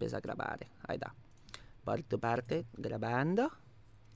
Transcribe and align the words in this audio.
Empieza 0.00 0.16
a 0.16 0.20
grabar. 0.20 0.66
Ahí 0.88 0.94
está. 0.96 1.14
Por 1.84 2.02
tu 2.04 2.18
parte, 2.18 2.64
grabando. 2.72 3.52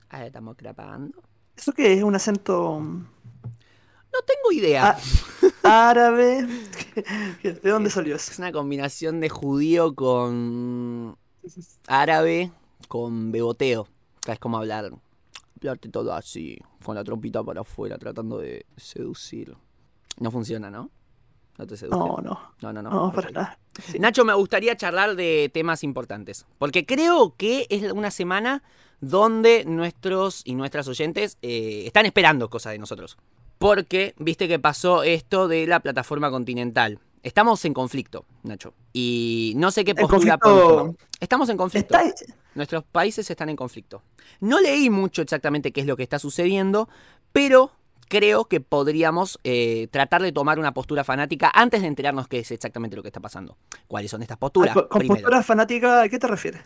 Ahí 0.09 0.29
estamos 0.29 0.57
grabando. 0.57 1.23
¿Eso 1.55 1.75
qué 1.75 1.93
es? 1.93 2.03
¿Un 2.03 2.15
acento 2.15 2.81
No 2.81 4.19
tengo 4.27 4.51
idea. 4.51 4.97
Ah, 5.63 5.91
árabe? 5.91 6.49
¿De 7.43 7.71
dónde 7.71 7.91
salió 7.91 8.17
Es 8.17 8.31
eso? 8.31 8.41
una 8.41 8.51
combinación 8.51 9.21
de 9.21 9.29
judío 9.29 9.95
con 9.95 11.19
árabe 11.87 12.51
con 12.89 13.31
beboteo. 13.31 13.87
Es 14.27 14.39
como 14.39 14.57
hablar. 14.57 14.91
Hablarte 15.59 15.91
todo 15.91 16.15
así, 16.15 16.57
con 16.83 16.95
la 16.95 17.05
trompita 17.05 17.45
para 17.45 17.61
afuera, 17.61 17.99
tratando 17.99 18.39
de 18.39 18.65
seducir. 18.79 19.55
No 20.19 20.31
funciona, 20.31 20.71
¿no? 20.71 20.91
No 21.59 21.67
te. 21.67 21.89
No, 21.89 22.19
no. 22.23 22.41
no, 22.61 22.73
no. 22.73 22.83
no. 22.83 22.91
No, 22.91 23.13
para 23.13 23.31
nada. 23.31 23.59
Sí. 23.83 23.99
Nacho, 23.99 24.25
me 24.25 24.35
gustaría 24.35 24.77
charlar 24.77 25.15
de 25.17 25.51
temas 25.53 25.85
importantes. 25.85 26.47
Porque 26.59 26.85
creo 26.87 27.35
que 27.37 27.67
es 27.71 27.93
una 27.93 28.11
semana 28.11 28.63
donde 29.01 29.65
nuestros 29.65 30.43
y 30.45 30.55
nuestras 30.55 30.89
oyentes 30.89 31.39
eh, 31.43 31.85
están 31.87 32.07
esperando 32.07 32.49
cosas 32.51 32.73
de 32.73 32.79
nosotros. 32.79 33.17
Porque, 33.59 34.15
viste 34.19 34.49
que 34.49 34.59
pasó 34.59 35.03
esto 35.05 35.47
de 35.49 35.67
la 35.67 35.81
plataforma 35.81 36.31
continental. 36.31 36.99
Estamos 37.23 37.65
en 37.65 37.73
conflicto, 37.73 38.27
Nacho. 38.43 38.75
Y 38.93 39.55
no 39.57 39.71
sé 39.71 39.85
qué 39.85 39.95
postura 39.95 40.37
conflicto-. 40.39 40.97
Estamos 41.21 41.49
en 41.49 41.57
conflicto. 41.57 41.97
Está- 41.97 42.25
Nuestros 42.55 42.85
países 42.85 43.29
están 43.31 43.49
en 43.49 43.57
conflicto. 43.57 44.03
No 44.41 44.61
leí 44.61 44.91
mucho 44.91 45.23
exactamente 45.23 45.73
qué 45.73 45.81
es 45.81 45.87
lo 45.87 45.97
que 45.97 46.03
está 46.03 46.19
sucediendo, 46.19 46.89
pero 47.33 47.73
creo 48.15 48.45
que 48.45 48.61
podríamos 48.61 49.41
eh, 49.43 49.89
tratar 49.91 50.23
de 50.23 50.31
tomar 50.31 50.61
una 50.61 50.73
postura 50.73 51.03
fanática 51.03 51.51
antes 51.53 51.83
de 51.83 51.89
enterarnos 51.89 52.29
qué 52.29 52.39
es 52.39 52.51
exactamente 52.53 52.95
lo 52.95 53.03
que 53.03 53.09
está 53.09 53.19
pasando. 53.19 53.59
¿Cuáles 53.89 54.13
son 54.13 54.23
estas 54.23 54.39
posturas? 54.39 54.73
con, 54.73 54.87
con 54.87 55.01
Primero, 55.01 55.21
postura 55.21 55.43
fanática, 55.43 56.03
¿a 56.03 56.09
qué 56.09 56.21
te 56.21 56.29
refieres? 56.29 56.61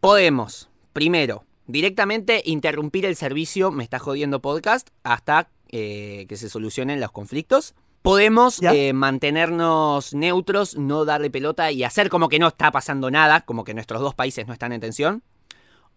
podemos, 0.00 0.68
primero, 0.92 1.44
directamente 1.66 2.42
interrumpir 2.44 3.06
el 3.06 3.14
servicio 3.14 3.70
Me 3.70 3.84
está 3.84 4.00
jodiendo 4.00 4.40
podcast 4.42 4.88
hasta 5.04 5.48
eh, 5.68 6.26
que 6.28 6.36
se 6.36 6.48
solucionen 6.48 6.98
los 6.98 7.12
conflictos. 7.12 7.76
Podemos 8.02 8.60
eh, 8.60 8.92
mantenernos 8.92 10.12
neutros, 10.12 10.76
no 10.76 11.04
darle 11.04 11.30
pelota 11.30 11.70
y 11.70 11.84
hacer 11.84 12.08
como 12.08 12.28
que 12.28 12.40
no 12.40 12.48
está 12.48 12.72
pasando 12.72 13.12
nada, 13.12 13.42
como 13.42 13.62
que 13.62 13.74
nuestros 13.74 14.00
dos 14.00 14.16
países 14.16 14.48
no 14.48 14.54
están 14.54 14.72
en 14.72 14.80
tensión. 14.80 15.22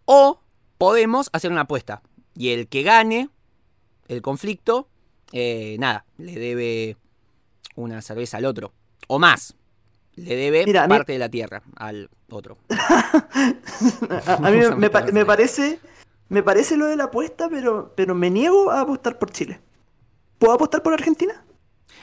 O 0.06 0.42
podemos 0.78 1.31
hacer 1.34 1.52
una 1.52 1.62
apuesta. 1.62 2.03
Y 2.36 2.50
el 2.50 2.68
que 2.68 2.84
gane 2.84 3.30
el 4.08 4.22
conflicto, 4.22 4.88
eh, 5.32 5.76
nada, 5.80 6.06
le 6.18 6.34
debe 6.40 6.98
una 7.76 8.02
cerveza 8.02 8.38
al 8.38 8.46
otro. 8.46 8.73
O 9.08 9.20
más. 9.20 9.56
Le 10.16 10.36
debe 10.36 10.66
Mira, 10.66 10.84
a 10.84 10.88
mí- 10.88 10.96
parte 10.96 11.14
de 11.14 11.20
la 11.20 11.30
tierra 11.30 11.64
al 11.76 12.09
otro. 12.30 12.58
A, 12.70 14.52
mí 14.52 14.59
me, 14.78 14.90
pa- 14.90 15.06
me 15.12 15.26
parece 15.26 15.80
me 16.30 16.42
parece 16.44 16.78
lo 16.78 16.86
de 16.86 16.96
la 16.96 17.06
apuesta, 17.06 17.50
pero, 17.50 17.94
pero 17.96 18.16
me 18.16 18.30
niego 18.30 18.72
a 18.72 18.81
apostar 18.81 19.20
por 19.20 19.31
Chile. 19.31 19.59
¿Puedo 20.40 20.54
apostar 20.54 20.81
por 20.81 20.94
Argentina? 20.94 21.44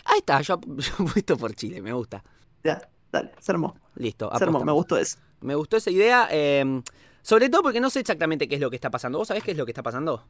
Ahí 0.05 0.19
está, 0.19 0.41
yo, 0.41 0.61
yo 0.77 0.93
apuesto 1.05 1.37
por 1.37 1.55
Chile, 1.55 1.81
me 1.83 1.93
gusta. 1.93 2.23
Ya, 2.63 2.89
dale, 3.11 3.33
se 3.41 3.53
armó. 3.53 3.77
Listo, 3.97 4.31
Se 4.37 4.45
armó, 4.45 4.65
me 4.65 4.73
gustó 4.73 4.97
eso. 4.97 5.19
Me 5.41 5.55
gustó 5.55 5.77
esa 5.79 5.91
idea, 5.91 6.29
eh, 6.31 6.83
sobre 7.23 7.49
todo 7.49 7.63
porque 7.63 7.81
no 7.81 7.91
sé 7.91 8.01
exactamente 8.01 8.47
qué 8.49 8.57
es 8.57 8.61
lo 8.61 8.71
que 8.71 8.77
está 8.77 8.91
pasando. 8.91 9.19
¿Vos 9.19 9.29
sabés 9.29 9.43
qué 9.43 9.53
es 9.53 9.57
lo 9.57 9.65
que 9.65 9.73
está 9.73 9.83
pasando? 9.83 10.25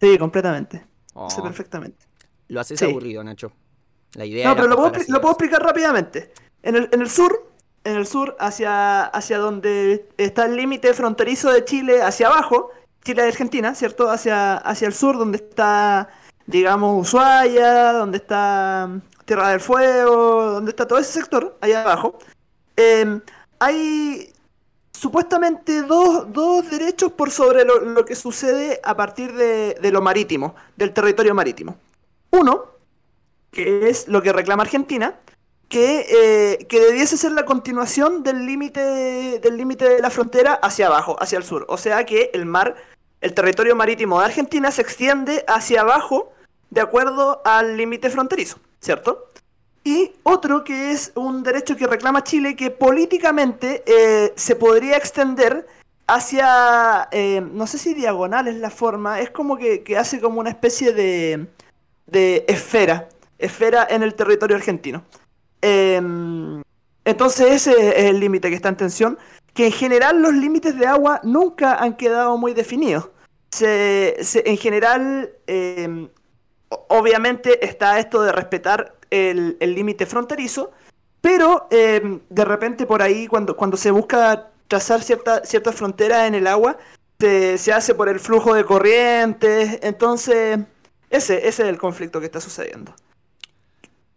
Sí, 0.00 0.16
completamente. 0.18 0.86
Oh, 1.14 1.30
Sé 1.30 1.42
perfectamente. 1.42 2.04
lo 2.48 2.60
haces 2.60 2.78
Sí. 2.78 2.84
aburrido, 2.84 3.24
Nacho. 3.24 3.52
La 4.14 4.24
idea 4.24 4.48
No, 4.48 4.54
pero 4.54 4.68
lo 4.68 4.76
puedo, 4.76 4.92
lo 5.08 5.30
explicar 5.30 5.62
rápidamente. 5.62 6.32
En 6.62 6.76
el, 6.76 6.88
en 6.92 7.00
el 7.00 7.10
sur, 7.10 7.50
en 7.84 7.96
el 7.96 8.06
sur, 8.06 8.36
hacia, 8.38 9.04
hacia 9.04 9.38
donde 9.38 10.08
está 10.16 10.46
el 10.46 10.56
límite 10.56 10.92
fronterizo 10.94 11.52
de 11.52 11.64
Chile, 11.64 12.02
hacia 12.02 12.28
abajo, 12.28 12.70
Chile 13.02 13.22
y 13.24 13.28
Argentina, 13.28 13.74
¿cierto? 13.74 14.10
Hacia, 14.10 14.56
hacia 14.56 14.88
el 14.88 14.94
sur, 14.94 15.18
donde 15.18 15.38
está, 15.38 16.08
digamos, 16.46 17.06
Ushuaia, 17.08 17.92
donde 17.92 18.18
está 18.18 18.86
mm, 18.88 19.00
Tierra 19.24 19.50
del 19.50 19.60
Fuego, 19.60 20.44
donde 20.52 20.70
está 20.70 20.86
todo 20.86 20.98
ese 20.98 21.12
sector, 21.12 21.56
allá 21.60 21.82
abajo. 21.82 22.18
eh, 22.76 23.20
hay 23.60 24.32
supuestamente 25.04 25.82
dos, 25.82 26.32
dos 26.32 26.70
derechos 26.70 27.12
por 27.12 27.30
sobre 27.30 27.62
lo, 27.66 28.06
que 28.06 28.14
sucede 28.14 28.80
a 28.82 28.96
partir 28.96 29.34
de, 29.34 29.74
de 29.74 29.90
lo 29.92 30.00
marítimo, 30.00 30.54
del 30.76 30.94
territorio 30.94 31.34
marítimo. 31.34 31.76
Uno, 32.30 32.64
que 33.50 33.90
es 33.90 34.08
lo 34.08 34.22
que 34.22 34.32
reclama 34.32 34.62
Argentina, 34.62 35.14
que, 35.68 36.06
eh, 36.08 36.66
que 36.68 36.80
debiese 36.80 37.18
ser 37.18 37.32
la 37.32 37.44
continuación 37.44 38.22
del 38.22 38.46
límite 38.46 39.40
del 39.40 39.58
límite 39.58 39.86
de 39.90 40.00
la 40.00 40.08
frontera 40.08 40.54
hacia 40.54 40.86
abajo, 40.86 41.16
hacia 41.20 41.36
el 41.36 41.44
sur. 41.44 41.66
O 41.68 41.76
sea 41.76 42.06
que 42.06 42.30
el 42.32 42.46
mar, 42.46 42.74
el 43.20 43.34
territorio 43.34 43.76
marítimo 43.76 44.20
de 44.20 44.24
Argentina 44.24 44.70
se 44.70 44.80
extiende 44.80 45.44
hacia 45.46 45.82
abajo 45.82 46.32
de 46.70 46.80
acuerdo 46.80 47.42
al 47.44 47.76
límite 47.76 48.08
fronterizo, 48.08 48.56
¿cierto? 48.80 49.28
Y 49.84 50.12
otro 50.22 50.64
que 50.64 50.92
es 50.92 51.12
un 51.14 51.42
derecho 51.42 51.76
que 51.76 51.86
reclama 51.86 52.24
Chile 52.24 52.56
que 52.56 52.70
políticamente 52.70 53.82
eh, 53.86 54.32
se 54.34 54.56
podría 54.56 54.96
extender 54.96 55.66
hacia, 56.06 57.08
eh, 57.12 57.40
no 57.40 57.66
sé 57.66 57.76
si 57.78 57.92
diagonal 57.92 58.48
es 58.48 58.56
la 58.56 58.70
forma, 58.70 59.20
es 59.20 59.30
como 59.30 59.58
que, 59.58 59.82
que 59.82 59.98
hace 59.98 60.20
como 60.20 60.40
una 60.40 60.48
especie 60.48 60.92
de, 60.92 61.46
de 62.06 62.44
esfera, 62.48 63.08
esfera 63.38 63.86
en 63.88 64.02
el 64.02 64.14
territorio 64.14 64.56
argentino. 64.56 65.04
Em, 65.60 66.62
entonces 67.04 67.52
ese 67.52 67.72
es 68.00 68.04
el 68.10 68.20
límite 68.20 68.48
que 68.48 68.56
está 68.56 68.68
en 68.70 68.76
tensión, 68.76 69.18
que 69.52 69.66
en 69.66 69.72
general 69.72 70.20
los 70.20 70.34
límites 70.34 70.78
de 70.78 70.86
agua 70.86 71.20
nunca 71.22 71.76
han 71.76 71.96
quedado 71.96 72.36
muy 72.36 72.54
definidos. 72.54 73.10
Se, 73.50 74.16
en 74.44 74.56
general, 74.56 75.30
em, 75.46 76.08
obviamente 76.88 77.64
está 77.64 77.98
esto 77.98 78.22
de 78.22 78.32
respetar 78.32 78.94
el 79.14 79.74
límite 79.74 80.06
fronterizo, 80.06 80.72
pero 81.24 81.68
em, 81.70 82.20
de 82.28 82.44
repente 82.44 82.84
por 82.84 83.00
ahí 83.00 83.26
cuando, 83.26 83.56
cuando 83.56 83.78
se 83.78 83.90
busca 83.90 84.50
trazar 84.68 85.02
cierta, 85.02 85.42
cierta 85.42 85.72
frontera 85.72 86.26
en 86.26 86.34
el 86.34 86.46
agua, 86.46 86.76
se, 87.18 87.56
se 87.56 87.72
hace 87.72 87.94
por 87.94 88.10
el 88.10 88.20
flujo 88.20 88.52
de 88.52 88.64
corrientes, 88.64 89.78
entonces 89.80 90.58
ese, 91.08 91.48
ese 91.48 91.48
es 91.48 91.60
el 91.60 91.78
conflicto 91.78 92.20
que 92.20 92.26
está 92.26 92.42
sucediendo. 92.42 92.94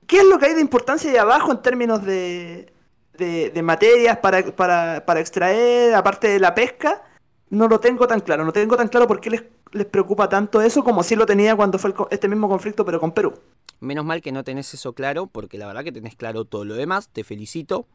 ¿Qué 0.06 0.18
es 0.18 0.26
lo 0.26 0.38
que 0.38 0.48
hay 0.48 0.54
de 0.56 0.60
importancia 0.60 1.10
ahí 1.10 1.16
abajo 1.16 1.52
en 1.52 1.62
términos 1.62 2.04
de, 2.04 2.74
de, 3.18 3.62
materias 3.62 4.18
para, 4.18 4.44
para, 4.44 5.06
para 5.06 5.20
extraer, 5.22 5.96
aparte 5.96 6.28
de 6.28 6.40
la 6.42 6.54
pesca? 6.54 7.04
No 7.50 7.70
lo 7.70 7.80
tengo 7.80 8.06
tan 8.06 8.20
claro, 8.20 8.44
no 8.44 8.52
tengo 8.52 8.76
tan 8.76 8.90
claro 8.90 9.08
por 9.08 9.22
qué 9.22 9.30
les, 9.30 9.44
les 9.72 9.86
preocupa 9.86 10.28
tanto 10.28 10.62
eso 10.62 10.84
como 10.84 11.04
si 11.04 11.16
lo 11.16 11.26
tenía 11.26 11.56
cuando 11.56 11.80
fue 11.80 11.92
el 11.92 11.96
este 12.10 12.28
mismo 12.28 12.50
conflicto 12.50 12.84
pero 12.84 13.00
con 13.00 13.14
Perú. 13.14 13.34
Menos 13.80 14.06
mal 14.06 14.22
que 14.22 14.32
no 14.32 14.44
tenés 14.44 14.74
eso 14.74 14.94
claro, 14.94 15.28
porque 15.28 15.58
la 15.58 15.68
verdad 15.68 15.84
que 15.84 15.92
tenés 15.92 16.16
claro 16.16 16.46
todo 16.46 16.66
lo 16.66 16.76
demás, 16.76 17.10
te 17.10 17.24
felicito. 17.24 17.88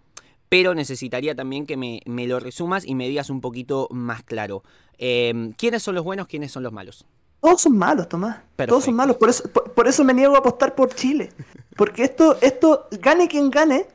Pero 0.49 0.75
necesitaría 0.75 1.35
también 1.35 1.67
que 1.67 1.77
me, 1.77 2.01
me 2.05 2.27
lo 2.27 2.39
resumas 2.39 2.85
y 2.87 2.95
me 2.95 3.09
digas 3.09 3.31
un 3.31 3.41
poquito 3.41 3.89
más 3.91 4.23
claro. 4.23 4.63
Eh, 4.99 5.53
¿Quiénes 5.57 5.83
son 5.83 5.95
los 5.95 6.05
buenos, 6.05 6.27
quiénes 6.27 6.53
son 6.53 6.63
los 6.63 6.73
malos? 6.73 7.07
Todos 7.41 7.63
son 7.63 7.77
malos, 7.77 8.09
Tomás. 8.09 8.39
Todos 8.69 8.85
son 8.85 8.95
malos. 8.95 9.17
Por 9.17 9.29
eso, 9.29 9.51
por, 9.51 9.73
por 9.73 9.89
eso 9.89 10.05
me 10.05 10.15
niego 10.15 10.37
a 10.37 10.39
apostar 10.39 10.77
por 10.77 10.95
Chile. 10.95 11.33
Porque 11.77 12.05
esto, 12.05 12.39
esto, 12.41 12.87
gane 13.01 13.27
quien 13.27 13.51
gane, 13.51 13.87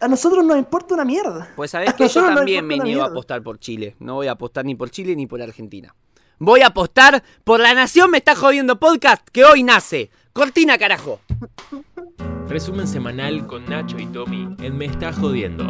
a 0.00 0.08
nosotros 0.08 0.44
nos 0.44 0.56
importa 0.56 0.94
una 0.94 1.04
mierda. 1.04 1.52
Pues 1.54 1.70
sabés 1.70 1.94
que 1.94 2.08
yo 2.08 2.22
también 2.22 2.66
me 2.66 2.78
niego 2.78 3.02
a 3.02 3.06
apostar 3.06 3.42
por 3.42 3.58
Chile. 3.58 3.94
No 4.00 4.14
voy 4.14 4.26
a 4.26 4.32
apostar 4.32 4.64
ni 4.64 4.74
por 4.74 4.90
Chile 4.90 5.14
ni 5.14 5.26
por 5.26 5.40
Argentina. 5.40 5.94
Voy 6.38 6.62
a 6.62 6.68
apostar 6.68 7.22
por 7.44 7.60
la 7.60 7.74
nación 7.74 8.10
me 8.10 8.18
está 8.18 8.34
jodiendo 8.34 8.80
podcast 8.80 9.26
que 9.28 9.44
hoy 9.44 9.62
nace. 9.62 10.10
Cortina, 10.34 10.76
carajo. 10.78 11.20
Resumen 12.48 12.88
semanal 12.88 13.46
con 13.46 13.66
Nacho 13.66 14.00
y 14.00 14.06
Tommy 14.06 14.56
en 14.58 14.76
Me 14.76 14.86
Está 14.86 15.12
Jodiendo. 15.12 15.64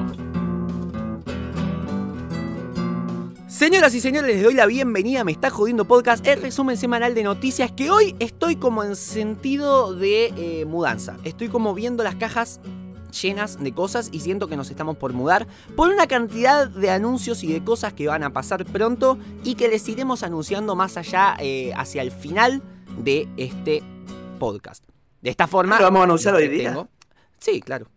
Señoras 3.46 3.94
y 3.94 4.00
señores, 4.00 4.34
les 4.34 4.42
doy 4.42 4.54
la 4.54 4.64
bienvenida 4.64 5.20
a 5.20 5.24
Me 5.24 5.32
está 5.32 5.50
jodiendo 5.50 5.84
podcast, 5.84 6.26
el 6.26 6.40
resumen 6.40 6.78
semanal 6.78 7.14
de 7.14 7.24
noticias 7.24 7.72
que 7.72 7.90
hoy 7.90 8.16
estoy 8.20 8.56
como 8.56 8.82
en 8.82 8.96
sentido 8.96 9.94
de 9.94 10.32
eh, 10.34 10.64
mudanza. 10.64 11.18
Estoy 11.24 11.48
como 11.48 11.74
viendo 11.74 12.02
las 12.02 12.14
cajas 12.14 12.62
llenas 13.22 13.62
de 13.62 13.72
cosas 13.72 14.08
y 14.12 14.20
siento 14.20 14.48
que 14.48 14.56
nos 14.56 14.70
estamos 14.70 14.96
por 14.96 15.12
mudar 15.12 15.46
por 15.76 15.90
una 15.90 16.06
cantidad 16.06 16.68
de 16.68 16.88
anuncios 16.88 17.44
y 17.44 17.52
de 17.52 17.62
cosas 17.62 17.92
que 17.92 18.06
van 18.06 18.22
a 18.22 18.32
pasar 18.32 18.64
pronto 18.64 19.18
y 19.44 19.56
que 19.56 19.68
les 19.68 19.86
iremos 19.90 20.22
anunciando 20.22 20.74
más 20.74 20.96
allá 20.96 21.36
eh, 21.38 21.74
hacia 21.76 22.00
el 22.00 22.10
final 22.10 22.62
de 22.98 23.28
este 23.36 23.82
podcast. 24.34 24.84
De 25.20 25.30
esta 25.30 25.46
forma... 25.46 25.78
¿Lo 25.78 25.84
vamos 25.84 26.00
a 26.00 26.04
anunciar 26.04 26.34
hoy 26.34 26.48
día? 26.48 26.70
tengo- 26.70 26.88
Sí, 27.40 27.60
claro. 27.60 27.88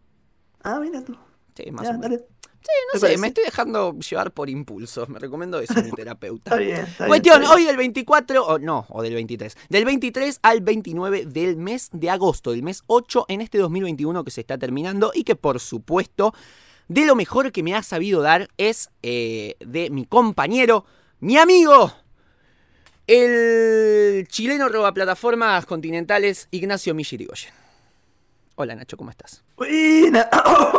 Ah, 0.63 0.80
mira 0.80 1.04
tú. 1.04 1.16
Sí, 1.56 1.72
más 1.72 1.88
Ya, 1.88 1.95
o 1.95 2.00
menos. 2.00 2.19
Sí, 2.19 2.74
no 2.94 3.00
¿Te 3.00 3.07
sé, 3.07 3.18
me 3.18 3.28
estoy 3.28 3.45
dejando 3.45 3.98
llevar 4.00 4.31
por 4.34 4.50
impulsos. 4.50 5.07
Me 5.07 5.19
recomiendo 5.19 5.60
eso, 5.60 5.74
mi 5.81 5.92
terapeuta. 5.95 6.51
Está 6.51 6.57
bien. 6.57 6.78
está 6.86 7.06
bien, 7.06 7.07
Cuestión, 7.10 7.44
está 7.44 7.56
hoy 7.56 7.63
del 7.63 7.78
24, 7.78 8.45
o 8.45 8.60
no, 8.60 8.86
o 8.89 9.01
del 9.01 9.13
23, 9.13 9.56
del 9.69 9.86
23 9.86 10.39
al 10.44 10.62
29 10.62 11.25
del 11.25 11.56
mes 11.56 11.89
de 11.94 12.10
agosto, 12.10 12.51
del 12.51 12.63
mes 12.63 12.83
8 12.88 13.25
en 13.30 13.40
este 13.42 13.57
2021 13.60 14.24
que 14.25 14.31
se 14.31 14.42
está 14.42 14.57
terminando 14.57 15.12
y 15.13 15.24
que 15.24 15.36
por 15.38 15.60
supuesto 15.62 16.33
de 16.90 17.06
lo 17.06 17.16
mejor 17.16 17.51
que 17.54 17.63
me 17.63 17.74
ha 17.74 17.83
sabido 17.83 18.22
dar 18.22 18.50
es 18.57 18.90
eh, 19.01 19.56
de 19.60 19.90
mi 19.90 20.06
compañero, 20.06 20.83
mi 21.19 21.38
amigo, 21.38 21.94
el 23.07 24.27
chileno 24.27 24.68
roba 24.69 24.94
plataformas 24.94 25.65
continentales 25.65 26.48
Ignacio 26.51 26.94
Millirigoyen. 26.94 27.51
Hola 28.56 28.75
Nacho, 28.75 28.98
¿cómo 28.98 29.12
estás? 29.12 29.44
Buena. 29.56 30.30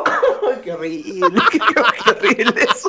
qué 0.64 0.72
horrible, 0.72 1.28
qué 1.50 2.10
horrible 2.10 2.62
eso. 2.62 2.88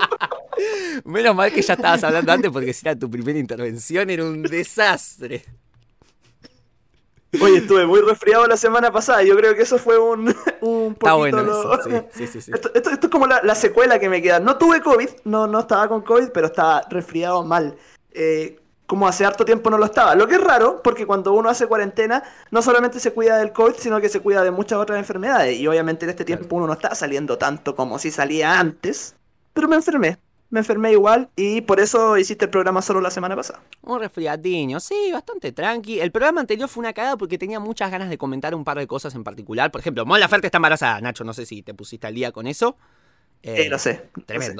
Menos 1.05 1.35
mal 1.35 1.51
que 1.53 1.61
ya 1.61 1.75
estabas 1.75 2.03
hablando 2.03 2.31
antes 2.31 2.51
porque 2.51 2.73
si 2.73 2.87
era 2.87 2.97
tu 2.97 3.09
primera 3.09 3.37
intervención 3.39 4.09
era 4.09 4.23
un 4.25 4.41
desastre. 4.43 5.45
Oye, 7.39 7.57
estuve 7.59 7.85
muy 7.85 8.01
resfriado 8.01 8.47
la 8.47 8.57
semana 8.57 8.91
pasada. 8.91 9.21
Yo 9.21 9.37
creo 9.37 9.55
que 9.55 9.61
eso 9.61 9.77
fue 9.77 9.99
un, 9.99 10.35
un 10.61 10.93
Está 10.93 11.11
poquito 11.11 11.17
bueno 11.17 11.43
lo- 11.43 11.79
eso, 11.79 11.89
sí, 12.11 12.25
sí, 12.25 12.27
sí, 12.27 12.41
sí. 12.41 12.51
Esto, 12.53 12.71
esto- 12.73 12.89
esto 12.89 13.05
es 13.07 13.11
como 13.11 13.27
la, 13.27 13.41
la 13.43 13.53
secuela 13.53 13.99
que 13.99 14.09
me 14.09 14.19
queda. 14.21 14.39
No 14.39 14.57
tuve 14.57 14.81
COVID, 14.81 15.09
no, 15.25 15.45
no 15.45 15.59
estaba 15.59 15.87
con 15.87 16.01
COVID, 16.01 16.29
pero 16.33 16.47
estaba 16.47 16.81
resfriado 16.89 17.43
mal. 17.45 17.77
Eh, 18.11 18.58
como 18.89 19.07
hace 19.07 19.23
harto 19.23 19.45
tiempo 19.45 19.69
no 19.69 19.77
lo 19.77 19.85
estaba. 19.85 20.15
Lo 20.15 20.27
que 20.27 20.33
es 20.33 20.41
raro, 20.41 20.81
porque 20.83 21.05
cuando 21.05 21.33
uno 21.33 21.47
hace 21.47 21.67
cuarentena, 21.67 22.23
no 22.49 22.63
solamente 22.63 22.99
se 22.99 23.13
cuida 23.13 23.37
del 23.37 23.51
COVID, 23.51 23.75
sino 23.77 24.01
que 24.01 24.09
se 24.09 24.19
cuida 24.19 24.43
de 24.43 24.49
muchas 24.49 24.79
otras 24.79 24.97
enfermedades. 24.97 25.59
Y 25.59 25.67
obviamente 25.67 26.05
en 26.05 26.09
este 26.09 26.25
tiempo 26.25 26.55
uno 26.55 26.65
no 26.65 26.73
está 26.73 26.95
saliendo 26.95 27.37
tanto 27.37 27.75
como 27.75 27.99
si 27.99 28.09
salía 28.09 28.59
antes. 28.59 29.15
Pero 29.53 29.67
me 29.67 29.75
enfermé. 29.75 30.17
Me 30.49 30.61
enfermé 30.61 30.91
igual 30.91 31.29
y 31.35 31.61
por 31.61 31.79
eso 31.79 32.17
hiciste 32.17 32.45
el 32.45 32.49
programa 32.49 32.81
solo 32.81 32.99
la 32.99 33.11
semana 33.11 33.35
pasada. 33.35 33.61
Un 33.83 33.99
resfriadinho, 33.99 34.79
sí, 34.79 35.11
bastante 35.13 35.51
tranqui. 35.51 35.99
El 35.99 36.11
programa 36.11 36.41
anterior 36.41 36.67
fue 36.67 36.81
una 36.81 36.93
cagada 36.93 37.15
porque 37.15 37.37
tenía 37.37 37.59
muchas 37.59 37.91
ganas 37.91 38.09
de 38.09 38.17
comentar 38.17 38.55
un 38.55 38.63
par 38.63 38.79
de 38.79 38.87
cosas 38.87 39.13
en 39.13 39.23
particular. 39.23 39.69
Por 39.69 39.81
ejemplo, 39.81 40.03
Mon 40.07 40.19
Laferte 40.19 40.47
está 40.47 40.57
embarazada, 40.57 40.99
Nacho, 41.01 41.23
no 41.23 41.33
sé 41.35 41.45
si 41.45 41.61
te 41.61 41.75
pusiste 41.75 42.07
al 42.07 42.15
día 42.15 42.31
con 42.31 42.47
eso. 42.47 42.75
Eh, 43.43 43.65
Eh, 43.65 43.69
lo 43.69 43.77
sé. 43.77 44.09
lo 44.27 44.41
sé. 44.41 44.55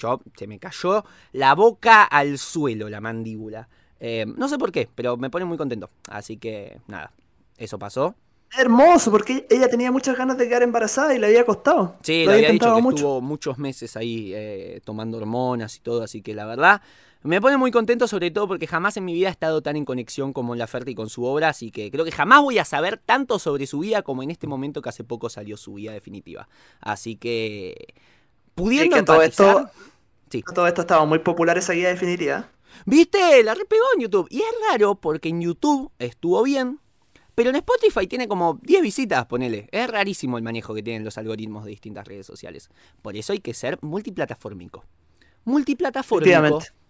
Yo, 0.00 0.20
se 0.36 0.46
me 0.46 0.58
cayó 0.58 1.04
la 1.32 1.54
boca 1.54 2.04
al 2.04 2.38
suelo, 2.38 2.88
la 2.88 3.00
mandíbula. 3.00 3.68
Eh, 4.00 4.24
no 4.26 4.48
sé 4.48 4.58
por 4.58 4.72
qué, 4.72 4.88
pero 4.94 5.16
me 5.16 5.30
pone 5.30 5.44
muy 5.44 5.58
contento. 5.58 5.90
Así 6.08 6.38
que, 6.38 6.80
nada, 6.86 7.12
eso 7.58 7.78
pasó. 7.78 8.14
Hermoso, 8.58 9.10
porque 9.10 9.46
ella 9.48 9.68
tenía 9.68 9.92
muchas 9.92 10.16
ganas 10.16 10.36
de 10.36 10.48
quedar 10.48 10.62
embarazada 10.62 11.14
y 11.14 11.18
le 11.18 11.26
había 11.26 11.44
costado. 11.44 11.96
Sí, 12.02 12.24
le 12.26 12.32
había 12.32 12.50
dicho 12.50 12.74
que 12.74 12.82
mucho. 12.82 12.96
estuvo 12.96 13.20
muchos 13.20 13.58
meses 13.58 13.96
ahí 13.96 14.32
eh, 14.34 14.80
tomando 14.84 15.18
hormonas 15.18 15.76
y 15.76 15.80
todo, 15.80 16.02
así 16.02 16.20
que 16.20 16.34
la 16.34 16.46
verdad 16.46 16.82
me 17.22 17.40
pone 17.40 17.58
muy 17.58 17.70
contento, 17.70 18.08
sobre 18.08 18.30
todo 18.30 18.48
porque 18.48 18.66
jamás 18.66 18.96
en 18.96 19.04
mi 19.04 19.12
vida 19.12 19.28
he 19.28 19.30
estado 19.30 19.60
tan 19.62 19.76
en 19.76 19.84
conexión 19.84 20.32
con 20.32 20.46
Mon 20.46 20.56
Laferte 20.56 20.90
y 20.90 20.94
con 20.94 21.10
su 21.10 21.24
obra, 21.24 21.50
así 21.50 21.70
que 21.70 21.90
creo 21.90 22.04
que 22.04 22.12
jamás 22.12 22.40
voy 22.40 22.58
a 22.58 22.64
saber 22.64 22.96
tanto 22.96 23.38
sobre 23.38 23.66
su 23.66 23.80
vida 23.80 24.02
como 24.02 24.22
en 24.22 24.30
este 24.30 24.46
momento 24.46 24.80
que 24.80 24.88
hace 24.88 25.04
poco 25.04 25.28
salió 25.28 25.58
su 25.58 25.74
vida 25.74 25.92
definitiva. 25.92 26.48
Así 26.80 27.16
que, 27.16 27.94
pudiendo 28.64 28.96
que 28.96 29.02
todo 29.02 29.22
esto- 29.22 29.70
Sí. 30.30 30.44
Todo 30.54 30.66
esto 30.68 30.82
estaba 30.82 31.04
muy 31.04 31.18
popular 31.18 31.58
esa 31.58 31.72
guía 31.72 31.88
definitiva. 31.88 32.48
¿Viste? 32.86 33.42
La 33.42 33.54
repegó 33.54 33.82
en 33.96 34.02
YouTube. 34.02 34.28
Y 34.30 34.38
es 34.38 34.52
raro 34.70 34.94
porque 34.94 35.28
en 35.28 35.40
YouTube 35.40 35.90
estuvo 35.98 36.40
bien, 36.44 36.78
pero 37.34 37.50
en 37.50 37.56
Spotify 37.56 38.06
tiene 38.06 38.28
como 38.28 38.58
10 38.62 38.80
visitas, 38.80 39.26
ponele. 39.26 39.68
Es 39.72 39.90
rarísimo 39.90 40.36
el 40.38 40.44
manejo 40.44 40.72
que 40.72 40.82
tienen 40.84 41.04
los 41.04 41.18
algoritmos 41.18 41.64
de 41.64 41.70
distintas 41.70 42.06
redes 42.06 42.26
sociales. 42.26 42.68
Por 43.02 43.16
eso 43.16 43.32
hay 43.32 43.40
que 43.40 43.54
ser 43.54 43.78
multiplataformico. 43.82 44.84
Multiplataformico. 45.44 46.30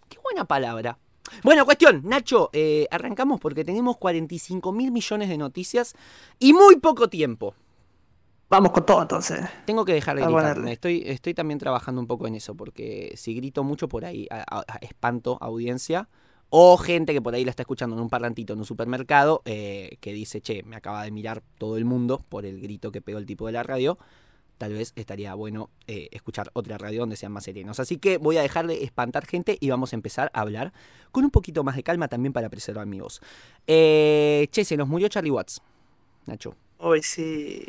Qué 0.09 0.19
buena 0.23 0.45
palabra. 0.45 0.99
Bueno, 1.43 1.65
cuestión, 1.65 2.03
Nacho, 2.05 2.51
eh, 2.53 2.87
arrancamos 2.91 3.41
porque 3.41 3.65
tenemos 3.65 3.97
45 3.97 4.73
mil 4.73 4.91
millones 4.91 5.29
de 5.29 5.39
noticias 5.39 5.95
y 6.39 6.53
muy 6.53 6.77
poco 6.77 7.09
tiempo. 7.09 7.55
Vamos 8.51 8.73
con 8.73 8.85
todo 8.85 9.01
entonces. 9.01 9.41
Tengo 9.65 9.85
que 9.85 9.93
dejar 9.95 10.17
de 10.17 10.23
gritar. 10.27 10.69
Estoy, 10.69 11.03
estoy 11.07 11.35
también 11.35 11.59
trabajando 11.61 12.01
un 12.01 12.09
poco 12.09 12.27
en 12.27 12.35
eso, 12.35 12.55
porque 12.57 13.13
si 13.17 13.33
grito 13.35 13.63
mucho 13.63 13.89
por 13.89 14.05
ahí, 14.05 14.27
a- 14.31 14.41
a- 14.41 14.65
a- 14.67 14.77
espanto 14.81 15.39
audiencia. 15.41 16.09
O 16.53 16.77
gente 16.77 17.13
que 17.13 17.23
por 17.23 17.33
ahí 17.33 17.45
la 17.45 17.51
está 17.51 17.63
escuchando 17.63 17.95
en 17.95 18.03
un 18.03 18.11
parlantito 18.11 18.55
en 18.55 18.59
un 18.59 18.65
supermercado, 18.65 19.41
eh, 19.45 19.99
que 20.01 20.13
dice, 20.13 20.41
che, 20.41 20.65
me 20.65 20.75
acaba 20.75 21.05
de 21.05 21.13
mirar 21.13 21.45
todo 21.59 21.77
el 21.77 21.85
mundo 21.85 22.25
por 22.29 22.45
el 22.45 22.61
grito 22.61 22.91
que 22.91 23.01
pegó 23.01 23.19
el 23.21 23.27
tipo 23.27 23.47
de 23.47 23.53
la 23.53 23.63
radio. 23.63 23.99
Tal 24.59 24.73
vez 24.73 24.93
estaría 24.97 25.33
bueno 25.35 25.71
eh, 25.87 26.09
escuchar 26.11 26.51
otra 26.53 26.77
radio 26.77 27.01
donde 27.01 27.15
sean 27.17 27.31
más 27.31 27.45
serenos. 27.45 27.79
Así 27.79 27.99
que 27.99 28.19
voy 28.19 28.37
a 28.37 28.43
dejar 28.43 28.67
de 28.67 28.83
espantar 28.83 29.27
gente 29.27 29.57
y 29.61 29.71
vamos 29.71 29.93
a 29.93 29.97
empezar 29.97 30.29
a 30.35 30.41
hablar 30.41 30.73
con 31.13 31.23
un 31.25 31.31
poquito 31.31 31.63
más 31.63 31.77
de 31.77 31.85
calma 31.85 32.09
también 32.09 32.33
para 32.33 32.49
preservar 32.51 32.85
mi 32.87 33.01
voz. 33.01 33.21
Eh, 33.69 34.49
che, 34.51 34.65
se 34.65 34.77
nos 34.77 34.89
murió 34.89 35.07
Charlie 35.09 35.31
Watts. 35.31 35.63
Nacho. 36.27 36.57
Hoy 36.79 37.01
sí. 37.03 37.65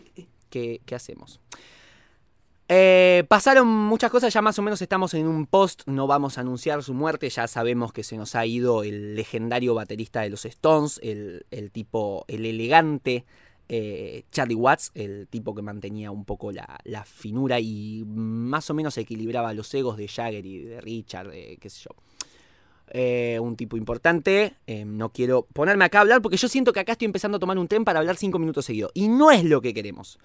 ¿Qué, 0.51 0.81
qué 0.85 0.93
hacemos? 0.93 1.39
Eh, 2.73 3.25
pasaron 3.27 3.67
muchas 3.67 4.09
cosas, 4.09 4.33
ya 4.33 4.41
más 4.41 4.57
o 4.57 4.61
menos 4.61 4.81
estamos 4.81 5.13
en 5.13 5.27
un 5.27 5.45
post, 5.45 5.81
no 5.87 6.07
vamos 6.07 6.37
a 6.37 6.41
anunciar 6.41 6.81
su 6.83 6.93
muerte, 6.93 7.29
ya 7.29 7.45
sabemos 7.47 7.91
que 7.91 8.01
se 8.01 8.15
nos 8.15 8.33
ha 8.33 8.45
ido 8.45 8.83
el 8.83 9.15
legendario 9.15 9.73
baterista 9.73 10.21
de 10.21 10.29
los 10.29 10.45
Stones, 10.45 10.97
el, 11.03 11.43
tipo, 11.73 12.23
el 12.29 12.45
elegante 12.45 13.25
eh, 13.67 14.23
Charlie 14.31 14.55
Watts, 14.55 14.91
el 14.95 15.27
tipo 15.27 15.53
que 15.53 15.61
mantenía 15.61 16.11
un 16.11 16.23
poco 16.23 16.53
la, 16.53 16.79
la 16.85 17.03
finura 17.03 17.59
y 17.59 18.05
más 18.07 18.69
o 18.69 18.73
menos 18.73 18.97
equilibraba 18.97 19.53
los 19.53 19.73
egos 19.73 19.97
de 19.97 20.07
Jagger 20.07 20.45
y 20.45 20.59
de 20.59 20.79
Richard, 20.79 21.31
qué 21.31 21.69
sé 21.69 21.89
yo. 21.89 21.91
Eh, 22.93 23.39
un 23.41 23.55
tipo 23.55 23.77
importante. 23.77 24.53
eh, 24.67 24.83
no 24.85 25.09
quiero 25.09 25.47
ponerme 25.53 25.85
acá 25.85 25.99
a 25.99 26.01
hablar 26.01 26.21
porque 26.21 26.35
yo 26.35 26.49
siento 26.49 26.73
que 26.73 26.81
acá 26.81 26.91
estoy 26.91 27.05
empezando 27.05 27.37
a 27.37 27.39
tomar 27.39 27.57
un 27.57 27.67
tren 27.67 27.85
para 27.85 27.99
hablar 27.99 28.17
cinco 28.17 28.37
minutos 28.37 28.65
seguidos. 28.65 28.91
Y 28.93 29.07
no 29.07 29.31
es 29.31 29.45
lo 29.45 29.61
que 29.61 29.73
queremos. 29.73 30.19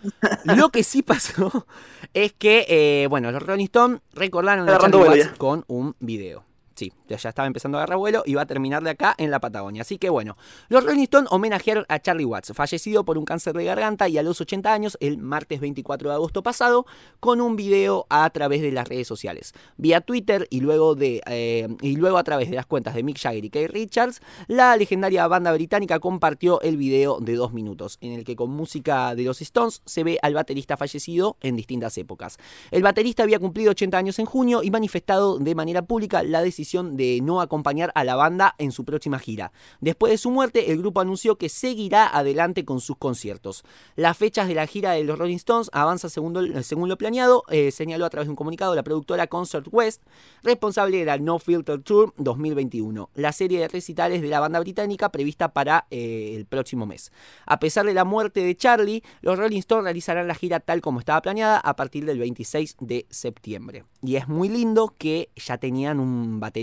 lo 0.44 0.70
que 0.70 0.82
sí 0.82 1.02
pasó 1.02 1.66
es 2.14 2.32
que, 2.32 2.66
eh, 2.68 3.06
bueno, 3.08 3.30
los 3.30 3.42
Rolling 3.42 3.66
Stones 3.66 4.00
recordaron 4.14 4.68
a 4.68 4.78
Charlie 4.78 4.96
Watts 4.96 5.28
con 5.38 5.64
un 5.68 5.94
video. 6.00 6.44
Sí, 6.76 6.92
ya 7.08 7.16
estaba 7.16 7.46
empezando 7.46 7.78
a 7.78 7.80
agarrar 7.80 7.96
vuelo 7.96 8.22
y 8.26 8.34
va 8.34 8.42
a 8.42 8.46
terminar 8.46 8.82
de 8.82 8.90
acá 8.90 9.14
en 9.16 9.30
la 9.30 9.40
Patagonia. 9.40 9.80
Así 9.80 9.96
que 9.96 10.10
bueno, 10.10 10.36
los 10.68 10.84
Rolling 10.84 11.04
Stones 11.04 11.32
homenajearon 11.32 11.86
a 11.88 12.00
Charlie 12.00 12.26
Watts, 12.26 12.52
fallecido 12.54 13.02
por 13.02 13.16
un 13.16 13.24
cáncer 13.24 13.54
de 13.54 13.64
garganta 13.64 14.10
y 14.10 14.18
a 14.18 14.22
los 14.22 14.42
80 14.42 14.70
años 14.70 14.98
el 15.00 15.16
martes 15.16 15.60
24 15.60 16.10
de 16.10 16.14
agosto 16.14 16.42
pasado, 16.42 16.84
con 17.18 17.40
un 17.40 17.56
video 17.56 18.04
a 18.10 18.28
través 18.28 18.60
de 18.60 18.72
las 18.72 18.86
redes 18.86 19.08
sociales. 19.08 19.54
Vía 19.78 20.02
Twitter 20.02 20.46
y 20.50 20.60
luego, 20.60 20.94
de, 20.94 21.22
eh, 21.24 21.66
y 21.80 21.96
luego 21.96 22.18
a 22.18 22.24
través 22.24 22.50
de 22.50 22.56
las 22.56 22.66
cuentas 22.66 22.94
de 22.94 23.02
Mick 23.02 23.18
Jagger 23.18 23.46
y 23.46 23.48
Keith 23.48 23.70
Richards, 23.70 24.20
la 24.46 24.76
legendaria 24.76 25.26
banda 25.28 25.54
británica 25.54 25.98
compartió 25.98 26.60
el 26.60 26.76
video 26.76 27.20
de 27.20 27.36
dos 27.36 27.54
minutos, 27.54 27.96
en 28.02 28.12
el 28.12 28.24
que 28.24 28.36
con 28.36 28.50
música 28.50 29.14
de 29.14 29.22
los 29.22 29.40
Stones 29.40 29.80
se 29.86 30.04
ve 30.04 30.18
al 30.20 30.34
baterista 30.34 30.76
fallecido 30.76 31.38
en 31.40 31.56
distintas 31.56 31.96
épocas. 31.96 32.36
El 32.70 32.82
baterista 32.82 33.22
había 33.22 33.38
cumplido 33.38 33.70
80 33.70 33.96
años 33.96 34.18
en 34.18 34.26
junio 34.26 34.62
y 34.62 34.70
manifestado 34.70 35.38
de 35.38 35.54
manera 35.54 35.80
pública 35.80 36.22
la 36.22 36.42
decisión 36.42 36.65
de 36.74 37.20
no 37.22 37.40
acompañar 37.40 37.92
a 37.94 38.04
la 38.04 38.16
banda 38.16 38.54
en 38.58 38.72
su 38.72 38.84
próxima 38.84 39.18
gira. 39.18 39.52
Después 39.80 40.10
de 40.10 40.18
su 40.18 40.30
muerte, 40.30 40.72
el 40.72 40.78
grupo 40.78 41.00
anunció 41.00 41.36
que 41.36 41.48
seguirá 41.48 42.06
adelante 42.06 42.64
con 42.64 42.80
sus 42.80 42.96
conciertos. 42.96 43.64
Las 43.94 44.16
fechas 44.16 44.48
de 44.48 44.54
la 44.54 44.66
gira 44.66 44.92
de 44.92 45.04
los 45.04 45.18
Rolling 45.18 45.36
Stones 45.36 45.70
lo- 45.74 46.62
según 46.62 46.88
lo 46.88 46.98
planeado, 46.98 47.42
eh, 47.50 47.70
señaló 47.70 48.04
a 48.04 48.10
través 48.10 48.26
de 48.26 48.30
un 48.30 48.36
comunicado 48.36 48.74
la 48.74 48.82
productora 48.82 49.26
Concert 49.26 49.66
West, 49.70 50.02
responsable 50.42 50.98
de 50.98 51.04
la 51.04 51.18
No 51.18 51.38
Filter 51.38 51.80
Tour 51.82 52.12
2021, 52.16 53.10
la 53.14 53.32
serie 53.32 53.60
de 53.60 53.68
recitales 53.68 54.22
de 54.22 54.28
la 54.28 54.40
banda 54.40 54.60
británica 54.60 55.10
prevista 55.10 55.52
para 55.52 55.86
eh, 55.90 56.34
el 56.36 56.46
próximo 56.46 56.86
mes. 56.86 57.12
A 57.46 57.58
pesar 57.60 57.86
de 57.86 57.94
la 57.94 58.04
muerte 58.04 58.40
de 58.40 58.56
Charlie, 58.56 59.02
los 59.20 59.38
Rolling 59.38 59.58
Stones 59.60 59.84
realizarán 59.84 60.26
la 60.28 60.34
gira 60.34 60.60
tal 60.60 60.80
como 60.80 60.98
estaba 60.98 61.22
planeada 61.22 61.58
a 61.58 61.76
partir 61.76 62.04
del 62.04 62.18
26 62.18 62.76
de 62.80 63.06
septiembre. 63.10 63.84
Y 64.02 64.16
es 64.16 64.28
muy 64.28 64.48
lindo 64.48 64.94
que 64.98 65.30
ya 65.36 65.58
tenían 65.58 66.00
un 66.00 66.40
baterista 66.40 66.55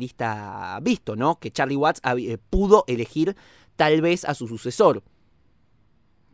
visto, 0.81 1.15
¿no? 1.15 1.39
Que 1.39 1.51
Charlie 1.51 1.75
Watts 1.75 2.01
eh, 2.03 2.37
pudo 2.49 2.83
elegir 2.87 3.35
tal 3.75 4.01
vez 4.01 4.25
a 4.25 4.33
su 4.33 4.47
sucesor. 4.47 5.03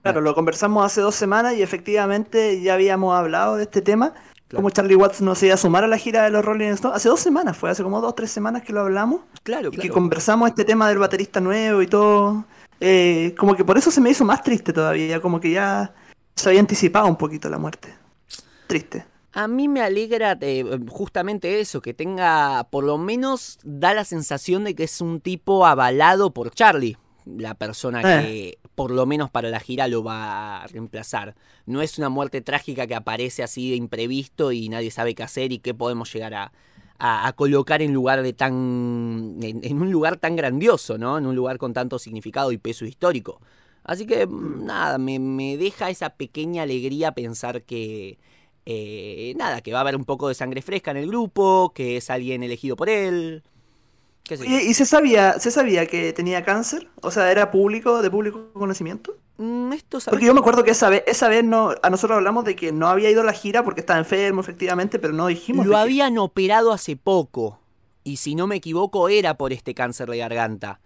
Claro, 0.01 0.21
lo 0.21 0.33
conversamos 0.33 0.85
hace 0.85 1.01
dos 1.01 1.15
semanas 1.15 1.55
y 1.55 1.61
efectivamente 1.61 2.61
ya 2.61 2.75
habíamos 2.75 3.15
hablado 3.15 3.57
de 3.57 3.63
este 3.63 3.81
tema. 3.81 4.13
Claro. 4.47 4.63
Como 4.63 4.69
Charlie 4.71 4.95
Watts 4.95 5.21
no 5.21 5.35
se 5.35 5.47
iba 5.47 5.55
a 5.55 5.57
sumar 5.57 5.83
a 5.83 5.87
la 5.87 5.97
gira 5.97 6.23
de 6.23 6.31
los 6.31 6.43
Rolling 6.43 6.69
Stones. 6.69 6.95
Hace 6.95 7.09
dos 7.09 7.19
semanas 7.19 7.55
fue, 7.57 7.69
hace 7.69 7.83
como 7.83 8.01
dos 8.01 8.15
tres 8.15 8.31
semanas 8.31 8.63
que 8.63 8.73
lo 8.73 8.81
hablamos. 8.81 9.21
Claro, 9.43 9.69
Y 9.71 9.77
que 9.77 9.89
conversamos 9.89 10.49
este 10.49 10.65
tema 10.65 10.87
del 10.89 10.97
baterista 10.97 11.39
nuevo 11.39 11.81
y 11.81 11.87
todo. 11.87 12.45
Eh, 12.79 13.35
como 13.37 13.55
que 13.55 13.65
por 13.65 13.77
eso 13.77 13.91
se 13.91 14.01
me 14.01 14.09
hizo 14.09 14.25
más 14.25 14.41
triste 14.41 14.73
todavía. 14.73 15.21
Como 15.21 15.39
que 15.39 15.51
ya 15.51 15.93
se 16.35 16.49
había 16.49 16.61
anticipado 16.61 17.07
un 17.07 17.17
poquito 17.17 17.49
la 17.49 17.57
muerte. 17.57 17.93
Triste. 18.67 19.05
A 19.43 19.47
mí 19.47 19.67
me 19.67 19.81
alegra 19.81 20.37
eh, 20.41 20.65
justamente 20.89 21.59
eso, 21.61 21.81
que 21.81 21.93
tenga, 21.93 22.67
por 22.71 22.83
lo 22.83 22.97
menos 22.97 23.57
da 23.63 23.93
la 23.93 24.03
sensación 24.03 24.63
de 24.65 24.75
que 24.75 24.83
es 24.83 24.99
un 25.01 25.21
tipo 25.21 25.65
avalado 25.65 26.31
por 26.33 26.51
Charlie, 26.51 26.97
la 27.25 27.53
persona 27.55 28.01
Eh. 28.01 28.03
que 28.03 28.59
por 28.75 28.91
lo 28.91 29.05
menos 29.05 29.29
para 29.29 29.49
la 29.49 29.59
gira 29.59 29.87
lo 29.87 30.03
va 30.03 30.61
a 30.63 30.67
reemplazar. 30.67 31.35
No 31.65 31.81
es 31.81 31.97
una 31.97 32.09
muerte 32.09 32.41
trágica 32.41 32.87
que 32.87 32.95
aparece 32.95 33.43
así 33.43 33.69
de 33.69 33.75
imprevisto 33.77 34.51
y 34.51 34.67
nadie 34.69 34.91
sabe 34.91 35.15
qué 35.15 35.23
hacer 35.23 35.51
y 35.51 35.59
qué 35.59 35.73
podemos 35.73 36.11
llegar 36.13 36.33
a, 36.33 36.51
a- 36.97 37.27
a 37.27 37.33
colocar 37.33 37.81
en 37.81 37.93
lugar 37.93 38.21
de 38.23 38.33
tan. 38.33 39.37
En, 39.41 39.59
en 39.63 39.81
un 39.81 39.91
lugar 39.91 40.17
tan 40.17 40.35
grandioso, 40.35 40.97
¿no? 40.97 41.17
En 41.17 41.25
un 41.25 41.35
lugar 41.35 41.57
con 41.57 41.73
tanto 41.73 41.97
significado 41.99 42.51
y 42.51 42.57
peso 42.57 42.85
histórico. 42.85 43.39
Así 43.83 44.05
que 44.05 44.25
mm, 44.27 44.65
nada, 44.65 44.97
me, 44.97 45.19
me 45.19 45.55
deja 45.57 45.89
esa 45.89 46.09
pequeña 46.11 46.63
alegría 46.63 47.11
pensar 47.13 47.63
que 47.63 48.17
eh, 48.71 49.33
nada, 49.37 49.61
que 49.61 49.71
va 49.71 49.79
a 49.79 49.81
haber 49.81 49.95
un 49.95 50.05
poco 50.05 50.27
de 50.27 50.35
sangre 50.35 50.61
fresca 50.61 50.91
en 50.91 50.97
el 50.97 51.07
grupo, 51.07 51.71
que 51.73 51.97
es 51.97 52.09
alguien 52.09 52.43
elegido 52.43 52.75
por 52.75 52.89
él. 52.89 53.43
qué 54.23 54.37
sé 54.37 54.45
yo. 54.47 54.51
¿Y, 54.51 54.57
y 54.69 54.73
se 54.75 54.85
sabía, 54.85 55.39
se 55.39 55.51
sabía 55.51 55.87
que 55.87 56.13
tenía 56.13 56.43
cáncer? 56.43 56.87
O 57.01 57.11
sea, 57.11 57.31
¿era 57.31 57.51
público, 57.51 58.01
de 58.01 58.11
público 58.11 58.51
conocimiento? 58.53 59.17
Mm, 59.37 59.73
esto 59.73 59.99
¿sabes 59.99 60.13
Porque 60.15 60.25
yo 60.27 60.33
me 60.33 60.41
acuerdo 60.41 60.63
que 60.63 60.71
esa 60.71 60.89
vez, 60.89 61.03
esa 61.07 61.29
vez 61.29 61.43
no, 61.43 61.73
a 61.81 61.89
nosotros 61.89 62.17
hablamos 62.17 62.43
de 62.45 62.55
que 62.55 62.71
no 62.71 62.87
había 62.89 63.09
ido 63.09 63.21
a 63.21 63.23
la 63.23 63.33
gira 63.33 63.63
porque 63.63 63.79
estaba 63.81 63.99
enfermo, 63.99 64.41
efectivamente, 64.41 64.99
pero 64.99 65.13
no 65.13 65.27
dijimos. 65.27 65.65
Lo 65.65 65.71
que- 65.71 65.77
habían 65.77 66.17
operado 66.17 66.71
hace 66.73 66.95
poco. 66.95 67.59
Y 68.03 68.17
si 68.17 68.35
no 68.35 68.47
me 68.47 68.57
equivoco, 68.57 69.09
era 69.09 69.35
por 69.37 69.51
este 69.53 69.73
cáncer 69.73 70.09
de 70.09 70.17
garganta. 70.17 70.79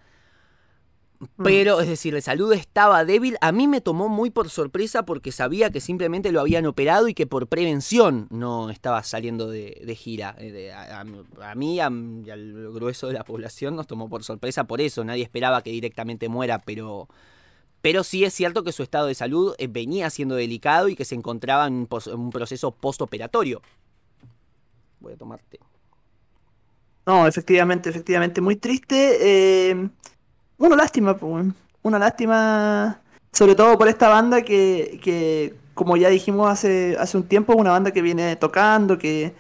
Mm. 1.38 1.44
Pero, 1.44 1.80
es 1.82 1.88
decir, 1.88 2.14
el 2.16 2.22
salud 2.22 2.52
estaba 2.54 3.06
débil. 3.06 3.38
A 3.42 3.52
mí 3.52 3.68
me 3.68 3.82
tomó 3.82 4.10
muy 4.10 4.30
por 4.30 4.50
sorpresa 4.50 5.04
porque 5.06 5.32
sabía 5.32 5.70
que 5.70 5.82
simplemente 5.82 6.32
lo 6.32 6.40
habían 6.42 6.66
operado 6.66 7.08
y 7.08 7.14
que 7.14 7.28
por 7.28 7.48
prevención 7.48 8.28
no 8.30 8.70
estaba 8.70 9.04
saliendo 9.04 9.50
de, 9.50 9.82
de 9.86 9.96
gira. 9.96 10.36
Eh, 10.40 10.72
a, 10.72 11.02
a- 11.02 11.52
a 11.52 11.56
mí 11.56 11.80
a- 11.80 11.90
y 12.26 12.30
al 12.30 12.72
grueso 12.74 13.08
de 13.08 13.14
la 13.14 13.24
población 13.26 13.76
nos 13.76 13.88
tomó 13.88 14.10
por 14.10 14.24
sorpresa 14.24 14.64
por 14.66 14.82
eso. 14.82 15.04
Nadie 15.04 15.24
esperaba 15.24 15.62
que 15.62 15.72
directamente 15.72 16.30
muera, 16.30 16.60
pero... 16.60 17.08
Pero 17.82 18.06
sí 18.06 18.24
es 18.24 18.34
cierto 18.34 18.64
que 18.64 18.72
su 18.72 18.82
estado 18.82 19.08
de 19.08 19.14
salud 19.16 19.56
eh, 19.58 19.68
venía 19.68 20.10
siendo 20.10 20.36
delicado 20.36 20.88
y 20.88 20.96
que 20.96 21.04
se 21.04 21.16
encontraba 21.16 21.68
en 21.68 21.74
un, 21.74 21.88
pos- 21.88 22.08
en 22.08 22.18
un 22.18 22.30
proceso 22.30 22.72
postoperatorio. 22.72 23.62
Voy 25.02 25.12
a 25.12 25.18
tomarte. 25.18 25.60
No, 27.06 27.28
efectivamente, 27.28 27.90
efectivamente. 27.90 28.40
Muy 28.40 28.56
triste. 28.56 29.18
eh, 29.72 29.90
Una 30.64 30.78
lástima, 30.78 31.18
pues. 31.18 31.46
Una 31.82 32.00
lástima. 32.00 33.00
Sobre 33.34 33.56
todo 33.56 33.78
por 33.78 33.88
esta 33.90 34.08
banda 34.08 34.44
que, 34.44 35.00
que 35.04 35.56
como 35.74 35.98
ya 35.98 36.08
dijimos 36.10 36.50
hace, 36.50 36.96
hace 37.00 37.18
un 37.18 37.24
tiempo, 37.24 37.54
una 37.56 37.72
banda 37.72 37.92
que 37.92 38.02
viene 38.02 38.36
tocando, 38.38 38.98
que, 38.98 39.34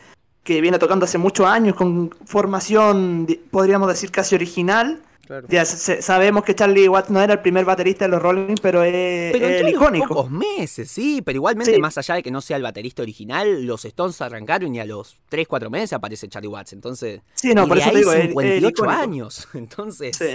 que 0.43 0.59
viene 0.59 0.79
tocando 0.79 1.05
hace 1.05 1.17
muchos 1.17 1.45
años, 1.45 1.75
con 1.75 2.09
formación, 2.25 3.27
podríamos 3.51 3.87
decir, 3.87 4.11
casi 4.11 4.35
original. 4.35 5.01
Claro. 5.25 5.47
Ya 5.49 5.63
se- 5.63 6.01
sabemos 6.01 6.43
que 6.43 6.53
Charlie 6.53 6.89
Watts 6.89 7.09
no 7.09 7.21
era 7.21 7.33
el 7.33 7.39
primer 7.39 7.63
baterista 7.63 8.03
de 8.05 8.09
los 8.11 8.21
Rolling, 8.21 8.55
pero 8.61 8.83
es, 8.83 9.31
Pero 9.31 9.47
es 9.47 9.61
el 9.61 9.69
icónico. 9.69 10.07
pocos 10.09 10.29
meses, 10.29 10.91
sí, 10.91 11.21
pero 11.23 11.37
igualmente, 11.37 11.73
Sí. 11.73 11.79
más 11.79 11.97
allá 11.97 12.15
de 12.15 12.23
que 12.23 12.31
no 12.31 12.41
sea 12.41 12.57
el 12.57 12.63
baterista 12.63 13.01
original, 13.03 13.63
los 13.65 13.85
Stones 13.85 14.19
arrancaron 14.21 14.75
y 14.75 14.81
a 14.81 14.85
los 14.85 15.15
3, 15.29 15.47
4 15.47 15.69
meses 15.69 15.93
aparece 15.93 16.27
Charlie 16.27 16.49
Watts. 16.49 16.73
Entonces, 16.73 17.21
Sí, 17.35 17.53
no, 17.53 17.63
y 17.63 17.67
por 17.67 17.77
de 17.77 17.81
eso 17.81 17.89
ahí 17.89 17.93
te 17.93 17.99
digo, 17.99 18.11
es- 18.11 18.17
es 18.17 18.23
el 18.25 18.29
58 18.31 18.67
icónico. 18.83 19.01
años. 19.01 19.47
Entonces, 19.53 20.17
Sí. 20.17 20.25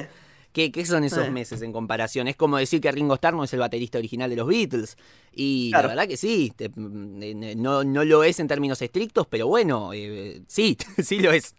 ¿Qué, 0.59 0.73
qué 0.73 0.85
son 0.85 1.05
esos 1.05 1.25
Sí. 1.27 1.31
meses 1.31 1.62
en 1.62 1.73
comparación? 1.73 2.27
Es 2.27 2.35
como 2.35 2.57
decir 2.57 2.81
que 2.81 2.91
Ringo 2.91 3.15
Starr 3.15 3.35
no 3.35 3.45
es 3.45 3.53
el 3.53 3.61
baterista 3.61 3.99
original 3.99 4.29
de 4.29 4.35
los 4.37 4.49
Beatles. 4.49 4.97
Y 5.33 5.71
Claro. 5.71 5.87
la 5.88 5.95
verdad 5.95 6.09
que 6.09 6.17
sí, 6.17 6.53
te- 6.57 6.65
eh, 6.67 7.55
no, 7.57 7.85
no 7.85 8.05
lo 8.05 8.25
es 8.25 8.41
en 8.41 8.49
términos 8.49 8.83
estrictos, 8.83 9.27
pero 9.29 9.47
bueno, 9.47 9.93
eh, 9.93 10.43
sí, 10.49 10.77
sí 11.05 11.21
lo 11.21 11.31
es. 11.31 11.55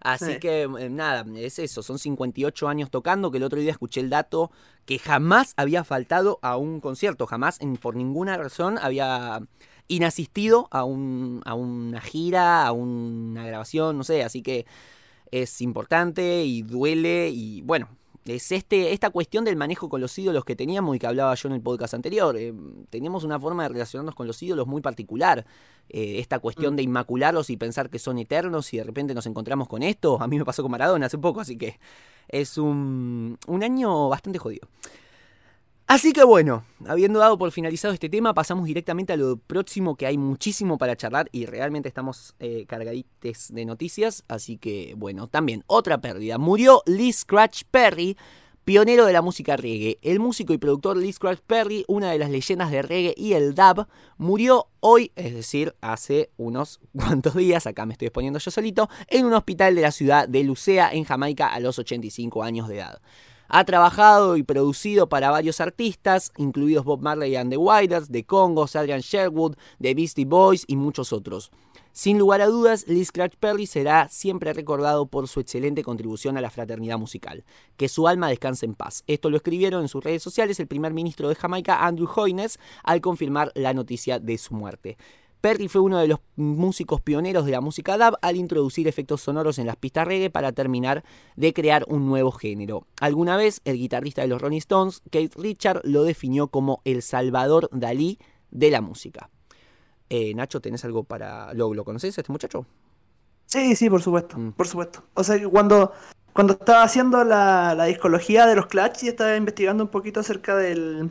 Así 0.00 0.32
Sí. 0.32 0.38
que 0.40 0.62
eh, 0.62 0.88
nada, 0.90 1.24
es 1.36 1.58
eso, 1.58 1.82
son 1.82 1.98
58 1.98 2.66
años 2.68 2.90
tocando, 2.90 3.30
que 3.30 3.36
el 3.36 3.44
otro 3.44 3.60
día 3.60 3.70
escuché 3.70 4.00
el 4.00 4.08
dato 4.10 4.50
que 4.86 4.98
jamás 4.98 5.52
había 5.56 5.84
faltado 5.84 6.38
a 6.42 6.56
un 6.56 6.80
concierto, 6.80 7.26
jamás 7.26 7.60
en, 7.60 7.76
por 7.76 7.94
ninguna 7.94 8.36
razón 8.38 8.78
había 8.80 9.40
inasistido 9.88 10.68
a, 10.72 10.84
un, 10.84 11.42
a 11.44 11.54
una 11.54 12.00
gira, 12.00 12.66
a 12.66 12.72
una 12.72 13.44
grabación, 13.46 13.96
no 13.98 14.04
sé, 14.04 14.24
así 14.24 14.42
que 14.42 14.64
es 15.30 15.60
importante 15.60 16.44
y 16.44 16.62
duele 16.62 17.28
y 17.30 17.62
bueno, 17.62 17.88
es 18.24 18.52
este, 18.52 18.92
esta 18.92 19.10
cuestión 19.10 19.44
del 19.44 19.56
manejo 19.56 19.88
con 19.88 20.00
los 20.00 20.16
ídolos 20.16 20.44
que 20.44 20.54
teníamos 20.54 20.94
y 20.94 20.98
que 20.98 21.06
hablaba 21.06 21.34
yo 21.34 21.48
en 21.48 21.54
el 21.54 21.60
podcast 21.60 21.94
anterior. 21.94 22.36
eh, 22.36 22.54
teníamos 22.90 23.24
una 23.24 23.38
forma 23.40 23.64
de 23.64 23.70
relacionarnos 23.70 24.14
con 24.14 24.26
los 24.26 24.40
ídolos 24.42 24.66
muy 24.66 24.80
particular. 24.80 25.44
Eh, 25.88 26.20
esta 26.20 26.38
cuestión 26.38 26.76
de 26.76 26.82
inmacularlos 26.82 27.50
y 27.50 27.56
pensar 27.56 27.90
que 27.90 27.98
son 27.98 28.18
eternos 28.18 28.72
y 28.72 28.78
de 28.78 28.84
repente 28.84 29.14
nos 29.14 29.26
encontramos 29.26 29.68
con 29.68 29.82
esto. 29.82 30.22
A 30.22 30.28
mí 30.28 30.38
me 30.38 30.44
pasó 30.44 30.62
con 30.62 30.70
Maradona 30.70 31.06
hace 31.06 31.18
poco, 31.18 31.40
así 31.40 31.56
que 31.58 31.78
es 32.28 32.58
un, 32.58 33.38
un 33.46 33.62
año 33.64 34.08
bastante 34.08 34.38
jodido. 34.38 34.68
Así 35.86 36.12
que 36.12 36.24
bueno, 36.24 36.64
habiendo 36.86 37.18
dado 37.18 37.36
por 37.36 37.50
finalizado 37.52 37.92
este 37.92 38.08
tema, 38.08 38.32
pasamos 38.34 38.64
directamente 38.64 39.12
a 39.12 39.16
lo 39.16 39.36
próximo 39.36 39.96
que 39.96 40.06
hay 40.06 40.16
muchísimo 40.16 40.78
para 40.78 40.96
charlar 40.96 41.28
y 41.32 41.46
realmente 41.46 41.88
estamos 41.88 42.34
eh, 42.40 42.66
de 43.50 43.64
noticias. 43.64 44.24
Así 44.28 44.56
que 44.56 44.94
bueno, 44.96 45.28
también 45.28 45.64
otra 45.66 46.00
pérdida. 46.00 46.38
Murió 46.38 46.82
Lee 46.86 47.12
Scratch 47.12 47.64
Perry, 47.70 48.16
pionero 48.64 49.06
de 49.06 49.12
la 49.12 49.22
música 49.22 49.56
reggae. 49.56 49.98
El 50.02 50.20
músico 50.20 50.52
y 50.52 50.58
productor 50.58 50.96
Lee 50.96 51.12
Scratch 51.12 51.40
Perry, 51.46 51.84
una 51.88 52.10
de 52.10 52.18
las 52.18 52.30
leyendas 52.30 52.70
de 52.70 52.82
reggae 52.82 53.14
y 53.16 53.34
el 53.34 53.54
dub, 53.54 53.86
murió 54.16 54.68
hoy, 54.80 55.12
es 55.16 55.34
decir, 55.34 55.74
hace 55.80 56.30
unos 56.36 56.80
cuantos 56.96 57.34
días, 57.34 57.66
acá 57.66 57.86
me 57.86 57.92
estoy 57.92 58.06
exponiendo 58.06 58.38
yo 58.38 58.50
solito, 58.50 58.88
en 59.08 59.26
un 59.26 59.34
hospital 59.34 59.74
de 59.74 59.82
la 59.82 59.90
ciudad 59.90 60.28
de 60.28 60.44
Lucea, 60.44 60.90
en 60.92 61.04
Jamaica, 61.04 61.48
a 61.48 61.60
los 61.60 61.78
85 61.78 62.42
años 62.42 62.68
de 62.68 62.76
edad. 62.78 63.00
Ha 63.54 63.64
trabajado 63.64 64.38
y 64.38 64.42
producido 64.42 65.10
para 65.10 65.30
varios 65.30 65.60
artistas, 65.60 66.32
incluidos 66.38 66.86
Bob 66.86 67.02
Marley 67.02 67.36
and 67.36 67.50
the 67.50 67.58
Wailers, 67.58 68.08
The 68.08 68.24
Congos, 68.24 68.74
Adrian 68.74 69.00
Sherwood, 69.00 69.56
The 69.78 69.92
Beastie 69.92 70.24
Boys 70.24 70.64
y 70.66 70.76
muchos 70.76 71.12
otros. 71.12 71.50
Sin 71.92 72.18
lugar 72.18 72.40
a 72.40 72.46
dudas, 72.46 72.86
Lee 72.88 73.04
Scratch 73.04 73.34
Perry 73.36 73.66
será 73.66 74.08
siempre 74.08 74.54
recordado 74.54 75.04
por 75.04 75.28
su 75.28 75.40
excelente 75.40 75.84
contribución 75.84 76.38
a 76.38 76.40
la 76.40 76.48
fraternidad 76.48 76.96
musical. 76.96 77.44
Que 77.76 77.90
su 77.90 78.08
alma 78.08 78.30
descanse 78.30 78.64
en 78.64 78.74
paz. 78.74 79.04
Esto 79.06 79.28
lo 79.28 79.36
escribieron 79.36 79.82
en 79.82 79.88
sus 79.88 80.02
redes 80.02 80.22
sociales 80.22 80.58
el 80.58 80.66
primer 80.66 80.94
ministro 80.94 81.28
de 81.28 81.34
Jamaica, 81.34 81.84
Andrew 81.84 82.08
Hoynes, 82.16 82.58
al 82.82 83.02
confirmar 83.02 83.52
la 83.54 83.74
noticia 83.74 84.18
de 84.18 84.38
su 84.38 84.54
muerte. 84.54 84.96
Perry 85.42 85.66
fue 85.68 85.80
uno 85.82 85.98
de 85.98 86.06
los 86.08 86.20
músicos 86.36 87.00
pioneros 87.00 87.44
de 87.44 87.50
la 87.52 87.60
música 87.60 87.98
dub 87.98 88.16
al 88.22 88.36
introducir 88.36 88.86
efectos 88.86 89.20
sonoros 89.22 89.58
en 89.58 89.66
las 89.66 89.76
pistas 89.76 90.06
reggae 90.06 90.30
para 90.30 90.52
terminar 90.52 91.02
de 91.36 91.52
crear 91.52 91.84
un 91.88 92.06
nuevo 92.06 92.30
género. 92.30 92.86
Alguna 93.00 93.36
vez, 93.36 93.60
el 93.64 93.76
guitarrista 93.76 94.22
de 94.22 94.28
los 94.28 94.40
Rolling 94.40 94.58
Stones, 94.58 95.02
Keith 95.10 95.34
Richard, 95.36 95.80
lo 95.84 96.04
definió 96.04 96.46
como 96.46 96.80
el 96.84 97.02
Salvador 97.02 97.68
Dalí 97.72 98.18
de 98.52 98.70
la 98.70 98.80
música. 98.80 99.28
Eh, 100.08 100.32
Nacho, 100.34 100.60
¿tenés 100.60 100.84
algo 100.84 101.02
para... 101.04 101.52
¿Lo, 101.54 101.74
lo 101.74 101.84
conoces 101.84 102.16
a 102.16 102.20
este 102.20 102.30
muchacho? 102.32 102.64
Sí, 103.46 103.74
sí, 103.74 103.90
por 103.90 104.00
supuesto, 104.00 104.38
Mm. 104.38 104.52
por 104.52 104.68
supuesto. 104.68 105.02
O 105.14 105.24
sea 105.24 105.36
cuando, 105.48 105.92
cuando 106.32 106.52
estaba 106.52 106.84
haciendo 106.84 107.24
la, 107.24 107.74
la 107.74 107.86
discología 107.86 108.46
de 108.46 108.54
los 108.54 108.66
Clash 108.66 109.02
y 109.04 109.08
estaba 109.08 109.36
investigando 109.36 109.82
un 109.84 109.90
poquito 109.90 110.20
acerca 110.20 110.56
del, 110.56 111.10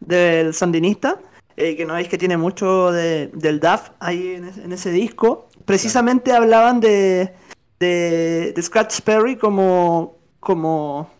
del 0.00 0.52
sandinista, 0.52 1.20
eh, 1.58 1.76
que 1.76 1.84
no 1.84 1.94
veis 1.94 2.08
que 2.08 2.18
tiene 2.18 2.36
mucho 2.36 2.92
de- 2.92 3.28
del 3.34 3.60
DAF 3.60 3.90
ahí 4.00 4.34
en 4.36 4.44
ese, 4.46 4.62
en 4.64 4.72
ese 4.72 4.90
disco, 4.90 5.48
precisamente 5.64 6.32
hablaban 6.32 6.80
de, 6.80 7.32
de, 7.80 8.52
de 8.54 8.62
Scratch 8.62 9.00
Perry 9.02 9.36
como, 9.36 10.16
como, 10.40 11.10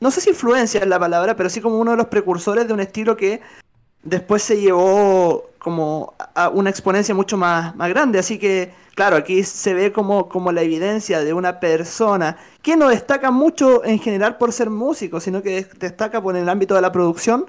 no 0.00 0.10
sé 0.10 0.20
si 0.20 0.30
influencia 0.30 0.80
es 0.80 0.86
la 0.86 0.98
palabra, 0.98 1.36
pero 1.36 1.48
sí 1.48 1.60
como 1.60 1.78
uno 1.78 1.92
de 1.92 1.96
los 1.96 2.06
precursores 2.08 2.66
de 2.66 2.74
un 2.74 2.80
estilo 2.80 3.16
que 3.16 3.40
después 4.02 4.42
se 4.42 4.60
llevó 4.60 5.50
como 5.58 6.12
a 6.34 6.48
una 6.50 6.68
exponencia 6.70 7.14
mucho 7.14 7.38
más, 7.38 7.74
más 7.74 7.88
grande. 7.88 8.18
Así 8.18 8.38
que, 8.38 8.74
claro, 8.94 9.16
aquí 9.16 9.42
se 9.44 9.72
ve 9.72 9.92
como, 9.92 10.28
como 10.28 10.52
la 10.52 10.60
evidencia 10.60 11.20
de 11.24 11.32
una 11.32 11.58
persona 11.58 12.36
que 12.60 12.76
no 12.76 12.88
destaca 12.90 13.30
mucho 13.30 13.82
en 13.82 13.98
general 13.98 14.36
por 14.36 14.52
ser 14.52 14.68
músico, 14.68 15.20
sino 15.20 15.42
que 15.42 15.50
des- 15.50 15.78
destaca 15.78 16.20
por 16.22 16.36
el 16.36 16.48
ámbito 16.50 16.74
de 16.74 16.82
la 16.82 16.92
producción. 16.92 17.46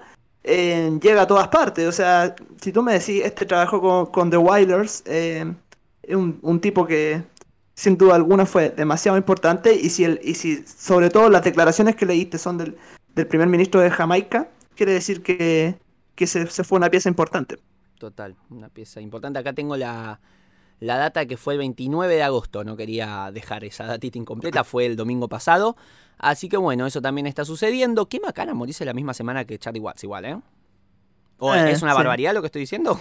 Eh, 0.48 1.00
llega 1.02 1.24
a 1.24 1.28
todas 1.28 1.48
partes. 1.48 1.88
O 1.88 1.92
sea, 1.92 2.36
si 2.62 2.72
tú 2.72 2.84
me 2.84 2.94
decís, 2.94 3.24
este 3.24 3.46
trabajo 3.46 4.12
con, 4.12 4.30
The 4.30 4.38
Wailers, 4.38 5.04
eh, 5.06 5.52
es 6.04 6.16
un, 6.16 6.40
un 6.44 6.60
tipo 6.60 6.86
que 6.86 7.24
sin 7.74 7.98
duda 7.98 8.16
alguna 8.16 8.46
fue 8.46 8.70
demasiado 8.70 9.18
importante. 9.18 9.74
Y 9.74 9.90
si, 9.90 10.04
el, 10.04 10.20
y 10.24 10.36
si 10.36 10.64
sobre 10.66 11.10
todo 11.10 11.30
las 11.30 11.44
declaraciones 11.44 11.96
que 11.96 12.06
leíste 12.06 12.38
son 12.38 12.58
del, 12.60 12.78
del 13.16 13.28
primer 13.28 13.48
ministro 13.48 13.82
de 13.82 13.90
Jamaica, 13.90 14.48
quiere 14.76 14.94
decir 14.94 15.24
que, 15.24 15.76
que 16.14 16.28
se, 16.28 16.46
se 16.48 16.64
fue 16.64 16.78
una 16.78 16.92
pieza 16.92 17.10
importante. 17.10 17.58
Total, 17.98 18.36
una 18.52 18.70
pieza 18.70 19.02
importante. 19.02 19.40
Acá 19.40 19.54
tengo 19.54 19.76
la, 19.76 20.20
la 20.86 20.98
data 20.98 21.26
que 21.26 21.38
fue 21.38 21.54
el 21.54 21.60
29 21.60 22.16
de 22.16 22.24
agosto. 22.24 22.64
No 22.64 22.78
quería 22.78 23.32
dejar 23.34 23.64
esa 23.66 23.86
datita 23.86 24.18
incompleta, 24.18 24.64
fue 24.64 24.86
el 24.86 24.96
domingo 24.96 25.28
pasado. 25.28 25.76
Así 26.18 26.48
que 26.48 26.58
bueno, 26.58 26.86
eso 26.86 27.02
también 27.02 27.28
está 27.28 27.44
sucediendo. 27.46 28.08
Qué 28.08 28.20
macana 28.20 28.54
morirse 28.54 28.86
la 28.86 28.94
misma 28.94 29.14
semana 29.14 29.46
que 29.46 29.60
Charlie 29.60 29.82
Watts, 29.82 30.04
igual, 30.04 30.26
¿eh? 30.26 30.38
¿O 31.40 31.54
Eh, 31.54 31.72
es 31.72 31.82
una 31.82 31.92
sí. 31.92 31.98
barbaridad 31.98 32.34
lo 32.34 32.42
que 32.42 32.48
estoy 32.48 32.62
diciendo? 32.62 33.00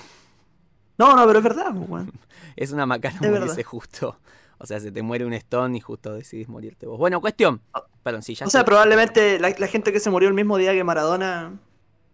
No, 0.98 1.14
no, 1.16 1.26
pero 1.26 1.38
es 1.38 1.44
verdad. 1.44 1.72
Es 2.56 2.70
una 2.72 2.86
macana 2.86 3.16
Es 3.20 3.30
morirse 3.30 3.56
verdad. 3.56 3.64
justo. 3.70 4.18
O 4.58 4.66
sea, 4.66 4.78
se 4.80 4.92
te 4.92 5.02
muere 5.02 5.24
un 5.26 5.32
Stone 5.34 5.76
y 5.76 5.80
justo 5.80 6.14
decidís 6.14 6.48
morirte 6.48 6.86
vos. 6.86 6.98
Bueno, 6.98 7.20
cuestión. 7.20 7.60
Perdón, 8.02 8.22
sí, 8.22 8.34
ya 8.34 8.46
O 8.46 8.50
sea, 8.50 8.64
probablemente 8.64 9.38
la, 9.40 9.50
la 9.58 9.66
gente 9.66 9.92
que 9.92 9.98
se 10.00 10.10
murió 10.10 10.28
el 10.28 10.34
mismo 10.34 10.56
día 10.56 10.72
que 10.72 10.84
Maradona. 10.84 11.52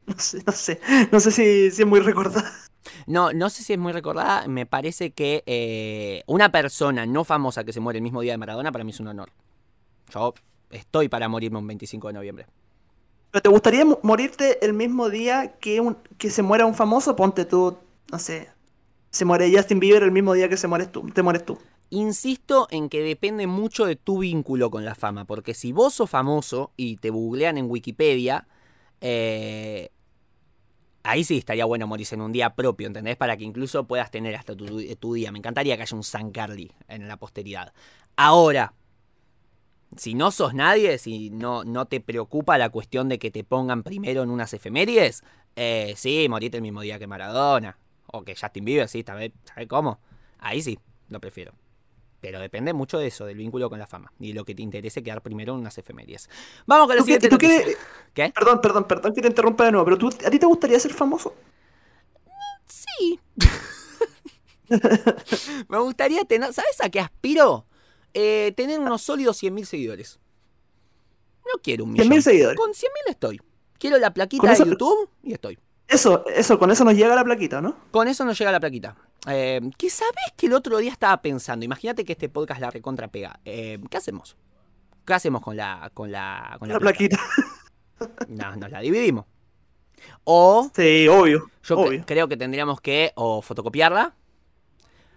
No 0.07 0.15
sé, 0.19 0.43
no 0.47 0.53
sé. 0.53 0.81
No 1.13 1.21
sé 1.21 1.31
si, 1.31 1.71
si 1.71 1.83
es 1.83 1.89
muy 1.89 2.01
recordada. 2.01 2.51
No, 3.07 3.33
no 3.33 3.51
sé 3.51 3.63
si 3.63 3.73
es 3.75 3.79
muy 3.79 3.93
recordada. 3.93 4.47
Me 4.49 4.67
parece 4.67 5.11
que 5.13 5.43
eh, 5.47 6.23
una 6.27 6.51
persona 6.53 7.07
no 7.07 7.25
famosa 7.25 7.65
que 7.65 7.73
se 7.73 7.81
muere 7.81 7.99
el 7.99 8.03
mismo 8.03 8.21
día 8.23 8.33
de 8.33 8.39
Maradona 8.39 8.73
para 8.73 8.85
mí 8.85 8.91
es 8.91 9.01
un 9.01 9.09
honor. 9.09 9.31
Yo 10.13 10.35
estoy 10.71 11.09
para 11.09 11.29
morirme 11.29 11.59
un 11.59 11.67
25 11.67 12.09
de 12.09 12.15
noviembre. 12.15 12.47
¿Pero 13.31 13.43
te 13.43 13.49
gustaría 13.49 13.85
mo- 13.85 13.99
morirte 14.03 14.65
el 14.65 14.73
mismo 14.73 15.09
día 15.11 15.55
que, 15.61 15.81
un, 15.81 15.97
que 16.19 16.31
se 16.31 16.43
muera 16.43 16.67
un 16.67 16.75
famoso? 16.75 17.17
Ponte 17.17 17.45
tú, 17.45 17.77
no 18.11 18.19
sé, 18.19 18.51
se 19.11 19.25
muere 19.25 19.53
Justin 19.55 19.81
Bieber 19.81 20.03
el 20.05 20.13
mismo 20.13 20.35
día 20.35 20.49
que 20.49 20.57
se 20.57 20.69
mueres 20.69 20.93
tú, 20.93 21.03
te 21.15 21.23
mueres 21.23 21.45
tú. 21.45 21.59
Insisto 21.93 22.69
en 22.71 22.89
que 22.89 23.03
depende 23.03 23.49
mucho 23.49 23.85
de 23.85 23.97
tu 23.97 24.21
vínculo 24.21 24.71
con 24.71 24.85
la 24.85 24.95
fama, 24.95 25.25
porque 25.25 25.55
si 25.55 25.73
vos 25.73 25.95
sos 25.95 26.09
famoso 26.09 26.71
y 26.77 26.97
te 26.99 27.11
googlean 27.11 27.59
en 27.59 27.69
Wikipedia, 27.69 28.47
eh, 29.01 29.91
ahí 31.03 31.25
sí 31.25 31.39
estaría 31.39 31.65
bueno 31.65 31.87
morirse 31.87 32.15
en 32.15 32.23
un 32.23 32.33
día 32.33 32.55
propio, 32.55 32.87
¿entendés? 32.87 33.17
Para 33.17 33.37
que 33.37 33.45
incluso 33.45 33.85
puedas 33.85 34.11
tener 34.11 34.35
hasta 34.37 34.57
tu, 34.57 34.67
tu 34.97 35.15
día. 35.15 35.33
Me 35.33 35.39
encantaría 35.39 35.77
que 35.77 35.83
haya 35.83 35.97
un 35.97 36.05
San 36.05 36.31
Carly 36.31 36.71
en 36.89 37.09
la 37.09 37.17
posteridad. 37.17 37.73
Ahora, 38.17 38.75
si 39.97 40.15
no 40.15 40.31
sos 40.31 40.55
nadie, 40.55 40.99
si 40.99 41.31
no, 41.31 41.65
no 41.65 41.87
te 41.87 42.01
preocupa 42.01 42.59
la 42.59 42.71
cuestión 42.71 43.09
de 43.09 43.19
que 43.19 43.31
te 43.31 43.45
pongan 43.45 43.83
primero 43.83 44.23
en 44.23 44.31
unas 44.31 44.53
efemérides, 44.55 45.25
eh, 45.57 45.95
sí, 45.97 46.27
morite 46.29 46.59
el 46.59 46.63
mismo 46.63 46.81
día 46.83 46.99
que 46.99 47.07
Maradona. 47.07 47.79
O 48.13 48.23
que 48.23 48.35
Justin 48.35 48.65
Bieber, 48.65 48.89
sí, 48.89 49.05
¿sabes 49.07 49.33
sabe 49.45 49.69
cómo? 49.69 50.01
Ahí 50.39 50.63
sí, 50.63 50.79
lo 51.09 51.21
prefiero. 51.21 51.53
Pero 52.21 52.39
depende 52.41 52.73
mucho 52.75 52.99
de 52.99 53.07
eso, 53.07 53.25
del 53.25 53.37
vínculo 53.39 53.71
con 53.71 53.79
la 53.79 53.87
fama. 53.87 54.13
Y 54.21 54.33
lo 54.35 54.45
que 54.45 54.55
te 54.55 54.61
interese 54.63 55.03
quedar 55.03 55.23
primero 55.23 55.55
en 55.55 55.61
unas 55.61 55.79
efemérides. 55.79 56.29
Vamos 56.67 56.87
con 56.87 56.97
la 56.97 57.03
¿Tú 57.03 57.07
qué- 57.07 57.21
siguiente 57.21 57.77
qué-. 58.15 58.31
Perdón, 58.35 58.61
perdón, 58.61 58.85
perdón 58.85 59.15
que 59.15 59.23
te 59.23 59.29
interrumpa 59.29 59.65
de 59.65 59.73
nuevo, 59.73 59.85
pero 59.87 59.97
tú, 59.99 60.09
¿a 60.09 60.31
ti 60.31 60.39
te 60.39 60.47
gustaría 60.47 60.79
ser 60.79 60.93
famoso? 60.93 61.35
Sí. 62.67 63.19
Me 65.69 65.79
gustaría 65.79 66.25
tener. 66.25 66.53
¿Sabes 66.53 66.81
a 66.81 66.89
qué 66.91 67.01
aspiro? 67.01 67.67
Eh, 68.15 68.53
tener 68.57 68.79
unos 68.81 69.03
sólidos 69.03 69.43
100.000 69.43 69.65
seguidores. 69.65 70.19
No 71.45 71.61
quiero 71.63 71.85
un 71.85 71.93
millón. 71.93 72.09
100.000 72.09 72.21
seguidores. 72.23 72.57
Con 72.59 72.71
100.000 72.73 73.11
estoy. 73.11 73.41
Quiero 73.79 73.99
la 73.99 74.13
plaquita 74.13 74.53
eso- 74.53 74.65
de 74.65 74.71
YouTube 74.71 75.09
y 75.23 75.33
estoy. 75.33 75.59
Eso, 75.89 76.25
eso, 76.29 76.57
con 76.59 76.71
eso 76.71 76.85
nos 76.85 76.95
llega 76.95 77.17
la 77.17 77.25
plaquita, 77.25 77.61
¿no? 77.61 77.77
Con 77.91 78.07
eso 78.07 78.25
no 78.25 78.33
llega 78.33 78.53
la 78.53 78.61
plaquita. 78.61 78.95
Eh, 79.27 79.61
que 79.77 79.91
sabes 79.91 80.33
que 80.37 80.47
el 80.47 80.55
otro 80.55 80.79
día 80.79 80.91
estaba 80.91 81.21
pensando. 81.21 81.65
Imagínate 81.65 82.05
que 82.05 82.13
este 82.13 82.29
podcast 82.29 82.61
la 82.61 82.71
recontra 82.71 83.09
pega. 83.09 83.41
Eh, 83.45 83.79
¿Qué 83.91 83.97
hacemos? 83.97 84.37
¿Qué 85.05 85.15
hacemos 85.15 85.43
con 85.43 85.57
la, 85.57 85.91
con 85.95 86.11
la, 86.11 86.57
con 86.59 86.69
la, 86.69 86.79
plaquita. 86.79 87.19
No, 88.29 88.57
nos 88.57 88.71
la 88.71 88.81
dividimos. 88.81 89.27
O 90.25 90.71
Sí, 90.75 91.07
obvio. 91.07 91.51
Yo 91.63 91.79
obvio. 91.79 92.03
creo 92.07 92.29
que 92.29 92.37
tendríamos 92.39 92.81
que 92.81 93.13
o 93.15 93.43
fotocopiarla. 93.43 94.15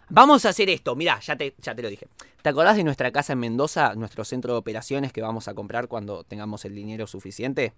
Vamos 0.09 0.45
a 0.45 0.49
hacer 0.49 0.69
esto, 0.69 0.95
mirá, 0.97 1.19
ya 1.21 1.37
te, 1.37 1.55
ya 1.59 1.73
te 1.73 1.81
lo 1.81 1.87
dije. 1.87 2.07
¿Te 2.41 2.49
acordás 2.49 2.75
de 2.75 2.83
nuestra 2.83 3.11
casa 3.13 3.33
en 3.33 3.39
Mendoza, 3.39 3.95
nuestro 3.95 4.25
centro 4.25 4.51
de 4.51 4.59
operaciones 4.59 5.13
que 5.13 5.21
vamos 5.21 5.47
a 5.47 5.53
comprar 5.53 5.87
cuando 5.87 6.25
tengamos 6.25 6.65
el 6.65 6.75
dinero 6.75 7.07
suficiente? 7.07 7.73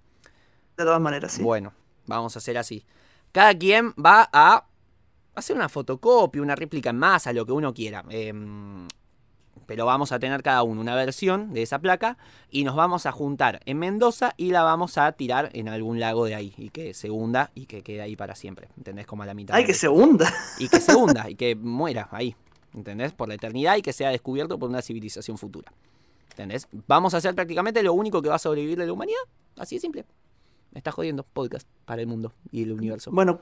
De 0.75 0.84
todas 0.84 1.00
maneras, 1.00 1.34
sí. 1.34 1.44
Bueno, 1.44 1.72
vamos 2.08 2.36
a 2.36 2.39
hacer 2.39 2.58
así. 2.58 2.84
Cada 3.32 3.53
quien 3.55 3.91
va 3.91 4.27
a 4.34 4.65
hacer 5.36 5.56
una 5.56 5.70
fotocopia, 5.70 6.42
una 6.42 6.56
réplica 6.56 6.89
en 6.89 6.98
masa, 6.98 7.34
lo 7.34 7.46
que 7.46 7.51
uno 7.51 7.74
quiera. 7.74 8.04
Em, 8.10 8.88
pero 9.65 9.86
vamos 9.86 10.12
a 10.12 10.20
tener 10.20 10.44
cada 10.44 10.63
uno 10.63 10.82
una 10.82 10.96
versión 10.96 11.54
de 11.54 11.63
esa 11.63 11.80
placa 11.80 12.18
y 12.50 12.63
nos 12.63 12.75
vamos 12.75 13.06
a 13.06 13.12
juntar 13.12 13.62
en 13.65 13.80
Mendoza 13.80 14.34
y 14.38 14.51
la 14.51 14.63
vamos 14.63 14.98
a 14.98 15.12
tirar 15.13 15.50
en 15.54 15.68
algún 15.70 16.00
lago 16.00 16.25
de 16.25 16.36
ahí 16.36 16.54
y 16.58 16.70
que 16.70 16.94
se 16.94 17.10
hunda 17.10 17.51
y 17.56 17.65
que 17.65 17.82
quede 17.82 18.01
ahí 18.01 18.15
para 18.15 18.36
siempre. 18.36 18.70
¿Entendés? 18.77 19.08
Como 19.08 19.24
a 19.24 19.25
la 19.25 19.34
mitad. 19.34 19.56
Ay, 19.56 19.65
que 19.65 19.74
se 19.74 19.88
hunda. 19.88 20.32
y 20.60 20.70
que 20.70 20.80
se 20.80 20.96
hunda 20.96 21.30
y 21.30 21.36
que 21.36 21.56
muera 21.56 22.08
ahí, 22.12 22.36
¿entendés? 22.74 23.13
Por 23.13 23.27
la 23.27 23.36
eternidad 23.36 23.77
y 23.77 23.82
que 23.82 23.94
sea 23.94 24.10
descubierto 24.10 24.60
por 24.60 24.70
una 24.70 24.82
civilización 24.82 25.38
futura. 25.38 25.72
¿Entendés? 26.32 26.68
Vamos 26.88 27.13
a 27.13 27.18
hacer 27.18 27.34
prácticamente 27.34 27.82
lo 27.82 27.94
único 27.94 28.22
que 28.22 28.30
va 28.30 28.36
a 28.36 28.39
sobrevivir 28.39 28.77
de 28.77 28.86
la 28.86 28.94
humanidad. 28.94 29.22
Así 29.58 29.75
de 29.75 29.82
simple. 29.82 30.06
Me 30.72 30.80
está 30.80 30.92
jodiendo 30.92 31.24
podcast 31.24 31.68
para 31.86 32.01
el 32.01 32.08
mundo 32.08 32.34
y 32.51 32.63
el 32.63 32.74
universo. 32.74 33.10
Bueno, 33.12 33.39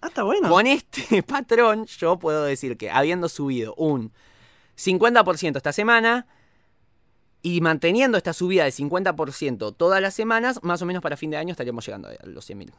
Ah, 0.01 0.09
está 0.09 0.23
bueno. 0.23 0.49
Con 0.49 0.67
este 0.67 1.23
patrón, 1.23 1.85
yo 1.85 2.19
puedo 2.19 2.45
decir 2.45 2.79
que 2.79 2.91
habiendo 2.91 3.29
subido 3.29 3.75
un 3.77 4.13
50% 4.79 5.57
esta 5.59 5.73
semana 5.75 6.27
y 7.43 7.61
manteniendo 7.61 8.17
esta 8.19 8.33
subida 8.33 8.65
de 8.65 8.71
50% 8.71 9.75
todas 9.77 10.03
las 10.03 10.15
semanas, 10.15 10.61
más 10.63 10.83
o 10.83 10.87
menos 10.87 11.03
para 11.03 11.17
fin 11.17 11.31
de 11.31 11.37
año 11.37 11.53
estaríamos 11.53 11.85
llegando 11.87 12.09
a 12.09 12.27
los 12.27 12.49
100.000. 12.49 12.73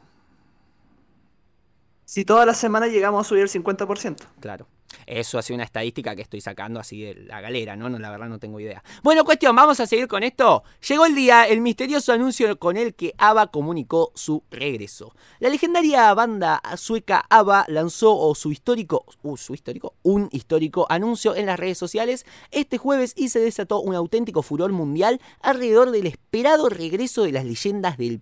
Si 2.12 2.26
toda 2.26 2.44
la 2.44 2.52
semana 2.52 2.88
llegamos 2.88 3.24
a 3.24 3.28
subir 3.30 3.40
el 3.40 3.48
50%. 3.48 4.16
Claro. 4.38 4.66
Eso 5.06 5.38
hace 5.38 5.54
una 5.54 5.64
estadística 5.64 6.14
que 6.14 6.20
estoy 6.20 6.42
sacando 6.42 6.78
así 6.78 7.00
de 7.00 7.14
la 7.14 7.40
galera, 7.40 7.74
¿no? 7.74 7.88
no 7.88 7.98
la 7.98 8.10
verdad 8.10 8.28
no 8.28 8.38
tengo 8.38 8.60
idea. 8.60 8.84
Bueno, 9.02 9.24
cuestión, 9.24 9.56
vamos 9.56 9.80
a 9.80 9.86
seguir 9.86 10.08
con 10.08 10.22
esto. 10.22 10.62
Llegó 10.86 11.06
el 11.06 11.14
día, 11.14 11.44
el 11.44 11.62
misterioso 11.62 12.12
anuncio 12.12 12.58
con 12.58 12.76
el 12.76 12.94
que 12.94 13.14
ABBA 13.16 13.46
comunicó 13.46 14.12
su 14.14 14.44
regreso. 14.50 15.14
La 15.40 15.48
legendaria 15.48 16.12
banda 16.12 16.60
sueca 16.76 17.24
ABBA 17.30 17.64
lanzó 17.68 18.34
su 18.34 18.52
histórico, 18.52 19.06
uh, 19.22 19.38
su 19.38 19.54
histórico, 19.54 19.94
un 20.02 20.28
histórico 20.32 20.84
anuncio 20.90 21.34
en 21.34 21.46
las 21.46 21.58
redes 21.58 21.78
sociales 21.78 22.26
este 22.50 22.76
jueves 22.76 23.14
y 23.16 23.30
se 23.30 23.40
desató 23.40 23.80
un 23.80 23.94
auténtico 23.94 24.42
furor 24.42 24.70
mundial 24.72 25.18
alrededor 25.40 25.90
del 25.90 26.08
esperado 26.08 26.68
regreso 26.68 27.22
de 27.22 27.32
las 27.32 27.46
leyendas 27.46 27.96
del 27.96 28.20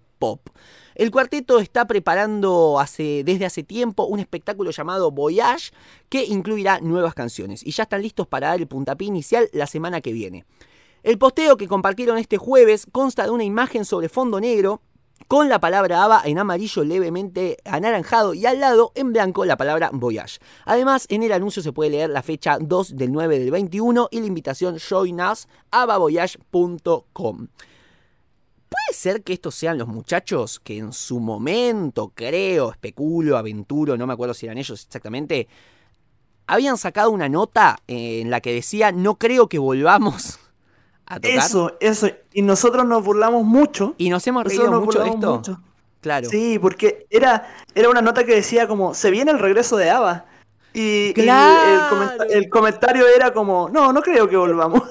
El 0.95 1.11
cuarteto 1.11 1.61
está 1.61 1.87
preparando 1.87 2.79
desde 2.97 3.47
hace 3.47 3.63
tiempo 3.63 4.05
un 4.05 4.21
espectáculo 4.21 4.71
llamado 4.71 5.11
Voyage 5.11 5.73
que 6.09 6.25
incluirá 6.25 6.81
nuevas 6.81 7.15
canciones 7.15 7.67
y 7.67 7.71
ya 7.71 7.85
están 7.85 8.03
listos 8.03 8.27
para 8.27 8.49
dar 8.49 8.61
el 8.61 8.67
puntapié 8.67 9.09
inicial 9.09 9.49
la 9.53 9.67
semana 9.67 10.01
que 10.01 10.13
viene. 10.13 10.45
El 11.03 11.17
posteo 11.17 11.57
que 11.57 11.69
compartieron 11.69 12.19
este 12.19 12.37
jueves 12.37 12.87
consta 12.93 13.25
de 13.25 13.31
una 13.31 13.45
imagen 13.45 13.87
sobre 13.87 14.11
fondo 14.11 14.41
negro 14.41 14.83
con 15.29 15.49
la 15.49 15.61
palabra 15.61 16.05
ABBA 16.05 16.23
en 16.25 16.39
amarillo 16.39 16.85
levemente 16.85 17.57
anaranjado 17.65 18.35
y 18.35 18.45
al 18.47 18.61
lado 18.61 18.93
en 18.95 19.13
blanco 19.13 19.45
la 19.45 19.57
palabra 19.57 19.91
Voyage. 19.93 20.39
Además, 20.67 21.07
en 21.09 21.23
el 21.23 21.33
anuncio 21.33 21.63
se 21.63 21.73
puede 21.73 21.91
leer 21.91 22.11
la 22.11 22.23
fecha 22.23 22.59
2 22.61 22.97
del 22.97 23.13
9 23.13 23.39
del 23.39 23.51
21 23.51 24.09
y 24.11 24.21
la 24.21 24.27
invitación 24.27 24.79
join 24.79 25.21
us 25.21 25.49
abbavoyage.com. 25.71 27.47
¿Puede 27.47 27.70
ser 29.01 29.23
que 29.23 29.33
estos 29.33 29.55
sean 29.55 29.79
los 29.79 29.89
muchachos 29.89 30.61
que 30.61 30.77
en 30.79 30.93
su 30.93 31.21
momento, 31.21 32.13
creo, 32.15 32.71
especulo, 32.71 33.39
aventuro, 33.39 33.97
no 33.97 34.07
me 34.07 34.13
acuerdo 34.13 34.35
si 34.35 34.47
eran 34.47 34.59
ellos 34.59 34.85
exactamente, 34.85 35.49
habían 36.47 36.77
sacado 36.77 37.11
una 37.11 37.29
nota 37.29 37.79
en 37.87 38.31
la 38.31 38.41
que 38.41 38.53
decía 38.53 38.93
no 38.93 39.17
creo 39.17 39.49
que 39.49 39.59
volvamos 39.59 40.39
a 41.07 41.19
tocar? 41.19 41.39
Eso, 41.39 41.77
eso. 41.81 42.09
Y 42.33 42.43
nosotros 42.43 42.87
nos 42.87 43.03
burlamos 43.03 43.45
mucho. 43.45 43.95
Y 43.99 44.11
nos 44.11 44.27
hemos 44.27 44.45
reído 44.45 44.71
nos 44.71 44.85
mucho 44.85 45.03
de 45.03 45.09
esto. 45.09 45.37
mucho. 45.37 45.61
Claro. 46.01 46.29
Sí, 46.29 46.59
porque 46.59 47.07
era, 47.11 47.47
era 47.75 47.91
una 47.91 48.03
nota 48.03 48.25
que 48.25 48.35
decía 48.35 48.69
como, 48.69 48.95
se 48.95 49.11
viene 49.11 49.31
el 49.31 49.39
regreso 49.39 49.77
de 49.77 49.91
Ava. 49.91 50.27
Y, 50.73 51.13
el, 51.17 51.89
comenta- 51.89 52.25
el 52.31 52.49
comentario 52.49 53.07
era 53.09 53.33
como, 53.33 53.69
no, 53.69 53.93
no 53.93 54.01
creo 54.03 54.29
que 54.29 54.37
volvamos. 54.37 54.83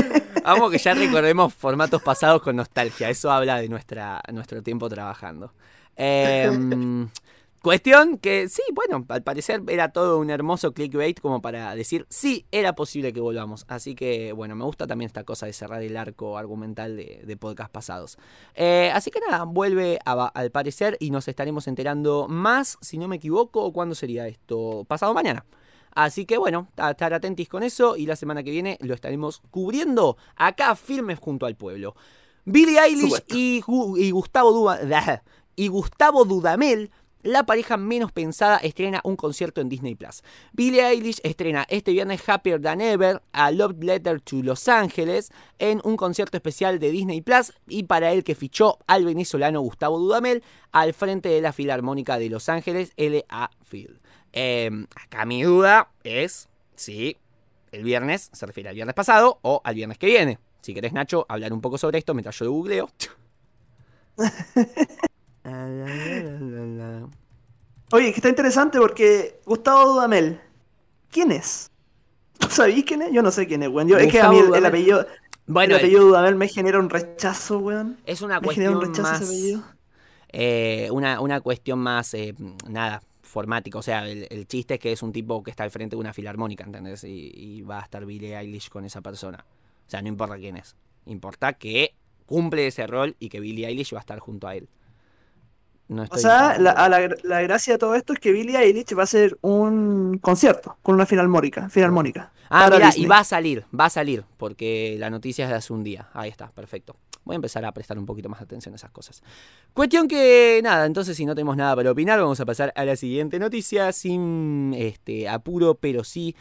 Vamos 0.44 0.70
que 0.70 0.78
ya 0.78 0.94
recordemos 0.94 1.52
formatos 1.54 2.02
pasados 2.02 2.40
con 2.42 2.56
nostalgia. 2.56 3.10
Eso 3.10 3.30
habla 3.30 3.58
de 3.60 3.68
nuestra, 3.68 4.20
nuestro 4.32 4.62
tiempo 4.62 4.88
trabajando. 4.88 5.52
Em, 5.96 7.08
cuestión 7.62 8.18
que 8.18 8.48
sí, 8.48 8.62
bueno, 8.74 9.04
al 9.08 9.22
parecer 9.22 9.62
era 9.68 9.90
todo 9.92 10.18
un 10.18 10.30
hermoso 10.30 10.72
clickbait 10.72 11.20
como 11.20 11.40
para 11.42 11.74
decir 11.74 12.06
sí, 12.08 12.46
era 12.52 12.74
posible 12.74 13.12
que 13.12 13.20
volvamos. 13.20 13.64
Así 13.68 13.94
que 13.94 14.32
bueno, 14.32 14.54
me 14.56 14.64
gusta 14.64 14.86
también 14.86 15.06
esta 15.06 15.24
cosa 15.24 15.46
de 15.46 15.52
cerrar 15.52 15.82
el 15.82 15.96
arco 15.96 16.38
argumental 16.38 16.96
de, 16.96 17.22
de 17.24 17.36
podcast 17.36 17.70
pasados. 17.70 18.18
Eh, 18.54 18.90
así 18.94 19.10
que 19.10 19.20
nada, 19.20 19.44
vuelve 19.44 19.98
a- 20.04 20.26
al 20.26 20.50
parecer 20.50 20.96
y 21.00 21.10
nos 21.10 21.28
estaremos 21.28 21.66
enterando 21.68 22.26
más, 22.28 22.78
si 22.80 22.98
no 22.98 23.08
me 23.08 23.16
equivoco, 23.16 23.72
¿cuándo 23.72 23.94
sería 23.94 24.26
esto? 24.28 24.84
Pasado 24.88 25.14
mañana. 25.14 25.44
Así 25.94 26.26
que 26.26 26.38
bueno, 26.38 26.68
a 26.76 26.90
estar 26.92 27.12
atentos 27.12 27.48
con 27.48 27.62
eso 27.64 27.96
y 27.96 28.06
la 28.06 28.14
semana 28.14 28.42
que 28.44 28.50
viene 28.50 28.78
lo 28.80 28.94
estaremos 28.94 29.42
cubriendo 29.50 30.16
acá 30.36 30.76
firmes 30.76 31.18
junto 31.18 31.46
al 31.46 31.56
pueblo. 31.56 31.96
Billie 32.44 32.78
Eilish 32.78 33.24
y, 33.34 33.62
y 33.96 34.10
Gustavo 34.12 34.52
Duda- 34.52 35.22
y 35.56 35.66
Gustavo 35.68 36.24
Dudamel, 36.24 36.90
la 37.22 37.44
pareja 37.46 37.76
menos 37.76 38.12
pensada, 38.12 38.58
estrena 38.58 39.00
un 39.04 39.16
concierto 39.16 39.60
en 39.60 39.68
Disney 39.68 39.94
Plus. 39.94 40.22
Billie 40.52 40.86
Eilish 40.86 41.20
estrena 41.22 41.66
este 41.68 41.92
viernes 41.92 42.26
Happier 42.28 42.60
Than 42.60 42.80
Ever 42.80 43.22
a 43.32 43.50
Love 43.50 43.82
Letter 43.82 44.20
to 44.20 44.42
Los 44.42 44.68
Ángeles 44.68 45.30
en 45.58 45.80
un 45.84 45.96
concierto 45.96 46.36
especial 46.36 46.78
de 46.78 46.90
Disney 46.90 47.20
Plus 47.20 47.52
y 47.66 47.84
para 47.84 48.12
el 48.12 48.24
que 48.24 48.34
fichó 48.34 48.78
al 48.86 49.04
venezolano 49.04 49.60
Gustavo 49.60 49.98
Dudamel 49.98 50.42
al 50.72 50.94
frente 50.94 51.28
de 51.28 51.40
la 51.40 51.52
Filarmónica 51.52 52.18
de 52.18 52.30
Los 52.30 52.48
Ángeles, 52.48 52.92
LA 52.96 53.50
Field. 53.64 54.00
Eh, 54.32 54.70
acá 54.94 55.24
mi 55.24 55.42
duda 55.42 55.90
es 56.04 56.48
si 56.74 57.16
el 57.72 57.82
viernes 57.82 58.30
se 58.32 58.46
refiere 58.46 58.68
al 58.68 58.74
viernes 58.74 58.94
pasado 58.94 59.38
o 59.42 59.60
al 59.64 59.74
viernes 59.74 59.98
que 59.98 60.06
viene. 60.06 60.38
Si 60.60 60.74
querés, 60.74 60.92
Nacho, 60.92 61.26
hablar 61.28 61.52
un 61.52 61.60
poco 61.60 61.78
sobre 61.78 61.98
esto 61.98 62.14
mientras 62.14 62.38
yo 62.38 62.46
lo 62.46 62.52
googleo. 62.52 62.90
Oye, 67.90 68.10
que 68.12 68.16
está 68.16 68.28
interesante 68.28 68.78
porque 68.78 69.40
Gustavo 69.46 69.92
Dudamel, 69.94 70.40
¿quién 71.10 71.32
es? 71.32 71.70
¿Tú 72.38 72.48
sabís 72.50 72.84
quién 72.84 73.02
es? 73.02 73.12
Yo 73.12 73.22
no 73.22 73.30
sé 73.30 73.46
quién 73.46 73.62
es, 73.62 73.68
weón. 73.70 73.88
Yo- 73.88 73.96
es 73.98 74.12
que 74.12 74.20
a 74.20 74.28
mí 74.30 74.38
el, 74.38 74.54
el 74.54 74.66
apellido, 74.66 75.06
Bueno, 75.46 75.74
el 75.74 75.80
apellido 75.80 76.04
Dudamel 76.04 76.34
me 76.36 76.48
genera 76.48 76.78
un 76.78 76.90
rechazo, 76.90 77.58
weón. 77.58 77.98
es 78.04 78.20
una 78.22 78.40
Me 78.40 78.48
genera 78.54 78.72
un 78.72 78.76
cuestión 78.78 79.06
rechazo 79.06 79.10
más. 79.12 79.22
ese 79.22 79.30
apellido. 79.30 79.62
eh, 80.30 80.88
una, 80.92 81.20
una 81.20 81.40
cuestión 81.40 81.78
más, 81.78 82.12
eh, 82.14 82.34
nada, 82.68 83.02
formática. 83.22 83.78
O 83.78 83.82
sea, 83.82 84.06
el, 84.06 84.26
el 84.30 84.46
chiste 84.46 84.74
es 84.74 84.80
que 84.80 84.92
es 84.92 85.02
un 85.02 85.12
tipo 85.12 85.42
que 85.42 85.50
está 85.50 85.64
al 85.64 85.70
frente 85.70 85.96
de 85.96 86.00
una 86.00 86.12
filarmónica, 86.12 86.64
¿entendés? 86.64 87.02
Y, 87.04 87.32
y 87.34 87.62
va 87.62 87.80
a 87.80 87.82
estar 87.82 88.04
Billie 88.04 88.36
Eilish 88.38 88.68
con 88.68 88.84
esa 88.84 89.00
persona. 89.00 89.44
O 89.86 89.90
sea, 89.90 90.02
no 90.02 90.08
importa 90.08 90.36
quién 90.36 90.58
es. 90.58 90.76
Importa 91.06 91.54
que 91.54 91.94
cumple 92.26 92.66
ese 92.66 92.86
rol 92.86 93.16
y 93.18 93.30
que 93.30 93.40
Billie 93.40 93.66
Eilish 93.66 93.94
va 93.94 93.98
a 93.98 94.00
estar 94.00 94.18
junto 94.18 94.46
a 94.46 94.54
él. 94.54 94.68
No 95.88 96.04
O 96.10 96.18
sea, 96.18 96.58
la, 96.58 96.72
a 96.72 96.88
la, 96.88 97.08
la 97.22 97.42
gracia 97.42 97.74
de 97.74 97.78
todo 97.78 97.94
esto 97.94 98.12
es 98.12 98.18
que 98.18 98.30
Billie 98.30 98.58
Eilish 98.58 98.94
va 98.94 99.02
a 99.02 99.04
hacer 99.04 99.38
un 99.40 100.18
concierto 100.18 100.76
con 100.82 100.94
una 100.94 101.06
filarmónica. 101.06 101.68
filarmónica 101.70 102.30
Ah, 102.50 102.70
mira, 102.72 102.90
y 102.96 103.06
va 103.06 103.18
a 103.18 103.24
salir, 103.24 103.64
va 103.78 103.86
a 103.86 103.90
salir, 103.90 104.24
porque 104.36 104.96
la 104.98 105.10
noticia 105.10 105.44
es 105.44 105.50
de 105.50 105.56
hace 105.56 105.72
un 105.72 105.84
día. 105.84 106.08
Ahí 106.14 106.30
está, 106.30 106.50
perfecto. 106.50 106.96
Voy 107.24 107.34
a 107.34 107.36
empezar 107.36 107.64
a 107.64 107.72
prestar 107.72 107.98
un 107.98 108.06
poquito 108.06 108.28
más 108.28 108.40
atención 108.40 108.72
a 108.72 108.76
esas 108.76 108.90
cosas. 108.90 109.22
Cuestión 109.74 110.08
que, 110.08 110.60
nada, 110.62 110.86
entonces 110.86 111.16
si 111.16 111.26
no 111.26 111.34
tenemos 111.34 111.56
nada 111.56 111.76
para 111.76 111.90
opinar, 111.90 112.18
vamos 112.18 112.40
a 112.40 112.46
pasar 112.46 112.72
a 112.74 112.84
la 112.84 112.96
siguiente 112.96 113.38
noticia 113.38 113.92
sin 113.92 114.72
este, 114.74 115.28
apuro, 115.28 115.74
pero 115.74 116.04
sí 116.04 116.34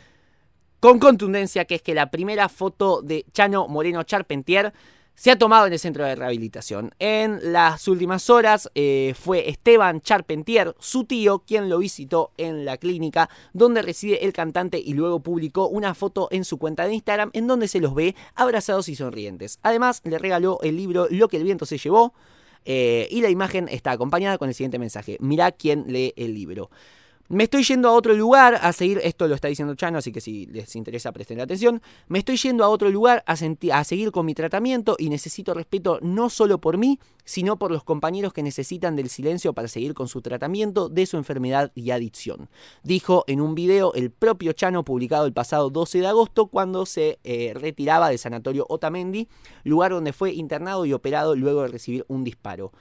con 0.80 1.00
contundencia, 1.00 1.66
que 1.66 1.76
es 1.76 1.82
que 1.82 1.94
la 1.94 2.12
primera 2.12 2.48
foto 2.50 3.02
de 3.02 3.26
Chano 3.34 3.68
Moreno 3.68 4.04
Charpentier 4.04 4.74
se 5.18 5.32
ha 5.32 5.38
tomado 5.38 5.66
en 5.66 5.74
el 5.74 5.80
centro 5.80 6.06
de 6.06 6.16
rehabilitación. 6.16 6.92
En 7.00 7.40
las 7.52 7.88
últimas 7.88 8.30
horas 8.30 8.70
eh, 8.76 9.16
fue 9.20 9.50
Esteban 9.50 10.00
Charpentier, 10.00 10.76
su 10.80 11.06
tío, 11.06 11.40
quien 11.40 11.70
lo 11.70 11.80
visitó 11.80 12.32
en 12.38 12.66
la 12.66 12.78
clínica 12.78 13.28
donde 13.52 13.82
reside 13.82 14.26
el 14.26 14.32
cantante 14.32 14.78
y 14.80 14.94
luego 14.94 15.20
publicó 15.20 15.68
una 15.68 15.96
foto 15.96 16.28
en 16.30 16.46
su 16.46 16.60
cuenta 16.60 16.86
de 16.86 16.94
Instagram 16.94 17.32
en 17.34 17.48
donde 17.48 17.68
se 17.68 17.80
los 17.80 17.96
ve 17.96 18.16
abrazados 18.36 18.90
y 18.90 18.96
sonrientes. 18.96 19.58
Además, 19.64 20.02
le 20.04 20.20
regaló 20.20 20.60
el 20.62 20.78
libro 20.78 21.08
Lo 21.10 21.28
que 21.28 21.38
el 21.38 21.44
viento 21.44 21.66
se 21.66 21.80
llevó. 21.80 22.14
eh, 22.70 23.08
y 23.10 23.22
la 23.22 23.30
imagen 23.30 23.70
está 23.70 23.92
acompañada 23.92 24.38
con 24.38 24.50
el 24.50 24.54
siguiente 24.54 24.78
mensaje. 24.78 25.18
Mirá 25.20 25.52
quién 25.52 25.86
lee 25.88 26.14
el 26.18 26.34
libro. 26.36 26.70
Me 27.30 27.44
estoy 27.44 27.64
yendo 27.64 27.90
a 27.90 27.92
otro 27.92 28.14
lugar 28.14 28.58
a 28.62 28.72
seguir, 28.72 29.02
esto 29.04 29.28
lo 29.28 29.36
está 29.36 29.50
diciendo 29.50 29.76
Chano, 29.76 29.98
así 29.98 30.14
que 30.14 30.22
si 30.22 30.46
les 30.46 30.74
interesa 30.78 31.12
presten 31.12 31.42
atención. 31.42 31.82
Me 32.08 32.20
estoy 32.20 32.38
yendo 32.38 32.64
a 32.64 32.70
otro 32.70 32.90
lugar 32.90 33.22
a, 33.28 33.34
a 33.34 33.84
seguir 33.84 34.12
con 34.12 34.26
mi 34.26 34.34
tratamiento 34.34 34.96
y 34.98 35.10
necesito 35.10 35.54
respeto 35.54 36.00
no 36.02 36.30
solo 36.30 36.62
por 36.62 36.78
mí, 36.78 37.00
sino 37.26 37.60
por 37.60 37.72
los 37.72 37.84
compañeros 37.84 38.32
que 38.32 38.44
necesitan 38.44 38.96
del 38.96 39.10
silencio 39.10 39.52
para 39.52 39.68
seguir 39.68 39.94
con 39.94 40.08
su 40.08 40.22
tratamiento 40.22 40.88
de 40.88 41.06
su 41.06 41.18
enfermedad 41.18 41.74
y 41.76 41.92
adicción. 41.92 42.48
Dijo 42.84 43.26
en 43.28 43.42
un 43.42 43.56
video 43.56 43.94
el 43.94 44.10
propio 44.10 44.54
Chano 44.54 44.86
publicado 44.86 45.26
el 45.26 45.34
pasado 45.34 45.70
12 45.70 46.00
de 46.00 46.08
agosto 46.08 46.48
cuando 46.48 46.86
se 46.86 47.20
eh, 47.26 47.52
retiraba 47.54 48.08
del 48.08 48.20
sanatorio 48.20 48.66
Otamendi, 48.70 49.28
lugar 49.66 49.92
donde 49.92 50.14
fue 50.14 50.32
internado 50.32 50.86
y 50.86 50.94
operado 50.94 51.36
luego 51.36 51.64
de 51.64 51.68
recibir 51.68 52.06
un 52.08 52.24
disparo. 52.24 52.72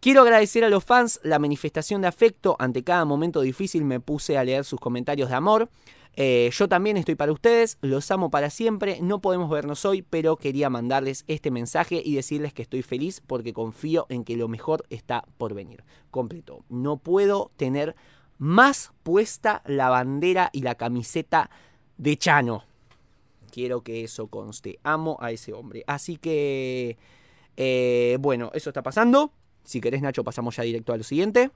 Quiero 0.00 0.22
agradecer 0.22 0.64
a 0.64 0.70
los 0.70 0.82
fans 0.82 1.20
la 1.22 1.38
manifestación 1.38 2.00
de 2.00 2.08
afecto. 2.08 2.56
Ante 2.58 2.82
cada 2.82 3.04
momento 3.04 3.42
difícil 3.42 3.84
me 3.84 4.00
puse 4.00 4.38
a 4.38 4.44
leer 4.44 4.64
sus 4.64 4.80
comentarios 4.80 5.28
de 5.28 5.34
amor. 5.34 5.68
Eh, 6.16 6.48
yo 6.54 6.68
también 6.68 6.96
estoy 6.96 7.16
para 7.16 7.32
ustedes, 7.32 7.76
los 7.82 8.10
amo 8.10 8.30
para 8.30 8.48
siempre. 8.48 9.00
No 9.02 9.20
podemos 9.20 9.50
vernos 9.50 9.84
hoy, 9.84 10.00
pero 10.00 10.36
quería 10.36 10.70
mandarles 10.70 11.24
este 11.28 11.50
mensaje 11.50 12.00
y 12.02 12.14
decirles 12.14 12.54
que 12.54 12.62
estoy 12.62 12.80
feliz 12.80 13.20
porque 13.26 13.52
confío 13.52 14.06
en 14.08 14.24
que 14.24 14.38
lo 14.38 14.48
mejor 14.48 14.86
está 14.88 15.26
por 15.36 15.52
venir. 15.52 15.84
Completo. 16.10 16.64
No 16.70 16.96
puedo 16.96 17.50
tener 17.58 17.94
más 18.38 18.92
puesta 19.02 19.62
la 19.66 19.90
bandera 19.90 20.48
y 20.54 20.62
la 20.62 20.76
camiseta 20.76 21.50
de 21.98 22.16
Chano. 22.16 22.64
Quiero 23.52 23.82
que 23.82 24.02
eso 24.02 24.28
conste. 24.28 24.78
Amo 24.82 25.18
a 25.20 25.30
ese 25.30 25.52
hombre. 25.52 25.84
Así 25.86 26.16
que, 26.16 26.96
eh, 27.58 28.16
bueno, 28.18 28.50
eso 28.54 28.70
está 28.70 28.82
pasando. 28.82 29.34
Si 29.64 29.80
querés, 29.80 30.02
Nacho, 30.02 30.24
pasamos 30.24 30.56
ya 30.56 30.62
directo 30.62 30.92
a 30.92 30.96
lo 30.96 31.02
siguiente. 31.04 31.50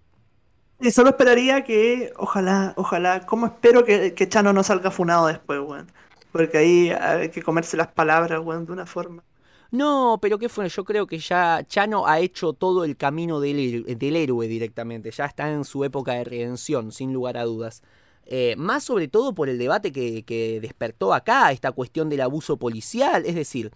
Y 0.80 0.90
solo 0.90 1.10
esperaría 1.10 1.62
que, 1.64 2.12
ojalá, 2.16 2.74
ojalá, 2.76 3.24
como 3.26 3.46
espero 3.46 3.84
que, 3.84 4.14
que 4.14 4.28
Chano 4.28 4.52
no 4.52 4.62
salga 4.62 4.90
funado 4.90 5.28
después, 5.28 5.60
weón. 5.60 5.90
Porque 6.32 6.58
ahí 6.58 6.90
hay 6.90 7.28
que 7.30 7.42
comerse 7.42 7.76
las 7.76 7.88
palabras, 7.88 8.40
weón, 8.42 8.66
de 8.66 8.72
una 8.72 8.86
forma. 8.86 9.22
No, 9.70 10.18
pero 10.20 10.38
¿qué 10.38 10.48
fue? 10.48 10.68
Yo 10.68 10.84
creo 10.84 11.06
que 11.06 11.18
ya 11.18 11.64
Chano 11.66 12.06
ha 12.06 12.20
hecho 12.20 12.52
todo 12.52 12.84
el 12.84 12.96
camino 12.96 13.40
del, 13.40 13.58
héroe- 13.58 13.96
del 13.96 14.16
héroe 14.16 14.46
directamente. 14.48 15.10
Ya 15.10 15.24
está 15.26 15.50
en 15.50 15.64
su 15.64 15.84
época 15.84 16.12
de 16.12 16.24
redención, 16.24 16.92
sin 16.92 17.12
lugar 17.12 17.36
a 17.36 17.44
dudas. 17.44 17.82
Eh, 18.26 18.54
más 18.56 18.84
sobre 18.84 19.08
todo 19.08 19.34
por 19.34 19.48
el 19.48 19.58
debate 19.58 19.92
que, 19.92 20.24
que 20.24 20.60
despertó 20.60 21.12
acá, 21.12 21.50
esta 21.52 21.72
cuestión 21.72 22.08
del 22.08 22.20
abuso 22.20 22.56
policial. 22.56 23.24
Es 23.26 23.34
decir, 23.34 23.72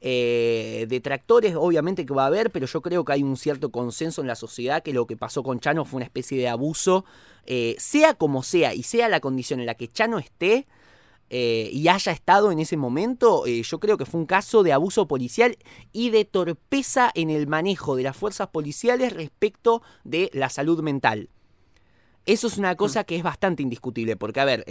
eh, 0.00 0.86
detractores 0.88 1.54
obviamente 1.56 2.04
que 2.04 2.12
va 2.12 2.24
a 2.24 2.26
haber, 2.26 2.50
pero 2.50 2.66
yo 2.66 2.82
creo 2.82 3.04
que 3.04 3.12
hay 3.12 3.22
un 3.22 3.36
cierto 3.36 3.70
consenso 3.70 4.20
en 4.20 4.26
la 4.26 4.34
sociedad 4.34 4.82
que 4.82 4.92
lo 4.92 5.06
que 5.06 5.16
pasó 5.16 5.42
con 5.42 5.60
Chano 5.60 5.84
fue 5.84 5.98
una 5.98 6.04
especie 6.04 6.36
de 6.36 6.48
abuso, 6.48 7.04
eh, 7.46 7.74
sea 7.78 8.14
como 8.14 8.42
sea 8.42 8.74
y 8.74 8.82
sea 8.82 9.08
la 9.08 9.20
condición 9.20 9.60
en 9.60 9.66
la 9.66 9.74
que 9.74 9.88
Chano 9.88 10.18
esté 10.18 10.66
eh, 11.30 11.70
y 11.72 11.88
haya 11.88 12.12
estado 12.12 12.52
en 12.52 12.58
ese 12.58 12.76
momento, 12.76 13.46
yo 13.46 13.80
creo 13.80 13.96
que 13.96 14.04
fue 14.04 14.20
un 14.20 14.26
caso 14.26 14.62
de 14.62 14.74
abuso 14.74 15.08
policial 15.08 15.56
y 15.92 16.10
de 16.10 16.26
torpeza 16.26 17.10
en 17.14 17.30
el 17.30 17.46
manejo 17.46 17.96
de 17.96 18.02
las 18.02 18.16
fuerzas 18.16 18.48
policiales 18.48 19.12
respecto 19.12 19.82
de 20.04 20.30
la 20.34 20.50
salud 20.50 20.82
mental. 20.82 21.30
Eso 22.26 22.46
es 22.46 22.58
una 22.58 22.76
cosa 22.76 23.04
que 23.04 23.16
es 23.16 23.22
bastante 23.22 23.62
indiscutible, 23.62 24.16
porque 24.16 24.40
a 24.40 24.44
ver, 24.44 24.64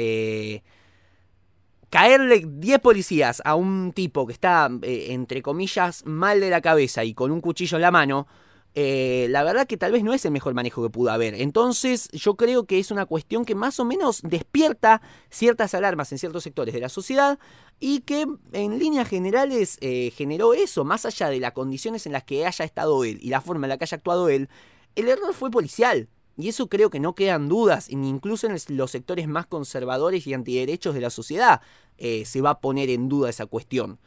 caerle 1.93 2.43
10 2.43 2.79
policías 2.79 3.39
a 3.45 3.53
un 3.53 3.93
tipo 3.93 4.25
que 4.25 4.34
está, 4.34 4.67
eh, 4.82 5.10
entre 5.10 5.43
comillas, 5.43 6.03
mal 6.08 6.39
de 6.39 6.49
la 6.49 6.60
cabeza 6.60 7.03
y 7.03 7.13
con 7.13 7.29
un 7.29 7.39
cuchillo 7.39 7.77
en 7.77 7.84
la 7.84 7.91
mano, 7.91 8.25
eh, 8.73 9.27
la 9.29 9.43
verdad 9.43 9.67
que 9.67 9.77
tal 9.77 9.91
vez 9.91 10.03
no 10.03 10.12
es 10.12 10.25
el 10.25 10.32
mejor 10.32 10.56
manejo 10.56 10.82
que 10.82 10.89
pudo 10.89 11.12
haber. 11.12 11.36
Entonces 11.36 12.10
yo 12.12 12.34
creo 12.34 12.65
que 12.65 12.79
es 12.79 12.89
una 12.89 13.06
cuestión 13.06 13.45
que 13.45 13.53
más 13.53 13.79
o 13.79 13.86
menos 13.86 14.21
despierta 14.23 15.03
ciertas 15.29 15.75
alarmas 15.75 16.12
en 16.12 16.17
ciertos 16.17 16.41
sectores 16.41 16.73
de 16.73 16.79
la 16.79 16.89
sociedad 16.89 17.38
y 17.79 17.99
que 17.99 18.25
en 18.53 18.79
líneas 18.79 19.08
generales 19.08 19.77
eh, 19.82 20.12
generó 20.15 20.56
eso, 20.56 20.84
más 20.84 21.06
allá 21.06 21.29
de 21.29 21.39
las 21.39 21.51
condiciones 21.51 22.08
en 22.08 22.13
las 22.13 22.23
que 22.23 22.47
haya 22.47 22.65
estado 22.65 23.03
él 23.03 23.19
y 23.21 23.29
la 23.29 23.39
forma 23.39 23.67
en 23.67 23.69
la 23.69 23.77
que 23.77 23.84
haya 23.84 23.97
actuado 23.97 24.29
él, 24.29 24.49
el 24.95 25.10
error 25.10 25.32
fue 25.36 25.51
policial. 25.51 26.10
Y 26.38 26.50
eso 26.50 26.67
creo 26.67 26.89
que 26.89 27.00
no 27.00 27.13
quedan 27.13 27.48
dudas, 27.48 27.89
ni 27.91 28.10
incluso 28.10 28.48
en 28.48 28.58
los 28.69 28.91
sectores 28.91 29.28
más 29.28 29.46
conservadores 29.46 30.26
y 30.26 30.34
antiderechos 30.34 30.96
de 30.96 31.02
la 31.02 31.10
sociedad 31.10 31.62
eh, 31.98 32.26
se 32.26 32.41
va 32.41 32.52
a 32.52 32.60
poner 32.60 32.89
en 32.89 33.08
duda 33.08 33.30
esa 33.30 33.46
cuestión. 33.46 34.00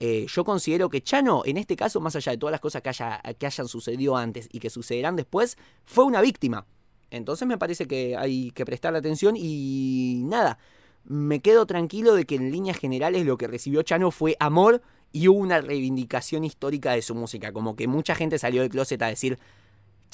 Eh, 0.00 0.26
yo 0.28 0.44
considero 0.44 0.88
que 0.88 1.02
Chano, 1.02 1.42
en 1.44 1.56
este 1.56 1.76
caso, 1.76 2.00
más 2.00 2.16
allá 2.16 2.32
de 2.32 2.38
todas 2.38 2.52
las 2.52 2.60
cosas 2.60 2.82
que, 2.82 2.88
haya, 2.88 3.20
que 3.38 3.46
hayan 3.46 3.68
sucedido 3.68 4.16
antes 4.16 4.48
y 4.50 4.60
que 4.60 4.70
sucederán 4.70 5.14
después, 5.14 5.58
fue 5.84 6.04
una 6.04 6.20
víctima. 6.20 6.66
Entonces 7.10 7.46
me 7.46 7.58
parece 7.58 7.86
que 7.86 8.16
hay 8.16 8.50
que 8.50 8.64
prestarle 8.64 8.98
atención 8.98 9.36
y 9.36 10.22
nada, 10.24 10.58
me 11.04 11.40
quedo 11.40 11.66
tranquilo 11.66 12.14
de 12.14 12.24
que 12.24 12.34
en 12.34 12.50
líneas 12.50 12.78
generales 12.78 13.24
lo 13.24 13.36
que 13.36 13.46
recibió 13.46 13.82
Chano 13.82 14.10
fue 14.10 14.36
amor 14.40 14.82
y 15.12 15.28
hubo 15.28 15.38
una 15.38 15.60
reivindicación 15.60 16.44
histórica 16.44 16.92
de 16.92 17.02
su 17.02 17.14
música, 17.14 17.52
como 17.52 17.76
que 17.76 17.86
mucha 17.86 18.16
gente 18.16 18.38
salió 18.38 18.62
del 18.62 18.70
closet 18.70 19.00
a 19.02 19.06
decir, 19.06 19.38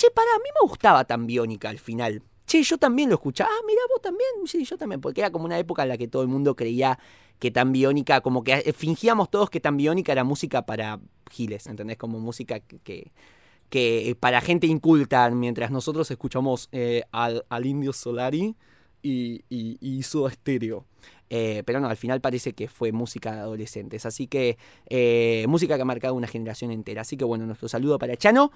che, 0.00 0.10
para, 0.10 0.30
a 0.34 0.38
mí 0.38 0.48
me 0.54 0.66
gustaba 0.66 1.04
tan 1.04 1.26
biónica 1.26 1.68
al 1.68 1.78
final. 1.78 2.22
Che, 2.46 2.62
yo 2.62 2.78
también 2.78 3.10
lo 3.10 3.16
escuchaba. 3.16 3.50
Ah, 3.52 3.62
mira, 3.66 3.80
vos 3.90 4.00
también. 4.00 4.30
Sí, 4.46 4.64
yo 4.64 4.78
también. 4.78 5.00
Porque 5.00 5.20
era 5.20 5.30
como 5.30 5.44
una 5.44 5.58
época 5.58 5.82
en 5.82 5.90
la 5.90 5.98
que 5.98 6.08
todo 6.08 6.22
el 6.22 6.28
mundo 6.28 6.56
creía 6.56 6.98
que 7.38 7.50
tan 7.50 7.72
biónica, 7.72 8.20
como 8.20 8.42
que 8.42 8.52
eh, 8.52 8.72
fingíamos 8.72 9.30
todos 9.30 9.50
que 9.50 9.60
tan 9.60 9.76
biónica 9.76 10.12
era 10.12 10.24
música 10.24 10.66
para 10.66 11.00
giles, 11.30 11.66
¿entendés? 11.66 11.96
Como 11.96 12.18
música 12.18 12.60
que, 12.60 12.78
que, 12.80 13.12
que 13.68 14.16
para 14.18 14.40
gente 14.40 14.66
inculta, 14.66 15.30
mientras 15.30 15.70
nosotros 15.70 16.10
escuchamos 16.10 16.68
eh, 16.72 17.04
al, 17.12 17.44
al 17.48 17.66
Indio 17.66 17.92
Solari 17.92 18.56
y, 19.02 19.44
y, 19.48 19.78
y 19.80 20.02
Soda 20.02 20.30
Stereo. 20.30 20.86
Eh, 21.30 21.62
pero 21.64 21.78
no, 21.80 21.88
al 21.88 21.96
final 21.96 22.20
parece 22.20 22.52
que 22.52 22.68
fue 22.68 22.92
música 22.92 23.32
de 23.32 23.40
adolescentes. 23.40 24.04
Así 24.04 24.26
que, 24.26 24.58
eh, 24.88 25.46
música 25.48 25.76
que 25.76 25.82
ha 25.82 25.84
marcado 25.84 26.14
una 26.14 26.26
generación 26.26 26.70
entera. 26.72 27.02
Así 27.02 27.16
que 27.16 27.24
bueno, 27.24 27.46
nuestro 27.46 27.68
saludo 27.68 27.98
para 27.98 28.16
Chano. 28.16 28.50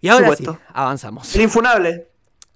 Y 0.00 0.08
ahora 0.08 0.26
Supuesto. 0.28 0.52
sí, 0.54 0.58
avanzamos. 0.72 1.34
El 1.34 1.42
infunable. 1.42 2.08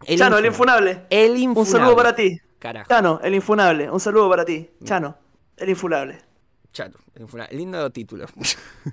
El 0.06 0.18
Chano, 0.18 0.38
el 0.38 0.46
infunable. 0.46 0.90
infunable. 0.92 1.06
El 1.10 1.30
Un 1.32 1.38
infunable. 1.38 1.70
saludo 1.72 1.96
para 1.96 2.14
ti. 2.14 2.40
Carajo. 2.58 2.88
Chano, 2.88 3.20
el 3.22 3.34
infunable. 3.34 3.90
Un 3.90 4.00
saludo 4.00 4.28
para 4.30 4.44
ti. 4.44 4.70
Chano, 4.84 5.16
el 5.56 5.68
infunable. 5.70 6.18
Chano. 6.72 6.96
Lindo 7.52 7.90
título. 7.90 8.26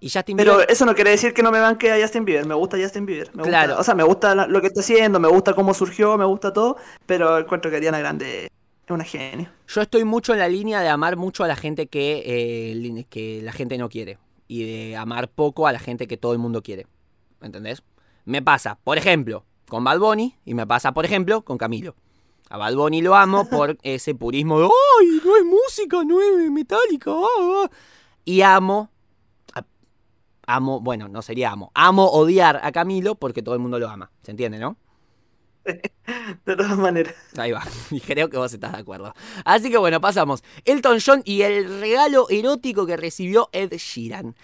Y 0.00 0.10
Justin 0.10 0.36
Pero 0.36 0.60
eso 0.68 0.84
no 0.84 0.94
quiere 0.94 1.10
decir 1.10 1.32
que 1.32 1.42
no 1.42 1.50
me 1.50 1.60
banque 1.60 1.90
a 1.90 2.00
Justin 2.00 2.24
Bieber. 2.26 2.44
Me 2.44 2.54
gusta 2.54 2.76
Justin 2.76 3.06
Bieber. 3.06 3.30
claro. 3.30 3.78
o 3.78 3.82
sea, 3.82 3.94
me 3.94 4.02
gusta 4.02 4.34
lo 4.34 4.60
que 4.60 4.66
está 4.66 4.80
haciendo, 4.80 5.18
me 5.18 5.28
gusta 5.28 5.54
cómo 5.54 5.72
surgió, 5.72 6.18
me 6.18 6.26
gusta 6.26 6.52
todo. 6.52 6.76
Pero 7.06 7.38
encuentro 7.38 7.70
que 7.70 7.78
Ariana 7.78 7.98
Grande 7.98 8.50
es 8.86 8.90
una 8.90 9.04
genia. 9.04 9.52
Yo 9.66 9.80
estoy 9.80 10.04
mucho 10.04 10.32
en 10.32 10.38
la 10.38 10.48
línea 10.48 10.80
de 10.80 10.88
amar 10.88 11.16
mucho 11.16 11.44
a 11.44 11.48
la 11.48 11.56
gente 11.56 11.86
que, 11.86 12.22
eh, 12.26 13.06
que 13.08 13.40
la 13.42 13.52
gente 13.52 13.78
no 13.78 13.88
quiere. 13.88 14.18
Y 14.46 14.64
de 14.64 14.96
amar 14.96 15.28
poco 15.28 15.66
a 15.66 15.72
la 15.72 15.78
gente 15.78 16.06
que 16.06 16.16
todo 16.16 16.32
el 16.32 16.38
mundo 16.38 16.62
quiere. 16.62 16.86
¿Entendés? 17.40 17.82
Me 18.24 18.42
pasa, 18.42 18.78
por 18.84 18.98
ejemplo, 18.98 19.44
con 19.68 19.84
Bad 19.84 19.98
Bunny. 19.98 20.36
Y 20.44 20.54
me 20.54 20.66
pasa, 20.66 20.92
por 20.92 21.04
ejemplo, 21.04 21.42
con 21.42 21.56
Camilo. 21.56 21.94
A 22.50 22.58
Bad 22.58 22.74
Bunny 22.74 23.00
lo 23.00 23.14
amo 23.14 23.48
por 23.50 23.78
ese 23.82 24.14
purismo 24.14 24.60
de 24.60 24.66
¡Ay! 24.66 25.20
No 25.24 25.36
es 25.36 25.44
música, 25.44 26.04
no 26.04 26.20
es 26.20 26.50
metálica. 26.50 27.10
Ah, 27.10 27.64
ah". 27.64 27.70
Y 28.24 28.42
amo. 28.42 28.90
Amo, 30.46 30.80
bueno, 30.80 31.08
no 31.08 31.22
sería 31.22 31.52
amo. 31.52 31.72
Amo 31.74 32.06
odiar 32.06 32.60
a 32.62 32.70
Camilo 32.70 33.14
porque 33.14 33.42
todo 33.42 33.54
el 33.54 33.62
mundo 33.62 33.78
lo 33.78 33.88
ama. 33.88 34.10
¿Se 34.22 34.30
entiende, 34.30 34.58
no? 34.58 34.76
De 36.46 36.56
todas 36.56 36.76
maneras. 36.76 37.14
Ahí 37.36 37.52
va. 37.52 37.62
Y 37.90 38.00
creo 38.00 38.28
que 38.28 38.36
vos 38.36 38.52
estás 38.52 38.72
de 38.72 38.78
acuerdo. 38.78 39.14
Así 39.44 39.70
que 39.70 39.78
bueno, 39.78 40.00
pasamos. 40.00 40.42
Elton 40.64 40.98
John 41.04 41.22
y 41.24 41.42
el 41.42 41.80
regalo 41.80 42.26
erótico 42.28 42.86
que 42.86 42.96
recibió 42.96 43.48
Ed 43.52 43.72
Sheeran. 43.72 44.34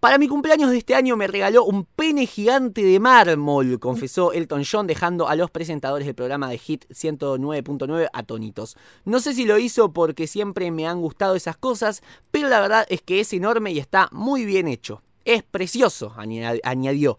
Para 0.00 0.16
mi 0.16 0.28
cumpleaños 0.28 0.70
de 0.70 0.78
este 0.78 0.94
año 0.94 1.14
me 1.14 1.26
regaló 1.26 1.62
un 1.64 1.84
pene 1.84 2.24
gigante 2.24 2.82
de 2.82 2.98
mármol, 2.98 3.78
confesó 3.78 4.32
Elton 4.32 4.62
John, 4.64 4.86
dejando 4.86 5.28
a 5.28 5.36
los 5.36 5.50
presentadores 5.50 6.06
del 6.06 6.14
programa 6.14 6.48
de 6.48 6.56
Hit 6.56 6.86
109.9 6.88 8.08
atónitos. 8.14 8.78
No 9.04 9.20
sé 9.20 9.34
si 9.34 9.44
lo 9.44 9.58
hizo 9.58 9.92
porque 9.92 10.26
siempre 10.26 10.70
me 10.70 10.86
han 10.86 11.02
gustado 11.02 11.34
esas 11.34 11.58
cosas, 11.58 12.02
pero 12.30 12.48
la 12.48 12.60
verdad 12.60 12.86
es 12.88 13.02
que 13.02 13.20
es 13.20 13.30
enorme 13.34 13.72
y 13.72 13.78
está 13.78 14.08
muy 14.10 14.46
bien 14.46 14.68
hecho. 14.68 15.02
Es 15.26 15.42
precioso, 15.42 16.14
añadió. 16.16 17.18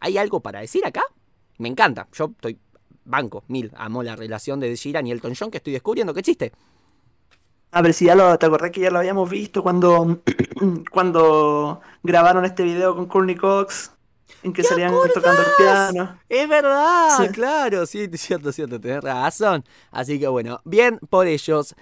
¿Hay 0.00 0.16
algo 0.16 0.40
para 0.40 0.60
decir 0.60 0.86
acá? 0.86 1.02
Me 1.58 1.68
encanta. 1.68 2.08
Yo 2.12 2.30
estoy 2.30 2.58
banco, 3.06 3.44
mil. 3.48 3.72
Amo 3.76 4.02
la 4.02 4.16
relación 4.16 4.60
de 4.60 4.74
Sheeran 4.74 5.06
y 5.06 5.12
Elton 5.12 5.34
John 5.38 5.50
que 5.50 5.58
estoy 5.58 5.72
descubriendo 5.72 6.12
que 6.12 6.20
existe. 6.20 6.52
A 7.72 7.82
ver, 7.82 7.92
si 7.92 8.06
ya 8.06 8.14
lo, 8.14 8.38
te 8.38 8.46
acordás 8.46 8.70
que 8.70 8.80
ya 8.80 8.90
lo 8.90 8.98
habíamos 8.98 9.28
visto 9.28 9.62
cuando, 9.62 10.22
cuando 10.90 11.80
grabaron 12.02 12.44
este 12.44 12.62
video 12.62 12.94
con 12.94 13.06
Courtney 13.06 13.36
Cox, 13.36 13.92
en 14.42 14.52
que 14.52 14.62
salían 14.62 14.92
tocando 15.12 15.42
el 15.42 15.48
piano. 15.58 16.18
Es 16.28 16.48
verdad, 16.48 17.30
claro, 17.32 17.84
sí, 17.86 18.08
cierto, 18.14 18.52
cierto, 18.52 18.80
tenés 18.80 19.02
razón. 19.02 19.64
Así 19.90 20.18
que 20.18 20.28
bueno, 20.28 20.60
bien 20.64 20.98
por 21.10 21.26
ellos. 21.26 21.74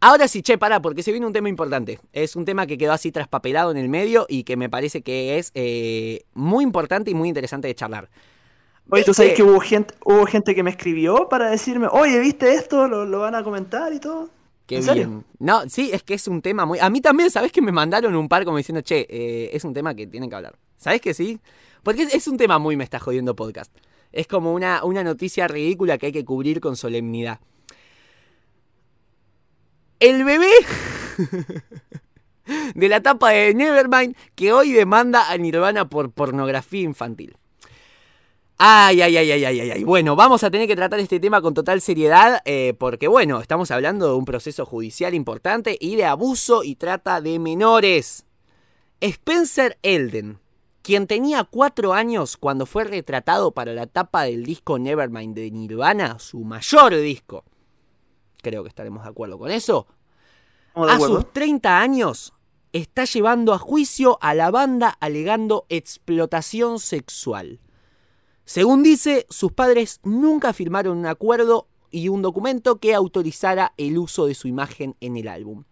Ahora 0.00 0.28
sí, 0.28 0.42
che, 0.42 0.58
para, 0.58 0.80
porque 0.80 1.02
se 1.02 1.10
viene 1.10 1.26
un 1.26 1.32
tema 1.32 1.48
importante. 1.48 1.98
Es 2.12 2.36
un 2.36 2.44
tema 2.44 2.66
que 2.66 2.78
quedó 2.78 2.92
así 2.92 3.10
traspapelado 3.10 3.72
en 3.72 3.76
el 3.76 3.88
medio 3.88 4.26
y 4.28 4.44
que 4.44 4.56
me 4.56 4.70
parece 4.70 5.02
que 5.02 5.38
es 5.38 5.50
eh, 5.54 6.24
muy 6.34 6.62
importante 6.62 7.10
y 7.10 7.14
muy 7.14 7.28
interesante 7.28 7.68
de 7.68 7.74
charlar. 7.74 8.08
Oye, 8.90 9.04
¿tú 9.04 9.12
sabes 9.12 9.34
que 9.34 9.42
hubo 9.42 9.60
gente, 9.60 9.94
hubo 10.04 10.24
gente 10.26 10.54
que 10.54 10.62
me 10.62 10.70
escribió 10.70 11.28
para 11.28 11.50
decirme, 11.50 11.88
oye, 11.90 12.18
¿viste 12.20 12.54
esto? 12.54 12.88
¿Lo, 12.88 13.18
van 13.18 13.34
a 13.34 13.44
comentar 13.44 13.92
y 13.92 14.00
todo? 14.00 14.30
Qué 14.66 14.80
bien. 14.80 15.24
No, 15.38 15.68
sí, 15.68 15.90
es 15.92 16.02
que 16.02 16.14
es 16.14 16.28
un 16.28 16.42
tema 16.42 16.66
muy... 16.66 16.78
A 16.78 16.90
mí 16.90 17.00
también, 17.00 17.30
¿sabes 17.30 17.52
que 17.52 17.62
me 17.62 17.72
mandaron 17.72 18.14
un 18.14 18.28
par 18.28 18.44
como 18.44 18.56
diciendo, 18.56 18.80
che, 18.82 19.06
eh, 19.08 19.50
es 19.52 19.64
un 19.64 19.72
tema 19.72 19.94
que 19.94 20.06
tienen 20.06 20.28
que 20.28 20.36
hablar? 20.36 20.56
¿Sabes 20.76 21.00
que 21.00 21.14
sí? 21.14 21.40
Porque 21.82 22.02
es, 22.02 22.28
un 22.28 22.36
tema 22.36 22.58
muy 22.58 22.76
me 22.76 22.84
está 22.84 22.98
jodiendo 22.98 23.34
podcast. 23.34 23.74
Es 24.12 24.26
como 24.26 24.52
una, 24.52 24.84
una 24.84 25.02
noticia 25.02 25.48
ridícula 25.48 25.96
que 25.96 26.06
hay 26.06 26.12
que 26.12 26.24
cubrir 26.24 26.60
con 26.60 26.76
solemnidad. 26.76 27.40
El 30.00 30.24
bebé 30.24 30.50
de 32.74 32.88
la 32.88 33.00
tapa 33.00 33.30
de 33.30 33.54
Nevermind 33.54 34.16
que 34.34 34.52
hoy 34.52 34.72
demanda 34.72 35.30
a 35.30 35.36
Nirvana 35.38 35.88
por 35.88 36.10
pornografía 36.10 36.82
infantil. 36.82 37.37
Ay, 38.60 39.00
ay, 39.02 39.16
ay, 39.16 39.30
ay, 39.30 39.44
ay, 39.44 39.70
ay. 39.70 39.84
Bueno, 39.84 40.16
vamos 40.16 40.42
a 40.42 40.50
tener 40.50 40.66
que 40.66 40.74
tratar 40.74 40.98
este 40.98 41.20
tema 41.20 41.40
con 41.40 41.54
total 41.54 41.80
seriedad 41.80 42.42
eh, 42.44 42.74
porque, 42.76 43.06
bueno, 43.06 43.40
estamos 43.40 43.70
hablando 43.70 44.08
de 44.08 44.14
un 44.14 44.24
proceso 44.24 44.66
judicial 44.66 45.14
importante 45.14 45.78
y 45.80 45.94
de 45.94 46.06
abuso 46.06 46.64
y 46.64 46.74
trata 46.74 47.20
de 47.20 47.38
menores. 47.38 48.26
Spencer 49.00 49.78
Elden, 49.82 50.40
quien 50.82 51.06
tenía 51.06 51.44
cuatro 51.44 51.92
años 51.92 52.36
cuando 52.36 52.66
fue 52.66 52.82
retratado 52.82 53.52
para 53.52 53.74
la 53.74 53.86
tapa 53.86 54.24
del 54.24 54.44
disco 54.44 54.76
Nevermind 54.76 55.36
de 55.36 55.52
Nirvana, 55.52 56.18
su 56.18 56.40
mayor 56.40 56.96
disco. 56.96 57.44
Creo 58.42 58.64
que 58.64 58.70
estaremos 58.70 59.04
de 59.04 59.10
acuerdo 59.10 59.38
con 59.38 59.52
eso. 59.52 59.86
A 60.74 60.98
sus 60.98 61.32
30 61.32 61.78
años 61.78 62.32
está 62.72 63.04
llevando 63.04 63.54
a 63.54 63.58
juicio 63.58 64.18
a 64.20 64.34
la 64.34 64.50
banda 64.50 64.88
alegando 64.88 65.64
explotación 65.68 66.80
sexual. 66.80 67.60
Según 68.48 68.82
dice, 68.82 69.26
sus 69.28 69.52
padres 69.52 70.00
nunca 70.04 70.54
firmaron 70.54 70.96
un 70.96 71.04
acuerdo 71.04 71.68
y 71.90 72.08
un 72.08 72.22
documento 72.22 72.78
que 72.78 72.94
autorizara 72.94 73.74
el 73.76 73.98
uso 73.98 74.24
de 74.24 74.34
su 74.34 74.48
imagen 74.48 74.96
en 75.02 75.18
el 75.18 75.28
álbum. 75.28 75.64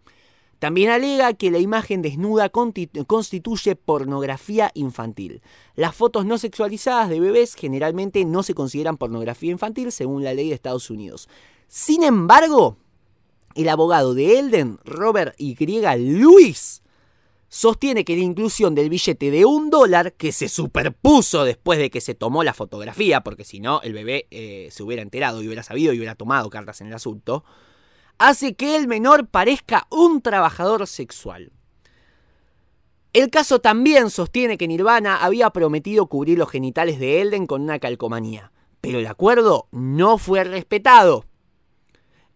También 0.59 0.91
alega 0.91 1.33
que 1.33 1.49
la 1.49 1.57
imagen 1.57 2.03
desnuda 2.03 2.51
constituye 2.51 3.75
pornografía 3.75 4.69
infantil. 4.75 5.41
Las 5.75 5.95
fotos 5.95 6.27
no 6.27 6.37
sexualizadas 6.37 7.09
de 7.09 7.19
bebés 7.19 7.55
generalmente 7.55 8.23
no 8.25 8.43
se 8.43 8.53
consideran 8.53 8.97
pornografía 8.97 9.51
infantil 9.51 9.91
según 9.91 10.23
la 10.23 10.35
ley 10.35 10.49
de 10.49 10.53
Estados 10.53 10.91
Unidos. 10.91 11.29
Sin 11.67 12.03
embargo, 12.03 12.77
el 13.55 13.69
abogado 13.69 14.13
de 14.13 14.37
Elden, 14.37 14.77
Robert 14.85 15.33
Y. 15.39 15.55
Lewis, 15.55 16.83
sostiene 17.49 18.03
que 18.03 18.15
la 18.15 18.23
inclusión 18.23 18.75
del 18.75 18.89
billete 18.89 19.31
de 19.31 19.45
un 19.45 19.69
dólar, 19.69 20.13
que 20.13 20.31
se 20.31 20.49
superpuso 20.49 21.45
después 21.45 21.79
de 21.79 21.89
que 21.89 22.01
se 22.01 22.13
tomó 22.13 22.43
la 22.43 22.53
fotografía, 22.53 23.21
porque 23.21 23.43
si 23.43 23.59
no 23.59 23.81
el 23.81 23.93
bebé 23.93 24.27
eh, 24.31 24.69
se 24.71 24.83
hubiera 24.83 25.01
enterado 25.01 25.41
y 25.41 25.47
hubiera 25.47 25.63
sabido 25.63 25.93
y 25.93 25.97
hubiera 25.97 26.15
tomado 26.15 26.49
cartas 26.49 26.81
en 26.81 26.87
el 26.87 26.93
asunto, 26.93 27.43
hace 28.17 28.55
que 28.55 28.75
el 28.75 28.87
menor 28.87 29.27
parezca 29.27 29.87
un 29.89 30.21
trabajador 30.21 30.87
sexual. 30.87 31.51
El 33.13 33.29
caso 33.29 33.59
también 33.59 34.09
sostiene 34.09 34.57
que 34.57 34.67
Nirvana 34.67 35.23
había 35.23 35.49
prometido 35.49 36.07
cubrir 36.07 36.37
los 36.37 36.49
genitales 36.49 36.99
de 36.99 37.21
Elden 37.21 37.47
con 37.47 37.61
una 37.61 37.79
calcomanía, 37.79 38.51
pero 38.81 38.99
el 38.99 39.07
acuerdo 39.07 39.67
no 39.71 40.17
fue 40.17 40.43
respetado. 40.43 41.25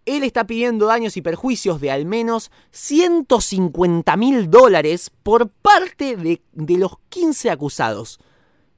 Él 0.06 0.24
está 0.24 0.46
pidiendo 0.48 0.88
daños 0.88 1.16
y 1.18 1.22
perjuicios 1.22 1.80
de 1.80 1.92
al 1.92 2.06
menos 2.06 2.52
150 2.72 4.18
mil 4.18 4.50
dólares 4.50 5.12
por 5.24 5.50
parte 5.50 6.18
de, 6.18 6.42
los 6.78 6.98
15 7.10 7.52
acusados, 7.52 8.20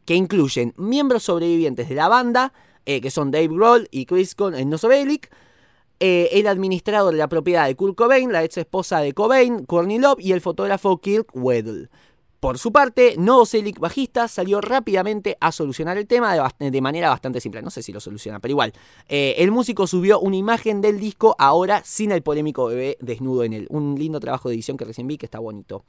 que 0.05 0.15
incluyen 0.15 0.73
miembros 0.77 1.23
sobrevivientes 1.23 1.87
de 1.87 1.95
la 1.95 2.09
banda, 2.09 2.53
eh, 2.85 2.99
que 2.99 3.11
son 3.11 3.31
Dave 3.31 3.47
Grohl 3.47 3.87
y 3.91 4.05
Chris 4.05 4.35
Novoselic, 4.37 5.31
eh, 6.01 6.29
el 6.33 6.47
administrador 6.47 7.13
de 7.13 7.19
la 7.19 7.29
propiedad 7.29 7.67
de 7.67 7.75
Kurt 7.75 7.95
Cobain, 7.95 8.31
la 8.33 8.43
ex 8.43 8.57
esposa 8.57 8.99
de 8.99 9.13
Cobain, 9.13 9.65
Courtney 9.65 9.99
Love 9.99 10.19
y 10.19 10.33
el 10.33 10.41
fotógrafo 10.41 10.97
Kirk 10.97 11.29
Weddle. 11.33 11.89
Por 12.43 12.57
su 12.57 12.73
parte, 12.73 13.15
Novoselic, 13.17 13.79
bajista, 13.79 14.27
salió 14.27 14.59
rápidamente 14.59 15.37
a 15.39 15.53
solucionar 15.53 15.97
el 15.97 16.07
tema 16.07 16.51
de, 16.59 16.81
manera 16.81 17.07
bastante 17.07 17.39
simple. 17.39 17.61
No 17.61 17.69
sé 17.69 17.81
si 17.81 17.93
lo 17.93 18.01
soluciona, 18.01 18.41
pero 18.41 18.51
igual. 18.51 18.73
Eh, 19.07 19.35
el 19.37 19.49
músico 19.49 19.87
subió 19.87 20.19
una 20.19 20.35
imagen 20.35 20.81
del 20.81 20.99
disco 20.99 21.37
ahora 21.39 21.81
sin 21.85 22.11
el 22.11 22.21
polémico 22.21 22.65
bebé 22.65 22.97
desnudo 22.99 23.45
en 23.45 23.53
él. 23.53 23.67
Un 23.69 23.95
lindo 23.97 24.19
trabajo 24.19 24.49
de 24.49 24.55
edición 24.55 24.75
que 24.75 24.83
recién 24.83 25.07
vi 25.07 25.17
que 25.17 25.25
está 25.25 25.39
bonito. 25.39 25.85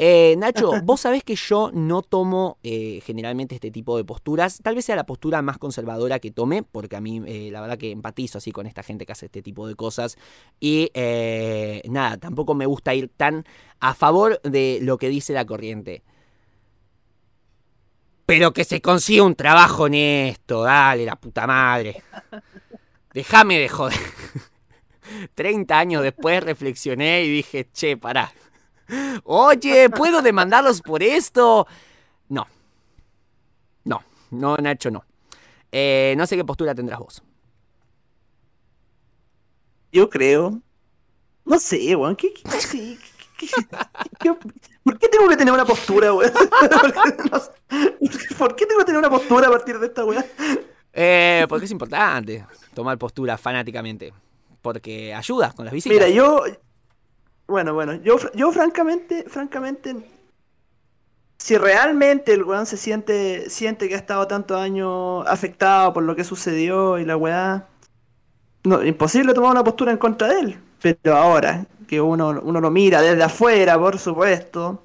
Eh, 0.00 0.36
Nacho, 0.38 0.72
vos 0.84 1.00
sabés 1.00 1.24
que 1.24 1.34
yo 1.34 1.70
no 1.74 2.02
tomo 2.02 2.58
eh, 2.62 3.02
generalmente 3.04 3.56
este 3.56 3.72
tipo 3.72 3.96
de 3.96 4.04
posturas. 4.04 4.60
Tal 4.62 4.76
vez 4.76 4.84
sea 4.84 4.96
la 4.96 5.04
postura 5.04 5.42
más 5.42 5.58
conservadora 5.58 6.20
que 6.20 6.30
tome, 6.30 6.62
porque 6.62 6.96
a 6.96 7.00
mí 7.00 7.20
eh, 7.26 7.50
la 7.50 7.60
verdad 7.60 7.76
que 7.76 7.90
empatizo 7.90 8.38
así 8.38 8.52
con 8.52 8.66
esta 8.66 8.84
gente 8.84 9.04
que 9.04 9.12
hace 9.12 9.26
este 9.26 9.42
tipo 9.42 9.66
de 9.66 9.74
cosas. 9.74 10.16
Y 10.60 10.90
eh, 10.94 11.82
nada, 11.90 12.16
tampoco 12.16 12.54
me 12.54 12.66
gusta 12.66 12.94
ir 12.94 13.10
tan 13.16 13.44
a 13.80 13.94
favor 13.94 14.40
de 14.42 14.78
lo 14.82 14.96
que 14.98 15.08
dice 15.08 15.32
la 15.32 15.44
corriente. 15.44 16.02
Pero 18.24 18.52
que 18.52 18.64
se 18.64 18.80
consiga 18.80 19.24
un 19.24 19.34
trabajo 19.34 19.84
honesto, 19.84 20.62
dale, 20.62 21.04
la 21.04 21.16
puta 21.16 21.46
madre. 21.46 22.02
Déjame 23.14 23.58
de 23.58 23.68
joder. 23.68 23.98
30 25.34 25.78
años 25.78 26.02
después 26.02 26.42
reflexioné 26.42 27.24
y 27.24 27.30
dije, 27.30 27.68
che, 27.72 27.96
pará. 27.96 28.32
Oye, 29.24 29.90
¿puedo 29.90 30.22
demandarlos 30.22 30.80
por 30.82 31.02
esto? 31.02 31.66
No. 32.28 32.46
No, 33.84 34.02
no, 34.30 34.56
Nacho, 34.56 34.90
no. 34.90 35.04
Eh, 35.72 36.14
no 36.16 36.26
sé 36.26 36.36
qué 36.36 36.44
postura 36.44 36.74
tendrás 36.74 36.98
vos. 36.98 37.22
Yo 39.92 40.08
creo. 40.10 40.60
No 41.44 41.58
sé, 41.58 41.94
weón. 41.96 42.16
¿Qué, 42.16 42.32
qué, 42.32 42.42
qué- 42.42 42.98
qué- 43.38 43.48
qué- 43.48 43.66
qué- 44.20 44.34
por 44.82 44.98
qué 44.98 45.08
tengo 45.08 45.28
que 45.28 45.36
tener 45.36 45.52
una 45.54 45.64
postura, 45.64 46.12
weón? 46.12 46.32
¿Por 48.38 48.56
qué 48.56 48.66
tengo 48.66 48.80
que 48.80 48.84
tener 48.86 48.98
una 48.98 49.10
postura 49.10 49.48
a 49.48 49.50
partir 49.50 49.78
de 49.78 49.86
esta 49.86 50.04
weón? 50.04 50.24
Eh, 50.92 51.46
porque 51.48 51.66
es 51.66 51.70
importante 51.70 52.44
tomar 52.74 52.98
postura 52.98 53.38
fanáticamente. 53.38 54.12
Porque 54.60 55.14
ayuda 55.14 55.52
con 55.52 55.64
las 55.64 55.72
visitas. 55.74 55.96
Mira, 55.96 56.08
yo. 56.08 56.42
Bueno, 57.48 57.74
bueno, 57.74 57.94
yo, 57.94 58.16
yo 58.34 58.52
francamente, 58.52 59.24
francamente. 59.28 59.96
Si 61.38 61.56
realmente 61.56 62.32
el 62.34 62.42
weón 62.44 62.66
se 62.66 62.76
siente, 62.76 63.48
siente 63.48 63.88
que 63.88 63.94
ha 63.94 63.98
estado 63.98 64.26
tantos 64.26 64.60
años 64.60 65.24
afectado 65.26 65.92
por 65.92 66.02
lo 66.02 66.14
que 66.16 66.24
sucedió 66.24 66.98
y 66.98 67.04
la 67.04 67.16
weá. 67.16 67.66
No, 68.64 68.84
imposible 68.84 69.34
tomar 69.34 69.52
una 69.52 69.64
postura 69.64 69.92
en 69.92 69.98
contra 69.98 70.28
de 70.28 70.40
él. 70.40 70.60
Pero 70.82 71.16
ahora, 71.16 71.66
que 71.86 72.00
uno, 72.00 72.40
uno 72.42 72.60
lo 72.60 72.70
mira 72.70 73.00
desde 73.02 73.22
afuera, 73.22 73.78
por 73.78 73.98
supuesto. 73.98 74.82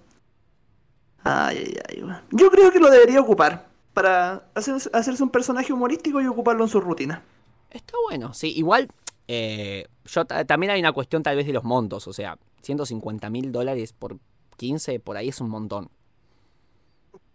Ay, 1.23 1.73
ay, 1.89 2.03
ay. 2.07 2.17
Yo 2.31 2.51
creo 2.51 2.71
que 2.71 2.79
lo 2.79 2.89
debería 2.89 3.21
ocupar. 3.21 3.67
Para 3.93 4.43
hacer- 4.55 4.89
hacerse 4.93 5.21
un 5.23 5.29
personaje 5.29 5.71
humorístico 5.71 6.19
y 6.21 6.27
ocuparlo 6.27 6.63
en 6.63 6.69
su 6.69 6.81
rutina. 6.81 7.21
Está 7.69 7.93
bueno, 8.09 8.33
sí. 8.33 8.51
Igual, 8.55 8.89
eh, 9.27 9.87
yo 10.05 10.25
ta- 10.25 10.45
también 10.45 10.71
hay 10.71 10.79
una 10.79 10.91
cuestión 10.91 11.23
tal 11.23 11.35
vez 11.35 11.45
de 11.45 11.53
los 11.53 11.63
montos. 11.63 12.07
O 12.07 12.13
sea, 12.13 12.37
150 12.63 13.29
mil 13.29 13.51
dólares 13.51 13.93
por 13.93 14.17
15, 14.57 14.99
por 14.99 15.17
ahí 15.17 15.29
es 15.29 15.39
un 15.41 15.49
montón. 15.49 15.89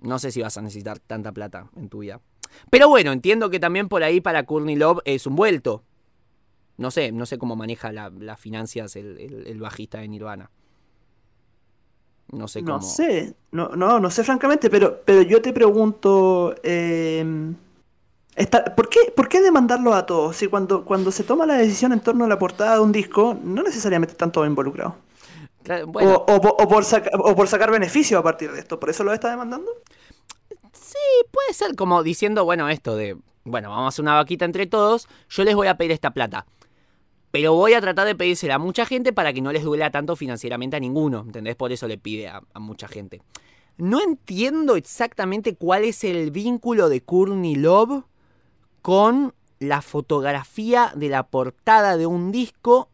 No 0.01 0.19
sé 0.19 0.31
si 0.33 0.41
vas 0.43 0.57
a 0.57 0.63
necesitar 0.63 0.99
tanta 0.99 1.33
plata 1.33 1.71
en 1.77 1.89
tu 1.89 1.99
vida. 2.01 2.21
Pero 2.71 2.89
bueno, 2.89 3.13
entiendo 3.13 3.51
que 3.51 3.61
también 3.61 3.89
por 3.89 4.03
ahí 4.03 4.21
para 4.21 4.45
Courtney 4.45 4.77
Love 4.77 5.01
es 5.05 5.27
un 5.27 5.37
vuelto. 5.37 5.83
No 6.77 6.91
sé, 6.91 7.13
no 7.13 7.27
sé 7.27 7.39
cómo 7.39 7.57
maneja 7.57 7.93
la- 7.93 8.11
las 8.11 8.41
finanzas 8.41 8.95
el, 8.97 9.19
el- 9.19 9.47
el 9.47 9.61
bajista 9.61 9.99
de 9.99 10.09
Nirvana. 10.09 10.51
No 12.33 12.47
sé 12.47 12.61
cómo. 12.63 12.79
No 12.79 12.83
sé, 12.83 13.35
no, 13.53 13.69
no, 13.71 13.99
no 14.01 14.11
sé 14.11 14.23
francamente, 14.23 14.69
pero, 14.71 15.01
pero 15.05 15.23
yo 15.23 15.41
te 15.43 15.53
pregunto, 15.53 16.55
eh, 16.63 17.25
está- 18.37 18.77
¿por 18.77 18.89
qué, 18.89 19.01
por 19.17 19.29
qué 19.29 19.41
demandarlo 19.41 19.95
a 19.95 20.07
todos? 20.07 20.37
Si 20.37 20.47
cuando, 20.47 20.85
cuando 20.85 21.11
se 21.11 21.25
toma 21.25 21.47
la 21.47 21.55
decisión 21.55 21.93
en 21.93 22.01
torno 22.01 22.25
a 22.25 22.29
la 22.29 22.39
portada 22.39 22.75
de 22.75 22.81
un 22.81 22.93
disco, 22.93 23.37
no 23.43 23.63
necesariamente 23.63 24.13
están 24.13 24.31
todos 24.31 24.47
involucrados. 24.47 24.95
Claro, 25.69 25.87
Bueno, 25.87 26.25
O, 26.27 26.37
o 26.37 26.41
po- 26.41 26.57
o 26.59 26.67
por 26.67 26.83
saca- 26.83 27.11
o 27.15 27.37
por 27.37 27.47
sacar 27.47 27.71
beneficio 27.71 28.19
a 28.19 28.23
partir 28.23 28.51
de 28.51 28.59
esto, 28.59 28.81
¿por 28.81 28.89
eso 28.89 29.05
lo 29.05 29.13
está 29.13 29.29
demandando? 29.29 29.71
puede 31.31 31.53
ser 31.53 31.77
como 31.77 32.03
diciendo, 32.03 32.47
bueno, 32.47 32.71
esto 32.71 32.97
de, 32.97 33.19
bueno, 33.45 33.69
vamos 33.69 33.85
a 33.85 33.89
hacer 33.89 34.03
una 34.03 34.15
vaquita 34.15 34.47
entre 34.47 34.67
todos, 34.67 35.07
yo 35.29 35.45
les 35.45 35.55
voy 35.55 35.67
a 35.67 35.77
pedir 35.77 35.93
esta 35.93 36.11
plata. 36.13 36.47
Pero 37.31 37.53
voy 37.53 37.75
a 37.75 37.81
tratar 37.83 38.07
de 38.07 38.15
pedírsela 38.15 38.55
a 38.55 38.59
mucha 38.59 38.87
gente 38.87 39.13
para 39.13 39.35
que 39.35 39.43
no 39.43 39.53
les 39.53 39.63
duela 39.63 39.91
tanto 39.91 40.17
financieramente 40.17 40.77
a 40.77 40.81
ninguno, 40.81 41.21
¿entendés? 41.21 41.55
Por 41.57 41.71
eso 41.71 41.87
le 41.87 41.99
pide 41.99 42.29
a, 42.29 42.41
a 42.55 42.59
mucha 42.59 42.89
gente. 42.89 43.21
No 43.77 44.01
entiendo 44.03 44.77
exactamente 44.77 45.55
cuál 45.55 45.85
es 45.85 46.03
el 46.05 46.31
vínculo 46.31 46.89
de 46.89 47.03
Courtney 47.03 47.57
Love 47.57 48.05
con 48.81 49.35
la 49.59 49.83
fotografía 49.83 50.93
de 50.97 51.11
la 51.11 51.25
portada 51.25 51.99
de 51.99 52.07
un 52.07 52.33
disco 52.33 52.89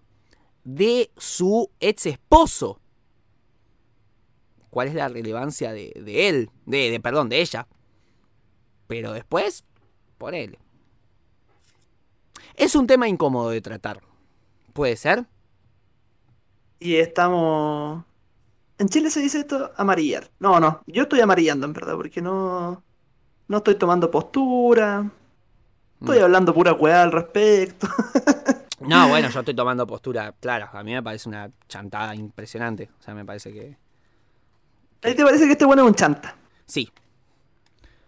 de 0.64 1.10
su 1.16 1.70
ex 1.80 2.06
esposo. 2.06 2.80
¿Cuál 4.70 4.88
es 4.88 4.94
la 4.94 5.08
relevancia 5.08 5.72
de, 5.72 5.92
de 6.04 6.28
él? 6.28 6.50
De, 6.66 6.90
de, 6.90 7.00
perdón, 7.00 7.28
de 7.28 7.40
ella. 7.40 7.68
Pero 8.86 9.12
después, 9.12 9.64
por 10.18 10.34
él. 10.34 10.58
Es 12.56 12.74
un 12.74 12.86
tema 12.86 13.08
incómodo 13.08 13.50
de 13.50 13.60
tratar. 13.60 14.00
¿Puede 14.72 14.96
ser? 14.96 15.26
Y 16.80 16.96
estamos... 16.96 18.04
En 18.78 18.88
Chile 18.88 19.10
se 19.10 19.20
dice 19.20 19.40
esto 19.40 19.70
amarillar. 19.76 20.30
No, 20.40 20.58
no, 20.58 20.82
yo 20.86 21.04
estoy 21.04 21.20
amarillando 21.20 21.66
en 21.66 21.72
verdad, 21.72 21.94
porque 21.94 22.20
no, 22.20 22.82
no 23.48 23.56
estoy 23.58 23.76
tomando 23.76 24.10
postura, 24.10 25.10
estoy 26.00 26.18
Mm. 26.18 26.22
hablando 26.24 26.54
pura 26.54 26.72
weá 26.74 27.02
al 27.04 27.12
respecto. 27.12 27.88
No, 28.80 29.08
bueno, 29.08 29.30
yo 29.30 29.38
estoy 29.40 29.54
tomando 29.54 29.86
postura 29.86 30.34
clara. 30.40 30.70
A 30.72 30.82
mí 30.82 30.92
me 30.92 31.02
parece 31.02 31.28
una 31.28 31.50
chantada 31.68 32.14
impresionante. 32.14 32.90
O 32.98 33.02
sea, 33.02 33.14
me 33.14 33.24
parece 33.24 33.52
que. 33.52 33.76
¿A 35.02 35.08
ti 35.08 35.14
te 35.14 35.24
parece 35.24 35.44
que 35.46 35.52
este 35.52 35.64
bueno 35.64 35.82
es 35.82 35.88
un 35.88 35.94
chanta? 35.94 36.36
Sí. 36.66 36.90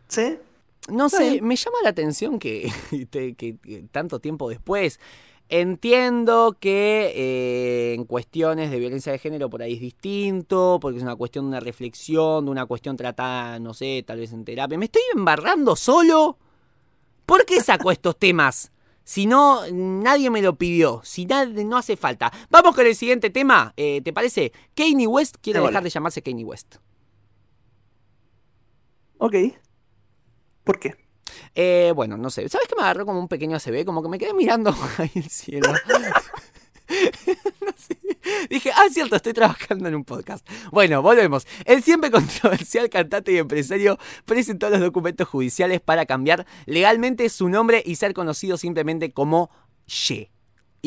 ¿Sí? 0.09 0.39
No 0.89 1.07
Está 1.07 1.19
sé, 1.19 1.31
bien. 1.33 1.47
me 1.47 1.57
llama 1.57 1.79
la 1.83 1.91
atención 1.91 2.39
que, 2.39 2.71
te- 3.11 3.35
que- 3.35 3.57
que 3.59 3.85
tanto 3.91 4.19
tiempo 4.21 4.49
después. 4.49 5.01
Entiendo 5.49 6.57
que 6.59 7.13
eh, 7.15 7.95
en 7.95 8.05
cuestiones 8.05 8.69
de 8.73 8.81
violencia 8.81 9.13
de 9.13 9.19
género 9.21 9.49
por 9.49 9.63
ahí 9.63 9.75
es 9.75 9.81
distinto, 9.81 10.79
porque 10.81 10.97
es 10.99 11.03
una 11.05 11.15
cuestión 11.15 11.45
de 11.45 11.49
una 11.51 11.61
reflexión, 11.61 12.45
de 12.45 12.51
una 12.51 12.67
cuestión 12.67 12.97
tratada, 12.97 13.61
no 13.61 13.73
sé, 13.73 14.03
tal 14.05 14.19
vez 14.19 14.33
en 14.33 14.45
terapia. 14.45 14.77
¿Me 14.77 14.87
estoy 14.87 15.03
embarrando 15.15 15.77
solo? 15.77 16.37
¿Por 17.27 17.45
qué 17.47 17.61
saco 17.61 17.93
estos 17.93 18.17
temas? 18.19 18.73
Si 19.07 19.25
no, 19.25 19.63
nadie 19.71 20.31
me 20.31 20.43
lo 20.43 20.59
pidió. 20.59 21.01
Si 21.05 21.27
nadie, 21.27 21.65
no 21.65 21.77
hace 21.77 21.97
falta. 21.97 22.33
Vamos 22.51 22.75
con 22.75 22.85
el 22.85 22.97
siguiente 22.97 23.31
tema. 23.31 23.73
Eh, 23.77 24.01
¿Te 24.03 24.13
parece? 24.13 24.51
Kanye 24.75 25.07
West 25.07 25.37
quiere 25.41 25.61
dejar 25.61 25.85
de 25.85 25.91
llamarse 25.91 26.23
Kanye 26.23 26.45
West. 26.45 26.79
Ok. 29.19 29.37
¿Por 30.65 30.81
qué? 30.81 30.97
Eh, 31.55 31.93
bueno, 31.95 32.17
no 32.17 32.31
sé. 32.31 32.49
¿Sabes 32.49 32.67
que 32.67 32.75
me 32.75 32.83
agarró 32.83 33.07
como 33.07 33.21
un 33.21 33.29
pequeño 33.29 33.57
ACB? 33.57 33.85
Como 33.85 34.03
que 34.03 34.09
me 34.09 34.19
quedé 34.19 34.35
mirando 34.35 34.75
ahí 34.99 35.13
el 35.15 35.31
cielo. 35.31 35.73
Dije, 38.51 38.71
ah, 38.75 38.87
cierto, 38.91 39.17
estoy 39.17 39.33
trabajando 39.33 39.89
en 39.89 39.95
un 39.95 40.05
podcast. 40.05 40.47
Bueno, 40.71 41.03
volvemos. 41.03 41.47
El 41.65 41.83
siempre 41.83 42.11
controversial 42.13 42.89
cantante 42.91 43.33
y 43.33 43.39
empresario 43.39 43.99
presentó 44.25 44.71
los 44.71 44.81
documentos 44.81 45.29
judiciales 45.29 45.81
para 45.81 46.07
cambiar 46.07 46.47
legalmente 46.67 47.29
su 47.29 47.49
nombre 47.49 47.83
y 47.85 47.97
ser 47.97 48.15
conocido 48.15 48.57
simplemente 48.57 49.13
como 49.13 49.51
Ye. 49.87 50.36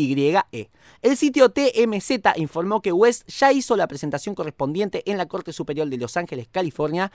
YE. 0.08 0.70
El 1.02 1.18
sitio 1.18 1.50
TMZ 1.50 2.12
informó 2.38 2.82
que 2.82 2.92
West 2.92 3.28
ya 3.30 3.52
hizo 3.52 3.76
la 3.76 3.88
presentación 3.88 4.36
correspondiente 4.36 5.04
en 5.10 5.18
la 5.18 5.28
Corte 5.28 5.54
Superior 5.54 5.88
de 5.90 5.98
Los 5.98 6.16
Ángeles, 6.18 6.48
California. 6.52 7.12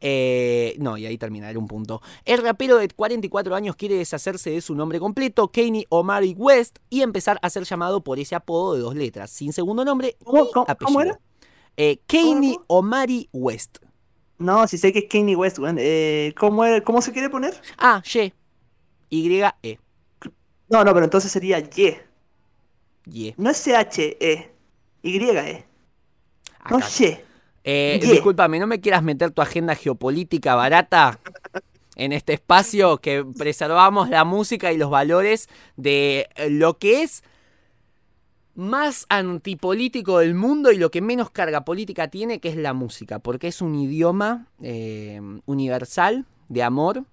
Eh, 0.00 0.74
no, 0.78 0.96
y 0.98 1.06
ahí 1.06 1.16
terminaré 1.18 1.56
un 1.58 1.66
punto. 1.66 2.02
El 2.24 2.42
rapero 2.42 2.76
de 2.76 2.88
44 2.88 3.54
años 3.54 3.76
quiere 3.76 3.94
deshacerse 3.96 4.50
de 4.50 4.60
su 4.60 4.74
nombre 4.74 4.98
completo, 5.00 5.48
Kanye 5.48 5.86
Omari 5.88 6.34
West, 6.36 6.78
y 6.90 7.02
empezar 7.02 7.38
a 7.42 7.48
ser 7.50 7.64
llamado 7.64 8.02
por 8.02 8.18
ese 8.18 8.34
apodo 8.34 8.74
de 8.74 8.80
dos 8.80 8.94
letras, 8.94 9.30
sin 9.30 9.52
segundo 9.52 9.84
nombre 9.84 10.16
¿Cómo- 10.22 10.44
ni 10.44 10.74
cómo- 10.84 11.00
era? 11.00 11.18
Eh, 11.78 11.98
Kanye 12.06 12.54
¿Cómo, 12.54 12.64
Omari 12.68 13.28
West. 13.32 13.78
No, 14.38 14.66
si 14.68 14.76
sé 14.76 14.92
que 14.92 15.00
es 15.00 15.04
Kanye 15.10 15.34
West. 15.34 15.58
Eh, 15.78 16.34
¿cómo, 16.38 16.64
era- 16.64 16.82
¿Cómo 16.84 17.00
se 17.00 17.12
quiere 17.12 17.30
poner? 17.30 17.54
Ah, 17.78 18.02
Y. 18.14 18.32
Y-E. 19.08 19.78
No, 20.68 20.84
no, 20.84 20.92
pero 20.92 21.04
entonces 21.04 21.30
sería 21.30 21.58
Y. 21.58 21.96
Ye. 23.06 23.34
No 23.38 23.50
es 23.50 23.56
C-H-E. 23.58 24.52
Y-E. 25.02 25.64
No 26.70 26.76
Acá. 26.76 26.88
Y. 26.98 27.18
Eh, 27.64 28.00
Ye. 28.02 28.12
discúlpame, 28.12 28.58
no 28.58 28.66
me 28.66 28.80
quieras 28.80 29.02
meter 29.02 29.30
tu 29.30 29.42
agenda 29.42 29.74
geopolítica 29.74 30.54
barata 30.54 31.18
en 31.96 32.12
este 32.12 32.34
espacio 32.34 32.98
que 32.98 33.24
preservamos 33.24 34.08
la 34.08 34.24
música 34.24 34.72
y 34.72 34.76
los 34.76 34.90
valores 34.90 35.48
de 35.76 36.28
eh, 36.36 36.50
lo 36.50 36.78
que 36.78 37.02
es 37.02 37.24
más 38.54 39.06
antipolítico 39.08 40.18
del 40.18 40.34
mundo 40.34 40.72
y 40.72 40.78
lo 40.78 40.90
que 40.90 41.00
menos 41.00 41.30
carga 41.30 41.64
política 41.64 42.08
tiene, 42.08 42.40
que 42.40 42.48
es 42.48 42.56
la 42.56 42.72
música, 42.72 43.18
porque 43.18 43.48
es 43.48 43.60
un 43.60 43.74
idioma 43.74 44.46
eh, 44.62 45.20
universal 45.44 46.24
de 46.48 46.62
amor 46.62 47.04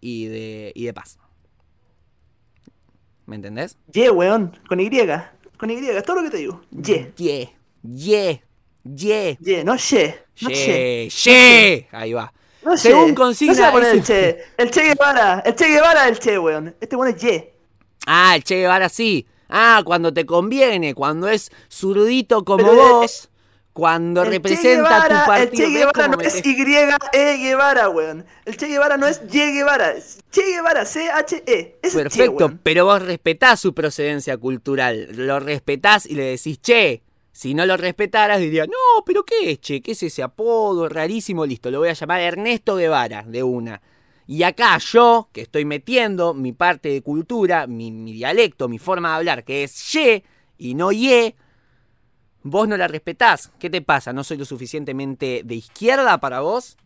y 0.00 0.26
de, 0.26 0.72
y 0.74 0.84
de 0.84 0.94
paz. 0.94 1.18
¿Me 3.26 3.36
entendés? 3.36 3.76
Y, 3.92 4.08
weón. 4.08 4.58
Con 4.68 4.80
Y. 4.80 4.90
Con 5.56 5.70
Y. 5.70 5.88
Es 5.88 6.02
todo 6.04 6.16
lo 6.16 6.22
que 6.22 6.30
te 6.30 6.36
digo. 6.38 6.60
Y. 6.70 6.82
Ye, 6.82 7.12
ye. 7.16 8.42
Ye. 8.84 9.38
Ye, 9.40 9.64
no 9.64 9.76
Ye. 9.76 10.14
No 10.42 10.50
Ye. 10.50 11.08
Ye. 11.08 11.08
Ye. 11.08 11.88
Ahí 11.92 12.12
va. 12.12 12.32
No 12.62 12.76
Según 12.76 13.08
Ye. 13.08 13.14
consigna 13.14 13.52
No 13.52 13.56
se 13.56 13.62
va 13.62 13.68
a 13.68 13.72
poner 13.72 13.94
el 13.94 14.02
Che. 14.02 14.38
El 14.58 14.70
Che 14.70 14.82
Guevara. 14.82 15.42
El 15.44 15.54
Che 15.54 15.68
Guevara 15.68 16.04
es 16.04 16.12
el 16.12 16.18
Che, 16.18 16.38
weón. 16.38 16.74
Este 16.80 16.96
weón 16.96 17.14
es 17.14 17.22
Ye. 17.22 17.54
Ah, 18.06 18.36
el 18.36 18.44
Che 18.44 18.56
Guevara 18.56 18.88
sí. 18.88 19.26
Ah, 19.48 19.82
cuando 19.84 20.12
te 20.12 20.26
conviene, 20.26 20.94
cuando 20.94 21.28
es 21.28 21.50
zurdito 21.70 22.44
como 22.44 22.64
Pero, 22.64 22.72
eh, 22.72 22.90
vos, 22.90 23.30
cuando 23.74 24.22
El 24.22 24.30
representa 24.30 24.88
Guevara- 24.88 25.20
tu 25.24 25.26
partido. 25.26 25.42
El 25.42 25.50
Che 25.50 25.62
¿Ves 25.64 25.72
Guevara 25.74 26.08
no 26.08 26.20
es 26.22 26.46
Y-E 26.46 27.36
Guevara, 27.38 27.88
weón. 27.90 28.24
El 28.46 28.56
Che 28.56 28.66
Guevara 28.68 28.96
no 28.96 29.06
es 29.06 29.20
Ye 29.28 29.52
Guevara. 29.52 29.90
es 29.90 30.20
Che 30.30 30.42
Guevara, 30.42 30.84
C-H-E. 30.86 31.78
El 31.82 31.90
Che, 31.90 31.98
Perfecto, 31.98 32.46
weón. 32.46 32.60
pero 32.62 32.86
vos 32.86 33.02
respetás 33.02 33.60
su 33.60 33.74
procedencia 33.74 34.36
cultural. 34.38 35.08
Lo 35.12 35.40
respetás 35.40 36.06
y 36.06 36.14
le 36.14 36.22
decís, 36.24 36.58
che. 36.62 37.02
Si 37.36 37.52
no 37.52 37.66
lo 37.66 37.76
respetaras, 37.76 38.38
diría, 38.38 38.64
no, 38.64 39.02
pero 39.04 39.24
¿qué 39.24 39.50
es, 39.50 39.60
che? 39.60 39.82
¿Qué 39.82 39.90
es 39.90 40.04
ese 40.04 40.22
apodo 40.22 40.88
rarísimo? 40.88 41.44
Listo, 41.44 41.68
lo 41.68 41.80
voy 41.80 41.88
a 41.88 41.92
llamar 41.94 42.20
Ernesto 42.20 42.76
Guevara, 42.76 43.24
de 43.26 43.42
una. 43.42 43.82
Y 44.28 44.44
acá 44.44 44.78
yo, 44.78 45.30
que 45.32 45.40
estoy 45.40 45.64
metiendo 45.64 46.32
mi 46.32 46.52
parte 46.52 46.90
de 46.90 47.02
cultura, 47.02 47.66
mi, 47.66 47.90
mi 47.90 48.12
dialecto, 48.12 48.68
mi 48.68 48.78
forma 48.78 49.08
de 49.10 49.14
hablar, 49.16 49.42
que 49.42 49.64
es 49.64 49.92
ye 49.92 50.22
y 50.58 50.74
no 50.74 50.92
ye, 50.92 51.34
vos 52.44 52.68
no 52.68 52.76
la 52.76 52.86
respetás. 52.86 53.50
¿Qué 53.58 53.68
te 53.68 53.82
pasa? 53.82 54.12
¿No 54.12 54.22
soy 54.22 54.36
lo 54.36 54.44
suficientemente 54.44 55.42
de 55.44 55.54
izquierda 55.56 56.18
para 56.18 56.40
vos? 56.40 56.76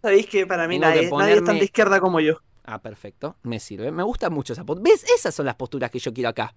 Sabéis 0.00 0.26
que 0.26 0.46
para 0.46 0.66
mí 0.68 0.76
que 0.76 0.80
nadie, 0.80 1.10
nadie 1.10 1.34
es 1.34 1.44
tan 1.44 1.58
de 1.58 1.64
izquierda 1.64 2.00
como 2.00 2.20
yo. 2.20 2.38
Ah, 2.64 2.80
perfecto. 2.80 3.36
Me 3.42 3.60
sirve. 3.60 3.90
Me 3.90 4.02
gusta 4.02 4.30
mucho 4.30 4.52
esa 4.54 4.64
postura. 4.64 4.90
¿Ves? 4.90 5.04
Esas 5.14 5.34
son 5.34 5.46
las 5.46 5.54
posturas 5.56 5.90
que 5.90 5.98
yo 5.98 6.12
quiero 6.14 6.30
acá. 6.30 6.54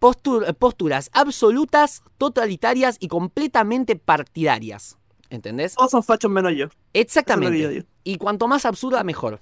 Postur- 0.00 0.54
posturas 0.56 1.10
absolutas, 1.12 2.02
totalitarias 2.18 2.96
y 3.00 3.08
completamente 3.08 3.96
partidarias. 3.96 4.96
¿Entendés? 5.30 5.74
Todos 5.74 5.90
son 5.90 6.02
fachos 6.04 6.30
menos 6.30 6.52
yo. 6.56 6.66
Exactamente. 6.92 7.84
Y 8.04 8.16
cuanto 8.16 8.48
más 8.48 8.64
absurda, 8.64 9.02
mejor. 9.04 9.40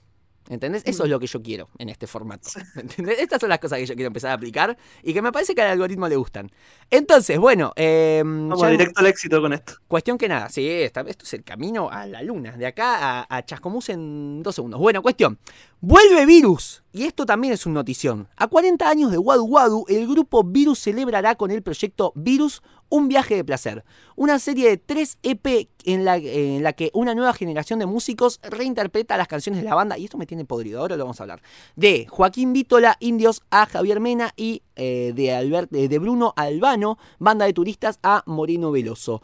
¿Entendés? 0.48 0.82
Eso 0.86 1.04
es 1.04 1.10
lo 1.10 1.18
que 1.18 1.26
yo 1.26 1.42
quiero 1.42 1.68
en 1.78 1.88
este 1.88 2.06
formato. 2.06 2.48
¿Entendés? 2.76 3.18
Estas 3.18 3.40
son 3.40 3.48
las 3.48 3.58
cosas 3.58 3.78
que 3.78 3.86
yo 3.86 3.94
quiero 3.94 4.08
empezar 4.08 4.30
a 4.30 4.34
aplicar 4.34 4.76
y 5.02 5.12
que 5.12 5.20
me 5.22 5.32
parece 5.32 5.54
que 5.54 5.62
al 5.62 5.68
algoritmo 5.72 6.08
le 6.08 6.16
gustan. 6.16 6.50
Entonces, 6.90 7.38
bueno, 7.38 7.72
eh, 7.76 8.22
Vamos 8.24 8.60
ya- 8.60 8.68
directo 8.68 9.00
al 9.00 9.06
éxito 9.06 9.40
con 9.40 9.52
esto. 9.52 9.74
Cuestión 9.88 10.18
que 10.18 10.28
nada, 10.28 10.48
sí, 10.48 10.68
esta- 10.68 11.00
esto 11.02 11.24
es 11.24 11.34
el 11.34 11.42
camino 11.44 11.90
a 11.90 12.06
la 12.06 12.22
luna, 12.22 12.52
de 12.56 12.66
acá 12.66 13.22
a, 13.28 13.36
a 13.36 13.44
Chascomús 13.44 13.88
en 13.88 14.42
dos 14.42 14.54
segundos. 14.54 14.78
Bueno, 14.80 15.02
cuestión, 15.02 15.38
vuelve 15.80 16.24
Virus, 16.26 16.82
y 16.92 17.04
esto 17.04 17.26
también 17.26 17.52
es 17.52 17.66
un 17.66 17.74
notición. 17.74 18.28
A 18.36 18.46
40 18.46 18.88
años 18.88 19.10
de 19.10 19.18
Wadu 19.18 19.44
Wadu, 19.44 19.84
el 19.88 20.06
grupo 20.06 20.44
Virus 20.44 20.78
celebrará 20.78 21.34
con 21.34 21.50
el 21.50 21.62
proyecto 21.62 22.12
Virus 22.14 22.62
un 22.88 23.08
viaje 23.08 23.34
de 23.34 23.44
placer, 23.44 23.84
una 24.16 24.38
serie 24.38 24.68
de 24.68 24.76
tres 24.76 25.18
EP 25.22 25.68
en 25.84 26.04
la, 26.04 26.72
que 26.72 26.90
una 26.94 27.14
nueva 27.14 27.32
generación 27.32 27.78
de 27.78 27.86
músicos 27.86 28.40
reinterpreta 28.42 29.16
las 29.16 29.28
canciones 29.28 29.62
de 29.62 29.68
la 29.68 29.74
banda, 29.74 29.98
y 29.98 30.04
esto 30.04 30.18
me 30.18 30.26
tiene 30.26 30.44
podrido, 30.44 30.80
ahora 30.80 30.96
lo 30.96 31.04
vamos 31.04 31.20
a 31.20 31.24
hablar, 31.24 31.42
de 31.76 32.06
Joaquín 32.08 32.52
Vítola, 32.52 32.96
Indios, 33.00 33.42
a 33.50 33.66
Javier 33.66 34.00
Mena 34.00 34.32
y 34.36 34.62
eh, 34.76 35.12
de, 35.14 35.34
Albert, 35.34 35.70
de 35.70 35.98
Bruno 35.98 36.32
Albano, 36.36 36.98
banda 37.18 37.46
de 37.46 37.52
turistas, 37.52 37.98
a 38.02 38.22
Moreno 38.26 38.70
Veloso. 38.70 39.22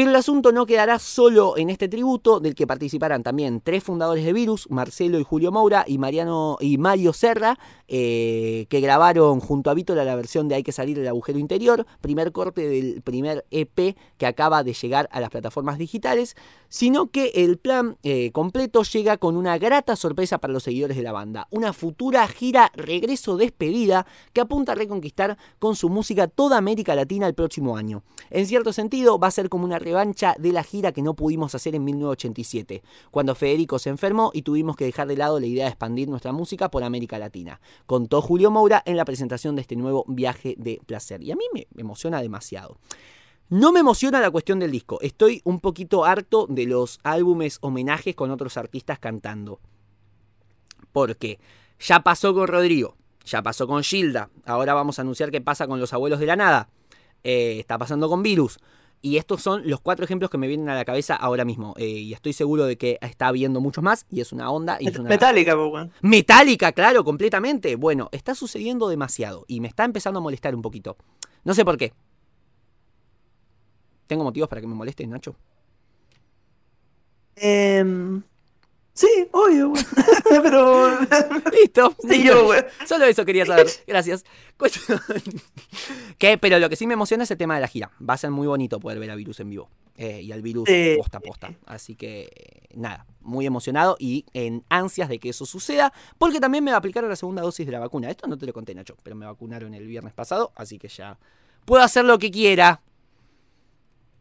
Pero 0.00 0.08
el 0.08 0.16
asunto 0.16 0.50
no 0.50 0.64
quedará 0.64 0.98
solo 0.98 1.58
en 1.58 1.68
este 1.68 1.86
tributo, 1.86 2.40
del 2.40 2.54
que 2.54 2.66
participarán 2.66 3.22
también 3.22 3.60
tres 3.60 3.84
fundadores 3.84 4.24
de 4.24 4.32
Virus, 4.32 4.66
Marcelo 4.70 5.20
y 5.20 5.24
Julio 5.24 5.52
Moura 5.52 5.84
y 5.86 5.98
Mariano 5.98 6.56
y 6.58 6.78
Mario 6.78 7.12
Serra, 7.12 7.58
eh, 7.86 8.64
que 8.70 8.80
grabaron 8.80 9.40
junto 9.40 9.68
a 9.68 9.74
Vítola 9.74 10.02
la 10.02 10.16
versión 10.16 10.48
de 10.48 10.54
Hay 10.54 10.62
que 10.62 10.72
salir 10.72 10.96
del 10.96 11.06
agujero 11.06 11.38
interior, 11.38 11.84
primer 12.00 12.32
corte 12.32 12.66
del 12.66 13.02
primer 13.02 13.44
EP 13.50 13.94
que 14.16 14.24
acaba 14.24 14.64
de 14.64 14.72
llegar 14.72 15.06
a 15.12 15.20
las 15.20 15.28
plataformas 15.28 15.76
digitales, 15.76 16.34
sino 16.70 17.10
que 17.10 17.32
el 17.34 17.58
plan 17.58 17.98
eh, 18.02 18.30
completo 18.32 18.82
llega 18.84 19.18
con 19.18 19.36
una 19.36 19.58
grata 19.58 19.96
sorpresa 19.96 20.38
para 20.38 20.54
los 20.54 20.62
seguidores 20.62 20.96
de 20.96 21.02
la 21.02 21.12
banda, 21.12 21.48
una 21.50 21.74
futura 21.74 22.26
gira 22.28 22.72
regreso 22.74 23.36
despedida 23.36 24.06
que 24.32 24.40
apunta 24.40 24.72
a 24.72 24.76
reconquistar 24.76 25.36
con 25.58 25.76
su 25.76 25.90
música 25.90 26.28
toda 26.28 26.56
América 26.56 26.94
Latina 26.94 27.26
el 27.26 27.34
próximo 27.34 27.76
año. 27.76 28.02
En 28.30 28.46
cierto 28.46 28.72
sentido, 28.72 29.18
va 29.18 29.26
a 29.26 29.32
ser 29.32 29.48
como 29.48 29.64
una 29.64 29.78
revancha 29.80 30.34
de 30.38 30.52
la 30.52 30.62
gira 30.62 30.92
que 30.92 31.02
no 31.02 31.14
pudimos 31.14 31.54
hacer 31.54 31.74
en 31.74 31.84
1987, 31.84 32.82
cuando 33.10 33.34
Federico 33.34 33.78
se 33.78 33.90
enfermó 33.90 34.30
y 34.32 34.42
tuvimos 34.42 34.76
que 34.76 34.84
dejar 34.84 35.08
de 35.08 35.16
lado 35.16 35.40
la 35.40 35.46
idea 35.46 35.64
de 35.64 35.70
expandir 35.70 36.08
nuestra 36.08 36.32
música 36.32 36.70
por 36.70 36.84
América 36.84 37.18
Latina. 37.18 37.60
Contó 37.86 38.22
Julio 38.22 38.52
Moura 38.52 38.82
en 38.86 38.96
la 38.96 39.04
presentación 39.04 39.56
de 39.56 39.62
este 39.62 39.74
nuevo 39.74 40.04
viaje 40.06 40.54
de 40.56 40.80
placer. 40.86 41.22
Y 41.22 41.32
a 41.32 41.36
mí 41.36 41.44
me 41.52 41.66
emociona 41.76 42.22
demasiado. 42.22 42.78
No 43.50 43.72
me 43.72 43.80
emociona 43.80 44.20
la 44.20 44.30
cuestión 44.30 44.60
del 44.60 44.70
disco. 44.70 45.00
Estoy 45.00 45.42
un 45.42 45.58
poquito 45.58 46.04
harto 46.04 46.46
de 46.48 46.66
los 46.66 47.00
álbumes 47.02 47.58
homenajes 47.62 48.14
con 48.14 48.30
otros 48.30 48.56
artistas 48.56 49.00
cantando. 49.00 49.58
Porque 50.92 51.40
ya 51.80 52.04
pasó 52.04 52.32
con 52.32 52.46
Rodrigo, 52.46 52.96
ya 53.24 53.42
pasó 53.42 53.66
con 53.66 53.82
Gilda, 53.82 54.30
ahora 54.46 54.72
vamos 54.74 54.98
a 54.98 55.02
anunciar 55.02 55.32
qué 55.32 55.40
pasa 55.40 55.66
con 55.66 55.80
los 55.80 55.92
abuelos 55.92 56.20
de 56.20 56.26
la 56.26 56.36
nada, 56.36 56.68
eh, 57.24 57.56
está 57.58 57.76
pasando 57.76 58.08
con 58.08 58.22
Virus. 58.22 58.58
Y 59.02 59.16
estos 59.16 59.42
son 59.42 59.62
los 59.68 59.80
cuatro 59.80 60.04
ejemplos 60.04 60.30
que 60.30 60.38
me 60.38 60.46
vienen 60.46 60.68
a 60.68 60.76
la 60.76 60.84
cabeza 60.84 61.16
ahora 61.16 61.44
mismo. 61.44 61.74
eh, 61.78 61.86
y 61.86 62.12
estoy 62.12 62.32
seguro 62.32 62.66
de 62.66 62.78
que 62.78 62.98
está 63.00 63.28
habiendo 63.28 63.60
muchos 63.60 63.82
más. 63.82 64.06
Y 64.10 64.20
es 64.20 64.30
una 64.30 64.50
onda. 64.50 64.76
Y 64.78 64.88
es 64.88 64.98
una... 64.98 65.08
Metallica, 65.08 65.56
po, 65.56 65.68
weón. 65.68 65.90
Metálica, 66.02 66.70
claro, 66.72 67.02
completamente. 67.02 67.76
Bueno, 67.76 68.10
está 68.12 68.34
sucediendo 68.34 68.88
demasiado. 68.88 69.46
Y 69.48 69.60
me 69.60 69.68
está 69.68 69.84
empezando 69.84 70.18
a 70.18 70.22
molestar 70.22 70.54
un 70.54 70.60
poquito. 70.60 70.98
No 71.44 71.54
sé 71.54 71.64
por 71.64 71.78
qué. 71.78 71.94
¿Tengo 74.10 74.24
motivos 74.24 74.48
para 74.48 74.60
que 74.60 74.66
me 74.66 74.74
moleste, 74.74 75.06
Nacho? 75.06 75.36
Em, 77.36 78.20
sí, 78.92 79.06
obvio. 79.30 79.72
Pero. 80.42 80.90
Listo. 81.52 81.94
Sí, 82.02 82.24
listo. 82.24 82.52
yo. 82.52 82.52
Solo 82.88 83.04
eso 83.04 83.24
quería 83.24 83.46
saber. 83.46 83.68
Gracias. 83.86 84.24
Que, 86.18 86.38
pero 86.38 86.58
lo 86.58 86.68
que 86.68 86.74
sí 86.74 86.88
me 86.88 86.94
emociona 86.94 87.22
es 87.22 87.30
el 87.30 87.38
tema 87.38 87.54
de 87.54 87.60
la 87.60 87.68
gira. 87.68 87.92
Va 88.02 88.14
a 88.14 88.16
ser 88.16 88.32
muy 88.32 88.48
bonito 88.48 88.80
poder 88.80 88.98
ver 88.98 89.12
a 89.12 89.14
Virus 89.14 89.38
en 89.38 89.50
vivo. 89.50 89.70
Eh, 89.94 90.22
y 90.22 90.32
al 90.32 90.42
Virus 90.42 90.68
posta 90.98 91.18
a 91.18 91.20
posta. 91.20 91.54
Así 91.66 91.94
que, 91.94 92.66
nada, 92.74 93.06
muy 93.20 93.46
emocionado 93.46 93.96
y 94.00 94.26
en 94.32 94.64
ansias 94.70 95.08
de 95.08 95.20
que 95.20 95.28
eso 95.28 95.46
suceda. 95.46 95.92
Porque 96.18 96.40
también 96.40 96.64
me 96.64 96.72
va 96.72 96.78
a 96.78 96.78
aplicar 96.78 97.04
la 97.04 97.14
segunda 97.14 97.42
dosis 97.42 97.64
de 97.64 97.70
la 97.70 97.78
vacuna. 97.78 98.10
Esto 98.10 98.26
no 98.26 98.36
te 98.36 98.44
lo 98.44 98.52
conté, 98.52 98.74
Nacho, 98.74 98.96
pero 99.04 99.14
me 99.14 99.24
vacunaron 99.24 99.72
el 99.72 99.86
viernes 99.86 100.14
pasado. 100.14 100.50
Así 100.56 100.80
que 100.80 100.88
ya 100.88 101.16
puedo 101.64 101.84
hacer 101.84 102.04
lo 102.04 102.18
que 102.18 102.32
quiera. 102.32 102.82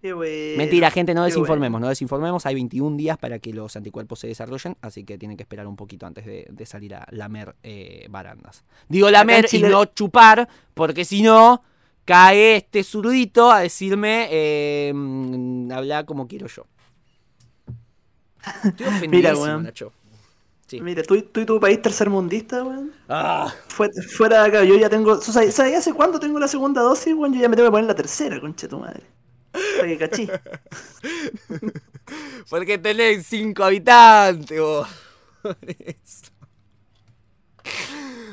Qué 0.02 0.14
bueno. 0.14 0.58
Mentira, 0.58 0.92
gente, 0.92 1.14
no 1.14 1.26
desinformemos, 1.26 1.82
no 1.82 1.90
desinformemos. 1.90 2.46
Hay 2.46 2.56
21 2.56 2.96
días 2.96 3.18
para 3.18 3.40
que 3.40 3.52
los 3.54 3.76
anticuerpos 3.76 4.20
se 4.20 4.28
desarrollen, 4.28 4.78
así 4.82 5.04
que 5.04 5.18
tienen 5.18 5.36
que 5.36 5.44
esperar 5.44 5.68
un 5.68 5.76
poquito 5.76 6.06
antes 6.06 6.26
de, 6.26 6.48
de 6.50 6.66
salir 6.66 6.96
a 6.96 7.06
lamer 7.12 7.56
eh, 7.64 8.08
barandas. 8.10 8.64
Digo 8.88 9.12
lamer 9.12 9.46
Chile- 9.46 9.68
y 9.68 9.72
no 9.72 9.84
chupar, 9.86 10.48
porque 10.74 11.04
si 11.04 11.22
no, 11.22 11.64
cae 12.06 12.56
este 12.56 12.84
zurdito 12.84 13.52
a 13.52 13.60
decirme, 13.60 14.28
eh, 14.32 14.94
mm, 14.96 15.72
habla 15.74 16.06
como 16.06 16.28
quiero 16.28 16.48
yo. 16.48 16.64
Estoy 18.64 18.88
ofendidísimo, 18.88 19.42
weón. 19.42 19.64
Nacho. 19.64 19.92
Sí. 20.68 20.80
Mira, 20.82 21.02
tú, 21.04 21.20
tú 21.24 21.42
y 21.42 21.46
tu 21.46 21.60
país 21.60 21.82
tercermundista, 21.82 22.64
weón. 22.64 22.92
Ah, 23.10 23.54
Fue- 23.68 23.92
Fuera 24.16 24.44
de 24.44 24.48
acá, 24.50 24.64
yo 24.64 24.76
ya 24.78 24.90
tengo. 24.90 25.20
¿Sabes 25.20 25.54
sabes 25.56 25.76
hace 25.76 25.94
cuánto 25.94 26.20
tengo 26.20 26.40
la 26.40 26.48
segunda 26.48 26.82
dosis, 26.82 27.14
weón? 27.14 27.34
Yo 27.34 27.42
ya 27.42 27.50
me 27.50 27.56
tengo 27.56 27.68
que 27.68 27.72
poner 27.72 27.88
la 27.88 27.96
tercera, 27.96 28.40
concha 28.40 28.68
tu 28.68 28.80
madre. 28.80 29.04
Porque 32.50 32.78
tenés 32.78 33.26
cinco 33.26 33.64
habitantes. 33.64 34.60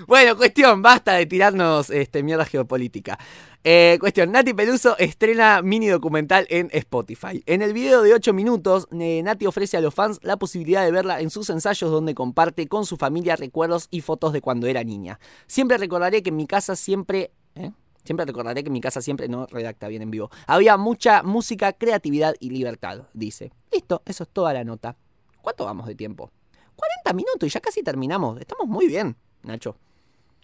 Bueno, 0.07 0.37
cuestión, 0.37 0.83
basta 0.83 1.15
de 1.15 1.27
tirarnos 1.27 1.91
este, 1.91 2.23
mierda 2.23 2.45
geopolítica. 2.45 3.19
Eh, 3.65 3.97
cuestión, 3.99 4.31
Nati 4.31 4.55
Peluso 4.55 4.97
estrena 4.99 5.63
mini 5.63 5.89
documental 5.89 6.47
en 6.49 6.71
Spotify. 6.73 7.43
En 7.47 7.61
el 7.61 7.73
video 7.73 8.03
de 8.03 8.15
8 8.15 8.33
minutos, 8.33 8.87
eh, 8.93 9.21
Nati 9.25 9.47
ofrece 9.47 9.77
a 9.77 9.81
los 9.81 9.93
fans 9.93 10.21
la 10.23 10.37
posibilidad 10.37 10.85
de 10.85 10.93
verla 10.93 11.21
en 11.21 11.31
sus 11.31 11.51
ensayos 11.51 11.91
donde 11.91 12.15
comparte 12.15 12.69
con 12.69 12.87
su 12.87 12.97
familia 12.97 13.35
recuerdos 13.35 13.89
y 13.91 14.03
fotos 14.03 14.33
de 14.33 14.41
cuando 14.41 14.69
era 14.69 14.85
niña. 14.85 15.19
Siempre 15.49 15.79
recordaré 15.79 16.23
que 16.23 16.31
en 16.31 16.37
mi 16.37 16.47
casa 16.47 16.77
siempre... 16.77 17.33
¿eh? 17.57 17.73
Siempre 18.07 18.25
recordaré 18.25 18.65
que 18.65 18.71
mi 18.71 18.81
casa 18.81 19.03
siempre 19.03 19.29
no 19.29 19.47
redacta 19.47 19.89
bien 19.89 20.01
en 20.03 20.11
vivo. 20.11 20.31
Había 20.47 20.77
mucha 20.77 21.23
música, 21.23 21.73
creatividad 21.75 22.35
y 22.41 22.51
libertad, 22.51 23.03
dice. 23.13 23.53
Listo, 23.73 24.01
eso 24.07 24.23
es 24.23 24.31
toda 24.31 24.55
la 24.55 24.65
nota. 24.65 24.97
¿Cuánto 25.43 25.65
vamos 25.65 25.87
de 25.87 25.95
tiempo? 25.95 26.31
40 26.77 27.13
minutos 27.15 27.47
y 27.47 27.51
ya 27.51 27.61
casi 27.61 27.83
terminamos. 27.83 28.41
Estamos 28.41 28.67
muy 28.69 28.87
bien, 28.87 29.17
Nacho. 29.43 29.77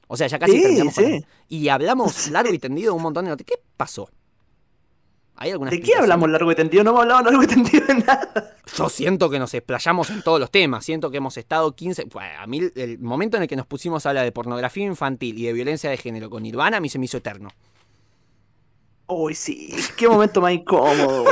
O 0.08 0.16
sea, 0.16 0.26
ya 0.26 0.38
casi 0.38 0.52
Sí, 0.52 0.62
terminamos. 0.62 0.94
sí. 0.94 1.24
Y 1.48 1.68
hablamos 1.68 2.28
largo 2.30 2.52
y 2.52 2.58
tendido 2.58 2.94
un 2.94 3.02
montón 3.02 3.24
de 3.24 3.30
noticias. 3.30 3.58
¿Qué 3.58 3.64
pasó? 3.76 4.10
¿Hay 5.42 5.50
alguna 5.50 5.72
¿De 5.72 5.80
qué 5.80 5.96
hablamos 5.96 6.30
largo 6.30 6.52
y 6.52 6.54
tendido? 6.54 6.84
No 6.84 6.90
hemos 6.90 7.02
hablado 7.02 7.24
largo 7.24 7.42
y 7.42 7.46
tendido 7.48 7.84
de 7.84 7.94
nada. 7.94 8.54
Yo 8.76 8.88
siento 8.88 9.28
que 9.28 9.40
nos 9.40 9.52
explayamos 9.52 10.08
en 10.10 10.22
todos 10.22 10.38
los 10.38 10.52
temas. 10.52 10.84
Siento 10.84 11.10
que 11.10 11.16
hemos 11.16 11.36
estado 11.36 11.74
15. 11.74 12.04
Bueno, 12.04 12.30
a 12.38 12.46
mí 12.46 12.60
el 12.76 13.00
momento 13.00 13.38
en 13.38 13.42
el 13.42 13.48
que 13.48 13.56
nos 13.56 13.66
pusimos 13.66 14.06
a 14.06 14.10
hablar 14.10 14.24
de 14.24 14.30
pornografía 14.30 14.86
infantil 14.86 15.36
y 15.36 15.46
de 15.46 15.52
violencia 15.52 15.90
de 15.90 15.96
género 15.96 16.30
con 16.30 16.44
Nirvana, 16.44 16.76
a 16.76 16.80
mí 16.80 16.88
se 16.88 17.00
me 17.00 17.06
hizo 17.06 17.16
eterno. 17.16 17.48
Uy, 19.14 19.34
sí, 19.34 19.74
qué 19.96 20.08
momento 20.08 20.40
más 20.40 20.52
incómodo. 20.52 21.26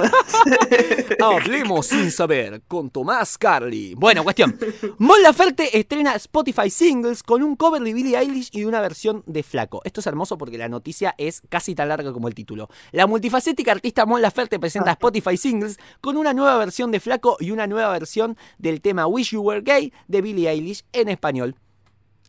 Hablemos 1.21 1.87
sin 1.87 2.11
saber 2.11 2.61
con 2.69 2.91
Tomás 2.91 3.39
Carly. 3.39 3.95
Bueno, 3.95 4.23
cuestión. 4.23 4.59
Mon 4.99 5.23
Laferte 5.23 5.79
estrena 5.79 6.15
Spotify 6.15 6.69
Singles 6.69 7.23
con 7.23 7.43
un 7.43 7.57
cover 7.57 7.81
de 7.81 7.95
Billie 7.95 8.19
Eilish 8.19 8.51
y 8.53 8.65
una 8.65 8.83
versión 8.83 9.23
de 9.27 9.43
Flaco. 9.43 9.81
Esto 9.85 10.01
es 10.01 10.07
hermoso 10.07 10.37
porque 10.37 10.59
la 10.59 10.69
noticia 10.69 11.15
es 11.17 11.41
casi 11.49 11.75
tan 11.75 11.89
larga 11.89 12.13
como 12.13 12.29
el 12.29 12.35
título. 12.35 12.69
La 12.93 13.07
multifacética 13.07 13.73
artista 13.73 14.05
Mon 14.05 14.21
Laferte 14.21 14.59
presenta 14.59 14.93
Spotify 14.93 15.39
Singles 15.39 15.79
con 16.03 16.19
una 16.19 16.35
nueva 16.35 16.59
versión 16.59 16.91
de 16.91 17.01
Flaco 17.01 17.39
y 17.41 17.51
una 17.51 17.67
nueva 17.67 17.93
versión 17.93 18.37
del 18.59 18.83
tema 18.83 19.07
Wish 19.07 19.31
You 19.31 19.41
Were 19.41 19.63
Gay 19.63 19.93
de 20.07 20.21
Billie 20.21 20.51
Eilish 20.51 20.85
en 20.93 21.09
español. 21.09 21.57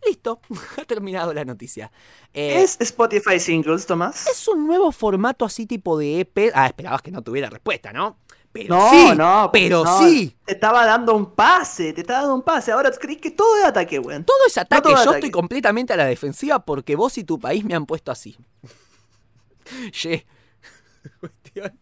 Listo, 0.05 0.41
ha 0.81 0.85
terminado 0.85 1.33
la 1.33 1.45
noticia. 1.45 1.91
Eh, 2.33 2.61
¿Es 2.63 2.77
Spotify 2.79 3.39
Singles, 3.39 3.85
Tomás? 3.85 4.27
es 4.27 4.47
un 4.47 4.65
nuevo 4.65 4.91
formato 4.91 5.45
así 5.45 5.65
tipo 5.65 5.97
de 5.97 6.21
EP. 6.21 6.51
Ah, 6.53 6.67
esperabas 6.67 7.01
que 7.01 7.11
no 7.11 7.21
tuviera 7.21 7.49
respuesta, 7.49 7.93
¿no? 7.93 8.17
Pero 8.53 8.75
No, 8.75 8.89
sí, 8.89 9.15
no, 9.15 9.49
pero 9.53 9.83
no, 9.85 9.99
sí. 9.99 10.35
Te 10.43 10.53
estaba 10.53 10.85
dando 10.85 11.15
un 11.15 11.33
pase, 11.35 11.93
te 11.93 12.01
estaba 12.01 12.19
dando 12.21 12.35
un 12.35 12.41
pase. 12.41 12.71
Ahora 12.73 12.91
crees 12.91 13.19
que 13.21 13.31
todo 13.31 13.57
es 13.57 13.63
ataque, 13.65 13.97
weón. 13.99 14.25
Todo 14.25 14.37
es 14.45 14.57
ataque, 14.57 14.81
todo 14.81 14.95
yo 14.95 14.99
ataque. 15.01 15.17
estoy 15.17 15.31
completamente 15.31 15.93
a 15.93 15.97
la 15.97 16.05
defensiva 16.05 16.59
porque 16.65 16.97
vos 16.97 17.17
y 17.17 17.23
tu 17.23 17.39
país 17.39 17.63
me 17.63 17.75
han 17.75 17.85
puesto 17.85 18.11
así. 18.11 18.35
Ye. 20.01 20.25
Cuestión, 21.19 21.79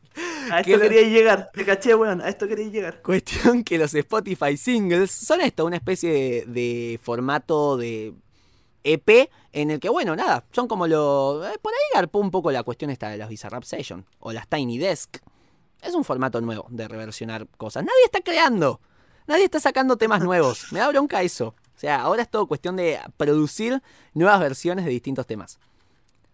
A 0.51 0.63
que 0.63 0.74
esto 0.74 0.84
lo- 0.84 0.89
quería 0.89 1.07
llegar. 1.09 1.51
Te 1.53 1.65
caché, 1.65 1.95
weón. 1.95 2.22
A 2.22 2.30
esto 2.30 2.47
quería 2.47 2.67
llegar. 2.67 3.01
cuestión 3.01 3.63
que 3.63 3.78
los 3.78 3.93
Spotify 3.93 4.57
Singles 4.57 5.11
son 5.11 5.41
esto, 5.41 5.65
una 5.65 5.76
especie 5.78 6.11
de, 6.11 6.45
de 6.47 6.99
formato 7.01 7.78
de 7.78 8.13
EP 8.84 9.30
en 9.51 9.72
el 9.72 9.80
que, 9.80 9.89
bueno, 9.89 10.15
nada, 10.15 10.45
son 10.51 10.67
como 10.67 10.88
los... 10.88 11.45
eh, 11.45 11.57
por 11.61 11.74
ahí 11.74 11.80
garpó 11.93 12.20
un 12.20 12.32
poco 12.32 12.51
la 12.51 12.63
cuestión 12.63 12.89
esta 12.91 13.09
de 13.09 13.17
las 13.17 13.30
Bizarrap 13.30 13.63
Session 13.63 14.05
o 14.20 14.32
las 14.32 14.47
Tiny 14.47 14.78
Desk. 14.78 15.17
Es 15.82 15.93
un 15.95 16.03
formato 16.03 16.41
nuevo 16.41 16.65
de 16.70 16.88
reversionar 16.88 17.47
cosas. 17.57 17.84
Nadie 17.84 18.03
está 18.05 18.22
creando. 18.22 18.80
Nadie 19.28 19.45
está 19.45 19.59
sacando 19.59 19.95
temas 19.97 20.22
nuevos. 20.24 20.72
Me 20.72 20.80
da 20.80 20.88
bronca 20.89 21.22
eso. 21.22 21.55
O 21.76 21.80
sea, 21.80 22.01
ahora 22.01 22.22
es 22.24 22.30
todo 22.30 22.47
cuestión 22.47 22.76
de 22.76 22.99
producir 23.15 23.82
nuevas 24.13 24.39
versiones 24.39 24.84
de 24.86 24.91
distintos 24.91 25.26
temas. 25.28 25.59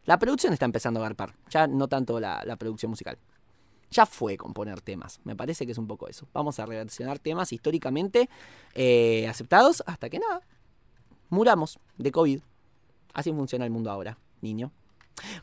La 0.06 0.18
producción 0.18 0.54
está 0.54 0.66
empezando 0.66 1.00
a 1.00 1.04
garpar. 1.04 1.36
Ya 1.50 1.68
no 1.68 1.88
tanto 1.88 2.20
la, 2.20 2.42
la 2.46 2.56
producción 2.56 2.90
musical. 2.92 3.18
Ya 3.96 4.06
fue 4.06 4.36
componer 4.36 4.82
temas. 4.82 5.20
Me 5.24 5.36
parece 5.38 5.66
que 5.66 5.72
es 5.72 5.78
un 5.78 5.88
poco 5.88 6.08
eso. 6.10 6.28
Vamos 6.34 6.60
a 6.60 6.66
reversionar 6.66 7.18
temas 7.20 7.54
históricamente 7.54 8.30
eh, 8.74 9.26
aceptados 9.30 9.82
hasta 9.86 10.10
que 10.10 10.20
nada. 10.20 10.42
Muramos 11.30 11.80
de 11.98 12.12
COVID. 12.12 12.40
Así 13.14 13.32
funciona 13.32 13.64
el 13.64 13.72
mundo 13.72 13.90
ahora, 13.90 14.18
niño. 14.42 14.72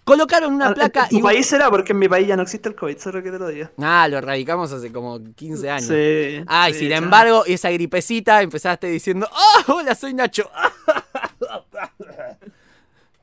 Colocaron 0.05 0.53
una 0.53 0.69
Ah, 0.69 0.75
placa 0.75 1.05
¿En 1.05 1.09
tu 1.09 1.17
un- 1.17 1.23
país 1.23 1.47
será? 1.47 1.71
Porque 1.71 1.93
en 1.93 1.99
mi 1.99 2.09
país 2.11 2.29
ya 2.29 2.37
no 2.37 2.43
existe 2.43 2.69
el 2.69 2.75
COVID, 2.75 2.99
solo 2.99 3.23
que 3.23 3.31
te 3.31 3.39
lo 3.39 3.49
diga. 3.49 3.73
Ah, 3.79 4.07
lo 4.07 4.19
erradicamos 4.19 4.71
hace 4.71 4.93
como 4.93 5.19
15 5.35 5.71
años. 5.71 5.87
Sí. 5.89 6.45
Ay, 6.47 6.75
sí, 6.75 6.81
sin 6.81 6.89
ya. 6.91 6.99
embargo, 6.99 7.45
esa 7.47 7.71
gripecita 7.71 8.43
empezaste 8.43 8.89
diciendo, 8.89 9.27
¡Oh, 9.33 9.77
hola, 9.77 9.95
soy 9.95 10.13
Nacho! 10.13 10.51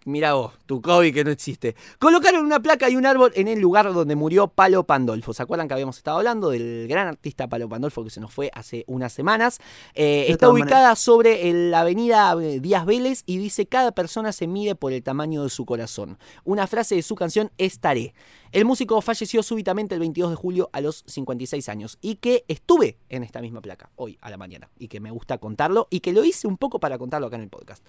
Mira 0.09 0.33
vos, 0.33 0.53
tu 0.65 0.81
COVID 0.81 1.13
que 1.13 1.23
no 1.23 1.29
existe. 1.29 1.75
Colocaron 1.99 2.43
una 2.43 2.59
placa 2.59 2.89
y 2.89 2.95
un 2.95 3.05
árbol 3.05 3.31
en 3.35 3.47
el 3.47 3.59
lugar 3.59 3.93
donde 3.93 4.15
murió 4.15 4.47
Palo 4.47 4.83
Pandolfo. 4.83 5.33
¿Se 5.33 5.43
acuerdan 5.43 5.67
que 5.67 5.75
habíamos 5.75 5.97
estado 5.97 6.17
hablando 6.17 6.49
del 6.49 6.87
gran 6.87 7.07
artista 7.07 7.47
Palo 7.47 7.69
Pandolfo 7.69 8.03
que 8.03 8.09
se 8.09 8.19
nos 8.19 8.33
fue 8.33 8.49
hace 8.53 8.83
unas 8.87 9.13
semanas? 9.13 9.59
Eh, 9.93 10.25
está 10.29 10.47
ubicada 10.63 10.95
sobre 10.95 11.49
el- 11.49 11.69
la 11.71 11.81
avenida 11.81 12.35
eh, 12.41 12.59
Díaz 12.59 12.85
Vélez 12.87 13.21
y 13.27 13.37
dice, 13.37 13.67
cada 13.67 13.91
persona 13.91 14.31
se 14.31 14.47
mide 14.47 14.73
por 14.75 14.93
el 14.93 15.03
tamaño 15.03 15.43
de 15.43 15.49
su 15.49 15.65
corazón. 15.65 16.17
Una 16.43 16.65
frase 16.65 16.95
de 16.95 17.03
su 17.03 17.13
canción 17.15 17.51
Estaré. 17.59 18.13
El 18.51 18.65
músico 18.65 18.99
falleció 19.01 19.43
súbitamente 19.43 19.93
el 19.93 19.99
22 19.99 20.31
de 20.31 20.35
julio 20.35 20.69
a 20.73 20.81
los 20.81 21.03
56 21.05 21.69
años 21.69 21.99
y 22.01 22.15
que 22.15 22.45
estuve 22.47 22.97
en 23.09 23.21
esta 23.23 23.41
misma 23.41 23.61
placa 23.61 23.91
hoy 23.95 24.17
a 24.21 24.31
la 24.31 24.37
mañana 24.37 24.69
y 24.79 24.87
que 24.87 24.99
me 24.99 25.11
gusta 25.11 25.37
contarlo 25.37 25.87
y 25.91 25.99
que 25.99 26.13
lo 26.13 26.23
hice 26.25 26.47
un 26.47 26.57
poco 26.57 26.79
para 26.79 26.97
contarlo 26.97 27.27
acá 27.27 27.35
en 27.35 27.43
el 27.43 27.49
podcast. 27.49 27.85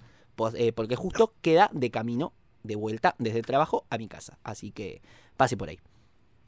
Eh, 0.54 0.72
porque 0.72 0.96
justo 0.96 1.34
queda 1.42 1.70
de 1.72 1.90
camino 1.90 2.32
de 2.62 2.76
vuelta 2.76 3.14
desde 3.18 3.38
el 3.38 3.46
trabajo 3.46 3.84
a 3.90 3.98
mi 3.98 4.08
casa. 4.08 4.38
Así 4.42 4.70
que 4.72 5.02
pase 5.36 5.56
por 5.56 5.68
ahí. 5.68 5.78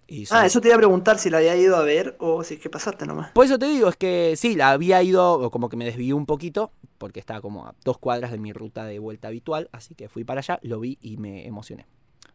Y 0.06 0.26
Ah, 0.30 0.44
eso 0.44 0.60
te 0.60 0.68
iba 0.68 0.74
a 0.74 0.78
preguntar 0.78 1.18
si 1.18 1.30
la 1.30 1.38
había 1.38 1.56
ido 1.56 1.76
a 1.76 1.82
ver 1.82 2.16
o 2.18 2.44
si 2.44 2.54
es 2.54 2.60
que 2.60 2.68
pasaste 2.68 3.06
nomás. 3.06 3.30
Por 3.30 3.46
eso 3.46 3.58
te 3.58 3.66
digo, 3.66 3.88
es 3.88 3.96
que 3.96 4.34
sí, 4.36 4.56
la 4.56 4.70
había 4.70 5.02
ido, 5.02 5.50
como 5.50 5.68
que 5.68 5.76
me 5.76 5.84
desvié 5.84 6.12
un 6.12 6.26
poquito, 6.26 6.72
porque 6.98 7.20
estaba 7.20 7.40
como 7.40 7.66
a 7.66 7.74
dos 7.84 7.98
cuadras 7.98 8.30
de 8.30 8.38
mi 8.38 8.52
ruta 8.52 8.84
de 8.84 8.98
vuelta 8.98 9.28
habitual, 9.28 9.70
así 9.72 9.94
que 9.94 10.08
fui 10.08 10.24
para 10.24 10.40
allá, 10.40 10.58
lo 10.62 10.80
vi 10.80 10.98
y 11.00 11.16
me 11.16 11.46
emocioné. 11.46 11.86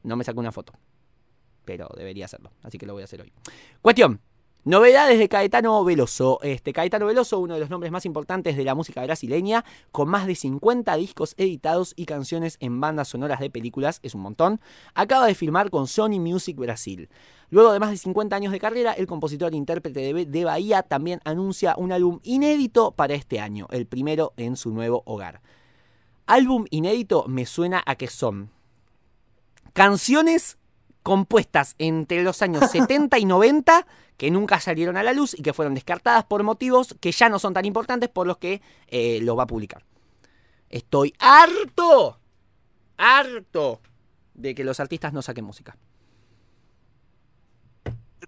No 0.01 0.16
me 0.16 0.24
saqué 0.24 0.39
una 0.39 0.51
foto, 0.51 0.74
pero 1.66 1.89
debería 1.95 2.26
hacerlo, 2.26 2.51
así 2.64 2.78
que 2.78 2.86
lo 2.88 2.93
voy 2.93 3.01
a 3.01 3.05
hacer 3.05 3.22
hoy. 3.22 3.32
Cuestión. 3.82 4.22
Novedades 4.68 5.18
de 5.18 5.30
Caetano 5.30 5.82
Veloso. 5.86 6.39
Este 6.41 6.74
Caetano 6.74 7.05
Veloso, 7.05 7.39
uno 7.39 7.53
de 7.53 7.61
los 7.61 7.70
nombres 7.70 7.89
más 7.89 8.05
importantes 8.05 8.57
de 8.57 8.65
la 8.65 8.76
música 8.76 9.01
brasileña, 9.01 9.63
con 9.93 10.09
más 10.09 10.28
de 10.28 10.36
50 10.36 10.93
discos 10.97 11.36
editados 11.38 11.93
y 11.95 12.05
canciones 12.05 12.57
en 12.59 12.82
bandas 12.82 13.07
sonoras 13.07 13.39
de 13.39 13.49
películas, 13.49 14.01
es 14.03 14.13
un 14.13 14.20
montón, 14.20 14.59
acaba 14.93 15.26
de 15.26 15.36
firmar 15.36 15.70
con 15.70 15.88
Sony 15.88 16.20
Music 16.20 16.57
Brasil. 16.57 17.07
Luego 17.49 17.72
de 17.72 17.80
más 17.80 17.91
de 17.91 17.97
50 17.97 18.36
años 18.36 18.51
de 18.51 18.59
carrera, 18.59 18.91
el 18.91 19.07
compositor 19.07 19.53
e 19.53 19.55
intérprete 19.55 20.01
de, 20.01 20.26
de 20.26 20.43
Bahía 20.43 20.84
también 20.84 21.22
anuncia 21.24 21.74
un 21.78 21.93
álbum 21.93 22.20
inédito 22.24 22.91
para 22.91 23.13
este 23.13 23.39
año, 23.39 23.68
el 23.72 23.86
primero 23.86 24.34
en 24.36 24.57
su 24.57 24.72
nuevo 24.72 25.01
hogar. 25.05 25.39
Álbum 26.26 26.65
inédito 26.72 27.24
me 27.30 27.45
suena 27.45 27.82
a 27.86 27.95
que 27.95 28.07
son 28.07 28.49
canciones 29.72 30.57
compuestas 31.08 31.76
entre 31.78 32.22
los 32.22 32.41
años 32.41 32.70
70 32.72 33.18
y 33.18 33.24
90 33.24 33.88
que 34.18 34.30
nunca 34.30 34.60
salieron 34.60 34.97
a 34.97 35.03
la 35.03 35.14
luz 35.14 35.34
y 35.39 35.41
que 35.41 35.53
fueron 35.53 35.74
descartadas 35.74 36.26
por 36.26 36.43
motivos 36.43 36.97
que 36.99 37.14
ya 37.14 37.30
no 37.30 37.39
son 37.39 37.53
tan 37.53 37.64
importantes 37.64 38.10
por 38.10 38.28
los 38.28 38.39
que 38.39 38.62
eh, 38.88 39.20
lo 39.22 39.38
va 39.38 39.43
a 39.43 39.47
publicar. 39.47 39.86
Estoy 40.70 41.14
harto, 41.20 42.20
harto 42.97 43.80
de 44.34 44.53
que 44.53 44.66
los 44.66 44.82
artistas 44.82 45.14
no 45.14 45.22
saquen 45.22 45.45
música. 45.45 45.78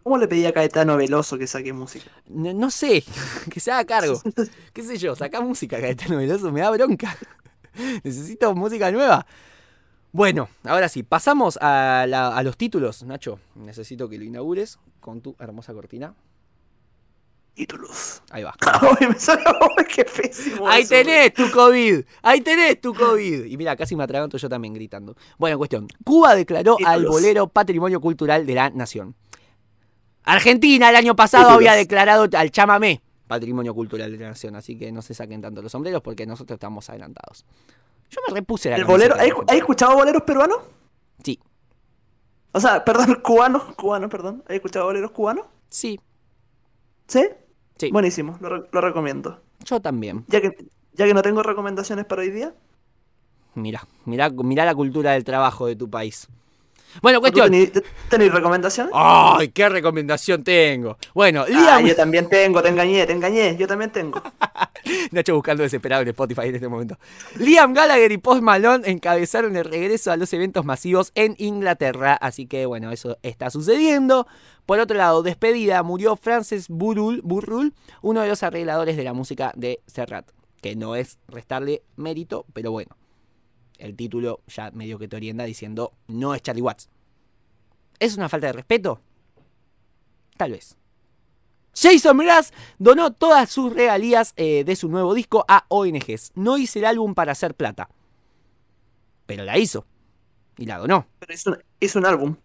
¿Cómo 0.01 0.17
le 0.17 0.29
pedí 0.29 0.45
a 0.45 0.53
Caetano 0.53 0.95
Veloso 0.95 1.37
que 1.37 1.47
saque 1.47 1.73
música? 1.73 2.09
No, 2.27 2.53
no 2.53 2.71
sé, 2.71 3.03
que 3.51 3.59
se 3.59 3.73
haga 3.73 3.83
cargo. 3.83 4.21
¿Qué 4.73 4.83
sé 4.83 4.97
yo? 4.97 5.17
Saca 5.17 5.41
música, 5.41 5.81
Caetano 5.81 6.15
Veloso, 6.15 6.49
me 6.53 6.61
da 6.61 6.69
bronca. 6.69 7.17
Necesito 8.05 8.55
música 8.55 8.89
nueva. 8.89 9.25
Bueno, 10.11 10.49
ahora 10.63 10.89
sí, 10.89 11.03
pasamos 11.03 11.57
a, 11.61 12.05
la- 12.07 12.35
a 12.35 12.43
los 12.43 12.57
títulos. 12.57 13.03
Nacho, 13.03 13.39
necesito 13.55 14.09
que 14.09 14.17
lo 14.17 14.23
inaugures 14.23 14.79
con 14.99 15.21
tu 15.21 15.35
hermosa 15.39 15.73
cortina. 15.73 16.15
Títulos. 17.53 18.23
Ahí 18.31 18.43
va. 18.43 18.55
Qué 19.93 20.05
pésimo. 20.05 20.67
Ahí 20.67 20.83
eso, 20.83 20.89
tenés 20.91 21.33
tu 21.33 21.51
COVID. 21.51 22.01
Ahí 22.21 22.39
tenés 22.41 22.79
tu 22.79 22.93
COVID. 22.93 23.45
Y 23.45 23.57
mira, 23.57 23.75
casi 23.75 23.95
me 23.97 24.03
atraganto 24.03 24.37
yo 24.37 24.47
también 24.47 24.73
gritando. 24.73 25.15
Bueno, 25.37 25.57
cuestión. 25.57 25.87
Cuba 26.05 26.35
declaró 26.35 26.77
al 26.85 27.05
bolero 27.05 27.47
Patrimonio 27.49 27.99
Cultural 27.99 28.45
de 28.45 28.53
la 28.55 28.69
Nación. 28.69 29.13
Argentina 30.23 30.89
el 30.89 30.95
año 30.95 31.15
pasado 31.15 31.43
Títulos. 31.45 31.57
había 31.57 31.73
declarado 31.73 32.27
al 32.37 32.51
chamamé 32.51 33.01
Patrimonio 33.27 33.73
Cultural 33.73 34.09
de 34.11 34.17
la 34.17 34.29
Nación. 34.29 34.55
Así 34.55 34.77
que 34.77 34.91
no 34.93 35.01
se 35.01 35.13
saquen 35.13 35.41
tanto 35.41 35.61
los 35.61 35.71
sombreros 35.71 36.01
porque 36.01 36.25
nosotros 36.25 36.55
estamos 36.55 36.89
adelantados. 36.89 37.45
Yo 38.09 38.21
me 38.27 38.33
repuse 38.33 38.69
la 38.69 38.77
¿El 38.77 38.85
bolero? 38.85 39.15
de 39.15 39.21
¿Hay, 39.21 39.29
Argentina. 39.29 39.53
hay 39.53 39.59
escuchado 39.59 39.95
boleros 39.95 40.23
peruanos? 40.23 40.57
Sí, 41.23 41.39
O 42.51 42.59
sea, 42.59 42.83
perdón, 42.83 43.19
cubanos. 43.23 43.63
Cubanos, 43.75 44.09
perdón. 44.09 44.43
¿Hay 44.47 44.55
escuchado 44.57 44.85
boleros 44.85 45.11
cubanos? 45.11 45.45
sí, 45.67 45.99
¿Sí? 47.07 47.27
sí. 47.77 47.91
Buenísimo, 47.91 48.37
lo, 48.41 48.49
re- 48.49 48.69
lo 48.71 48.81
recomiendo. 48.81 49.41
Yo 49.65 49.79
también. 49.79 50.25
Ya 50.27 50.41
que, 50.41 50.55
ya 50.93 51.05
que 51.05 51.13
no 51.13 51.21
tengo 51.21 51.41
recomendaciones 51.43 52.05
para 52.05 52.21
hoy 52.21 52.31
día. 52.31 52.53
Mira, 53.55 53.87
mira, 54.05 54.29
mira 54.29 54.65
la 54.65 54.75
cultura 54.75 55.11
del 55.11 55.23
trabajo 55.23 55.65
de 55.65 55.75
tu 55.75 55.89
país. 55.89 56.27
Bueno, 57.01 57.19
¿Tú 57.19 57.21
cuestión. 57.21 57.51
¿Tenéis 58.09 58.31
recomendaciones? 58.33 58.91
¡Ay, 58.95 59.49
qué 59.49 59.69
recomendación 59.69 60.43
tengo! 60.43 60.97
Bueno, 61.13 61.43
Ah, 61.47 61.49
Liam. 61.49 61.85
yo 61.85 61.95
también 61.95 62.27
tengo, 62.27 62.61
te 62.61 62.69
engañé, 62.69 63.05
te 63.05 63.13
engañé, 63.13 63.55
yo 63.57 63.67
también 63.67 63.91
tengo. 63.91 64.21
Nacho 65.11 65.35
buscando 65.35 65.63
desesperado 65.63 66.01
en 66.01 66.09
Spotify 66.09 66.47
en 66.47 66.55
este 66.55 66.67
momento. 66.67 66.97
Liam 67.37 67.73
Gallagher 67.73 68.11
y 68.11 68.17
Post 68.17 68.41
Malone 68.41 68.89
encabezaron 68.89 69.55
el 69.55 69.65
regreso 69.65 70.11
a 70.11 70.17
los 70.17 70.31
eventos 70.33 70.65
masivos 70.65 71.11
en 71.15 71.35
Inglaterra, 71.37 72.13
así 72.15 72.47
que 72.47 72.65
bueno, 72.65 72.91
eso 72.91 73.17
está 73.23 73.49
sucediendo. 73.49 74.25
Por 74.65 74.79
otro 74.79 74.97
lado, 74.97 75.23
despedida, 75.23 75.81
murió 75.83 76.15
Francis 76.15 76.67
Burrul, 76.69 77.21
Burrul, 77.23 77.73
uno 78.01 78.21
de 78.21 78.27
los 78.29 78.43
arregladores 78.43 78.97
de 78.97 79.03
la 79.03 79.13
música 79.13 79.51
de 79.55 79.79
Serrat, 79.87 80.27
que 80.61 80.75
no 80.75 80.95
es 80.95 81.17
restarle 81.27 81.81
mérito, 81.95 82.45
pero 82.53 82.71
bueno, 82.71 82.95
el 83.79 83.95
título 83.95 84.41
ya 84.47 84.71
medio 84.71 84.99
que 84.99 85.07
te 85.07 85.15
orienta 85.15 85.43
diciendo 85.43 85.93
no 86.07 86.35
es 86.35 86.41
Charlie 86.41 86.61
Watts. 86.61 86.89
¿Es 87.99 88.15
una 88.17 88.29
falta 88.29 88.47
de 88.47 88.53
respeto? 88.53 89.01
Tal 90.37 90.51
vez. 90.51 90.77
Jason 91.73 92.17
Mraz 92.17 92.51
donó 92.77 93.13
todas 93.13 93.49
sus 93.49 93.73
regalías 93.73 94.33
eh, 94.37 94.63
de 94.63 94.75
su 94.75 94.89
nuevo 94.89 95.13
disco 95.13 95.45
a 95.47 95.65
ONGs. 95.69 96.31
No 96.35 96.57
hice 96.57 96.79
el 96.79 96.85
álbum 96.85 97.13
para 97.13 97.31
hacer 97.31 97.55
plata. 97.55 97.89
Pero 99.25 99.43
la 99.43 99.57
hizo. 99.57 99.85
Y 100.57 100.65
la 100.65 100.77
donó. 100.77 101.07
Pero 101.19 101.33
es 101.33 101.45
un, 101.45 101.57
es 101.79 101.95
un 101.95 102.05
álbum. 102.05 102.35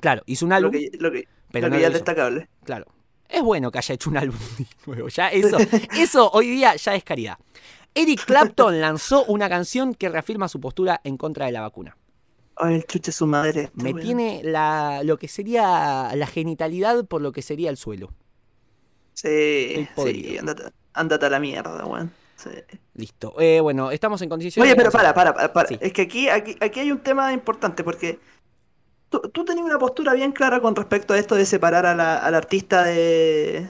Claro, 0.00 0.22
hizo 0.26 0.44
un 0.44 0.50
Lo 0.50 0.56
álbum, 0.56 0.72
que, 0.72 0.90
lo 0.98 1.10
que, 1.10 1.26
pero 1.50 1.68
lo 1.68 1.70
no 1.70 1.76
que 1.76 1.78
lo 1.78 1.80
ya 1.82 1.86
es 1.88 1.90
hizo. 1.90 1.98
destacable. 1.98 2.48
Claro. 2.64 2.86
Es 3.28 3.42
bueno 3.42 3.70
que 3.70 3.78
haya 3.78 3.94
hecho 3.94 4.10
un 4.10 4.16
álbum 4.16 4.38
nuevo. 4.86 5.08
Ya 5.08 5.28
eso, 5.28 5.58
eso 5.96 6.30
hoy 6.32 6.48
día 6.50 6.76
ya 6.76 6.94
es 6.94 7.04
caridad. 7.04 7.38
Eric 7.94 8.24
Clapton 8.24 8.80
lanzó 8.80 9.24
una 9.24 9.48
canción 9.48 9.94
que 9.94 10.08
reafirma 10.08 10.48
su 10.48 10.60
postura 10.60 11.00
en 11.04 11.16
contra 11.16 11.46
de 11.46 11.52
la 11.52 11.62
vacuna. 11.62 11.96
Ay, 12.56 12.76
el 12.76 12.86
chuche 12.86 13.12
su 13.12 13.26
madre. 13.26 13.70
Me 13.74 13.94
tiene 13.94 14.40
la, 14.44 15.02
lo 15.04 15.16
que 15.16 15.28
sería 15.28 16.10
la 16.14 16.26
genitalidad 16.26 17.04
por 17.06 17.20
lo 17.22 17.32
que 17.32 17.42
sería 17.42 17.70
el 17.70 17.76
suelo. 17.76 18.10
Sí, 19.14 19.88
sí, 19.96 20.38
andate, 20.38 20.62
andate 20.92 21.26
a 21.26 21.30
la 21.30 21.40
mierda, 21.40 21.84
weón. 21.84 22.12
Sí. 22.36 22.50
Listo. 22.94 23.34
Eh, 23.40 23.60
bueno, 23.60 23.90
estamos 23.90 24.22
en 24.22 24.28
condiciones. 24.28 24.68
Oye, 24.70 24.76
pero 24.76 24.92
para, 24.92 25.12
para, 25.12 25.34
para, 25.34 25.52
para. 25.52 25.68
Sí. 25.68 25.78
Es 25.80 25.92
que 25.92 26.02
aquí, 26.02 26.28
aquí, 26.28 26.56
aquí 26.60 26.80
hay 26.80 26.92
un 26.92 27.00
tema 27.00 27.32
importante 27.32 27.82
porque 27.82 28.20
tú, 29.08 29.20
tú 29.32 29.44
tenías 29.44 29.66
una 29.66 29.78
postura 29.78 30.14
bien 30.14 30.30
clara 30.30 30.60
con 30.60 30.76
respecto 30.76 31.14
a 31.14 31.18
esto 31.18 31.34
de 31.34 31.46
separar 31.46 31.84
a 31.84 31.96
la- 31.96 32.18
al 32.18 32.34
artista 32.36 32.84
de, 32.84 33.68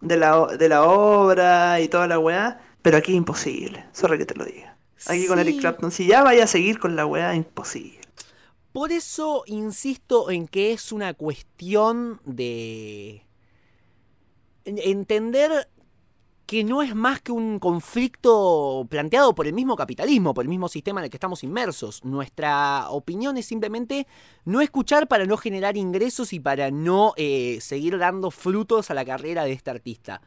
de, 0.00 0.16
la, 0.16 0.46
de 0.58 0.68
la 0.70 0.84
obra 0.84 1.80
y 1.80 1.88
toda 1.88 2.06
la 2.06 2.18
weá, 2.18 2.60
pero 2.86 2.98
aquí 2.98 3.10
es 3.10 3.18
imposible. 3.18 3.84
Sorry 3.90 4.16
que 4.16 4.26
te 4.26 4.36
lo 4.36 4.44
diga. 4.44 4.76
Aquí 5.08 5.26
con. 5.26 5.40
Eric 5.40 5.58
Clapton, 5.58 5.90
si 5.90 6.06
ya 6.06 6.22
vaya 6.22 6.44
a 6.44 6.46
seguir 6.46 6.78
con 6.78 6.94
la 6.94 7.04
weá, 7.04 7.34
imposible. 7.34 7.98
Por 8.72 8.92
eso 8.92 9.42
insisto 9.46 10.30
en 10.30 10.46
que 10.46 10.72
es 10.72 10.92
una 10.92 11.12
cuestión 11.12 12.20
de 12.24 13.26
en- 14.64 14.78
entender 14.78 15.68
que 16.46 16.62
no 16.62 16.80
es 16.80 16.94
más 16.94 17.20
que 17.20 17.32
un 17.32 17.58
conflicto 17.58 18.86
planteado 18.88 19.34
por 19.34 19.48
el 19.48 19.52
mismo 19.52 19.74
capitalismo, 19.74 20.32
por 20.32 20.44
el 20.44 20.48
mismo 20.48 20.68
sistema 20.68 21.00
en 21.00 21.06
el 21.06 21.10
que 21.10 21.16
estamos 21.16 21.42
inmersos. 21.42 22.04
Nuestra 22.04 22.86
opinión 22.90 23.36
es 23.36 23.46
simplemente 23.46 24.06
no 24.44 24.60
escuchar 24.60 25.08
para 25.08 25.24
no 25.26 25.36
generar 25.38 25.76
ingresos 25.76 26.32
y 26.32 26.38
para 26.38 26.70
no 26.70 27.14
eh, 27.16 27.58
seguir 27.60 27.98
dando 27.98 28.30
frutos 28.30 28.92
a 28.92 28.94
la 28.94 29.04
carrera 29.04 29.42
de 29.42 29.54
este 29.54 29.70
artista. 29.72 30.22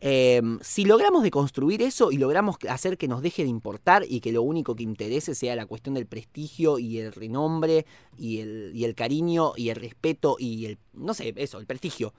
Eh, 0.00 0.42
si 0.60 0.84
logramos 0.84 1.22
deconstruir 1.22 1.80
eso 1.80 2.12
y 2.12 2.18
logramos 2.18 2.56
hacer 2.68 2.98
que 2.98 3.08
nos 3.08 3.22
deje 3.22 3.44
de 3.44 3.48
importar 3.48 4.04
y 4.06 4.20
que 4.20 4.30
lo 4.32 4.42
único 4.42 4.76
que 4.76 4.82
interese 4.82 5.34
sea 5.34 5.56
la 5.56 5.66
cuestión 5.66 5.94
del 5.94 6.06
prestigio 6.06 6.78
y 6.78 6.98
el 6.98 7.12
renombre 7.12 7.86
y 8.18 8.40
el, 8.40 8.72
y 8.74 8.84
el 8.84 8.94
cariño 8.94 9.52
y 9.56 9.70
el 9.70 9.76
respeto 9.76 10.36
y 10.38 10.66
el, 10.66 10.78
no 10.92 11.14
sé, 11.14 11.32
eso, 11.36 11.58
el 11.58 11.66
prestigio. 11.66 12.12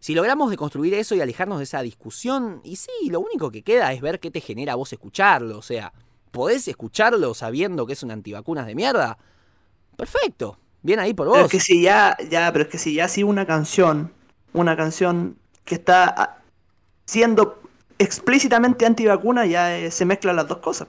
Si 0.00 0.14
logramos 0.14 0.50
deconstruir 0.50 0.92
eso 0.92 1.14
y 1.14 1.20
alejarnos 1.20 1.58
de 1.58 1.64
esa 1.64 1.80
discusión, 1.80 2.60
y 2.62 2.76
sí, 2.76 2.90
lo 3.08 3.20
único 3.20 3.50
que 3.50 3.62
queda 3.62 3.92
es 3.92 4.02
ver 4.02 4.20
qué 4.20 4.30
te 4.30 4.42
genera 4.42 4.74
a 4.74 4.76
vos 4.76 4.92
escucharlo. 4.92 5.56
O 5.56 5.62
sea, 5.62 5.94
¿podés 6.30 6.68
escucharlo 6.68 7.32
sabiendo 7.32 7.86
que 7.86 7.94
es 7.94 8.02
un 8.02 8.10
antivacunas 8.10 8.66
de 8.66 8.74
mierda? 8.74 9.16
Perfecto, 9.96 10.58
bien 10.82 10.98
ahí 10.98 11.14
por 11.14 11.28
Pero 11.30 11.44
vos. 11.44 11.44
es 11.44 11.50
que 11.50 11.60
si 11.60 11.80
ya, 11.80 12.16
ya, 12.28 12.52
pero 12.52 12.64
es 12.64 12.70
que 12.70 12.76
si 12.76 12.94
ya 12.94 13.08
si 13.08 13.22
una 13.22 13.46
canción, 13.46 14.12
una 14.52 14.76
canción 14.76 15.38
que 15.64 15.76
está 15.76 16.42
siendo 17.04 17.60
explícitamente 17.98 18.86
antivacuna, 18.86 19.46
ya 19.46 19.78
eh, 19.78 19.90
se 19.90 20.04
mezclan 20.04 20.36
las 20.36 20.48
dos 20.48 20.58
cosas. 20.58 20.88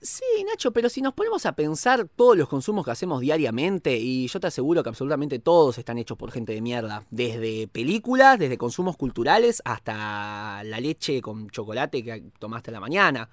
Sí, 0.00 0.24
Nacho, 0.46 0.72
pero 0.72 0.88
si 0.88 1.00
nos 1.02 1.14
ponemos 1.14 1.46
a 1.46 1.52
pensar 1.52 2.06
todos 2.14 2.36
los 2.36 2.48
consumos 2.48 2.84
que 2.84 2.90
hacemos 2.90 3.20
diariamente, 3.20 3.96
y 3.96 4.28
yo 4.28 4.38
te 4.38 4.46
aseguro 4.46 4.82
que 4.82 4.88
absolutamente 4.90 5.38
todos 5.38 5.78
están 5.78 5.98
hechos 5.98 6.16
por 6.16 6.30
gente 6.30 6.52
de 6.52 6.60
mierda, 6.60 7.04
desde 7.10 7.68
películas, 7.68 8.38
desde 8.38 8.58
consumos 8.58 8.96
culturales, 8.96 9.62
hasta 9.64 10.62
la 10.64 10.80
leche 10.80 11.20
con 11.20 11.50
chocolate 11.50 12.04
que 12.04 12.24
tomaste 12.38 12.70
a 12.70 12.74
la 12.74 12.80
mañana. 12.80 13.30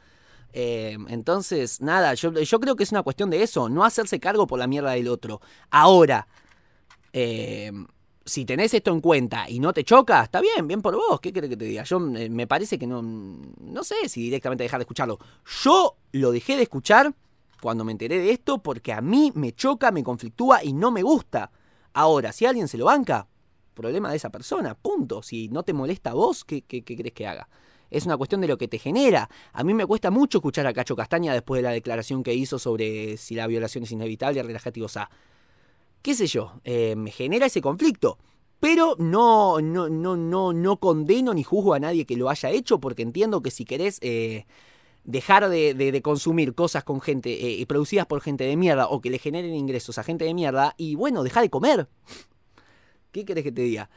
Eh, 0.53 0.97
entonces, 1.07 1.79
nada, 1.81 2.13
yo, 2.13 2.31
yo 2.33 2.59
creo 2.59 2.75
que 2.75 2.83
es 2.83 2.91
una 2.91 3.03
cuestión 3.03 3.29
de 3.29 3.43
eso, 3.43 3.69
no 3.69 3.85
hacerse 3.85 4.19
cargo 4.19 4.47
por 4.47 4.59
la 4.59 4.67
mierda 4.67 4.91
del 4.91 5.07
otro. 5.07 5.41
Ahora, 5.69 6.27
eh, 7.13 7.71
si 8.25 8.45
tenés 8.45 8.73
esto 8.73 8.91
en 8.91 9.01
cuenta 9.01 9.49
y 9.49 9.59
no 9.59 9.73
te 9.73 9.83
choca, 9.83 10.23
está 10.23 10.41
bien, 10.41 10.67
bien 10.67 10.81
por 10.81 10.95
vos. 10.95 11.19
¿Qué 11.19 11.33
querés 11.33 11.49
que 11.49 11.57
te 11.57 11.65
diga? 11.65 11.83
Yo 11.83 11.97
eh, 12.15 12.29
me 12.29 12.47
parece 12.47 12.77
que 12.77 12.87
no. 12.87 13.01
No 13.01 13.83
sé 13.83 14.09
si 14.09 14.21
directamente 14.21 14.63
dejar 14.63 14.79
de 14.79 14.83
escucharlo. 14.83 15.19
Yo 15.63 15.97
lo 16.11 16.31
dejé 16.31 16.55
de 16.55 16.63
escuchar 16.63 17.13
cuando 17.61 17.83
me 17.83 17.91
enteré 17.91 18.19
de 18.19 18.31
esto 18.31 18.59
porque 18.59 18.93
a 18.93 19.01
mí 19.01 19.31
me 19.35 19.53
choca, 19.53 19.91
me 19.91 20.03
conflictúa 20.03 20.63
y 20.63 20.73
no 20.73 20.91
me 20.91 21.03
gusta. 21.03 21.51
Ahora, 21.93 22.31
si 22.31 22.45
alguien 22.45 22.67
se 22.67 22.77
lo 22.77 22.85
banca, 22.85 23.27
problema 23.73 24.09
de 24.11 24.17
esa 24.17 24.29
persona, 24.29 24.75
punto. 24.75 25.23
Si 25.23 25.47
no 25.49 25.63
te 25.63 25.73
molesta 25.73 26.11
a 26.11 26.13
vos, 26.13 26.45
¿qué, 26.45 26.61
qué, 26.61 26.83
qué 26.83 26.95
crees 26.95 27.13
que 27.13 27.27
haga? 27.27 27.49
Es 27.89 28.05
una 28.05 28.15
cuestión 28.15 28.39
de 28.39 28.47
lo 28.47 28.57
que 28.57 28.69
te 28.69 28.79
genera. 28.79 29.29
A 29.51 29.63
mí 29.63 29.73
me 29.73 29.85
cuesta 29.85 30.11
mucho 30.11 30.37
escuchar 30.37 30.65
a 30.65 30.73
Cacho 30.73 30.95
Castaña 30.95 31.33
después 31.33 31.59
de 31.59 31.63
la 31.63 31.71
declaración 31.71 32.23
que 32.23 32.33
hizo 32.33 32.57
sobre 32.57 33.17
si 33.17 33.35
la 33.35 33.47
violación 33.47 33.83
es 33.83 33.91
inevitable, 33.91 34.41
relajate 34.43 34.79
y 34.79 34.83
gozá 34.83 35.09
qué 36.01 36.15
sé 36.15 36.27
yo, 36.27 36.53
eh, 36.63 36.95
genera 37.11 37.45
ese 37.47 37.61
conflicto. 37.61 38.17
Pero 38.59 38.95
no, 38.99 39.59
no, 39.59 39.89
no, 39.89 40.15
no, 40.15 40.53
no 40.53 40.77
condeno 40.77 41.33
ni 41.33 41.43
juzgo 41.43 41.73
a 41.73 41.79
nadie 41.79 42.05
que 42.05 42.15
lo 42.15 42.29
haya 42.29 42.51
hecho, 42.51 42.79
porque 42.79 43.01
entiendo 43.01 43.41
que 43.41 43.49
si 43.49 43.65
querés 43.65 43.97
eh, 44.01 44.45
dejar 45.03 45.49
de, 45.49 45.73
de- 45.73 45.91
de 45.91 46.01
consumir 46.03 46.53
cosas 46.53 46.83
con 46.83 47.01
gente 47.01 47.59
eh, 47.61 47.65
producidas 47.65 48.05
por 48.05 48.21
gente 48.21 48.43
de 48.43 48.55
mierda 48.55 48.87
o 48.87 49.01
que 49.01 49.09
le 49.09 49.17
generen 49.17 49.55
ingresos 49.55 49.97
a 49.97 50.03
gente 50.03 50.25
de 50.25 50.33
mierda, 50.35 50.75
y 50.77 50.93
bueno, 50.95 51.23
deja 51.23 51.41
de 51.41 51.49
comer. 51.49 51.87
¿Qué 53.11 53.25
querés 53.25 53.43
que 53.43 53.51
te 53.51 53.61
diga? 53.63 53.89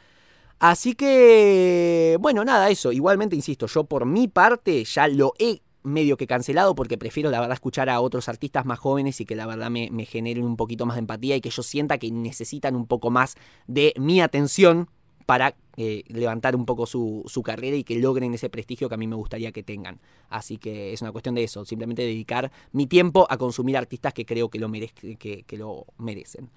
Así 0.59 0.95
que, 0.95 2.17
bueno, 2.21 2.45
nada, 2.45 2.71
eso. 2.71 2.91
Igualmente, 2.93 3.37
insisto, 3.37 3.67
yo 3.67 3.85
por 3.85 4.07
mi 4.07 4.29
parte 4.29 4.85
ya 4.85 5.09
lo 5.09 5.35
he 5.39 5.61
medio 5.85 6.16
que 6.16 6.26
cancelado 6.26 6.74
porque 6.74 6.99
prefiero 6.99 7.30
la 7.30 7.41
verdad 7.41 7.55
escuchar 7.55 7.89
a 7.89 8.01
otros 8.01 8.28
artistas 8.28 8.64
más 8.66 8.78
jóvenes 8.78 9.20
y 9.20 9.24
que 9.26 9.37
la 9.37 9.47
verdad 9.47 9.70
me, 9.70 9.91
me 9.93 10.05
generen 10.05 10.45
un 10.45 10.57
poquito 10.57 10.87
más 10.87 10.97
de 10.97 11.01
empatía 11.01 11.37
y 11.37 11.41
que 11.41 11.51
yo 11.51 11.62
sienta 11.62 11.99
que 11.99 12.11
necesitan 12.11 12.74
un 12.74 12.87
poco 12.87 13.11
más 13.11 13.37
de 13.66 13.95
mi 13.99 14.20
atención 14.20 14.89
para 15.26 15.55
eh, 15.76 16.03
levantar 16.09 16.55
un 16.55 16.66
poco 16.66 16.85
su, 16.87 17.22
su 17.26 17.43
carrera 17.43 17.76
y 17.76 17.85
que 17.85 17.99
logren 17.99 18.35
ese 18.35 18.51
prestigio 18.51 18.89
que 18.91 18.95
a 18.95 18.99
mí 18.99 19.07
me 19.07 19.16
gustaría 19.16 19.53
que 19.53 19.62
tengan. 19.62 19.99
Así 20.28 20.59
que 20.59 20.93
es 20.93 21.01
una 21.03 21.12
cuestión 21.12 21.35
de 21.35 21.45
eso, 21.45 21.64
simplemente 21.64 22.03
dedicar 22.03 22.51
mi 22.72 22.87
tiempo 22.87 23.26
a 23.30 23.39
consumir 23.39 23.76
artistas 23.78 24.12
que 24.12 24.26
creo 24.26 24.51
que 24.51 24.59
lo, 24.59 24.68
merez- 24.68 25.16
que, 25.18 25.45
que 25.45 25.57
lo 25.57 25.87
merecen. 25.97 26.51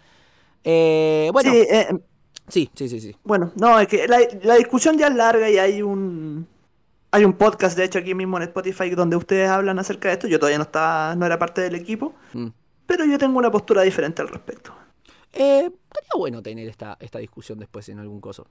Eh, 0.63 1.29
bueno, 1.31 1.51
Sí, 1.51 1.57
eh, 1.69 1.87
sí, 2.47 2.69
sí, 2.75 2.89
sí, 2.89 2.99
sí. 2.99 3.15
bueno, 3.23 3.53
no, 3.55 3.79
es 3.79 3.87
que 3.87 4.07
la, 4.07 4.19
la 4.43 4.55
discusión 4.55 4.97
ya 4.97 5.07
es 5.07 5.15
larga 5.15 5.49
y 5.49 5.57
hay 5.57 5.81
un 5.81 6.45
hay 7.17 7.25
un 7.25 7.33
podcast 7.33 7.77
de 7.77 7.83
hecho 7.83 7.99
aquí 7.99 8.13
mismo 8.13 8.37
en 8.37 8.43
Spotify 8.43 8.89
donde 8.91 9.15
ustedes 9.15 9.49
hablan 9.49 9.79
acerca 9.79 10.07
de 10.09 10.13
esto. 10.13 10.27
Yo 10.27 10.39
todavía 10.39 10.57
no 10.59 10.63
estaba, 10.63 11.15
no 11.15 11.25
era 11.25 11.37
parte 11.39 11.61
del 11.61 11.75
equipo, 11.75 12.13
Mm. 12.33 12.47
pero 12.85 13.05
yo 13.05 13.17
tengo 13.17 13.37
una 13.39 13.49
postura 13.51 13.81
diferente 13.81 14.21
al 14.21 14.27
respecto. 14.27 14.73
Eh, 15.33 15.65
estaría 15.65 16.09
bueno 16.17 16.41
tener 16.41 16.67
esta, 16.67 16.97
esta 16.99 17.19
discusión 17.19 17.59
después 17.59 17.87
en 17.89 17.99
algún 17.99 18.21
coso. 18.21 18.47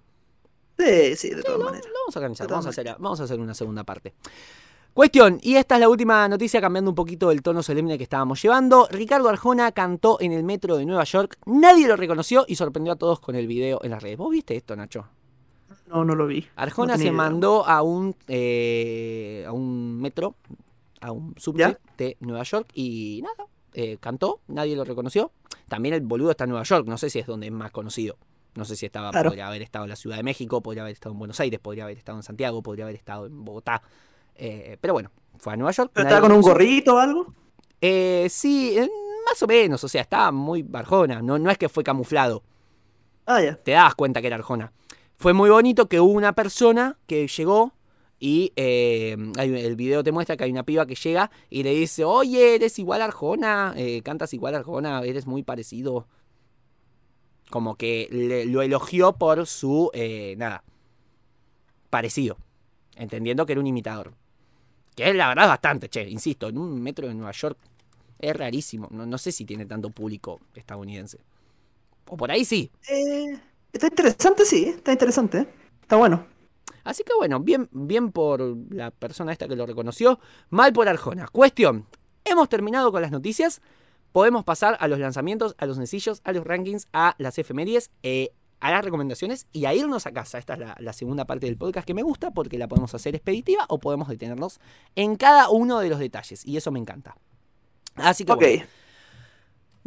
Sí, 0.79 1.17
sí, 1.17 1.31
de 1.31 1.43
todas 1.43 1.59
maneras. 1.61 1.87
lo 1.87 1.93
vamos 2.03 2.17
a 2.17 2.19
organizar, 2.19 2.49
vamos 2.49 2.67
a, 2.67 2.69
hacer, 2.69 2.97
vamos 2.99 3.21
a 3.21 3.25
hacer 3.25 3.41
una 3.41 3.55
segunda 3.55 3.83
parte. 3.85 4.15
Cuestión, 4.93 5.39
y 5.43 5.57
esta 5.57 5.75
es 5.77 5.81
la 5.81 5.89
última 5.89 6.27
noticia 6.29 6.61
cambiando 6.61 6.91
un 6.91 6.95
poquito 6.95 7.31
el 7.31 7.43
tono 7.43 7.63
solemne 7.63 7.97
que 7.99 8.05
estábamos 8.05 8.41
llevando. 8.43 8.89
Ricardo 8.91 9.29
Arjona 9.29 9.73
cantó 9.73 10.19
en 10.21 10.33
el 10.33 10.43
metro 10.43 10.77
de 10.77 10.87
Nueva 10.87 11.05
York, 11.05 11.39
nadie 11.47 11.87
lo 11.87 11.97
reconoció 11.97 12.45
y 12.49 12.57
sorprendió 12.57 12.95
a 12.95 12.97
todos 12.97 13.21
con 13.21 13.35
el 13.37 13.47
video 13.47 13.79
en 13.83 13.91
las 13.91 14.03
redes. 14.03 14.17
¿Vos 14.19 14.31
viste 14.31 14.57
esto, 14.57 14.75
Nacho? 14.75 15.07
No, 15.89 16.05
no 16.05 16.15
lo 16.15 16.27
vi. 16.27 16.47
Arjona 16.57 16.93
No 16.95 16.97
se 16.99 17.05
idea. 17.05 17.13
mandó 17.13 17.67
a 17.67 17.83
un, 17.83 18.15
eh, 18.29 19.45
a 19.47 19.53
un 19.53 20.01
metro, 20.01 20.35
a 21.01 21.13
un 21.13 21.35
subte 21.39 21.79
de 21.97 22.17
Nueva 22.21 22.43
York 22.43 22.69
y 22.75 23.21
nada, 23.23 23.49
eh, 23.75 23.97
cantó, 24.01 24.41
nadie 24.49 24.75
lo 24.77 24.85
reconoció. 24.85 25.31
También 25.69 25.95
el 25.95 26.01
boludo 26.03 26.31
está 26.31 26.45
en 26.45 26.51
Nueva 26.51 26.65
York, 26.65 26.87
no 26.87 26.99
sé 26.99 27.11
si 27.11 27.19
es 27.19 27.27
donde 27.27 27.47
es 27.47 27.53
más 27.53 27.71
conocido. 27.71 28.17
No 28.55 28.65
sé 28.65 28.75
si 28.75 28.87
estaba, 28.87 29.11
Claro. 29.11 29.31
podría 29.31 29.49
haber 29.49 29.63
estado 29.63 29.85
en 29.85 29.91
la 29.91 29.97
Ciudad 29.97 30.17
de 30.17 30.23
México, 30.23 30.63
podría 30.63 30.83
haber 30.83 30.95
estado 30.95 31.13
en 31.13 31.19
Buenos 31.19 31.39
Aires, 31.41 31.61
podría 31.61 31.85
haber 31.85 31.99
estado 31.99 32.19
en 32.19 32.23
Santiago, 32.23 32.63
podría 32.63 32.87
haber 32.87 32.97
estado 32.97 33.27
en 33.27 33.45
Bogotá. 33.45 33.83
Eh, 34.35 34.79
pero 34.81 34.95
bueno, 34.95 35.11
fue 35.39 35.53
a 35.53 35.57
Nueva 35.57 35.73
York. 35.73 35.91
¿Pero 35.93 36.09
estaba 36.09 36.27
con 36.27 36.33
un 36.37 36.41
gorrito 36.43 36.95
o 36.95 36.99
algo? 36.99 37.33
Eh, 37.81 38.27
sí, 38.31 38.77
más 39.31 39.43
o 39.43 39.47
menos, 39.47 39.85
o 39.85 39.89
sea, 39.89 40.01
estaba 40.03 40.33
muy 40.33 40.67
Arjona, 40.73 41.21
no, 41.21 41.39
no 41.39 41.51
es 41.51 41.59
que 41.59 41.69
fue 41.69 41.85
camuflado 41.85 42.43
Ah, 43.27 43.43
ya. 43.43 43.57
te 43.57 43.73
das 43.73 43.95
cuenta 43.95 44.21
que 44.23 44.29
era 44.29 44.37
Arjona. 44.37 44.73
Fue 45.17 45.33
muy 45.33 45.51
bonito 45.51 45.89
que 45.89 46.01
hubo 46.01 46.13
una 46.13 46.35
persona 46.35 46.99
que 47.07 47.27
llegó 47.27 47.73
y 48.19 48.53
eh, 48.57 49.17
el 49.39 49.77
video 49.77 50.03
te 50.03 50.13
muestra 50.13 50.37
que 50.37 50.45
hay 50.45 50.51
una 50.51 50.63
piba 50.63 50.87
que 50.87 50.95
llega 50.95 51.31
y 51.51 51.63
le 51.63 51.75
dice, 51.75 52.05
oye, 52.05 52.55
eres 52.55 52.79
igual 52.79 53.03
a 53.03 53.07
Arjona, 53.07 53.75
eh, 53.77 54.03
cantas 54.03 54.33
igual 54.35 54.55
a 54.55 54.59
Arjona, 54.59 55.03
eres 55.03 55.27
muy 55.27 55.43
parecido. 55.43 56.07
Como 57.51 57.77
que 57.77 58.09
lo 58.49 58.61
elogió 58.63 59.13
por 59.13 59.47
su, 59.47 59.91
eh, 59.95 60.35
nada, 60.37 60.65
parecido, 61.91 62.37
entendiendo 62.97 63.47
que 63.47 63.53
era 63.53 63.61
un 63.61 63.67
imitador. 63.67 64.15
Que 64.97 65.11
es 65.11 65.15
la 65.15 65.29
verdad 65.29 65.49
bastante, 65.49 65.89
che, 65.89 66.09
insisto, 66.09 66.49
en 66.49 66.59
un 66.59 66.83
metro 66.83 67.07
de 67.07 67.15
Nueva 67.15 67.33
York 67.33 67.59
es 68.19 68.35
rarísimo, 68.35 68.89
no, 68.91 69.07
no 69.07 69.19
sé 69.19 69.31
si 69.31 69.45
tiene 69.45 69.67
tanto 69.67 69.91
público 69.91 70.41
estadounidense. 70.55 71.19
O 72.09 72.17
por 72.17 72.31
ahí 72.31 72.45
sí, 72.45 72.71
Eh, 72.89 73.39
está 73.77 73.87
interesante, 73.89 74.45
sí, 74.45 74.65
está 74.69 74.93
interesante. 74.93 75.47
Está 75.83 75.97
bueno. 75.97 76.27
Así 76.85 77.03
que 77.03 77.13
bueno, 77.17 77.41
bien, 77.41 77.69
bien 77.73 78.13
por 78.13 78.41
la 78.71 78.91
persona 78.91 79.33
esta 79.33 79.49
que 79.49 79.57
lo 79.57 79.67
reconoció, 79.67 80.21
mal 80.51 80.73
por 80.73 80.89
Arjona. 80.89 81.27
Cuestión, 81.29 81.87
hemos 82.25 82.49
terminado 82.49 82.93
con 82.93 83.03
las 83.03 83.11
noticias. 83.11 83.61
podemos 84.13 84.45
pasar 84.45 84.77
a 84.81 84.89
los 84.89 84.99
lanzamientos, 84.99 85.55
a 85.59 85.67
los 85.67 85.77
sencillos, 85.77 86.21
a 86.25 86.33
los 86.33 86.45
rankings, 86.45 86.89
a 86.93 87.15
las 87.19 87.39
efemérides, 87.39 87.91
eh, 88.03 88.31
a 88.61 88.71
las 88.71 88.83
recomendaciones 88.85 89.47
y 89.53 89.67
a 89.67 89.75
irnos 89.75 90.07
a 90.07 90.13
casa. 90.13 90.39
Esta 90.39 90.55
es 90.55 90.61
la, 90.61 90.77
la 90.79 90.93
segunda 90.95 91.27
parte 91.27 91.45
del 91.47 91.57
podcast 91.59 91.87
que 91.87 91.93
me 91.93 92.03
gusta 92.03 92.31
porque 92.31 92.57
la 92.57 92.67
podemos 92.69 92.95
hacer 92.95 93.15
expeditiva 93.15 93.67
o 93.69 93.79
podemos 93.79 94.09
detenernos 94.09 94.59
en 94.95 95.17
cada 95.17 95.51
uno 95.51 95.81
de 95.81 95.91
los 95.91 95.99
detalles 95.99 96.47
y 96.47 96.57
eso 96.57 96.71
me 96.73 96.79
encanta. 96.79 97.17
Así 97.97 98.25
que 98.25 98.33
Ok. 98.33 98.39
bueno, 98.39 98.65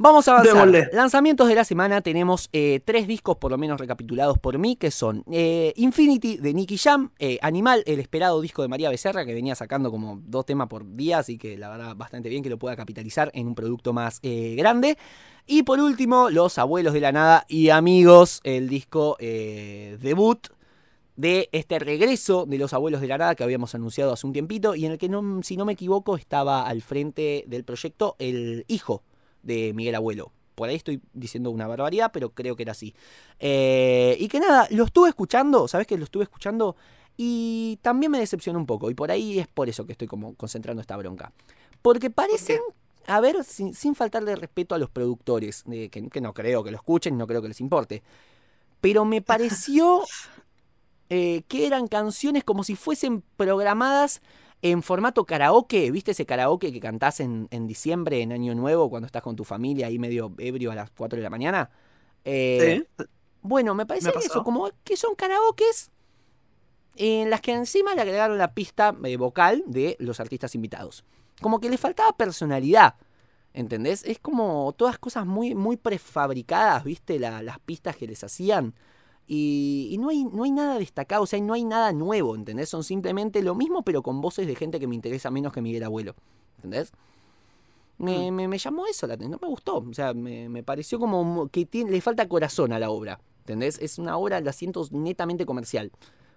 Vamos 0.01 0.29
a 0.29 0.31
avanzar. 0.31 0.53
Démosle. 0.53 0.89
Lanzamientos 0.93 1.49
de 1.49 1.55
la 1.55 1.65
semana. 1.65 1.99
Tenemos 1.99 2.47
eh, 2.53 2.79
tres 2.85 3.05
discos, 3.05 3.35
por 3.35 3.51
lo 3.51 3.57
menos 3.57 3.77
recapitulados 3.77 4.37
por 4.37 4.57
mí, 4.57 4.77
que 4.77 4.91
son 4.91 5.25
eh, 5.29 5.73
Infinity 5.75 6.37
de 6.37 6.53
Nicky 6.53 6.77
Jam, 6.77 7.11
eh, 7.19 7.37
Animal, 7.41 7.83
el 7.85 7.99
esperado 7.99 8.39
disco 8.39 8.61
de 8.61 8.69
María 8.69 8.89
Becerra, 8.89 9.25
que 9.25 9.33
venía 9.33 9.55
sacando 9.55 9.91
como 9.91 10.21
dos 10.23 10.45
temas 10.45 10.69
por 10.69 10.89
día, 10.95 11.17
así 11.17 11.37
que 11.37 11.57
la 11.57 11.67
verdad 11.67 11.97
bastante 11.97 12.29
bien 12.29 12.41
que 12.41 12.49
lo 12.49 12.57
pueda 12.57 12.77
capitalizar 12.77 13.29
en 13.33 13.47
un 13.47 13.55
producto 13.55 13.91
más 13.91 14.21
grande. 14.21 14.97
Y 15.45 15.63
por 15.63 15.81
último, 15.81 16.29
Los 16.29 16.59
Abuelos 16.59 16.93
de 16.93 17.01
la 17.01 17.11
Nada 17.11 17.45
y 17.49 17.67
Amigos, 17.67 18.39
el 18.45 18.69
disco 18.69 19.17
debut 19.19 20.47
de 21.17 21.49
este 21.51 21.77
regreso 21.77 22.45
de 22.45 22.57
los 22.57 22.71
abuelos 22.71 23.01
de 23.01 23.07
la 23.07 23.17
nada 23.17 23.35
que 23.35 23.43
habíamos 23.43 23.75
anunciado 23.75 24.13
hace 24.13 24.25
un 24.25 24.31
tiempito 24.31 24.75
y 24.75 24.85
en 24.85 24.93
el 24.93 24.97
que, 24.97 25.09
no, 25.09 25.43
si 25.43 25.57
no 25.57 25.65
me 25.65 25.73
equivoco, 25.73 26.15
estaba 26.15 26.65
al 26.65 26.81
frente 26.81 27.43
del 27.47 27.65
proyecto 27.65 28.15
el 28.19 28.63
hijo 28.69 29.03
de 29.43 29.73
Miguel 29.73 29.95
Abuelo. 29.95 30.31
Por 30.55 30.69
ahí 30.69 30.75
estoy 30.75 31.01
diciendo 31.13 31.51
una 31.51 31.67
barbaridad, 31.67 32.11
pero 32.11 32.31
creo 32.31 32.55
que 32.55 32.63
era 32.63 32.73
así. 32.73 32.93
Eh, 33.39 34.17
y 34.19 34.27
que 34.27 34.39
nada, 34.39 34.67
lo 34.71 34.83
estuve 34.83 35.09
escuchando, 35.09 35.67
¿sabes 35.67 35.87
que 35.87 35.97
lo 35.97 36.03
estuve 36.03 36.23
escuchando? 36.23 36.75
Y 37.15 37.79
también 37.81 38.11
me 38.11 38.19
decepcionó 38.19 38.59
un 38.59 38.65
poco, 38.65 38.89
y 38.89 38.93
por 38.93 39.11
ahí 39.11 39.39
es 39.39 39.47
por 39.47 39.69
eso 39.69 39.85
que 39.85 39.93
estoy 39.93 40.07
como 40.07 40.35
concentrando 40.35 40.81
esta 40.81 40.97
bronca. 40.97 41.31
Porque 41.81 42.09
parecen, 42.09 42.59
a 43.07 43.21
ver, 43.21 43.43
sin, 43.43 43.73
sin 43.73 43.95
faltarle 43.95 44.35
respeto 44.35 44.75
a 44.75 44.77
los 44.77 44.89
productores, 44.89 45.63
eh, 45.71 45.89
que, 45.89 46.09
que 46.09 46.21
no 46.21 46.33
creo 46.33 46.63
que 46.63 46.71
lo 46.71 46.77
escuchen, 46.77 47.17
no 47.17 47.25
creo 47.25 47.41
que 47.41 47.47
les 47.47 47.61
importe. 47.61 48.03
Pero 48.81 49.05
me 49.05 49.21
pareció 49.21 50.03
eh, 51.09 51.43
que 51.47 51.67
eran 51.67 51.87
canciones 51.87 52.43
como 52.43 52.63
si 52.63 52.75
fuesen 52.75 53.23
programadas 53.37 54.21
en 54.61 54.83
formato 54.83 55.25
karaoke. 55.25 55.89
¿Viste 55.91 56.11
ese 56.11 56.25
karaoke 56.25 56.71
que 56.71 56.79
cantás 56.79 57.19
en, 57.19 57.47
en 57.51 57.67
diciembre, 57.67 58.21
en 58.21 58.31
Año 58.31 58.55
Nuevo, 58.55 58.89
cuando 58.89 59.05
estás 59.05 59.21
con 59.23 59.35
tu 59.35 59.43
familia 59.45 59.87
ahí 59.87 59.99
medio 59.99 60.33
ebrio 60.37 60.71
a 60.71 60.75
las 60.75 60.89
4 60.91 61.17
de 61.17 61.23
la 61.23 61.29
mañana? 61.29 61.69
Eh, 62.25 62.83
Sí. 62.97 63.05
Bueno, 63.41 63.73
me 63.73 63.85
parece 63.85 64.07
Me 64.13 64.19
eso, 64.19 64.43
como 64.43 64.69
que 64.83 64.97
son 64.97 65.15
karaokes 65.15 65.89
en 66.97 67.29
las 67.29 67.39
que 67.39 67.53
encima 67.53 67.95
le 67.95 68.01
agregaron 68.01 68.37
la 68.37 68.53
pista 68.53 68.95
eh, 69.05 69.15
vocal 69.15 69.63
de 69.65 69.95
los 69.99 70.19
artistas 70.19 70.55
invitados. 70.55 71.05
Como 71.41 71.59
que 71.61 71.69
le 71.69 71.77
faltaba 71.77 72.11
personalidad. 72.17 72.95
¿Entendés? 73.53 74.03
Es 74.05 74.19
como 74.19 74.73
todas 74.77 74.99
cosas 74.99 75.25
muy, 75.25 75.55
muy 75.55 75.77
prefabricadas, 75.77 76.83
¿viste? 76.83 77.17
La- 77.17 77.41
las 77.41 77.59
pistas 77.59 77.95
que 77.95 78.05
les 78.07 78.23
hacían. 78.23 78.73
Y, 79.31 79.89
y 79.91 79.97
no, 79.99 80.09
hay, 80.09 80.23
no 80.25 80.43
hay 80.43 80.51
nada 80.51 80.79
destacado, 80.79 81.21
o 81.21 81.27
sea, 81.27 81.39
no 81.39 81.53
hay 81.53 81.63
nada 81.63 81.93
nuevo, 81.93 82.35
¿entendés? 82.35 82.67
Son 82.69 82.83
simplemente 82.83 83.43
lo 83.43 83.53
mismo, 83.53 83.83
pero 83.83 84.01
con 84.01 84.21
voces 84.21 84.47
de 84.47 84.55
gente 84.55 84.79
que 84.79 84.87
me 84.87 84.95
interesa 84.95 85.29
menos 85.29 85.53
que 85.53 85.61
Miguel 85.61 85.83
Abuelo, 85.83 86.15
¿entendés? 86.57 86.91
Me, 87.99 88.31
me- 88.31 88.47
me 88.47 88.57
llamó 88.57 88.87
eso 88.87 89.05
la 89.07 89.15
atención, 89.15 89.39
no 89.41 89.45
me 89.45 89.51
gustó, 89.51 89.77
o 89.77 89.93
sea, 89.93 90.13
me, 90.13 90.47
me 90.47 90.63
pareció 90.63 90.99
como 90.99 91.49
que 91.49 91.65
tiene- 91.65 91.91
le 91.91 91.99
falta 92.01 92.27
corazón 92.29 92.71
a 92.71 92.79
la 92.79 92.89
obra, 92.89 93.19
¿entendés? 93.41 93.77
Es 93.79 93.99
una 93.99 94.17
obra, 94.17 94.39
la 94.39 94.53
siento 94.53 94.87
netamente 94.91 95.45
comercial. 95.45 95.91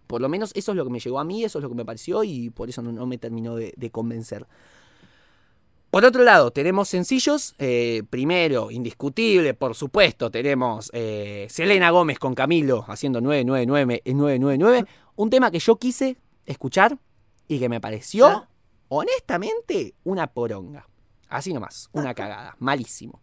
Por 0.09 0.21
lo 0.21 0.29
menos 0.29 0.51
eso 0.57 0.73
es 0.73 0.77
lo 0.77 0.85
que 0.85 0.91
me 0.91 0.99
llegó 0.99 1.21
a 1.21 1.25
mí, 1.25 1.45
eso 1.45 1.59
es 1.61 1.63
lo 1.63 1.69
que 1.69 1.77
me 1.77 1.85
pareció 1.85 2.25
y 2.25 2.51
por 2.51 2.69
eso 2.69 2.83
no, 2.83 2.91
no 2.93 3.07
me 3.07 3.17
terminó 3.17 3.55
de, 3.55 3.73
de 3.77 3.91
convencer. 3.91 4.47
Por 5.93 6.07
otro 6.07 6.25
lado, 6.25 6.51
tenemos 6.53 6.89
sencillos. 6.89 7.55
eh, 7.59 8.03
primero, 8.09 8.71
indiscutible, 8.71 9.53
por 9.53 9.75
supuesto, 9.75 10.31
tenemos 10.31 10.89
eh, 10.95 11.47
Selena 11.51 11.91
Gómez 11.91 12.19
con 12.19 12.35
Camilo 12.35 12.87
haciendo 12.89 13.21
999, 13.21 14.01
eh, 14.03 14.15
999. 14.15 14.87
Un 15.17 15.29
tema 15.29 15.51
que 15.51 15.59
yo 15.59 15.77
quise 15.77 16.17
escuchar 16.47 16.99
y 17.47 17.59
que 17.59 17.69
me 17.69 17.79
pareció, 17.79 18.27
¿Ya? 18.27 18.49
honestamente, 18.89 19.95
una 20.05 20.29
poronga. 20.29 20.89
Así 21.29 21.53
nomás, 21.53 21.91
una 21.93 22.15
cagada, 22.15 22.57
malísimo. 22.59 23.21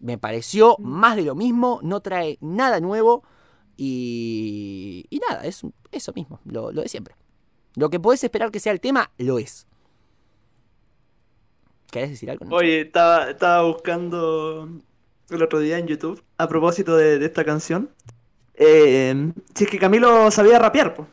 Me 0.00 0.16
pareció 0.16 0.78
más 0.78 1.16
de 1.16 1.22
lo 1.22 1.34
mismo, 1.34 1.80
no 1.82 2.00
trae 2.00 2.38
nada 2.40 2.80
nuevo 2.80 3.24
y, 3.76 5.04
y 5.10 5.18
nada, 5.18 5.44
es 5.44 5.60
eso 5.90 6.12
mismo, 6.14 6.40
lo, 6.46 6.72
lo 6.72 6.80
de 6.80 6.88
siempre. 6.88 7.14
Lo 7.74 7.90
que 7.90 8.00
podés 8.00 8.24
esperar 8.24 8.50
que 8.50 8.58
sea 8.58 8.72
el 8.72 8.80
tema, 8.80 9.10
lo 9.18 9.38
es. 9.38 9.66
¿Querés 11.92 12.10
decir 12.10 12.30
algo? 12.30 12.46
Oye, 12.50 12.80
estaba, 12.80 13.30
estaba 13.30 13.62
buscando 13.62 14.68
el 15.30 15.42
otro 15.42 15.60
día 15.60 15.78
en 15.78 15.86
YouTube 15.86 16.20
a 16.38 16.48
propósito 16.48 16.96
de, 16.96 17.18
de 17.18 17.26
esta 17.26 17.44
canción. 17.44 17.90
eh, 18.54 19.30
si 19.54 19.64
es 19.64 19.70
que 19.70 19.78
Camilo 19.78 20.30
sabía 20.30 20.58
rapear, 20.58 20.94
po. 20.94 21.06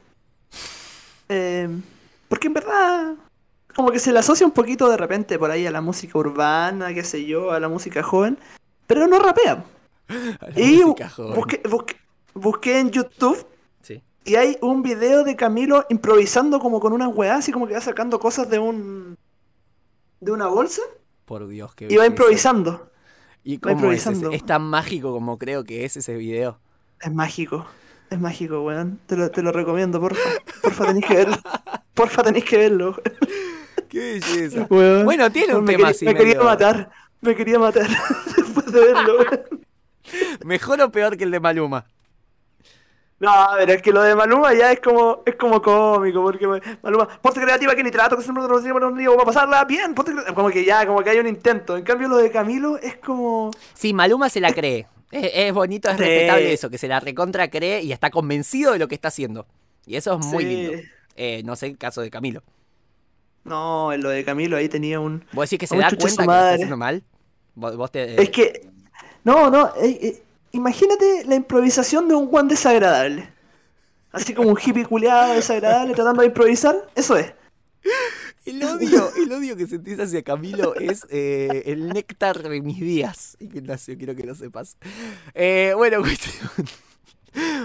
Eh, 1.28 1.68
porque 2.28 2.48
en 2.48 2.54
verdad, 2.54 3.14
como 3.76 3.92
que 3.92 4.00
se 4.00 4.12
le 4.12 4.20
asocia 4.20 4.46
un 4.46 4.52
poquito 4.54 4.90
de 4.90 4.98
repente 4.98 5.38
por 5.38 5.52
ahí 5.52 5.66
a 5.68 5.72
la 5.72 5.82
música 5.82 6.18
urbana, 6.18 6.94
qué 6.94 7.04
sé 7.04 7.26
yo, 7.26 7.52
a 7.52 7.60
la 7.60 7.70
música 7.70 8.02
joven, 8.04 8.38
pero 8.88 9.06
no 9.08 9.20
rapea. 9.20 9.64
Y 10.56 10.80
joven. 10.82 11.36
busqué, 11.36 11.62
busqué, 11.70 11.96
busqué 12.34 12.80
en 12.80 12.90
YouTube 12.92 13.46
Sí. 13.82 14.02
y 14.26 14.36
hay 14.36 14.58
un 14.62 14.82
video 14.82 15.24
de 15.24 15.36
Camilo 15.36 15.86
improvisando 15.90 16.60
como 16.60 16.80
con 16.80 16.94
unas 16.94 17.14
weas, 17.14 17.40
así 17.40 17.52
como 17.52 17.68
que 17.68 17.74
va 17.76 17.82
sacando 17.82 18.20
cosas 18.20 18.50
de 18.50 18.58
un 18.60 19.18
de 20.20 20.32
una 20.32 20.48
bolsa 20.48 20.82
Por 21.26 21.48
Dios, 21.48 21.76
qué 21.76 21.88
y 21.90 21.98
va 21.98 22.06
improvisando. 22.06 22.92
¿Y 23.44 23.58
cómo 23.58 23.72
es, 23.72 23.78
improvisando. 23.78 24.32
es 24.32 24.46
tan 24.46 24.62
mágico 24.64 25.12
como 25.12 25.38
creo 25.38 25.64
que 25.64 25.86
es 25.86 25.98
ese 25.98 26.16
video. 26.16 26.60
Es 27.02 27.12
mágico. 27.14 27.66
Es 28.10 28.20
mágico, 28.20 28.62
weón. 28.64 29.00
Te 29.06 29.16
lo, 29.16 29.30
te 29.30 29.42
lo 29.42 29.52
recomiendo, 29.52 30.00
porfa. 30.00 30.30
Porfa, 30.62 30.88
tenéis 30.88 31.06
que 31.06 31.16
verlo. 31.16 31.38
Porfa, 31.94 32.24
tenéis 32.24 32.46
que 32.46 32.58
verlo. 32.58 32.96
Qué 33.90 34.20
belleza. 34.20 34.68
weón. 34.70 35.06
Bueno, 35.06 35.32
tiene 35.32 35.56
un 35.56 35.64
me 35.64 35.74
tema 35.74 35.88
quería, 35.88 35.92
así 35.92 36.06
Me 36.06 36.16
quería 36.16 36.42
matar. 36.42 36.92
Me 37.22 37.36
quería 37.36 37.60
matar 37.60 37.88
después 38.36 38.72
de 38.72 38.80
verlo, 38.80 39.18
weón. 39.20 39.66
Mejor 40.46 40.82
o 40.82 40.92
peor 40.92 41.18
que 41.18 41.24
el 41.24 41.32
de 41.32 41.40
Maluma. 41.40 41.86
No, 43.20 43.32
pero 43.58 43.74
es 43.74 43.82
que 43.82 43.92
lo 43.92 44.02
de 44.02 44.16
Maluma 44.16 44.54
ya 44.54 44.72
es 44.72 44.80
como, 44.80 45.24
es 45.26 45.36
como 45.36 45.62
cómico, 45.62 46.22
porque 46.24 46.48
Maluma, 46.82 47.08
ponte 47.22 47.42
creativa 47.42 47.76
que 47.76 47.84
ni 47.84 47.92
trato, 47.92 48.16
que 48.16 48.24
siempre 48.24 48.44
nos 48.48 48.64
digo, 48.64 48.80
digo, 48.92 49.16
va 49.18 49.24
a 49.24 49.26
pasarla 49.26 49.66
bien, 49.66 49.94
ponte 49.94 50.14
cre-". 50.14 50.34
como 50.34 50.50
que 50.50 50.64
ya, 50.64 50.86
como 50.88 51.02
que 51.04 51.10
hay 51.10 51.20
un 51.20 51.28
intento. 51.28 51.76
En 51.76 51.84
cambio 51.84 52.08
lo 52.08 52.18
de 52.18 52.32
Camilo 52.32 52.78
es 52.78 52.96
como, 52.98 53.52
Sí, 53.74 53.94
Maluma 53.94 54.30
se 54.30 54.40
la 54.40 54.54
cree. 54.54 54.88
Es, 55.12 55.32
es 55.34 55.54
bonito, 55.54 55.90
es 55.90 55.98
Sí. 55.98 56.04
respetable 56.04 56.54
eso, 56.54 56.70
que 56.70 56.78
se 56.78 56.88
la 56.88 57.00
recontra 57.02 57.50
cree 57.50 57.82
y 57.82 57.92
está 57.92 58.10
convencido 58.10 58.72
de 58.74 58.80
lo 58.80 58.88
que 58.88 58.96
está 58.96 59.10
haciendo. 59.10 59.46
Y 59.86 59.96
eso 59.98 60.18
es 60.18 60.26
muy 60.26 60.44
Sí. 60.46 60.50
lindo. 60.50 60.72
Eh, 61.18 61.42
no 61.44 61.56
sé 61.58 61.66
el 61.68 61.78
caso 61.78 62.00
de 62.02 62.10
Camilo. 62.10 62.42
no, 63.44 63.92
en 63.92 64.02
lo 64.04 64.10
de 64.10 64.24
Camilo 64.24 64.56
ahí 64.58 64.70
tenía 64.70 65.00
un, 65.00 65.26
¿Vos 65.34 65.50
decís 65.50 65.60
que 65.60 65.68
se 65.68 65.76
da 65.76 65.90
cuenta 65.90 66.00
que 66.00 66.08
está 66.32 66.52
haciendo 66.54 66.78
mal? 66.78 67.04
¿Vos, 67.56 67.76
vos 67.76 67.92
te, 67.92 68.22
Es 68.22 68.30
que. 68.30 68.70
No, 69.24 69.50
no. 69.50 69.68
eh, 69.82 70.00
eh, 70.02 70.24
imagínate 70.52 71.26
la 71.26 71.36
improvisación 71.36 72.08
de 72.08 72.16
un 72.16 72.28
Juan 72.28 72.48
desagradable. 72.48 73.30
Así 74.12 74.34
como 74.34 74.50
un 74.50 74.58
hippie 74.58 74.86
culiado 74.86 75.34
desagradable 75.34 75.94
tratando 75.94 76.22
de 76.22 76.28
improvisar. 76.28 76.88
Eso 76.96 77.16
es. 77.16 77.34
El 78.46 78.64
odio, 78.64 79.12
el 79.16 79.32
odio 79.32 79.56
que 79.56 79.68
sentís 79.68 80.00
hacia 80.00 80.24
Camilo 80.24 80.74
es 80.76 81.06
eh, 81.10 81.64
el 81.68 81.90
néctar 81.90 82.42
de 82.42 82.62
mis 82.62 82.80
días. 82.80 83.38
Ignacio, 83.40 83.96
quiero 83.98 84.16
que 84.16 84.24
lo 84.24 84.34
sepas. 84.34 84.78
Eh, 85.36 85.74
bueno, 85.76 86.00
cuestión. 86.02 86.50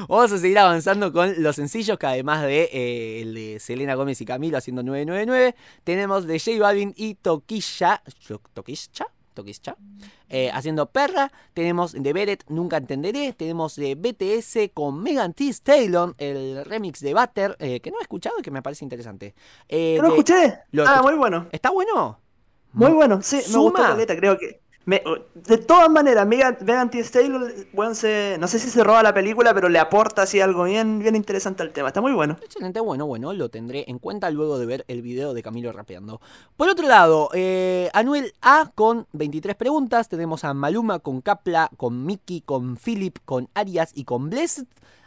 Vamos 0.09 0.31
a 0.33 0.39
seguir 0.39 0.59
avanzando 0.59 1.13
con 1.13 1.43
los 1.43 1.57
sencillos 1.57 1.99
que 1.99 2.07
además 2.07 2.43
de 2.43 2.69
eh, 2.73 3.23
el 3.23 3.35
de 3.35 3.61
Selena 3.61 3.95
Gómez 3.95 4.21
y 4.21 4.27
Camilo 4.27 4.59
haciendo 4.59 4.83
999, 4.83 5.55
tenemos 5.85 6.27
de 6.27 6.39
J 6.39 6.59
Balvin 6.61 6.93
y 6.97 7.15
Toquilla. 7.15 8.03
¿Toquilla? 8.53 9.07
Eh, 10.29 10.51
haciendo 10.53 10.87
Perra. 10.87 11.33
Tenemos 11.55 11.93
de 11.93 12.13
Beret 12.13 12.45
Nunca 12.49 12.77
Entenderé. 12.77 13.33
Tenemos 13.33 13.77
de 13.77 13.95
BTS 13.95 14.71
con 14.73 15.03
Megan 15.03 15.35
Thee 15.35 15.51
Stallion, 15.51 16.15
el 16.19 16.65
remix 16.65 17.01
de 17.01 17.15
Butter, 17.15 17.57
eh, 17.59 17.81
que 17.81 17.91
no 17.91 17.99
he 17.99 18.03
escuchado 18.03 18.37
y 18.39 18.43
que 18.43 18.51
me 18.51 18.63
parece 18.63 18.85
interesante. 18.85 19.35
Eh, 19.69 19.95
¿Yo 19.97 20.03
lo 20.03 20.09
de- 20.09 20.15
escuché? 20.15 20.59
lo 20.73 20.83
ah, 20.83 20.95
escuché. 20.95 21.03
muy 21.11 21.19
bueno. 21.19 21.47
¿Está 21.53 21.71
bueno? 21.71 22.21
Muy 22.73 22.93
bueno. 22.93 23.21
Sí, 23.23 23.37
me 23.37 23.43
gustó 23.43 23.61
Suma. 23.63 23.89
caleta, 23.91 24.17
creo 24.17 24.37
que. 24.39 24.61
De 24.87 25.59
todas 25.59 25.89
maneras, 25.91 26.27
Megan, 26.27 26.91
Thee 26.91 27.03
Stallion, 27.03 27.51
bueno, 27.73 27.95
se, 27.95 28.37
no 28.39 28.47
sé 28.49 28.59
si 28.59 28.69
se 28.69 28.85
roba 28.85 29.03
la 29.03 29.15
película, 29.15 29.55
pero 29.55 29.69
le 29.69 29.79
aporta 29.79 30.23
así 30.23 30.41
algo 30.41 30.65
bien, 30.65 30.99
bien 30.99 31.17
interesante 31.17 31.63
al 31.63 31.73
tema. 31.73 31.89
Está 31.89 32.01
muy 32.01 32.13
bueno. 32.13 32.37
Excelente, 32.43 32.81
bueno, 32.81 33.07
bueno, 33.07 33.33
lo 33.33 33.49
tendré 33.49 33.85
en 33.89 33.99
cuenta 33.99 34.31
luego 34.31 34.59
de 34.59 34.67
ver 34.67 34.85
el 34.89 35.01
video 35.01 35.33
de 35.33 35.43
Camilo 35.43 35.73
rapeando. 35.73 36.21
Por 36.57 36.69
otro 36.69 36.87
lado, 36.87 37.31
eh, 37.33 37.89
Anuel 37.95 38.35
A 38.43 38.71
con 38.75 39.07
23 39.13 39.57
preguntas. 39.57 40.09
Tenemos 40.09 40.45
a 40.45 40.53
Maluma 40.53 40.99
con 40.99 41.21
Capla, 41.23 41.71
con 41.77 42.05
Mickey, 42.05 42.43
con 42.43 42.77
Philip, 42.77 43.19
con 43.25 43.49
Arias 43.55 43.91
y 43.95 44.05
con 44.05 44.29
Blessed 44.29 44.67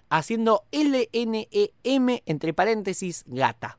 haciendo 0.09 0.63
LNEM 0.71 2.19
entre 2.25 2.53
paréntesis 2.53 3.23
gata. 3.27 3.77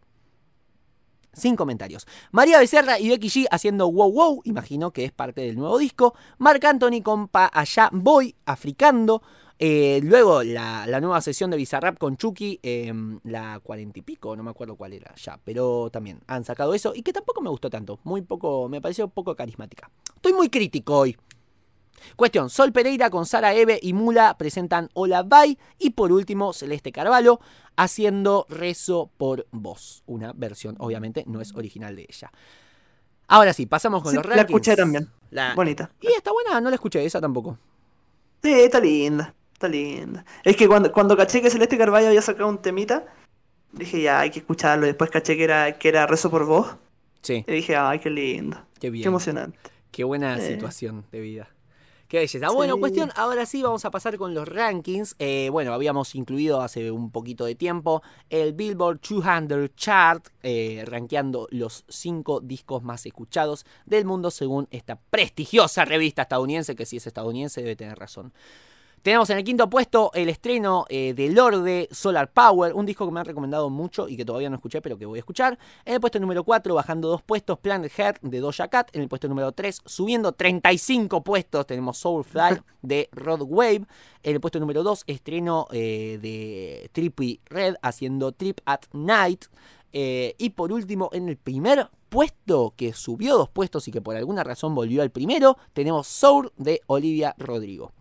Sin 1.39 1.57
comentarios. 1.57 2.07
María 2.33 2.59
Becerra 2.59 2.99
y 2.99 3.09
Becky 3.09 3.29
G 3.29 3.47
haciendo 3.51 3.91
Wow 3.91 4.13
Wow, 4.13 4.43
imagino 4.45 4.93
que 4.93 5.05
es 5.05 5.13
parte 5.13 5.41
del 5.43 5.57
nuevo 5.57 5.79
disco. 5.79 6.15
Marc 6.39 6.65
Anthony 6.65 7.03
con 7.03 7.29
Pa 7.29 7.51
Allá 7.53 7.89
Voy, 7.93 8.35
Africando. 8.47 9.23
Eh, 9.61 10.01
luego 10.05 10.45
la, 10.45 10.87
nueva 11.01 11.21
sesión 11.21 11.51
de 11.51 11.57
Bizarrap 11.57 11.99
con 11.99 12.17
Chucky, 12.17 12.61
em, 12.63 13.19
la 13.25 13.59
cuarenta 13.61 13.99
y 13.99 14.03
pico, 14.03 14.37
no 14.37 14.45
me 14.45 14.51
acuerdo 14.51 14.77
cuál 14.77 14.93
era 14.93 15.13
ya, 15.17 15.41
pero 15.43 15.91
también 15.91 16.21
han 16.29 16.45
sacado 16.45 16.75
eso 16.75 16.93
y 16.95 17.03
que 17.03 17.13
tampoco 17.13 17.41
me 17.41 17.51
gustó 17.51 17.69
tanto, 17.69 17.99
muy 18.05 18.23
poco, 18.23 18.69
me 18.69 18.81
pareció 18.81 19.09
poco 19.09 19.35
carismática. 19.35 19.91
Estoy 20.15 20.33
muy 20.33 20.49
crítico 20.49 20.99
hoy. 20.99 21.17
Cuestión, 22.17 22.51
Sol 22.51 22.73
Pereira 22.73 23.11
con 23.11 23.27
Sara 23.27 23.55
Eve 23.55 23.79
y 23.83 23.93
Mula 23.93 24.37
presentan 24.39 24.89
Hola 24.95 25.23
Bye 25.23 25.59
y 25.79 25.91
por 25.91 26.13
último 26.13 26.53
Celeste 26.53 26.93
Carvalho 26.93 27.41
haciendo 27.77 28.47
Rezo 28.49 29.11
por 29.17 29.47
Vos, 29.53 30.03
una 30.07 30.33
versión 30.33 30.77
obviamente 30.79 31.25
no 31.27 31.41
es 31.41 31.55
original 31.55 31.95
de 31.97 32.07
ella. 32.09 32.33
Ahora 33.29 33.53
sí, 33.53 33.67
pasamos 33.67 34.03
con 34.03 34.11
Sí, 34.13 34.17
los 34.17 34.25
la 34.27 34.37
rankings. 34.37 34.49
escuché 34.51 34.77
también. 34.77 35.09
La- 35.31 35.55
Bonita. 35.55 35.91
Y 36.01 36.09
está 36.09 36.33
buena, 36.33 36.61
no 36.61 36.71
la 36.71 36.75
escuché, 36.77 37.05
esa 37.05 37.21
tampoco. 37.21 37.59
Sí, 38.43 38.53
está 38.53 38.81
linda. 38.81 39.35
Está 39.53 39.69
linda. 39.69 40.25
Es 40.45 40.57
que 40.57 40.67
cuando, 40.69 40.91
cuando 40.93 41.17
caché 41.17 41.43
que 41.43 41.51
Celeste 41.51 41.77
Carvalho 41.77 42.07
había 42.09 42.23
sacado 42.23 42.49
un 42.49 42.59
temita, 42.59 43.05
dije 43.73 44.01
ya 44.01 44.21
hay 44.21 44.31
que 44.31 44.39
escucharlo. 44.39 44.87
Después 44.87 45.11
caché 45.11 45.37
que 45.37 45.45
era, 45.45 45.79
que 45.79 45.89
era 45.89 46.07
Rezo 46.07 46.31
por 46.31 46.47
Vos. 46.47 46.69
Sí, 47.23 47.45
Y 47.47 47.53
dije, 47.53 47.77
ay, 47.77 47.99
qué 47.99 48.09
lindo. 48.11 48.57
qué 48.81 48.91
bien. 48.91 49.03
Qué 49.03 49.09
emocionante. 49.09 49.59
Qué 49.91 50.05
buena 50.05 50.37
Eh. 50.39 50.55
situación 50.55 51.05
de 51.11 51.21
vida. 51.21 51.49
Qué 52.09 52.17
belleza. 52.19 52.49
Bueno, 52.51 52.75
Sí. 52.75 52.81
cuestión, 52.81 53.11
ahora 53.17 53.45
sí 53.45 53.63
vamos 53.63 53.85
a 53.85 53.91
pasar 53.91 54.17
con 54.17 54.33
los 54.33 54.49
rankings. 54.49 55.15
Eh, 55.19 55.51
bueno, 55.53 55.75
habíamos 55.75 56.15
incluido 56.15 56.63
hace 56.63 56.91
un 56.91 57.11
poquito 57.11 57.45
de 57.45 57.55
tiempo 57.55 58.03
el 58.31 58.55
Billboard 58.55 58.99
200 59.01 59.75
Chart, 59.77 60.27
eh, 60.43 60.85
rankeando 60.87 61.49
los 61.51 61.85
cinco 61.89 62.41
discos 62.41 62.83
más 62.83 63.05
escuchados 63.05 63.67
del 63.85 64.07
mundo 64.07 64.31
según 64.31 64.69
esta 64.71 64.97
prestigiosa 65.11 65.85
revista 65.85 66.23
estadounidense, 66.23 66.75
que 66.75 66.87
si 66.87 66.97
es 66.97 67.07
estadounidense 67.07 67.61
debe 67.61 67.77
tener 67.77 67.99
razón. 67.99 68.33
Tenemos 69.03 69.31
en 69.31 69.39
el 69.39 69.45
quinto 69.45 69.71
puesto 69.71 70.11
el 70.15 70.29
estreno 70.29 70.85
eh, 70.89 71.15
de 71.15 71.31
Lorde 71.31 71.89
Solar 71.93 72.33
Power, 72.33 72.73
un 72.75 72.85
disco 72.85 73.07
que 73.07 73.13
me 73.13 73.21
han 73.21 73.27
recomendado 73.27 73.71
mucho 73.71 74.09
y 74.09 74.17
que 74.17 74.25
todavía 74.25 74.51
no 74.51 74.57
escuché, 74.57 74.81
pero 74.81 74.99
que 74.99 75.07
voy 75.07 75.19
a 75.19 75.21
escuchar. 75.21 75.59
En 75.85 75.95
el 75.95 76.01
puesto 76.01 76.19
número 76.19 76.43
4, 76.43 76.75
bajando 76.75 77.09
dos 77.09 77.23
puestos, 77.23 77.59
Planet 77.59 77.93
Heart 77.93 78.23
de 78.23 78.41
Doja 78.41 78.69
Cat. 78.69 78.91
En 78.95 79.03
el 79.03 79.09
puesto 79.09 79.29
número 79.29 79.53
3, 79.53 79.83
subiendo 79.85 80.33
35 80.33 81.23
puestos, 81.23 81.67
tenemos 81.67 81.99
Soulfly 81.99 82.61
de 82.83 83.09
Rod 83.13 83.43
Wave. 83.43 83.85
En 84.23 84.35
el 84.35 84.41
puesto 84.41 84.59
número 84.59 84.83
2, 84.83 85.05
estreno 85.07 85.69
eh, 85.71 86.19
de 86.21 86.91
Trippy 86.93 87.41
Red 87.47 87.77
haciendo 87.83 88.33
Trip 88.33 88.59
at 88.65 88.81
Night. 88.93 89.45
Eh, 89.93 90.35
y 90.39 90.51
por 90.51 90.73
último, 90.73 91.09
en 91.13 91.29
el 91.29 91.37
primer 91.37 91.89
puesto, 92.09 92.75
que 92.77 92.93
subió 92.93 93.37
dos 93.37 93.49
puestos 93.49 93.87
y 93.87 93.93
que 93.93 94.01
por 94.01 94.17
alguna 94.17 94.45
razón 94.45 94.75
volvió 94.75 95.03
al 95.03 95.11
primero, 95.11 95.57
tenemos 95.73 96.09
Soul 96.09 96.53
de 96.57 96.81
Olivia 96.87 97.35
Rodrigo. 97.39 97.93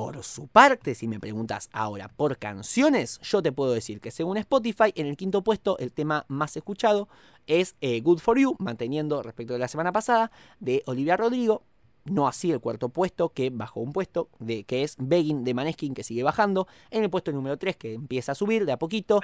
Por 0.00 0.24
su 0.24 0.48
parte, 0.48 0.94
si 0.94 1.06
me 1.08 1.20
preguntas 1.20 1.68
ahora 1.74 2.08
por 2.08 2.38
canciones, 2.38 3.20
yo 3.20 3.42
te 3.42 3.52
puedo 3.52 3.72
decir 3.72 4.00
que 4.00 4.10
según 4.10 4.38
Spotify, 4.38 4.94
en 4.94 5.06
el 5.06 5.18
quinto 5.18 5.44
puesto, 5.44 5.76
el 5.76 5.92
tema 5.92 6.24
más 6.26 6.56
escuchado 6.56 7.10
es 7.46 7.76
eh, 7.82 8.00
Good 8.00 8.20
For 8.20 8.38
You, 8.38 8.56
manteniendo 8.58 9.22
respecto 9.22 9.52
de 9.52 9.58
la 9.58 9.68
semana 9.68 9.92
pasada, 9.92 10.32
de 10.58 10.82
Olivia 10.86 11.18
Rodrigo. 11.18 11.64
No 12.06 12.26
así 12.26 12.50
el 12.50 12.60
cuarto 12.60 12.88
puesto, 12.88 13.28
que 13.28 13.50
bajó 13.50 13.80
un 13.80 13.92
puesto, 13.92 14.30
de, 14.38 14.64
que 14.64 14.84
es 14.84 14.96
Begging 14.98 15.44
de 15.44 15.52
Maneskin, 15.52 15.92
que 15.92 16.02
sigue 16.02 16.22
bajando. 16.22 16.66
En 16.90 17.02
el 17.02 17.10
puesto 17.10 17.30
número 17.30 17.58
3, 17.58 17.76
que 17.76 17.92
empieza 17.92 18.32
a 18.32 18.34
subir 18.34 18.64
de 18.64 18.72
a 18.72 18.78
poquito. 18.78 19.20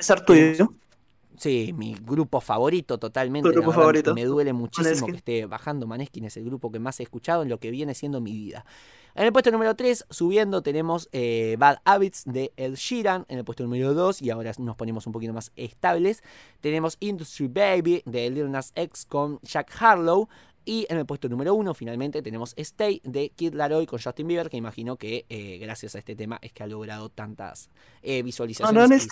Sí, 1.39 1.75
mi 1.77 1.95
grupo 1.95 2.41
favorito 2.41 2.99
totalmente. 2.99 3.49
Grupo 3.49 3.69
verdad, 3.69 3.81
favorito. 3.83 4.15
Me 4.15 4.25
duele 4.25 4.53
muchísimo 4.53 4.89
Maneskin. 4.89 5.13
que 5.13 5.19
esté 5.19 5.47
bajando. 5.47 5.87
Maneskin 5.87 6.25
es 6.25 6.37
el 6.37 6.45
grupo 6.45 6.71
que 6.71 6.79
más 6.79 7.01
he 7.01 7.03
escuchado 7.03 7.43
en 7.43 7.49
lo 7.49 7.59
que 7.59 7.71
viene 7.71 7.95
siendo 7.95 8.21
mi 8.21 8.33
vida. 8.33 8.65
En 9.15 9.25
el 9.25 9.33
puesto 9.33 9.51
número 9.51 9.75
3, 9.75 10.07
subiendo, 10.11 10.63
tenemos 10.63 11.09
eh, 11.11 11.57
Bad 11.59 11.79
Habits 11.87 12.25
de 12.27 12.53
Ed 12.57 12.75
Sheeran. 12.75 13.25
En 13.29 13.39
el 13.39 13.45
puesto 13.45 13.63
número 13.65 13.95
2, 13.95 14.21
y 14.21 14.29
ahora 14.29 14.53
nos 14.59 14.77
ponemos 14.77 15.07
un 15.07 15.15
poquito 15.15 15.33
más 15.33 15.53
estables, 15.57 16.23
tenemos 16.61 16.99
Industry 17.01 17.49
Baby 17.49 18.03
de 18.05 18.29
Lil 18.29 18.51
Nas 18.51 18.73
X 18.75 19.07
con 19.07 19.41
Jack 19.41 19.73
Harlow. 19.81 20.29
Y 20.69 20.85
en 20.91 20.99
el 20.99 21.07
puesto 21.07 21.29
número 21.29 21.55
uno, 21.55 21.73
finalmente, 21.75 22.21
tenemos 22.23 22.53
Stay 22.57 23.01
de 23.05 23.31
Kid 23.31 23.55
Laroi 23.55 23.87
con 23.87 24.01
Justin 24.01 24.27
Bieber, 24.27 24.51
que 24.51 24.57
imagino 24.57 24.97
que 24.97 25.25
gracias 25.61 25.95
a 25.95 25.99
este 25.99 26.17
tema 26.17 26.39
es 26.43 26.53
que 26.53 26.65
ha 26.65 26.67
logrado 26.67 27.09
tantas 27.09 27.71
visualizaciones. 28.03 29.07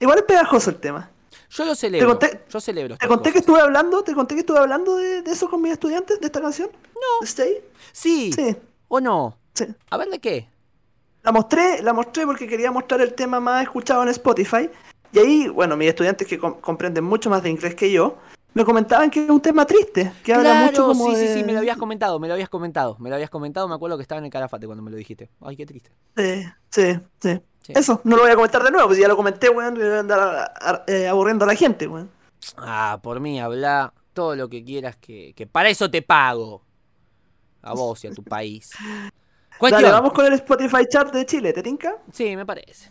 Igual 0.00 0.18
es 0.18 0.24
pegajoso 0.24 0.70
el 0.70 0.76
tema. 0.76 1.10
Yo 1.50 1.64
lo 1.64 1.74
celebro. 1.74 2.18
Te 2.18 2.26
conté, 2.26 2.44
yo 2.50 2.60
celebro 2.60 2.96
te 2.96 3.06
conté 3.06 3.32
que 3.32 3.38
estuve 3.38 3.60
hablando, 3.60 4.02
te 4.02 4.12
conté 4.12 4.34
que 4.34 4.40
estuve 4.40 4.58
hablando 4.58 4.96
de, 4.96 5.18
eso 5.26 5.48
con 5.48 5.62
mis 5.62 5.72
estudiantes, 5.72 6.20
de 6.20 6.26
esta 6.26 6.40
canción. 6.40 6.70
No. 6.94 7.26
Stay. 7.26 7.62
Sí. 7.92 8.56
¿O 8.88 9.00
no? 9.00 9.38
Sí. 9.54 9.66
A 9.90 9.96
ver 9.96 10.08
de 10.08 10.18
qué. 10.18 10.48
La 11.22 11.32
mostré, 11.32 11.82
la 11.82 11.92
mostré 11.92 12.26
porque 12.26 12.46
quería 12.46 12.70
mostrar 12.70 13.00
el 13.00 13.14
tema 13.14 13.40
más 13.40 13.62
escuchado 13.62 14.02
en 14.02 14.10
Spotify. 14.10 14.68
Y 15.12 15.18
ahí, 15.18 15.48
bueno, 15.48 15.76
mis 15.76 15.88
estudiantes 15.88 16.26
que 16.28 16.38
com- 16.38 16.60
comprenden 16.60 17.04
mucho 17.04 17.30
más 17.30 17.42
de 17.42 17.48
inglés 17.50 17.74
que 17.74 17.90
yo, 17.90 18.18
me 18.52 18.64
comentaban 18.64 19.10
que 19.10 19.24
es 19.24 19.30
un 19.30 19.40
tema 19.40 19.64
triste, 19.64 20.12
que 20.22 20.34
habla 20.34 20.66
mucho 20.66 20.86
como 20.86 21.06
sí, 21.06 21.16
de... 21.16 21.26
sí, 21.28 21.34
sí, 21.40 21.44
me 21.44 21.52
lo 21.52 21.60
habías 21.60 21.76
comentado, 21.76 22.18
me 22.20 22.28
lo 22.28 22.34
habías 22.34 22.48
comentado, 22.48 22.96
me 23.00 23.08
lo 23.08 23.14
habías 23.16 23.30
comentado, 23.30 23.66
me 23.68 23.74
acuerdo 23.74 23.96
que 23.96 24.02
estaba 24.02 24.18
en 24.18 24.26
el 24.26 24.30
calafate 24.30 24.66
cuando 24.66 24.82
me 24.82 24.90
lo 24.90 24.96
dijiste. 24.96 25.30
Ay, 25.40 25.56
qué 25.56 25.66
triste. 25.66 25.90
Sí, 26.16 26.44
sí, 26.70 27.00
sí. 27.20 27.40
Sí. 27.60 27.72
Eso, 27.74 28.00
no 28.04 28.16
lo 28.16 28.22
voy 28.22 28.30
a 28.30 28.34
comentar 28.34 28.62
de 28.62 28.70
nuevo, 28.70 28.88
pues 28.88 28.98
ya 28.98 29.08
lo 29.08 29.16
comenté, 29.16 29.48
weón, 29.48 29.74
voy 29.74 29.84
a 29.84 30.00
andar 30.00 30.84
eh, 30.86 31.08
aburriendo 31.08 31.46
a 31.46 31.48
la 31.48 31.54
gente, 31.54 31.88
weón. 31.88 32.10
Ah, 32.58 33.00
por 33.02 33.20
mí, 33.20 33.40
habla 33.40 33.94
todo 34.12 34.36
lo 34.36 34.50
que 34.50 34.62
quieras, 34.62 34.96
que, 34.96 35.32
que 35.34 35.46
para 35.46 35.70
eso 35.70 35.90
te 35.90 36.02
pago. 36.02 36.62
A 37.62 37.72
vos 37.72 38.04
y 38.04 38.08
a 38.08 38.12
tu 38.12 38.22
país. 38.22 38.70
Cuestión. 39.64 39.82
Dale, 39.82 39.94
vamos 39.94 40.12
con 40.12 40.26
el 40.26 40.34
Spotify 40.34 40.86
Chart 40.86 41.10
de 41.10 41.24
Chile, 41.24 41.54
¿te 41.54 41.62
tinca? 41.62 41.96
Sí, 42.12 42.36
me 42.36 42.44
parece. 42.44 42.90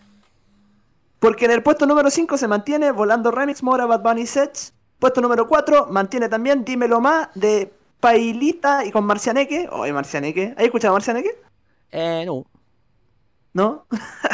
Porque 1.20 1.46
en 1.46 1.52
el 1.52 1.62
puesto 1.62 1.86
número 1.86 2.10
5 2.10 2.36
se 2.36 2.48
mantiene 2.48 2.92
Volando 2.92 3.30
Remix 3.30 3.62
Mora 3.62 3.86
Bad 3.86 4.02
Bunny 4.02 4.26
Sets. 4.26 4.74
Puesto 4.98 5.22
número 5.22 5.48
4 5.48 5.90
mantiene 5.92 6.30
también 6.30 6.66
Dímelo 6.66 7.00
Más 7.00 7.28
de 7.36 7.72
Pailita 8.00 8.86
y 8.86 8.92
con 8.92 9.06
Marcianeque. 9.06 9.70
Oye, 9.72 9.94
Marcianeque. 9.94 10.56
¿Has 10.58 10.64
escuchado 10.64 10.96
Marcianeque? 10.96 11.40
Eh, 11.92 12.24
no. 12.26 12.44
¿No? 13.54 13.86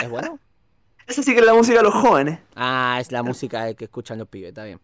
¿Es 0.02 0.10
bueno? 0.10 0.40
Esa 1.08 1.22
sí 1.22 1.34
que 1.34 1.42
es 1.42 1.46
la 1.46 1.54
música 1.54 1.80
de 1.80 1.84
los 1.84 1.94
jóvenes. 1.94 2.40
Ah, 2.56 3.00
es 3.02 3.12
la 3.12 3.22
música 3.22 3.74
que 3.74 3.84
escuchan 3.84 4.18
los 4.18 4.30
pibes, 4.30 4.50
está 4.50 4.64
bien. 4.64 4.80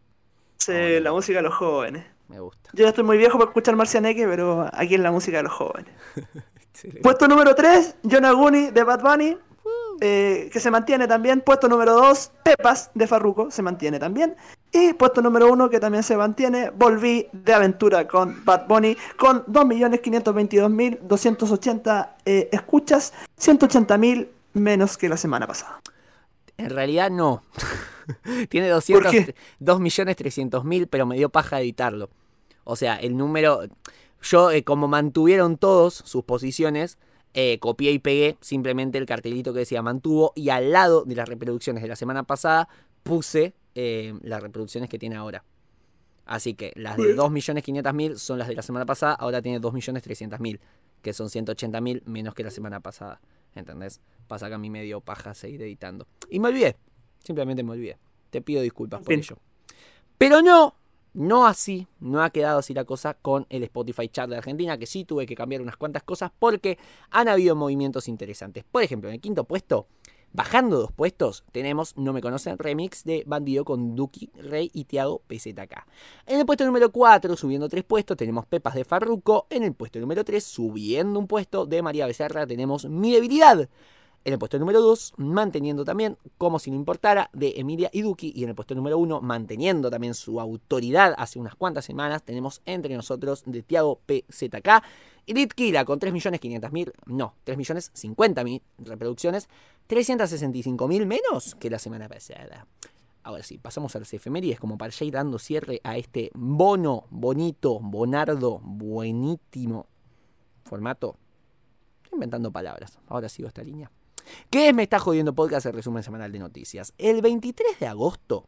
Sí, 0.57 0.99
la 0.99 1.13
música 1.13 1.37
de 1.37 1.43
los 1.43 1.53
jóvenes. 1.53 2.05
Me 2.27 2.37
gusta. 2.41 2.71
Yo 2.73 2.83
ya 2.83 2.89
estoy 2.89 3.05
muy 3.05 3.17
viejo 3.17 3.37
para 3.37 3.49
escuchar 3.49 3.77
Marcianeque, 3.77 4.27
pero 4.27 4.69
aquí 4.73 4.95
es 4.95 4.99
la 4.99 5.11
música 5.11 5.37
de 5.37 5.43
los 5.43 5.53
jóvenes. 5.53 5.93
Puesto 7.01 7.27
número 7.27 7.55
3, 7.55 7.95
Yonaguni 8.03 8.69
de 8.71 8.83
Bad 8.83 9.01
Bunny, 9.01 9.37
eh, 10.01 10.49
que 10.51 10.59
se 10.59 10.69
mantiene 10.71 11.07
también. 11.07 11.39
Puesto 11.41 11.69
número 11.69 11.93
2, 11.93 12.31
Pepas 12.43 12.91
de 12.93 13.07
Farruko, 13.07 13.49
se 13.51 13.61
mantiene 13.61 13.99
también. 13.99 14.35
Y 14.71 14.93
puesto 14.93 15.21
número 15.21 15.51
1, 15.51 15.69
que 15.69 15.79
también 15.79 16.03
se 16.03 16.17
mantiene, 16.17 16.69
Volví 16.69 17.27
de 17.31 17.53
Aventura 17.53 18.05
con 18.07 18.43
Bad 18.43 18.67
Bunny, 18.67 18.97
con 19.17 19.45
2.522.280 19.45 22.09
eh, 22.25 22.49
escuchas, 22.51 23.13
180.000 23.39 24.27
menos 24.53 24.97
que 24.97 25.07
la 25.07 25.17
semana 25.17 25.45
pasada. 25.47 25.79
En 26.57 26.71
realidad 26.71 27.09
no. 27.09 27.41
Tiene 28.49 28.67
200, 28.69 29.11
qué? 29.11 29.33
2.300.000, 29.61 30.87
pero 30.89 31.05
me 31.05 31.15
dio 31.15 31.29
paja 31.29 31.61
editarlo. 31.61 32.09
O 32.65 32.75
sea, 32.75 32.97
el 32.97 33.15
número... 33.15 33.61
Yo, 34.25 34.49
eh, 34.49 34.63
como 34.63 34.87
mantuvieron 34.87 35.57
todos 35.57 35.93
sus 35.93 36.23
posiciones, 36.23 36.97
eh, 37.35 37.59
copié 37.59 37.91
y 37.91 37.99
pegué 37.99 38.37
simplemente 38.41 38.97
el 38.97 39.05
cartelito 39.05 39.53
que 39.53 39.59
decía 39.59 39.83
mantuvo 39.83 40.33
y 40.35 40.49
al 40.49 40.71
lado 40.71 41.05
de 41.05 41.13
las 41.13 41.29
reproducciones 41.29 41.83
de 41.83 41.89
la 41.89 41.95
semana 41.95 42.23
pasada 42.23 42.67
puse 43.03 43.53
eh, 43.75 44.15
las 44.23 44.41
reproducciones 44.41 44.89
que 44.89 44.97
tiene 44.97 45.15
ahora. 45.15 45.43
Así 46.25 46.55
que 46.55 46.73
las 46.75 46.97
de 46.97 47.15
2.500.000 47.15 48.15
son 48.15 48.39
las 48.39 48.47
de 48.47 48.55
la 48.55 48.63
semana 48.63 48.87
pasada, 48.87 49.13
ahora 49.13 49.43
tiene 49.43 49.61
2.300.000, 49.61 50.59
que 51.03 51.13
son 51.13 51.27
180.000 51.27 52.01
menos 52.05 52.33
que 52.33 52.43
la 52.43 52.49
semana 52.49 52.79
pasada. 52.79 53.21
¿Entendés? 53.53 54.01
Pasa 54.27 54.47
que 54.47 54.55
a 54.55 54.57
mí 54.57 54.71
me 54.71 54.81
dio 54.81 55.01
paja 55.01 55.35
seguir 55.35 55.61
editando. 55.61 56.07
Y 56.31 56.39
me 56.39 56.47
olvidé, 56.47 56.77
simplemente 57.23 57.61
me 57.61 57.73
olvidé. 57.73 57.99
Te 58.31 58.41
pido 58.41 58.63
disculpas 58.63 59.01
por 59.01 59.09
Bien. 59.09 59.19
ello. 59.19 59.37
Pero 60.17 60.41
no, 60.41 60.73
no 61.15 61.47
así, 61.47 61.87
no 61.99 62.21
ha 62.21 62.29
quedado 62.29 62.59
así 62.59 62.73
la 62.73 62.83
cosa 62.83 63.13
con 63.15 63.47
el 63.49 63.63
Spotify 63.63 64.09
Chart 64.09 64.29
de 64.29 64.37
Argentina, 64.37 64.77
que 64.77 64.85
sí 64.85 65.05
tuve 65.05 65.25
que 65.25 65.33
cambiar 65.35 65.61
unas 65.61 65.77
cuantas 65.77 66.03
cosas 66.03 66.31
porque 66.37 66.77
han 67.09 67.27
habido 67.27 67.55
movimientos 67.55 68.07
interesantes. 68.07 68.63
Por 68.63 68.83
ejemplo, 68.83 69.09
en 69.09 69.15
el 69.15 69.21
quinto 69.21 69.45
puesto, 69.45 69.87
Bajando 70.35 70.79
dos 70.79 70.91
puestos, 70.91 71.45
tenemos 71.53 71.95
No 71.95 72.11
Me 72.11 72.19
Conocen 72.19 72.57
Remix 72.57 73.05
de 73.05 73.23
Bandido 73.25 73.63
con 73.63 73.95
Duki, 73.95 74.31
Rey 74.33 74.69
y 74.73 74.83
Tiago 74.83 75.21
PZK. 75.27 75.87
En 76.25 76.39
el 76.39 76.45
puesto 76.45 76.65
número 76.65 76.91
4, 76.91 77.37
subiendo 77.37 77.69
tres 77.69 77.85
puestos, 77.85 78.17
tenemos 78.17 78.45
Pepas 78.45 78.75
de 78.75 78.83
Farruco. 78.83 79.47
En 79.49 79.63
el 79.63 79.73
puesto 79.73 79.97
número 79.97 80.25
3, 80.25 80.43
subiendo 80.43 81.19
un 81.19 81.27
puesto 81.27 81.65
de 81.65 81.81
María 81.81 82.05
Becerra, 82.05 82.45
tenemos 82.45 82.83
Mi 82.83 83.13
Debilidad. 83.13 83.69
En 84.25 84.33
el 84.33 84.39
puesto 84.39 84.57
número 84.57 84.81
2, 84.81 85.13
manteniendo 85.17 85.85
también 85.85 86.17
Como 86.39 86.57
si 86.57 86.71
no 86.71 86.75
importara 86.75 87.29
de 87.31 87.53
Emilia 87.57 87.91
y 87.93 88.01
Duki. 88.01 88.33
Y 88.35 88.43
en 88.43 88.49
el 88.49 88.55
puesto 88.55 88.73
número 88.73 88.97
1, 88.97 89.21
manteniendo 89.21 89.91
también 89.91 90.15
su 90.15 90.41
autoridad 90.41 91.13
hace 91.17 91.37
unas 91.37 91.53
cuantas 91.53 91.85
semanas, 91.85 92.23
tenemos 92.23 92.63
Entre 92.65 92.95
nosotros 92.95 93.43
de 93.45 93.61
Tiago 93.61 93.99
PZK. 94.07 94.83
Y 95.27 95.35
Litkila 95.35 95.85
con 95.85 95.99
3.500.000, 95.99 96.91
no, 97.05 97.35
3.050.000 97.45 98.61
reproducciones, 98.79 99.47
365.000 99.87 101.05
menos 101.05 101.55
que 101.55 101.69
la 101.69 101.79
semana 101.79 102.09
pasada. 102.09 102.67
Ahora 103.23 103.43
sí, 103.43 103.57
pasamos 103.57 103.95
a 103.95 103.99
las 103.99 104.13
efemérides 104.13 104.59
como 104.59 104.77
para 104.77 104.91
ya 104.91 105.05
dando 105.11 105.39
cierre 105.39 105.81
a 105.83 105.97
este 105.97 106.31
bono, 106.35 107.05
bonito, 107.09 107.79
bonardo, 107.79 108.59
buenísimo 108.63 109.87
formato. 110.63 111.15
Estoy 112.03 112.17
inventando 112.17 112.51
palabras, 112.51 112.99
ahora 113.07 113.29
sigo 113.29 113.47
esta 113.47 113.63
línea. 113.63 113.91
¿Qué 114.49 114.69
es 114.69 114.73
Me 114.73 114.83
está 114.83 114.99
jodiendo 114.99 115.33
podcast 115.33 115.65
el 115.65 115.73
resumen 115.73 116.03
semanal 116.03 116.31
de 116.31 116.39
noticias? 116.39 116.93
El 116.97 117.21
23 117.21 117.79
de 117.79 117.87
agosto, 117.87 118.47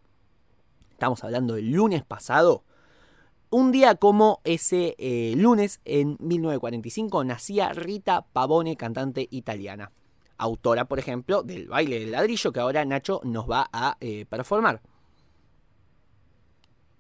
estamos 0.92 1.24
hablando 1.24 1.56
del 1.56 1.72
lunes 1.72 2.04
pasado, 2.04 2.64
un 3.50 3.72
día 3.72 3.96
como 3.96 4.42
ese 4.44 4.96
eh, 4.98 5.34
lunes, 5.38 5.80
en 5.86 6.18
1945, 6.20 7.24
nacía 7.24 7.70
Rita 7.70 8.26
Pavone, 8.34 8.76
cantante 8.76 9.28
italiana. 9.32 9.92
Autora, 10.38 10.86
por 10.86 11.00
ejemplo, 11.00 11.44
del 11.44 11.68
baile 11.68 12.00
del 12.00 12.12
ladrillo 12.12 12.52
que 12.52 12.60
ahora 12.60 12.86
Nacho 12.86 13.22
nos 13.24 13.50
va 13.50 13.70
a 13.72 13.98
eh, 14.02 14.26
performar. 14.30 14.82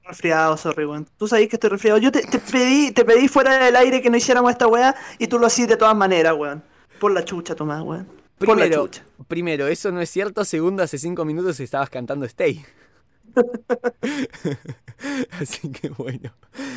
Resfriado, 0.03 0.55
sorry, 0.55 0.85
weón. 0.85 1.05
Tú 1.17 1.27
sabes 1.27 1.49
que 1.49 1.57
estoy 1.57 1.69
resfriado. 1.69 1.99
Yo 1.99 2.11
te, 2.11 2.21
pedí, 2.39 2.91
te 2.91 3.03
pedí 3.03 3.27
fuera 3.27 3.57
del 3.57 3.75
aire 3.75 4.01
que 4.01 4.09
no 4.09 4.15
hiciéramos 4.15 4.51
esta 4.51 4.65
weá 4.65 4.95
y 5.19 5.27
tú 5.27 5.37
lo 5.37 5.47
hacías 5.47 5.67
de 5.67 5.75
todas 5.75 5.95
maneras, 5.95 6.33
weón. 6.35 6.63
Por 6.99 7.11
la 7.11 7.25
chucha, 7.25 7.55
Tomás, 7.55 7.83
weón. 7.83 8.07
Por 8.37 8.49
la 8.49 8.55
Primero, 8.65 8.83
chucha. 8.87 9.03
primero, 9.27 9.67
eso 9.67 9.91
no 9.91 10.01
es 10.01 10.09
cierto. 10.09 10.45
Segundo, 10.45 10.83
hace 10.83 10.97
cinco 10.97 11.25
minutos 11.25 11.59
estabas 11.59 11.89
cantando 11.89 12.25
Stay. 12.25 12.63
Así 15.39 15.71
que 15.71 15.89
bueno. 15.89 16.31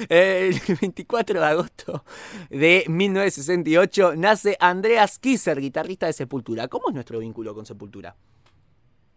El 0.08 0.60
24 0.80 1.40
de 1.40 1.46
agosto 1.46 2.04
de 2.50 2.84
1968 2.88 4.14
nace 4.16 4.56
Andreas 4.60 5.18
Kisser, 5.18 5.60
guitarrista 5.60 6.06
de 6.06 6.12
Sepultura. 6.12 6.68
¿Cómo 6.68 6.88
es 6.88 6.94
nuestro 6.94 7.18
vínculo 7.18 7.54
con 7.54 7.66
Sepultura? 7.66 8.14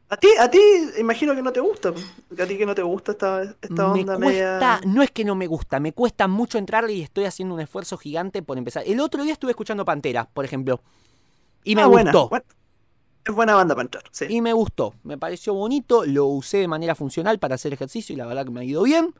A 0.09 0.17
ti, 0.17 0.27
a 0.39 0.49
ti, 0.49 0.59
imagino 0.99 1.35
que 1.35 1.41
no 1.41 1.51
te 1.51 1.59
gusta. 1.59 1.89
A 1.89 2.45
ti 2.45 2.57
que 2.57 2.65
no 2.65 2.75
te 2.75 2.83
gusta 2.83 3.13
esta, 3.13 3.43
esta 3.43 3.93
me 3.93 4.01
onda 4.01 4.15
cuesta, 4.17 4.19
media. 4.19 4.81
no 4.85 5.01
es 5.01 5.09
que 5.11 5.25
no 5.25 5.33
me 5.33 5.47
gusta, 5.47 5.79
me 5.79 5.91
cuesta 5.93 6.27
mucho 6.27 6.59
entrarle 6.59 6.93
y 6.93 7.01
estoy 7.01 7.25
haciendo 7.25 7.55
un 7.55 7.61
esfuerzo 7.61 7.97
gigante 7.97 8.43
por 8.43 8.57
empezar. 8.57 8.83
El 8.85 8.99
otro 8.99 9.23
día 9.23 9.33
estuve 9.33 9.51
escuchando 9.51 9.85
Pantera, 9.85 10.29
por 10.31 10.45
ejemplo, 10.45 10.81
y 11.63 11.75
me 11.75 11.81
Ah, 11.83 11.87
gustó. 11.87 12.29
buena. 12.29 12.43
Es 13.25 13.33
buena 13.33 13.55
banda 13.55 13.73
para 13.73 13.83
entrar, 13.85 14.03
sí. 14.11 14.25
Y 14.29 14.41
me 14.41 14.51
gustó, 14.51 14.95
me 15.03 15.17
pareció 15.17 15.53
bonito, 15.53 16.03
lo 16.05 16.25
usé 16.27 16.57
de 16.57 16.67
manera 16.67 16.93
funcional 16.93 17.39
para 17.39 17.55
hacer 17.55 17.71
ejercicio 17.73 18.13
y 18.13 18.17
la 18.17 18.25
verdad 18.25 18.43
que 18.45 18.51
me 18.51 18.61
ha 18.61 18.63
ido 18.65 18.83
bien. 18.83 19.13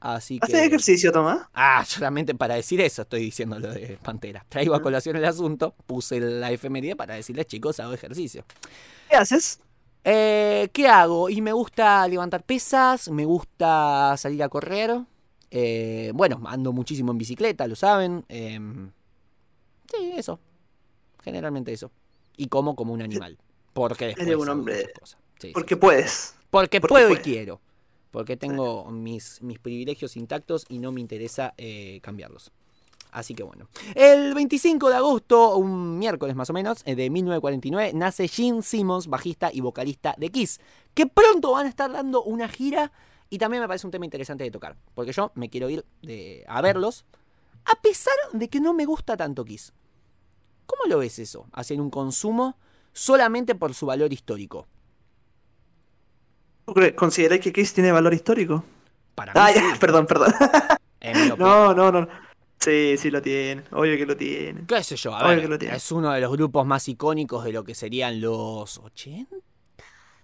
Así 0.00 0.38
que. 0.40 0.44
¿Haces 0.52 0.66
ejercicio, 0.66 1.12
Tomás? 1.12 1.42
Ah, 1.52 1.84
solamente 1.86 2.34
para 2.34 2.54
decir 2.54 2.80
eso 2.80 3.02
estoy 3.02 3.20
diciendo 3.20 3.58
lo 3.58 3.70
de 3.70 3.98
Pantera. 4.02 4.46
Traigo 4.48 4.74
a 4.74 4.80
colación 4.80 5.16
el 5.16 5.26
asunto, 5.26 5.74
puse 5.86 6.20
la 6.20 6.50
efeméride 6.50 6.96
para 6.96 7.16
decirles, 7.16 7.46
chicos, 7.46 7.78
hago 7.80 7.92
ejercicio. 7.92 8.44
¿Qué 9.08 9.16
haces? 9.16 9.60
Eh, 10.04 10.70
¿Qué 10.72 10.88
hago? 10.88 11.28
Y 11.28 11.42
me 11.42 11.52
gusta 11.52 12.08
levantar 12.08 12.42
pesas, 12.44 13.10
me 13.10 13.24
gusta 13.26 14.14
salir 14.16 14.42
a 14.42 14.48
correr. 14.48 15.02
eh, 15.50 16.12
bueno, 16.14 16.40
ando 16.46 16.72
muchísimo 16.72 17.12
en 17.12 17.18
bicicleta, 17.18 17.66
lo 17.66 17.76
saben. 17.76 18.24
em, 18.28 18.90
sí, 19.90 20.12
eso. 20.16 20.38
Generalmente 21.22 21.72
eso. 21.72 21.90
Y 22.36 22.46
como 22.48 22.74
como 22.76 22.92
un 22.92 23.02
animal. 23.02 23.38
Porque 23.72 24.06
después 24.06 24.26
Eres 24.26 24.38
un 24.40 24.48
hombre-. 24.48 24.92
Sí, 25.38 25.50
Porque 25.52 25.74
sí. 25.74 25.80
puedes. 25.80 26.34
Porque 26.50 26.80
porque 26.80 26.92
puedo 26.92 27.12
y 27.12 27.16
quiero. 27.16 27.60
Porque 28.10 28.36
tengo 28.36 28.90
mis, 28.90 29.40
mis 29.42 29.58
privilegios 29.58 30.16
intactos 30.16 30.66
y 30.68 30.78
no 30.80 30.90
me 30.92 31.00
interesa 31.00 31.54
eh, 31.56 32.00
cambiarlos. 32.02 32.50
Así 33.12 33.34
que 33.34 33.42
bueno. 33.42 33.68
El 33.94 34.34
25 34.34 34.88
de 34.88 34.96
agosto, 34.96 35.56
un 35.56 35.98
miércoles 35.98 36.34
más 36.36 36.50
o 36.50 36.52
menos, 36.52 36.82
eh, 36.84 36.94
de 36.94 37.10
1949, 37.10 37.92
nace 37.94 38.28
Gene 38.28 38.62
Simmons, 38.62 39.06
bajista 39.08 39.50
y 39.52 39.60
vocalista 39.60 40.14
de 40.18 40.30
Kiss. 40.30 40.60
Que 40.94 41.06
pronto 41.06 41.52
van 41.52 41.66
a 41.66 41.68
estar 41.68 41.90
dando 41.92 42.22
una 42.22 42.48
gira. 42.48 42.92
Y 43.28 43.38
también 43.38 43.60
me 43.62 43.68
parece 43.68 43.86
un 43.86 43.92
tema 43.92 44.04
interesante 44.04 44.42
de 44.44 44.50
tocar. 44.50 44.76
Porque 44.94 45.12
yo 45.12 45.30
me 45.34 45.48
quiero 45.48 45.70
ir 45.70 45.84
de- 46.02 46.44
a 46.48 46.60
verlos. 46.62 47.04
A 47.64 47.80
pesar 47.80 48.14
de 48.32 48.48
que 48.48 48.60
no 48.60 48.74
me 48.74 48.86
gusta 48.86 49.16
tanto 49.16 49.44
Kiss. 49.44 49.72
¿Cómo 50.70 50.82
lo 50.88 50.98
ves 50.98 51.18
eso? 51.18 51.46
Hacer 51.52 51.80
un 51.80 51.90
consumo 51.90 52.56
solamente 52.92 53.54
por 53.54 53.74
su 53.74 53.86
valor 53.86 54.12
histórico. 54.12 54.68
¿Tú 56.66 56.74
consideráis 56.96 57.40
que 57.40 57.52
Kiss 57.52 57.74
tiene 57.74 57.90
valor 57.90 58.14
histórico? 58.14 58.62
Para 59.14 59.32
mí 59.34 59.40
Ah, 59.42 59.48
sí, 59.52 59.54
ya, 59.60 59.76
perdón, 59.80 60.06
perdón. 60.06 60.32
No, 61.38 61.74
no, 61.74 61.90
no. 61.90 62.08
Sí, 62.60 62.94
sí 62.98 63.10
lo 63.10 63.20
tiene. 63.22 63.64
Obvio 63.72 63.96
que 63.96 64.06
lo 64.06 64.16
tiene. 64.16 64.64
qué 64.66 64.82
sé 64.84 64.94
yo, 64.96 65.14
a 65.14 65.20
Obvio 65.20 65.28
ver, 65.30 65.40
que 65.40 65.48
lo 65.48 65.58
tiene. 65.58 65.76
es 65.76 65.90
uno 65.90 66.12
de 66.12 66.20
los 66.20 66.30
grupos 66.30 66.64
más 66.66 66.86
icónicos 66.88 67.42
de 67.44 67.52
lo 67.52 67.64
que 67.64 67.74
serían 67.74 68.20
los 68.20 68.78
80. 68.78 69.34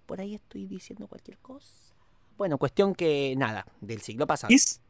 Por 0.05 0.20
ahí 0.20 0.34
estoy 0.34 0.66
diciendo 0.66 1.09
cualquier 1.09 1.38
cosa. 1.38 1.94
Bueno, 2.36 2.59
cuestión 2.59 2.94
que 2.94 3.34
nada, 3.36 3.66
del 3.80 4.03
siglo 4.03 4.26
pasado. 4.26 4.51
Kiss. 4.51 4.80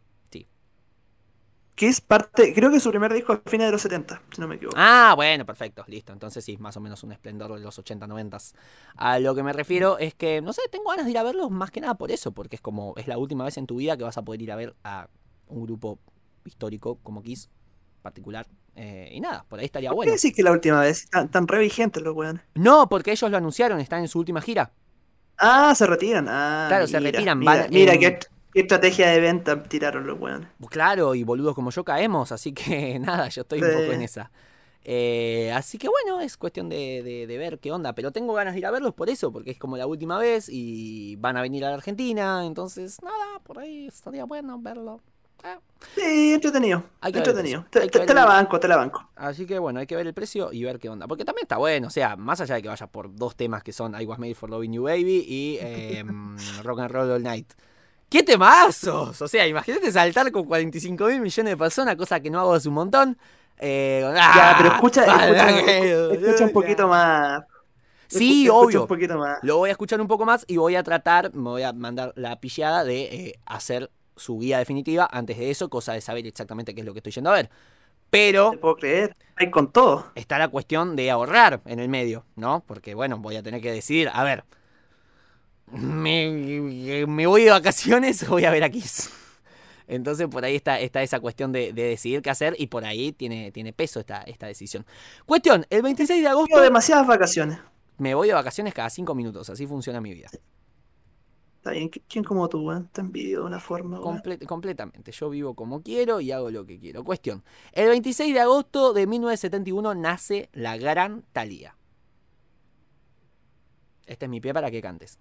Sí. 1.78 1.86
Kiss 1.86 2.00
parte, 2.00 2.54
creo 2.54 2.70
que 2.70 2.80
su 2.80 2.88
primer 2.90 3.12
disco 3.12 3.34
a 3.34 3.42
fines 3.48 3.66
de 3.68 3.72
los 3.72 3.82
70, 3.82 4.22
si 4.34 4.40
no 4.40 4.48
me 4.48 4.54
equivoco. 4.56 4.76
Ah, 4.78 5.12
bueno, 5.14 5.44
perfecto, 5.44 5.84
listo. 5.88 6.12
Entonces 6.12 6.42
sí, 6.44 6.56
más 6.56 6.76
o 6.76 6.80
menos 6.80 7.02
un 7.04 7.12
esplendor 7.12 7.52
de 7.54 7.60
los 7.60 7.78
80, 7.78 8.06
90. 8.06 8.38
A 8.96 9.18
lo 9.18 9.34
que 9.34 9.42
me 9.42 9.52
refiero 9.52 9.98
es 9.98 10.14
que, 10.14 10.40
no 10.40 10.52
sé, 10.54 10.62
tengo 10.70 10.88
ganas 10.90 11.04
de 11.04 11.10
ir 11.10 11.18
a 11.18 11.22
verlos 11.22 11.50
más 11.50 11.70
que 11.70 11.80
nada 11.82 11.94
por 11.94 12.10
eso, 12.10 12.32
porque 12.32 12.56
es 12.56 12.62
como, 12.62 12.94
es 12.96 13.06
la 13.08 13.18
última 13.18 13.44
vez 13.44 13.58
en 13.58 13.66
tu 13.66 13.76
vida 13.76 13.96
que 13.96 14.04
vas 14.04 14.16
a 14.16 14.22
poder 14.22 14.40
ir 14.42 14.52
a 14.52 14.56
ver 14.56 14.74
a 14.84 15.08
un 15.48 15.62
grupo 15.64 15.98
histórico 16.46 16.98
como 17.02 17.22
Kiss, 17.22 17.50
particular. 18.02 18.46
Eh, 18.74 19.10
y 19.12 19.20
nada, 19.20 19.44
por 19.48 19.58
ahí 19.58 19.66
estaría 19.66 19.90
¿Por 19.90 19.96
bueno. 19.96 20.10
qué 20.12 20.16
decís 20.16 20.34
que 20.34 20.42
la 20.42 20.52
última 20.52 20.80
vez? 20.80 21.08
Tan, 21.10 21.30
tan 21.30 21.46
re 21.48 21.58
vigentes 21.58 22.02
los 22.02 22.14
weones. 22.14 22.42
No, 22.54 22.88
porque 22.88 23.12
ellos 23.12 23.30
lo 23.30 23.36
anunciaron, 23.36 23.80
están 23.80 24.00
en 24.00 24.08
su 24.08 24.18
última 24.18 24.40
gira. 24.40 24.72
Ah, 25.38 25.74
se 25.74 25.86
retiran. 25.86 26.26
Ah, 26.28 26.66
Claro, 26.68 26.86
se 26.86 26.98
retiran, 27.00 27.38
Mira, 27.38 27.52
van 27.56 27.70
mira 27.70 27.94
en- 27.94 28.00
qué, 28.00 28.18
qué 28.56 28.62
estrategia 28.62 29.08
de 29.10 29.20
venta 29.20 29.62
tiraron 29.62 30.06
los 30.06 30.18
weones. 30.18 30.48
Claro, 30.70 31.14
y 31.14 31.22
boludos 31.24 31.54
como 31.54 31.70
yo 31.70 31.84
caemos, 31.84 32.32
así 32.32 32.52
que 32.52 32.98
nada, 32.98 33.28
yo 33.28 33.42
estoy 33.42 33.60
un 33.60 33.68
poco 33.70 33.92
en 33.92 34.00
esa. 34.02 34.30
Eh, 34.88 35.52
así 35.54 35.76
que 35.76 35.88
bueno, 35.88 36.20
es 36.22 36.36
cuestión 36.38 36.68
de, 36.70 37.02
de- 37.02 37.26
de 37.26 37.38
ver 37.38 37.58
qué 37.58 37.70
onda, 37.72 37.92
pero 37.92 38.12
tengo 38.12 38.32
ganas 38.32 38.54
de 38.54 38.60
ir 38.60 38.66
a 38.66 38.70
verlos 38.70 38.94
por 38.94 39.10
eso, 39.10 39.30
porque 39.30 39.50
es 39.50 39.58
como 39.58 39.76
la 39.76 39.86
última 39.86 40.16
vez 40.18 40.48
y 40.48 41.16
van 41.16 41.36
a 41.36 41.42
venir 41.42 41.64
a 41.66 41.68
la 41.68 41.74
Argentina, 41.74 42.46
entonces 42.46 43.02
nada, 43.02 43.40
por 43.42 43.58
ahí 43.58 43.88
estaría 43.88 44.24
bueno 44.24 44.58
verlo. 44.58 45.00
Ah, 45.44 45.58
Sí, 45.94 46.32
entretenido. 46.32 46.82
Entretenido. 47.02 47.66
Te, 47.70 48.14
la 48.14 48.24
banco, 48.24 48.58
te 48.58 48.68
la 48.68 48.76
banco. 48.76 49.06
Así 49.16 49.44
que 49.44 49.58
bueno, 49.58 49.80
hay 49.80 49.86
que 49.86 49.94
ver 49.94 50.06
el 50.06 50.14
precio 50.14 50.50
y 50.52 50.64
ver 50.64 50.78
qué 50.78 50.88
onda, 50.88 51.06
porque 51.06 51.24
también 51.26 51.44
está 51.44 51.58
bueno, 51.58 51.88
o 51.88 51.90
sea, 51.90 52.16
más 52.16 52.40
allá 52.40 52.54
de 52.54 52.62
que 52.62 52.68
vaya 52.68 52.86
por 52.86 53.14
dos 53.14 53.36
temas 53.36 53.62
que 53.62 53.72
son 53.72 54.00
I 54.00 54.06
Was 54.06 54.18
Made 54.18 54.34
for 54.34 54.48
Loving 54.48 54.72
You 54.72 54.84
Baby 54.84 55.24
y 55.28 55.58
em, 55.60 56.36
Rock 56.62 56.80
and 56.80 56.90
Roll 56.90 57.10
All 57.10 57.22
Night. 57.22 57.52
¡Qué 58.08 58.22
temazos! 58.22 59.20
O 59.20 59.28
sea, 59.28 59.46
imagínate 59.46 59.90
saltar 59.90 60.30
con 60.30 60.44
45 60.44 61.06
mil 61.06 61.20
millones 61.20 61.52
de 61.52 61.56
personas, 61.56 61.96
cosa 61.96 62.20
que 62.20 62.30
no 62.30 62.40
hago 62.40 62.54
hace 62.54 62.68
un 62.68 62.74
montón. 62.74 63.18
Eh, 63.58 64.08
Ya, 64.14 64.54
pero 64.58 64.74
escucha, 64.74 65.04
¡Ah, 65.08 65.28
escucha, 65.28 66.44
un 66.44 66.52
poquito 66.52 66.86
más. 66.88 67.42
Sí, 68.08 68.48
obvio. 68.48 68.82
un 68.82 68.86
poquito 68.88 69.18
más. 69.18 69.38
Lo 69.42 69.56
voy 69.58 69.70
a 69.70 69.72
escuchar 69.72 70.00
un 70.00 70.06
poco 70.06 70.24
más 70.24 70.44
y 70.46 70.56
voy 70.58 70.76
a 70.76 70.82
tratar, 70.84 71.34
me 71.34 71.50
voy 71.50 71.62
a 71.64 71.72
mandar 71.72 72.12
la 72.14 72.38
pillada 72.38 72.84
de 72.84 73.02
eh, 73.02 73.40
hacer 73.46 73.90
su 74.14 74.38
guía 74.38 74.58
definitiva 74.58 75.08
antes 75.10 75.36
de 75.38 75.50
eso, 75.50 75.68
cosa 75.68 75.92
de 75.92 76.00
saber 76.00 76.24
exactamente 76.26 76.74
qué 76.74 76.80
es 76.82 76.86
lo 76.86 76.92
que 76.92 77.00
estoy 77.00 77.12
yendo 77.12 77.30
a 77.30 77.34
ver. 77.34 77.50
Pero 78.08 78.52
Te 78.52 78.58
puedo 78.58 78.76
creer. 78.76 79.16
Hay 79.34 79.50
con 79.50 79.72
todo. 79.72 80.12
está 80.14 80.38
la 80.38 80.48
cuestión 80.48 80.94
de 80.94 81.10
ahorrar 81.10 81.60
en 81.66 81.80
el 81.80 81.88
medio, 81.88 82.24
¿no? 82.36 82.62
Porque 82.66 82.94
bueno, 82.94 83.18
voy 83.18 83.34
a 83.36 83.42
tener 83.42 83.60
que 83.60 83.72
decidir, 83.72 84.08
a 84.12 84.22
ver, 84.22 84.44
¿me, 85.72 87.06
me 87.06 87.26
voy 87.26 87.44
de 87.44 87.50
vacaciones 87.50 88.22
o 88.24 88.30
voy 88.30 88.44
a 88.44 88.50
ver 88.50 88.64
a 88.64 88.70
Kiss? 88.70 89.10
Entonces 89.88 90.26
por 90.28 90.44
ahí 90.44 90.56
está, 90.56 90.80
está 90.80 91.02
esa 91.02 91.20
cuestión 91.20 91.52
de, 91.52 91.72
de 91.72 91.82
decidir 91.84 92.20
qué 92.22 92.30
hacer 92.30 92.56
y 92.58 92.66
por 92.66 92.84
ahí 92.84 93.12
tiene, 93.12 93.52
tiene 93.52 93.72
peso 93.72 94.00
esta, 94.00 94.22
esta 94.22 94.46
decisión. 94.48 94.84
Cuestión, 95.26 95.64
el 95.70 95.82
26 95.82 96.22
de 96.22 96.28
agosto 96.28 96.48
Tengo 96.54 96.62
demasiadas 96.64 97.06
vacaciones. 97.06 97.58
me 97.98 98.14
voy 98.14 98.28
de 98.28 98.34
vacaciones 98.34 98.74
cada 98.74 98.90
5 98.90 99.14
minutos, 99.14 99.48
así 99.48 99.66
funciona 99.66 100.00
mi 100.00 100.12
vida. 100.12 100.28
Está 101.58 101.70
bien. 101.70 101.90
¿qui- 101.90 102.02
¿Quién 102.08 102.22
como 102.24 102.48
tú, 102.48 102.62
weón? 102.66 102.88
Te 102.92 103.00
envidio 103.00 103.40
de 103.40 103.46
una 103.46 103.58
forma. 103.60 103.98
Comple- 103.98 104.44
completamente. 104.46 105.10
Yo 105.12 105.30
vivo 105.30 105.54
como 105.54 105.82
quiero 105.82 106.20
y 106.20 106.30
hago 106.30 106.50
lo 106.50 106.64
que 106.64 106.78
quiero. 106.78 107.02
Cuestión. 107.02 107.42
El 107.72 107.88
26 107.88 108.34
de 108.34 108.40
agosto 108.40 108.92
de 108.92 109.06
1971 109.08 109.94
nace 109.96 110.48
la 110.52 110.76
gran 110.76 111.22
Thalía. 111.32 111.76
Este 114.06 114.26
es 114.26 114.30
mi 114.30 114.40
pie 114.40 114.54
para 114.54 114.70
que 114.70 114.80
cantes. 114.80 115.18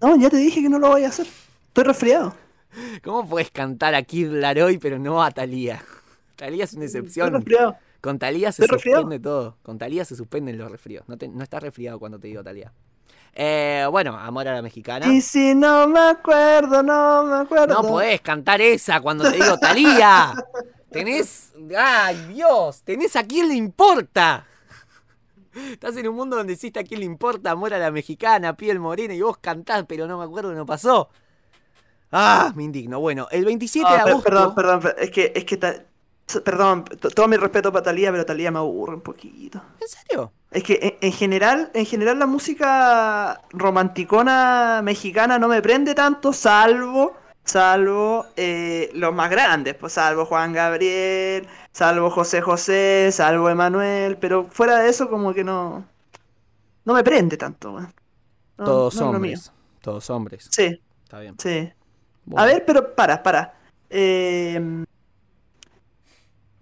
No, 0.00 0.16
ya 0.16 0.30
te 0.30 0.36
dije 0.36 0.62
que 0.62 0.68
no 0.68 0.78
lo 0.78 0.88
voy 0.88 1.04
a 1.04 1.08
hacer. 1.08 1.26
Estoy 1.68 1.84
resfriado. 1.84 2.34
¿Cómo 3.02 3.28
puedes 3.28 3.50
cantar 3.50 3.94
a 3.94 4.02
Kid 4.02 4.28
Laroi 4.30 4.78
pero 4.78 4.98
no 4.98 5.22
a 5.22 5.30
Talía? 5.30 5.82
Talía 6.36 6.64
es 6.64 6.72
una 6.74 6.84
Estoy 6.86 7.00
excepción. 7.00 7.32
resfriado. 7.34 7.76
Con 8.00 8.18
Talía 8.18 8.50
se 8.52 8.62
Estoy 8.62 8.76
resfriado. 8.76 9.02
suspende 9.02 9.22
todo. 9.22 9.56
Con 9.62 9.78
Talía 9.78 10.04
se 10.04 10.16
suspenden 10.16 10.56
los 10.56 10.70
resfríos. 10.70 11.04
No, 11.08 11.16
te- 11.18 11.28
no 11.28 11.42
estás 11.42 11.62
resfriado 11.62 11.98
cuando 11.98 12.18
te 12.18 12.28
digo 12.28 12.42
Talía. 12.42 12.72
Eh, 13.34 13.86
bueno, 13.90 14.16
Amor 14.16 14.48
a 14.48 14.54
la 14.54 14.62
Mexicana. 14.62 15.06
Y 15.06 15.20
si 15.20 15.54
no 15.54 15.86
me 15.86 16.00
acuerdo, 16.00 16.82
no 16.82 17.24
me 17.24 17.36
acuerdo. 17.36 17.74
No 17.82 17.88
podés 17.88 18.20
cantar 18.22 18.60
esa 18.60 19.00
cuando 19.00 19.30
te 19.30 19.36
digo 19.36 19.58
Talía. 19.58 20.32
Tenés. 20.90 21.52
¡Ay, 21.78 22.16
Dios! 22.34 22.82
Tenés 22.82 23.14
a 23.16 23.22
quién 23.24 23.48
le 23.48 23.54
importa. 23.54 24.46
Estás 25.72 25.96
en 25.96 26.08
un 26.08 26.16
mundo 26.16 26.36
donde 26.36 26.52
existe 26.54 26.80
a 26.80 26.84
quién 26.84 27.00
le 27.00 27.06
importa 27.06 27.50
amor 27.50 27.74
a 27.74 27.78
la 27.78 27.90
mexicana, 27.90 28.56
piel 28.56 28.78
morena, 28.78 29.14
y 29.14 29.20
vos 29.22 29.38
cantás, 29.38 29.84
pero 29.88 30.06
no 30.06 30.18
me 30.18 30.24
acuerdo, 30.24 30.52
no 30.54 30.64
pasó. 30.66 31.08
Ah, 32.12 32.52
me 32.56 32.64
indigno. 32.64 32.98
Bueno, 33.00 33.28
el 33.30 33.44
27 33.44 33.88
Ah, 33.88 34.04
de 34.04 34.10
agosto. 34.10 34.28
Perdón, 34.30 34.54
perdón, 34.54 34.80
per- 34.80 34.96
es 34.98 35.10
que, 35.10 35.32
es 35.34 35.44
que 35.44 35.56
ta- 35.56 35.84
perdón, 36.44 36.84
todo 36.84 37.28
mi 37.28 37.36
respeto 37.36 37.72
para 37.72 37.84
Talía, 37.84 38.10
pero 38.10 38.24
Talía 38.26 38.50
me 38.50 38.58
aburre 38.58 38.94
un 38.94 39.00
poquito. 39.00 39.60
¿En 39.80 39.88
serio? 39.88 40.32
Es 40.50 40.62
que 40.64 40.78
en, 40.82 40.94
en 41.08 41.12
general, 41.12 41.70
en 41.74 41.86
general 41.86 42.18
la 42.18 42.26
música 42.26 43.40
romanticona 43.50 44.80
mexicana 44.82 45.38
no 45.38 45.46
me 45.48 45.62
prende 45.62 45.94
tanto, 45.94 46.32
salvo, 46.32 47.14
salvo 47.44 48.26
eh, 48.36 48.90
los 48.94 49.12
más 49.14 49.30
grandes, 49.30 49.74
pues 49.74 49.92
salvo 49.94 50.24
Juan 50.26 50.52
Gabriel, 50.52 51.46
salvo 51.72 52.10
José 52.10 52.40
José, 52.40 53.10
salvo 53.12 53.48
Emanuel, 53.50 54.16
pero 54.18 54.44
fuera 54.50 54.78
de 54.78 54.88
eso 54.88 55.08
como 55.08 55.32
que 55.34 55.42
no, 55.44 55.84
no 56.84 56.94
me 56.94 57.02
prende 57.02 57.36
tanto. 57.36 57.72
No, 57.80 57.88
Todos 58.56 58.96
no 58.96 59.10
hombres. 59.10 59.52
Todos 59.80 60.10
hombres. 60.10 60.48
Sí, 60.50 60.80
Está 61.04 61.20
bien. 61.20 61.34
sí. 61.38 61.72
Bueno. 62.26 62.42
A 62.42 62.46
ver, 62.46 62.64
pero 62.66 62.94
para, 62.94 63.22
para. 63.22 63.54
Eh, 63.88 64.84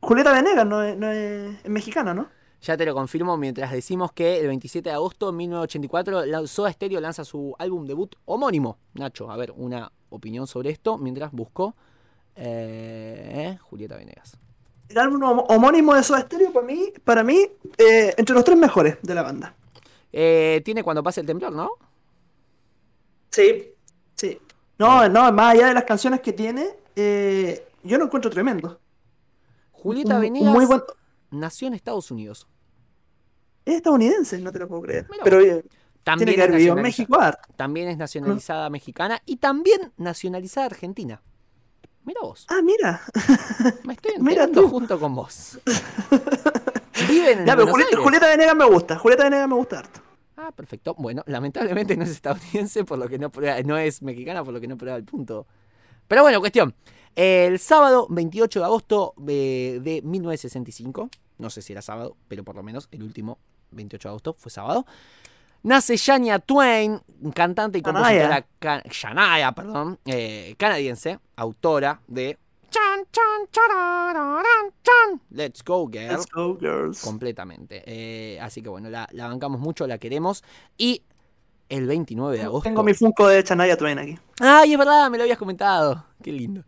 Julieta 0.00 0.32
Venegas 0.32 0.64
no 0.66 0.82
es, 0.82 0.96
no 0.96 1.10
es, 1.10 1.56
es 1.64 1.68
mexicana, 1.70 2.14
¿no? 2.14 2.28
Ya 2.62 2.76
te 2.76 2.84
lo 2.86 2.94
confirmo 2.94 3.36
mientras 3.36 3.70
decimos 3.70 4.12
que 4.12 4.40
el 4.40 4.46
27 4.48 4.88
de 4.88 4.94
agosto 4.94 5.26
de 5.30 5.32
1984 5.36 6.24
la- 6.26 6.46
Soda 6.46 6.72
Stereo 6.72 7.00
lanza 7.00 7.24
su 7.24 7.54
álbum 7.58 7.84
debut 7.86 8.14
homónimo. 8.24 8.78
Nacho, 8.94 9.30
a 9.30 9.36
ver, 9.36 9.52
una 9.56 9.90
opinión 10.10 10.46
sobre 10.46 10.70
esto 10.70 10.98
mientras 10.98 11.32
busco 11.32 11.74
eh, 12.36 13.58
Julieta 13.62 13.96
Venegas. 13.96 14.36
El 14.88 14.98
álbum 14.98 15.20
hom- 15.22 15.44
homónimo 15.48 15.94
de 15.94 16.02
Soda 16.02 16.20
Stereo 16.20 16.52
para 16.52 16.66
mí, 16.66 16.92
para 17.04 17.22
mí 17.22 17.46
eh, 17.76 18.14
entre 18.16 18.34
los 18.34 18.44
tres 18.44 18.56
mejores 18.56 18.96
de 19.02 19.14
la 19.14 19.22
banda. 19.22 19.54
Eh, 20.12 20.62
tiene 20.64 20.82
cuando 20.82 21.02
pase 21.02 21.20
el 21.20 21.26
temblor, 21.26 21.52
¿no? 21.52 21.70
Sí, 23.30 23.74
sí. 24.14 24.38
No, 24.78 25.08
no, 25.08 25.30
más 25.32 25.54
allá 25.54 25.68
de 25.68 25.74
las 25.74 25.84
canciones 25.84 26.20
que 26.20 26.32
tiene, 26.32 26.66
eh, 26.96 27.66
yo 27.82 27.98
lo 27.98 28.04
encuentro 28.04 28.30
tremendo. 28.30 28.80
Julieta 29.72 30.18
Venegas 30.18 30.52
muy 30.52 30.64
buen... 30.64 30.82
nació 31.30 31.68
en 31.68 31.74
Estados 31.74 32.10
Unidos. 32.10 32.48
Es 33.64 33.74
estadounidense, 33.76 34.38
no 34.38 34.50
te 34.50 34.58
lo 34.60 34.68
puedo 34.68 34.82
creer. 34.82 35.06
Mira 35.10 35.22
Pero 35.24 35.40
eh, 35.40 35.64
También 36.04 36.26
tiene 36.28 36.34
que 36.36 36.40
es, 36.40 36.48
haber 36.48 36.56
vivido 36.58 36.76
en 36.76 36.82
México 36.82 37.20
harto. 37.20 37.48
también 37.56 37.88
es 37.88 37.98
nacionalizada 37.98 38.70
mexicana 38.70 39.20
y 39.26 39.36
también 39.36 39.92
nacionalizada 39.96 40.66
argentina. 40.66 41.22
Mira 42.04 42.20
vos, 42.22 42.46
Ah, 42.48 42.60
mira. 42.62 43.02
me 43.84 43.92
estoy 43.94 44.12
enterando 44.16 44.68
junto 44.68 44.98
con 44.98 45.14
vos. 45.14 45.58
Viven 47.08 47.40
en 47.40 47.46
Ya, 47.46 47.56
pero 47.56 47.68
Julieta. 47.68 47.96
Julieta 47.98 48.26
Venegas 48.28 48.56
me 48.56 48.64
gusta. 48.64 48.98
Julieta 48.98 49.24
Venegas 49.24 49.48
me 49.48 49.54
gusta 49.54 49.78
harto. 49.80 50.00
Ah, 50.36 50.52
perfecto. 50.52 50.94
Bueno, 50.98 51.22
lamentablemente 51.26 51.96
no 51.96 52.04
es 52.04 52.10
estadounidense, 52.10 52.84
por 52.84 52.98
lo 52.98 53.08
que 53.08 53.18
no 53.18 53.30
no 53.64 53.76
es 53.76 54.02
mexicana, 54.02 54.42
por 54.44 54.54
lo 54.54 54.60
que 54.60 54.68
no 54.68 54.76
prueba 54.76 54.96
el 54.96 55.04
punto. 55.04 55.46
Pero 56.06 56.22
bueno, 56.22 56.40
cuestión. 56.40 56.74
El 57.14 57.58
sábado 57.58 58.06
28 58.10 58.60
de 58.60 58.64
agosto 58.64 59.14
eh, 59.26 59.80
de 59.82 60.00
1965, 60.02 61.10
no 61.38 61.50
sé 61.50 61.62
si 61.62 61.72
era 61.72 61.82
sábado, 61.82 62.16
pero 62.28 62.44
por 62.44 62.54
lo 62.54 62.62
menos 62.62 62.88
el 62.92 63.02
último 63.02 63.38
28 63.72 64.08
de 64.08 64.10
agosto 64.10 64.32
fue 64.34 64.50
sábado, 64.52 64.86
nace 65.62 65.96
Shania 65.96 66.38
Twain, 66.38 67.00
cantante 67.34 67.78
y 67.78 67.82
compositora, 67.82 68.28
Shania. 68.28 68.46
ca- 68.58 68.82
Shania, 68.90 69.52
perdón, 69.52 69.98
eh, 70.06 70.54
canadiense, 70.58 71.18
autora 71.36 72.00
de 72.06 72.38
Chan, 72.70 73.00
chan, 73.10 73.48
chan. 73.50 75.20
Let's 75.30 75.64
Go 75.64 75.88
Girl 75.88 76.08
Let's 76.10 76.26
go, 76.30 76.58
girls. 76.58 77.00
completamente. 77.02 77.82
Eh, 77.86 78.38
así 78.40 78.60
que 78.62 78.68
bueno, 78.68 78.90
la, 78.90 79.08
la 79.12 79.26
bancamos 79.28 79.58
mucho, 79.60 79.86
la 79.86 79.96
queremos. 79.98 80.44
Y 80.76 81.02
el 81.70 81.86
29 81.86 82.36
de 82.36 82.44
agosto. 82.44 82.68
Tengo 82.68 82.82
mi 82.82 82.92
Funko 82.94 83.26
de 83.28 83.42
Chanaya 83.42 83.76
Twain 83.76 83.98
aquí. 83.98 84.18
Ay, 84.40 84.72
es 84.72 84.78
verdad, 84.78 85.10
me 85.10 85.16
lo 85.16 85.24
habías 85.24 85.38
comentado. 85.38 86.04
Qué 86.22 86.30
lindo. 86.32 86.62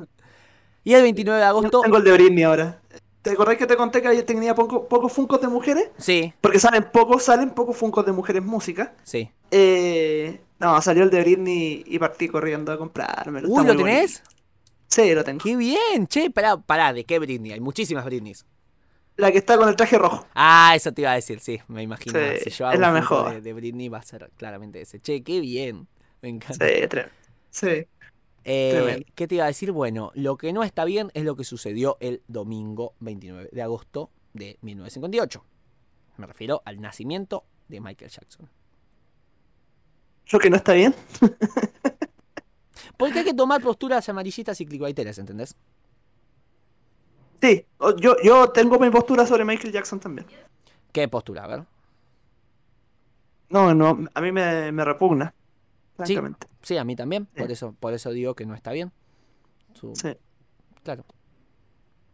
Y 0.85 0.95
el 0.95 1.03
29 1.03 1.39
de 1.39 1.45
agosto. 1.47 1.83
Tengo 1.83 1.99
el 1.99 2.05
de 2.05 2.13
Britney 2.13 2.45
ahora. 2.45 2.80
¿Te 3.23 3.31
acordás 3.31 3.57
que 3.57 3.67
te 3.67 3.77
conté 3.77 4.01
que 4.03 4.17
yo 4.17 4.25
tenía 4.25 4.55
poco- 4.55 4.89
pocos 4.89 5.13
Funkos 5.13 5.41
de 5.41 5.49
mujeres? 5.49 5.91
Sí, 5.99 6.33
Porque 6.41 6.59
salen 6.59 6.85
pocos, 6.91 7.23
salen 7.25 7.51
pocos 7.51 7.77
Funkos 7.77 8.07
de 8.07 8.13
mujeres 8.13 8.43
música. 8.43 8.95
sí. 9.05 9.31
Eh, 9.51 10.41
no, 10.59 10.81
salió 10.81 11.03
el 11.05 11.11
de 11.11 11.21
Britney 11.21 11.83
y 11.87 11.99
partí 11.99 12.29
corriendo 12.29 12.73
a 12.73 12.79
comprármelo. 12.79 13.49
Uy, 13.49 13.65
¿lo 13.67 13.77
tenés? 13.77 14.23
bonito. 14.23 14.31
Sí, 14.89 15.15
lo 15.15 15.25
tengo. 15.25 15.41
Qué 15.45 15.57
bien, 15.57 16.07
che. 16.07 16.31
Pará, 16.31 16.57
pará, 16.59 16.93
¿de 16.93 17.05
qué 17.05 17.19
Britney? 17.19 17.53
Hay 17.53 17.61
muchísimas 17.61 18.05
Britneys. 18.05 18.47
La 19.17 19.31
que 19.33 19.39
está 19.39 19.57
con 19.57 19.69
el 19.69 19.77
traje 19.77 19.99
rojo. 19.99 20.27
Ah, 20.35 20.73
eso 20.77 20.93
te 20.93 21.03
iba 21.03 21.13
a 21.13 21.15
decir, 21.15 21.41
sí, 21.41 21.61
me 21.69 21.83
imagino. 21.83 22.13
Sí, 22.13 22.45
si 22.45 22.51
yo 22.51 22.67
hago 22.67 22.75
es 22.75 22.81
la 22.81 22.93
mejor. 22.93 23.35
De, 23.35 23.41
de 23.41 23.53
Britney 23.53 23.89
va 23.89 23.99
a 23.99 24.03
ser 24.03 24.31
claramente 24.37 24.81
ese. 24.81 25.01
Che, 25.01 25.23
qué 25.23 25.41
bien. 25.41 25.89
Me 26.23 26.29
encanta. 26.29 26.65
Sí, 26.65 26.71
sí. 27.51 27.87
Eh. 28.45 29.05
¿Qué 29.15 29.29
te 29.29 29.37
iba 29.37 29.45
a 29.45 29.49
decir? 29.49 29.73
Bueno, 29.73 30.13
lo 30.15 30.37
que 30.37 30.53
no 30.53 30.63
está 30.63 30.85
bien 30.85 31.11
es 31.15 31.25
lo 31.25 31.37
que 31.37 31.45
sucedió 31.45 31.97
el 32.01 32.23
domingo 32.29 32.95
29 33.01 33.51
de 33.53 33.63
agosto 33.63 34.11
de 34.33 34.59
1958. 34.63 35.45
Me 36.17 36.27
refiero 36.27 36.63
al 36.65 36.81
nacimiento 36.81 37.45
de 37.69 37.81
Michael 37.81 38.11
Jackson. 38.11 38.49
Lo 40.33 40.39
que 40.39 40.51
no 40.51 40.57
está 40.57 40.73
bien. 40.75 40.95
Porque 42.97 43.21
hay 43.21 43.25
que 43.25 43.35
tomar 43.35 43.63
posturas 43.63 44.09
amarillistas 44.09 44.61
y 44.61 44.67
clickbaiteras, 44.67 45.19
¿entendés? 45.19 45.57
Sí, 47.41 47.67
yo, 47.99 48.17
yo 48.23 48.51
tengo 48.51 48.79
mi 48.79 48.91
postura 48.91 49.27
sobre 49.27 49.45
Michael 49.45 49.73
Jackson 49.73 49.99
también. 49.99 50.27
¿Qué 50.93 51.09
postura? 51.09 51.45
A 51.45 51.47
ver. 51.47 51.65
No, 53.49 53.75
no, 53.75 54.07
a 54.13 54.21
mí 54.21 54.31
me, 54.31 54.71
me 54.71 54.85
repugna. 54.85 55.35
Sí. 56.07 56.15
Francamente. 56.15 56.47
Sí, 56.63 56.77
a 56.77 56.85
mí 56.85 56.97
también. 56.97 57.29
Sí. 57.35 57.41
Por 57.41 57.51
eso, 57.51 57.75
por 57.79 57.93
eso 57.95 58.11
digo 58.11 58.35
que 58.35 58.47
no 58.47 58.55
está 58.55 58.73
bien. 58.73 58.93
Su- 59.75 59.95
Sí. 59.95 60.17
Claro. 60.83 61.05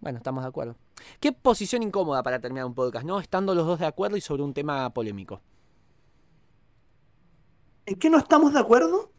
Bueno, 0.00 0.18
estamos 0.18 0.44
de 0.44 0.48
acuerdo. 0.48 0.76
¿Qué 1.20 1.32
posición 1.32 1.82
incómoda 1.82 2.22
para 2.22 2.40
terminar 2.40 2.66
un 2.66 2.74
podcast, 2.74 3.04
no? 3.06 3.18
Estando 3.20 3.54
los 3.54 3.66
dos 3.66 3.78
de 3.78 3.86
acuerdo 3.86 4.16
y 4.16 4.20
sobre 4.20 4.42
un 4.42 4.54
tema 4.54 4.88
polémico. 4.92 5.40
¿En 7.86 7.96
qué 7.98 8.10
no 8.10 8.18
estamos 8.18 8.52
de 8.52 8.58
acuerdo? 8.60 9.10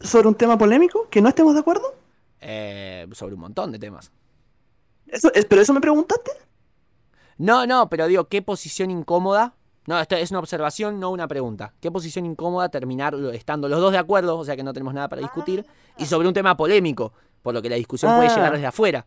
¿Sobre 0.00 0.28
un 0.28 0.34
tema 0.34 0.56
polémico? 0.56 1.08
¿Que 1.10 1.20
no 1.20 1.28
estemos 1.28 1.54
de 1.54 1.60
acuerdo? 1.60 1.94
Eh, 2.40 3.06
sobre 3.12 3.34
un 3.34 3.40
montón 3.40 3.72
de 3.72 3.78
temas. 3.78 4.12
Eso, 5.06 5.30
¿Pero 5.48 5.60
eso 5.60 5.72
me 5.72 5.80
preguntaste? 5.80 6.30
No, 7.36 7.66
no, 7.66 7.88
pero 7.88 8.06
digo, 8.06 8.28
¿qué 8.28 8.42
posición 8.42 8.90
incómoda? 8.90 9.54
No, 9.88 9.98
esto 9.98 10.16
es 10.16 10.30
una 10.30 10.40
observación, 10.40 11.00
no 11.00 11.08
una 11.10 11.26
pregunta. 11.26 11.72
¿Qué 11.80 11.90
posición 11.90 12.26
incómoda 12.26 12.68
terminar 12.68 13.14
estando 13.32 13.70
los 13.70 13.80
dos 13.80 13.90
de 13.90 13.96
acuerdo, 13.96 14.36
o 14.36 14.44
sea 14.44 14.54
que 14.54 14.62
no 14.62 14.74
tenemos 14.74 14.92
nada 14.92 15.08
para 15.08 15.22
discutir, 15.22 15.64
y 15.96 16.04
sobre 16.04 16.28
un 16.28 16.34
tema 16.34 16.54
polémico, 16.58 17.14
por 17.42 17.54
lo 17.54 17.62
que 17.62 17.70
la 17.70 17.76
discusión 17.76 18.14
puede 18.16 18.28
Ah. 18.28 18.34
llegar 18.34 18.52
desde 18.52 18.66
afuera? 18.66 19.06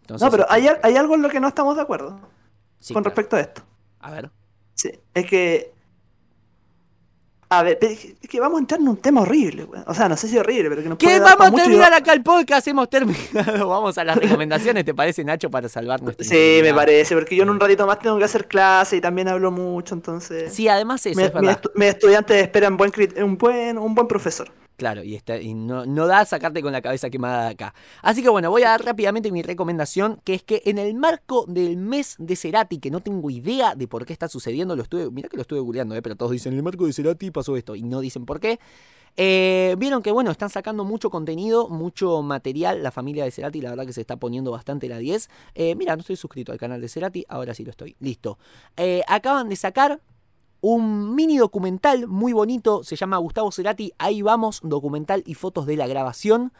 Entonces, 0.00 0.24
No, 0.26 0.32
pero 0.32 0.42
este, 0.50 0.54
hay, 0.68 0.76
hay 0.82 0.96
algo 0.96 1.14
en 1.14 1.22
lo 1.22 1.28
que 1.30 1.38
no 1.38 1.46
estamos 1.46 1.76
de 1.76 1.82
acuerdo 1.82 2.18
sí, 2.80 2.92
con 2.92 3.04
claro. 3.04 3.14
respecto 3.14 3.36
a 3.36 3.40
esto. 3.40 3.62
A 4.00 4.10
ver. 4.10 4.30
Sí, 4.74 4.90
es 5.14 5.26
que. 5.30 5.72
A 7.58 7.62
ver, 7.62 7.78
pero 7.78 7.92
es 7.92 8.28
que 8.28 8.40
vamos 8.40 8.58
a 8.58 8.60
entrar 8.60 8.80
en 8.80 8.88
un 8.88 8.96
tema 8.96 9.20
horrible. 9.22 9.66
O 9.86 9.94
sea, 9.94 10.08
no 10.08 10.16
sé 10.16 10.28
si 10.28 10.36
horrible, 10.38 10.68
pero 10.70 10.82
que 10.82 10.88
nos 10.88 10.98
puede 10.98 11.20
Vamos 11.20 11.46
a 11.46 11.50
mucho 11.50 11.62
terminar 11.64 11.92
va- 11.92 11.96
acá 11.98 12.12
el 12.12 12.22
podcast, 12.22 12.66
hemos 12.68 12.88
terminado. 12.90 13.68
Vamos 13.68 13.96
a 13.98 14.04
las 14.04 14.16
recomendaciones, 14.16 14.84
¿te 14.84 14.94
parece, 14.94 15.24
Nacho, 15.24 15.50
para 15.50 15.68
salvar 15.68 16.02
nuestra 16.02 16.26
Sí, 16.26 16.60
me 16.62 16.72
parece, 16.74 17.14
porque 17.14 17.36
yo 17.36 17.42
en 17.44 17.50
un 17.50 17.60
ratito 17.60 17.86
más 17.86 17.98
tengo 17.98 18.18
que 18.18 18.24
hacer 18.24 18.46
clase 18.48 18.96
y 18.96 19.00
también 19.00 19.28
hablo 19.28 19.50
mucho, 19.50 19.94
entonces. 19.94 20.52
Sí, 20.52 20.68
además 20.68 21.04
eso, 21.06 21.20
es 21.20 21.32
estu- 21.32 21.70
mis 21.74 21.88
estudiantes 21.88 22.42
esperan 22.42 22.76
buen, 22.76 22.92
un 23.22 23.38
buen 23.38 23.78
un 23.78 23.94
buen 23.94 24.06
profesor. 24.08 24.50
Claro, 24.76 25.04
y, 25.04 25.14
está, 25.14 25.38
no, 25.38 25.86
no 25.86 26.06
da 26.08 26.24
sacarte 26.24 26.60
con 26.60 26.72
la 26.72 26.82
cabeza 26.82 27.08
quemada 27.08 27.44
de 27.44 27.50
acá. 27.50 27.74
Así 28.02 28.22
que 28.22 28.28
bueno, 28.28 28.50
voy 28.50 28.62
a 28.64 28.70
dar 28.70 28.84
rápidamente 28.84 29.30
mi 29.30 29.42
recomendación, 29.42 30.20
que 30.24 30.34
es 30.34 30.42
que 30.42 30.62
en 30.64 30.78
el 30.78 30.94
marco 30.94 31.44
del 31.46 31.76
mes 31.76 32.16
de 32.18 32.34
Cerati, 32.34 32.78
que 32.78 32.90
no 32.90 33.00
tengo 33.00 33.30
idea 33.30 33.76
de 33.76 33.86
por 33.86 34.04
qué 34.04 34.12
está 34.12 34.28
sucediendo, 34.28 34.74
lo 34.74 34.82
estuve, 34.82 35.10
mirá 35.12 35.28
que 35.28 35.36
lo 35.36 35.42
estuve 35.42 35.60
googleando, 35.60 35.94
eh, 35.94 36.02
pero 36.02 36.16
todos 36.16 36.32
dicen, 36.32 36.52
en 36.52 36.58
el 36.58 36.64
marco 36.64 36.86
de 36.86 36.92
Cerati 36.92 37.30
pasó 37.30 37.56
esto, 37.56 37.76
y 37.76 37.82
no 37.82 38.00
dicen 38.00 38.26
por 38.26 38.40
qué. 38.40 38.58
Eh, 39.16 39.76
Vieron 39.78 40.02
que 40.02 40.10
bueno, 40.10 40.30
están 40.30 40.50
sacando 40.50 40.84
mucho 40.84 41.10
contenido, 41.10 41.68
mucho 41.68 42.22
material, 42.22 42.82
la 42.82 42.90
familia 42.90 43.24
de 43.24 43.30
Cerati, 43.30 43.60
la 43.60 43.70
verdad 43.70 43.86
que 43.86 43.92
se 43.92 44.00
está 44.00 44.16
poniendo 44.16 44.50
bastante 44.50 44.88
la 44.88 44.98
10. 44.98 45.28
Eh, 45.54 45.74
mira, 45.76 45.94
no 45.94 46.00
estoy 46.00 46.16
suscrito 46.16 46.52
al 46.52 46.58
canal 46.58 46.80
de 46.80 46.88
Cerati, 46.88 47.24
ahora 47.28 47.54
sí 47.54 47.64
lo 47.64 47.70
estoy, 47.70 47.96
listo. 48.00 48.38
Eh, 48.76 49.02
acaban 49.06 49.48
de 49.48 49.56
sacar 49.56 50.00
un 50.64 51.14
mini 51.14 51.36
documental 51.36 52.08
muy 52.08 52.32
bonito, 52.32 52.82
se 52.84 52.96
llama 52.96 53.18
Gustavo 53.18 53.52
Cerati, 53.52 53.92
ahí 53.98 54.22
vamos, 54.22 54.60
documental 54.62 55.22
y 55.26 55.34
fotos 55.34 55.66
de 55.66 55.76
la 55.76 55.86
grabación. 55.86 56.54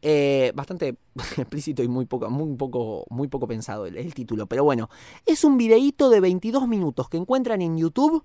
Eh, 0.00 0.52
bastante 0.54 0.96
explícito 1.36 1.82
y 1.82 1.88
muy 1.88 2.06
poco, 2.06 2.30
muy 2.30 2.54
poco, 2.54 3.04
muy 3.10 3.26
poco 3.26 3.48
pensado 3.48 3.86
el, 3.86 3.96
el 3.96 4.14
título, 4.14 4.46
pero 4.46 4.62
bueno, 4.62 4.88
es 5.26 5.42
un 5.42 5.58
videíto 5.58 6.08
de 6.08 6.20
22 6.20 6.68
minutos 6.68 7.08
que 7.08 7.16
encuentran 7.16 7.60
en 7.60 7.76
YouTube 7.76 8.24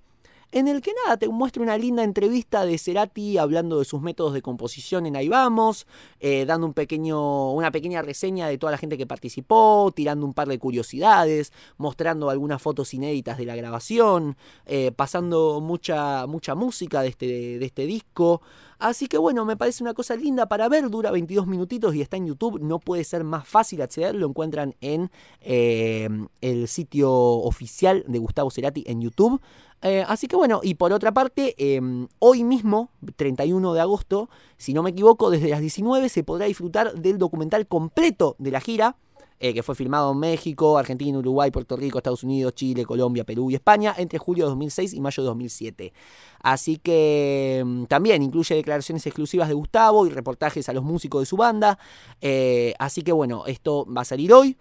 en 0.54 0.68
el 0.68 0.80
que 0.82 0.92
nada, 1.04 1.16
te 1.16 1.28
muestra 1.28 1.64
una 1.64 1.76
linda 1.76 2.04
entrevista 2.04 2.64
de 2.64 2.78
Cerati 2.78 3.38
hablando 3.38 3.80
de 3.80 3.84
sus 3.84 4.00
métodos 4.00 4.34
de 4.34 4.40
composición 4.40 5.04
en 5.04 5.16
Ahí 5.16 5.28
Vamos, 5.28 5.84
eh, 6.20 6.44
dando 6.46 6.68
un 6.68 6.74
pequeño, 6.74 7.52
una 7.52 7.72
pequeña 7.72 8.02
reseña 8.02 8.46
de 8.46 8.56
toda 8.56 8.70
la 8.70 8.78
gente 8.78 8.96
que 8.96 9.04
participó, 9.04 9.92
tirando 9.92 10.24
un 10.24 10.32
par 10.32 10.46
de 10.46 10.60
curiosidades, 10.60 11.52
mostrando 11.76 12.30
algunas 12.30 12.62
fotos 12.62 12.94
inéditas 12.94 13.36
de 13.36 13.46
la 13.46 13.56
grabación, 13.56 14.36
eh, 14.66 14.92
pasando 14.92 15.60
mucha, 15.60 16.28
mucha 16.28 16.54
música 16.54 17.02
de 17.02 17.08
este, 17.08 17.26
de 17.58 17.64
este 17.64 17.84
disco. 17.84 18.40
Así 18.78 19.06
que 19.06 19.18
bueno, 19.18 19.44
me 19.44 19.56
parece 19.56 19.82
una 19.82 19.94
cosa 19.94 20.16
linda 20.16 20.46
para 20.46 20.68
ver, 20.68 20.90
dura 20.90 21.10
22 21.10 21.46
minutitos 21.46 21.94
y 21.94 22.00
está 22.00 22.16
en 22.16 22.26
YouTube, 22.26 22.60
no 22.60 22.78
puede 22.78 23.04
ser 23.04 23.24
más 23.24 23.46
fácil 23.46 23.82
acceder, 23.82 24.14
lo 24.14 24.26
encuentran 24.26 24.74
en 24.80 25.10
eh, 25.40 26.08
el 26.40 26.68
sitio 26.68 27.12
oficial 27.12 28.04
de 28.06 28.18
Gustavo 28.18 28.50
Cerati 28.50 28.84
en 28.86 29.00
YouTube. 29.00 29.40
Eh, 29.82 30.02
así 30.08 30.28
que 30.28 30.36
bueno, 30.36 30.60
y 30.62 30.74
por 30.74 30.92
otra 30.92 31.12
parte, 31.12 31.54
eh, 31.58 31.80
hoy 32.18 32.42
mismo, 32.42 32.88
31 33.16 33.74
de 33.74 33.80
agosto, 33.80 34.30
si 34.56 34.72
no 34.72 34.82
me 34.82 34.90
equivoco, 34.90 35.30
desde 35.30 35.48
las 35.48 35.60
19 35.60 36.08
se 36.08 36.24
podrá 36.24 36.46
disfrutar 36.46 36.94
del 36.94 37.18
documental 37.18 37.66
completo 37.66 38.34
de 38.38 38.50
la 38.50 38.60
gira, 38.60 38.96
eh, 39.40 39.52
que 39.52 39.62
fue 39.62 39.74
filmado 39.74 40.12
en 40.12 40.18
México, 40.18 40.78
Argentina, 40.78 41.18
Uruguay, 41.18 41.50
Puerto 41.50 41.76
Rico, 41.76 41.98
Estados 41.98 42.22
Unidos, 42.22 42.54
Chile, 42.54 42.84
Colombia, 42.84 43.24
Perú 43.24 43.50
y 43.50 43.54
España 43.54 43.94
entre 43.98 44.18
julio 44.18 44.44
de 44.44 44.50
2006 44.50 44.94
y 44.94 45.00
mayo 45.00 45.22
de 45.22 45.26
2007. 45.26 45.92
Así 46.40 46.78
que 46.78 47.62
mm, 47.64 47.84
también 47.84 48.22
incluye 48.22 48.54
declaraciones 48.54 49.04
exclusivas 49.06 49.48
de 49.48 49.54
Gustavo 49.54 50.06
y 50.06 50.10
reportajes 50.10 50.68
a 50.68 50.72
los 50.72 50.84
músicos 50.84 51.22
de 51.22 51.26
su 51.26 51.36
banda. 51.36 51.78
Eh, 52.20 52.74
así 52.78 53.02
que 53.02 53.12
bueno, 53.12 53.44
esto 53.46 53.86
va 53.86 54.02
a 54.02 54.04
salir 54.04 54.32
hoy. 54.32 54.56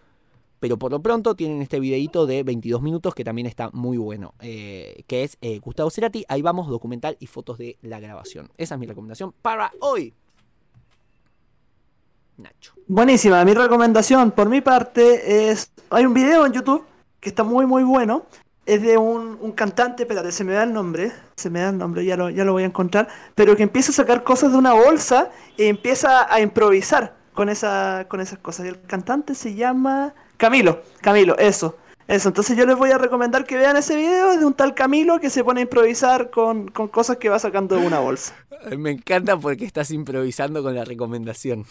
Pero 0.60 0.80
por 0.80 0.92
lo 0.92 1.02
pronto 1.02 1.36
tienen 1.36 1.62
este 1.62 1.80
videito 1.82 2.26
de 2.26 2.42
22 2.42 2.82
minutos 2.82 3.14
que 3.14 3.26
también 3.26 3.48
está 3.48 3.70
muy 3.74 3.98
bueno. 3.98 4.34
eh, 4.40 5.04
que 5.08 5.24
es 5.24 5.38
Gustavo 5.62 5.90
Cerati. 5.90 6.24
Ahí 6.30 6.42
vamos, 6.42 6.70
documental 6.70 7.18
y 7.20 7.28
fotos 7.28 7.58
de 7.58 7.78
la 7.82 8.00
grabación. 8.00 8.50
Esa 8.58 8.76
es 8.76 8.80
mi 8.80 8.88
recomendación 8.88 9.34
para 9.42 9.74
hoy. 9.82 10.14
Nacho. 12.38 12.74
Buenísima, 12.88 13.44
mi 13.46 13.54
recomendación 13.54 14.32
por 14.32 14.50
mi 14.50 14.62
parte 14.62 15.50
es. 15.50 15.72
Hay 15.90 16.06
un 16.06 16.14
video 16.14 16.46
en 16.46 16.54
YouTube 16.54 16.86
que 17.20 17.30
está 17.30 17.44
muy 17.44 17.66
muy 17.66 17.84
bueno. 17.84 18.26
Es 18.66 18.82
de 18.82 18.98
un, 18.98 19.38
un 19.42 19.52
cantante, 19.52 20.04
espérate, 20.04 20.32
se 20.32 20.46
me 20.46 20.54
da 20.54 20.64
el 20.64 20.72
nombre, 20.72 21.12
se 21.36 21.50
me 21.50 21.60
da 21.60 21.70
el 21.70 21.78
nombre, 21.78 22.06
ya 22.06 22.16
lo, 22.16 22.30
ya 22.30 22.46
lo 22.46 22.54
voy 22.54 22.64
a 22.64 22.68
encontrar, 22.68 23.10
pero 23.36 23.58
que 23.58 23.64
empieza 23.64 23.92
a 23.92 23.96
sacar 23.96 24.24
cosas 24.24 24.54
de 24.54 24.58
una 24.58 24.72
bolsa 24.74 25.32
y 25.58 25.66
empieza 25.66 26.34
a 26.34 26.40
improvisar 26.40 27.14
con, 27.34 27.50
esa, 27.50 28.06
con 28.08 28.22
esas 28.22 28.40
cosas. 28.40 28.66
Y 28.66 28.70
el 28.70 28.82
cantante 28.82 29.36
se 29.36 29.54
llama 29.54 30.14
Camilo, 30.38 30.82
Camilo, 31.02 31.38
eso, 31.38 31.78
eso. 32.08 32.30
Entonces 32.30 32.56
yo 32.56 32.66
les 32.66 32.78
voy 32.78 32.92
a 32.92 32.98
recomendar 32.98 33.46
que 33.46 33.58
vean 33.58 33.76
ese 33.76 33.98
video 33.98 34.38
de 34.38 34.46
un 34.46 34.54
tal 34.54 34.74
Camilo 34.74 35.20
que 35.20 35.30
se 35.30 35.44
pone 35.44 35.60
a 35.60 35.64
improvisar 35.64 36.30
con, 36.30 36.70
con 36.70 36.88
cosas 36.88 37.18
que 37.18 37.28
va 37.28 37.40
sacando 37.40 37.76
de 37.76 37.86
una 37.86 38.00
bolsa. 38.00 38.34
Me 38.78 38.92
encanta 38.92 39.38
porque 39.38 39.66
estás 39.66 39.92
improvisando 39.92 40.64
con 40.64 40.74
la 40.74 40.86
recomendación. 40.86 41.66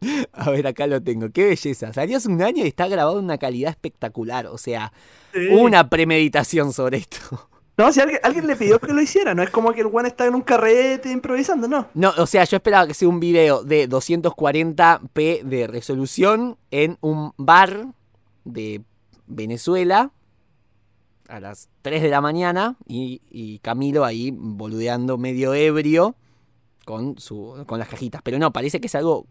A 0.32 0.50
ver, 0.50 0.66
acá 0.66 0.86
lo 0.86 1.02
tengo. 1.02 1.30
Qué 1.30 1.44
belleza. 1.46 1.92
Salió 1.92 2.16
hace 2.16 2.28
un 2.28 2.40
año 2.42 2.64
y 2.64 2.68
está 2.68 2.88
grabado 2.88 3.18
en 3.18 3.24
una 3.24 3.38
calidad 3.38 3.70
espectacular. 3.70 4.46
O 4.46 4.58
sea, 4.58 4.92
Sí. 5.32 5.46
una 5.52 5.88
premeditación 5.88 6.72
sobre 6.72 6.98
esto. 6.98 7.18
No, 7.78 7.90
si 7.94 8.00
alguien, 8.00 8.20
alguien 8.22 8.46
le 8.46 8.56
pidió 8.56 8.78
que 8.78 8.92
lo 8.92 9.00
hiciera, 9.00 9.32
no 9.34 9.42
es 9.42 9.48
como 9.48 9.72
que 9.72 9.80
el 9.80 9.86
one 9.86 10.06
está 10.06 10.26
en 10.26 10.34
un 10.34 10.42
carrete 10.42 11.10
improvisando, 11.10 11.66
no. 11.66 11.86
No, 11.94 12.12
o 12.18 12.26
sea, 12.26 12.44
yo 12.44 12.56
esperaba 12.58 12.86
que 12.86 12.92
sea 12.92 13.08
un 13.08 13.20
video 13.20 13.64
de 13.64 13.88
240p 13.88 15.42
de 15.44 15.66
resolución 15.66 16.58
en 16.70 16.98
un 17.00 17.32
bar 17.38 17.86
de 18.44 18.82
Venezuela 19.26 20.10
a 21.28 21.40
las 21.40 21.70
3 21.80 22.02
de 22.02 22.08
la 22.10 22.20
mañana 22.20 22.76
y, 22.86 23.22
y 23.30 23.60
Camilo 23.60 24.04
ahí 24.04 24.30
boludeando 24.30 25.16
medio 25.16 25.54
ebrio 25.54 26.16
con, 26.84 27.18
su, 27.18 27.64
con 27.66 27.78
las 27.78 27.88
cajitas. 27.88 28.20
Pero 28.22 28.38
no, 28.38 28.52
parece 28.52 28.80
que 28.80 28.88
es 28.88 28.94
algo... 28.94 29.26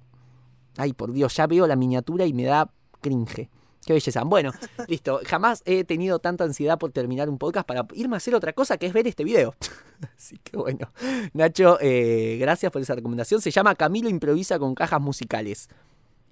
Ay, 0.79 0.93
por 0.93 1.11
Dios, 1.11 1.35
ya 1.35 1.45
veo 1.47 1.67
la 1.67 1.75
miniatura 1.75 2.25
y 2.25 2.33
me 2.33 2.43
da 2.45 2.69
cringe. 3.01 3.49
Qué 3.85 3.93
belleza. 3.93 4.23
Bueno, 4.23 4.51
listo. 4.87 5.19
Jamás 5.25 5.61
he 5.65 5.83
tenido 5.83 6.19
tanta 6.19 6.43
ansiedad 6.43 6.77
por 6.77 6.91
terminar 6.91 7.29
un 7.29 7.37
podcast 7.37 7.65
para 7.67 7.85
irme 7.93 8.15
a 8.15 8.17
hacer 8.17 8.35
otra 8.35 8.53
cosa 8.53 8.77
que 8.77 8.85
es 8.87 8.93
ver 8.93 9.07
este 9.07 9.23
video. 9.23 9.55
Así 10.17 10.37
que 10.43 10.57
bueno. 10.57 10.91
Nacho, 11.33 11.77
eh, 11.81 12.37
gracias 12.39 12.71
por 12.71 12.81
esa 12.81 12.95
recomendación. 12.95 13.41
Se 13.41 13.51
llama 13.51 13.75
Camilo 13.75 14.09
improvisa 14.09 14.57
con 14.59 14.75
cajas 14.75 15.01
musicales. 15.01 15.69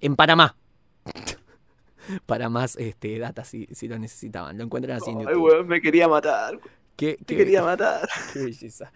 En 0.00 0.14
Panamá. 0.16 0.56
para 2.26 2.48
más 2.48 2.76
este, 2.76 3.18
data 3.18 3.44
si, 3.44 3.66
si 3.72 3.88
lo 3.88 3.98
necesitaban. 3.98 4.56
Lo 4.56 4.64
encuentran 4.64 4.96
así 4.98 5.10
en 5.10 5.18
Ay, 5.18 5.24
YouTube. 5.26 5.42
weón, 5.44 5.66
me 5.68 5.80
quería 5.80 6.08
matar. 6.08 6.58
Qué- 6.96 7.16
Me 7.28 7.36
quería 7.36 7.62
matar. 7.62 8.08
Qué 8.32 8.40
belleza. 8.40 8.92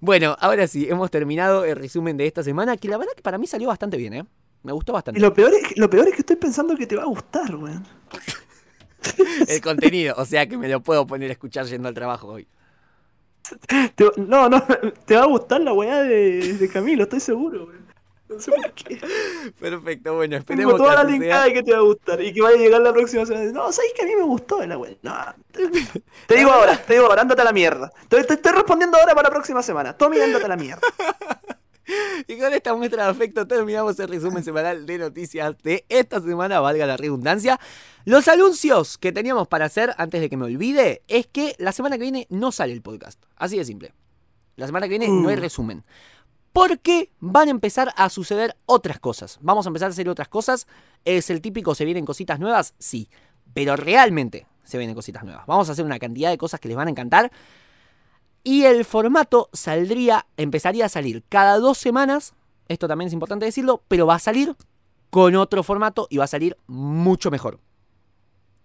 Bueno, 0.00 0.36
ahora 0.40 0.66
sí, 0.66 0.86
hemos 0.88 1.10
terminado 1.10 1.64
el 1.64 1.76
resumen 1.76 2.16
de 2.16 2.26
esta 2.26 2.42
semana, 2.42 2.76
que 2.76 2.88
la 2.88 2.98
verdad 2.98 3.12
que 3.16 3.22
para 3.22 3.38
mí 3.38 3.46
salió 3.46 3.68
bastante 3.68 3.96
bien, 3.96 4.12
¿eh? 4.14 4.24
Me 4.64 4.72
gustó 4.72 4.92
Y 4.92 4.94
bastante. 4.94 5.20
lo 5.20 5.32
peor, 5.32 5.52
es, 5.54 5.76
lo 5.78 5.88
peor 5.88 6.08
es 6.08 6.14
que 6.14 6.20
estoy 6.22 6.36
pensando 6.36 6.76
que 6.76 6.86
te 6.86 6.96
va 6.96 7.02
a 7.02 7.06
gustar, 7.06 7.54
weón. 7.54 7.86
El 9.48 9.60
contenido, 9.60 10.14
o 10.18 10.24
sea 10.24 10.46
que 10.48 10.56
me 10.56 10.68
lo 10.68 10.80
puedo 10.80 11.06
poner 11.06 11.28
a 11.30 11.32
escuchar 11.34 11.66
yendo 11.66 11.88
al 11.88 11.94
trabajo 11.94 12.28
hoy. 12.28 12.48
Te- 13.94 14.10
no, 14.16 14.48
no, 14.48 14.62
te 15.06 15.16
va 15.16 15.24
a 15.24 15.26
gustar 15.26 15.60
la 15.60 15.72
weá 15.72 16.02
de, 16.02 16.54
de 16.54 16.68
Camilo, 16.68 17.04
estoy 17.04 17.20
seguro, 17.20 17.66
weón. 17.66 17.84
No 18.26 18.40
sé 18.40 18.50
por 18.52 18.72
qué. 18.72 18.98
Perfecto, 19.60 20.14
bueno, 20.14 20.30
Tengo 20.30 20.40
esperemos 20.40 20.72
que 20.74 20.78
toda 20.78 20.94
la 20.94 21.00
así 21.02 21.12
linkada 21.12 21.52
que 21.52 21.62
te 21.62 21.72
va 21.72 21.78
a 21.78 21.82
gustar 21.82 22.22
y 22.22 22.32
que 22.32 22.40
vaya 22.40 22.56
a 22.56 22.58
llegar 22.58 22.80
la 22.80 22.92
próxima 22.94 23.26
semana. 23.26 23.52
No, 23.52 23.70
sabes 23.70 23.92
que 23.94 24.02
a 24.02 24.06
mí 24.06 24.16
me 24.16 24.22
gustó 24.22 24.64
la 24.66 24.78
weá. 24.78 24.94
No, 25.02 25.14
te, 25.52 25.68
te 26.26 26.34
digo 26.36 26.50
ahora, 26.50 26.74
te 26.82 26.94
digo 26.94 27.04
ahora, 27.06 27.20
ándate 27.20 27.42
a 27.42 27.44
la 27.44 27.52
mierda. 27.52 27.92
Te, 28.08 28.24
te 28.24 28.34
estoy 28.34 28.52
respondiendo 28.52 28.96
ahora 28.96 29.14
para 29.14 29.28
la 29.28 29.34
próxima 29.34 29.62
semana. 29.62 29.92
Tommy, 29.92 30.18
ándate 30.20 30.46
a 30.46 30.48
la 30.48 30.56
mierda. 30.56 30.80
Y 32.28 32.38
con 32.38 32.52
esta 32.52 32.74
muestra 32.74 33.04
de 33.04 33.10
afecto 33.10 33.46
terminamos 33.46 33.98
el 33.98 34.08
resumen 34.08 34.42
semanal 34.42 34.86
de 34.86 34.98
noticias 34.98 35.54
de 35.62 35.84
esta 35.88 36.20
semana, 36.20 36.60
valga 36.60 36.86
la 36.86 36.96
redundancia. 36.96 37.60
Los 38.04 38.28
anuncios 38.28 38.96
que 38.98 39.12
teníamos 39.12 39.48
para 39.48 39.66
hacer 39.66 39.94
antes 39.98 40.20
de 40.20 40.30
que 40.30 40.36
me 40.36 40.44
olvide 40.46 41.02
es 41.08 41.26
que 41.26 41.54
la 41.58 41.72
semana 41.72 41.96
que 41.96 42.02
viene 42.02 42.26
no 42.30 42.52
sale 42.52 42.72
el 42.72 42.82
podcast. 42.82 43.22
Así 43.36 43.56
de 43.58 43.64
simple. 43.64 43.92
La 44.56 44.66
semana 44.66 44.86
que 44.86 44.90
viene 44.98 45.08
no 45.08 45.28
hay 45.28 45.36
Mm. 45.36 45.40
resumen. 45.40 45.84
Porque 46.52 47.10
van 47.18 47.48
a 47.48 47.50
empezar 47.50 47.92
a 47.96 48.08
suceder 48.08 48.56
otras 48.66 49.00
cosas. 49.00 49.38
Vamos 49.42 49.66
a 49.66 49.70
empezar 49.70 49.88
a 49.88 49.90
hacer 49.90 50.08
otras 50.08 50.28
cosas. 50.28 50.66
¿Es 51.04 51.28
el 51.30 51.40
típico 51.40 51.74
se 51.74 51.84
vienen 51.84 52.04
cositas 52.04 52.38
nuevas? 52.38 52.74
Sí. 52.78 53.08
Pero 53.52 53.74
realmente 53.76 54.46
se 54.62 54.78
vienen 54.78 54.94
cositas 54.94 55.24
nuevas. 55.24 55.46
Vamos 55.46 55.68
a 55.68 55.72
hacer 55.72 55.84
una 55.84 55.98
cantidad 55.98 56.30
de 56.30 56.38
cosas 56.38 56.60
que 56.60 56.68
les 56.68 56.76
van 56.76 56.86
a 56.86 56.90
encantar. 56.90 57.32
Y 58.44 58.64
el 58.64 58.84
formato 58.84 59.48
saldría, 59.54 60.26
empezaría 60.36 60.84
a 60.84 60.90
salir 60.90 61.24
cada 61.30 61.58
dos 61.58 61.78
semanas. 61.78 62.34
Esto 62.68 62.86
también 62.86 63.06
es 63.06 63.14
importante 63.14 63.46
decirlo, 63.46 63.82
pero 63.88 64.06
va 64.06 64.16
a 64.16 64.18
salir 64.18 64.54
con 65.08 65.34
otro 65.34 65.62
formato 65.62 66.06
y 66.10 66.18
va 66.18 66.24
a 66.24 66.28
salir 66.28 66.56
mucho 66.66 67.30
mejor. 67.30 67.58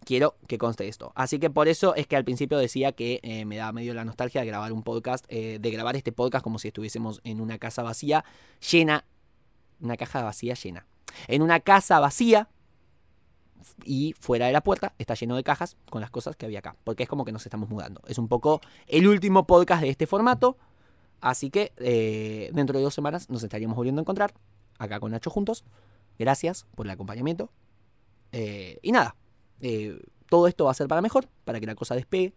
Quiero 0.04 0.36
que 0.48 0.58
conste 0.58 0.88
esto. 0.90 1.14
Así 1.16 1.40
que 1.40 1.50
por 1.50 1.70
eso 1.70 1.96
es 1.96 2.08
que 2.08 2.18
al 2.18 2.26
principio 2.26 2.58
decía 2.58 2.92
que 2.92 3.22
eh, 3.24 3.46
me 3.46 3.56
da 3.56 3.72
medio 3.72 3.94
la 3.94 4.04
nostalgia 4.04 4.42
de 4.42 4.48
grabar 4.48 4.74
un 4.74 4.84
podcast, 4.84 5.26
eh, 5.30 5.60
de 5.62 5.72
grabar 5.72 5.96
este 5.96 6.12
podcast 6.12 6.44
como 6.44 6.60
si 6.60 6.68
estuviésemos 6.68 7.22
en 7.24 7.40
una 7.40 7.58
casa 7.58 7.82
vacía, 7.82 8.26
llena, 8.72 9.06
una 9.80 9.96
caja 9.96 10.24
vacía 10.24 10.56
llena. 10.56 10.88
En 11.28 11.42
una 11.42 11.62
casa 11.62 12.00
vacía 12.00 12.50
y 13.84 14.14
fuera 14.20 14.48
de 14.48 14.52
la 14.52 14.62
puerta 14.62 14.94
está 14.98 15.14
lleno 15.14 15.36
de 15.36 15.44
cajas 15.44 15.78
con 15.90 16.02
las 16.02 16.10
cosas 16.10 16.36
que 16.36 16.46
había 16.46 16.60
acá. 16.60 16.76
Porque 16.84 17.04
es 17.04 17.10
como 17.10 17.26
que 17.26 17.32
nos 17.32 17.46
estamos 17.46 17.70
mudando. 17.70 18.02
Es 18.08 18.18
un 18.18 18.28
poco 18.28 18.62
el 18.88 19.08
último 19.08 19.46
podcast 19.46 19.82
de 19.82 19.90
este 19.90 20.08
formato. 20.08 20.58
Así 21.22 21.50
que 21.50 21.74
eh, 21.78 22.50
dentro 22.54 22.78
de 22.78 22.84
dos 22.84 22.94
semanas 22.94 23.30
nos 23.30 23.44
estaríamos 23.44 23.76
volviendo 23.76 24.00
a 24.00 24.04
encontrar 24.04 24.34
acá 24.78 25.00
con 25.00 25.12
Nacho 25.12 25.30
juntos. 25.30 25.66
Gracias 26.18 26.66
por 26.76 26.86
el 26.86 26.92
acompañamiento. 26.92 27.52
Eh, 28.32 28.80
y 28.82 28.92
nada, 28.92 29.16
eh, 29.62 30.00
todo 30.30 30.48
esto 30.48 30.66
va 30.66 30.72
a 30.72 30.76
ser 30.76 30.88
para 30.88 31.02
mejor, 31.02 31.28
para 31.44 31.60
que 31.60 31.66
la 31.66 31.76
cosa 31.76 31.96
despegue. 31.96 32.34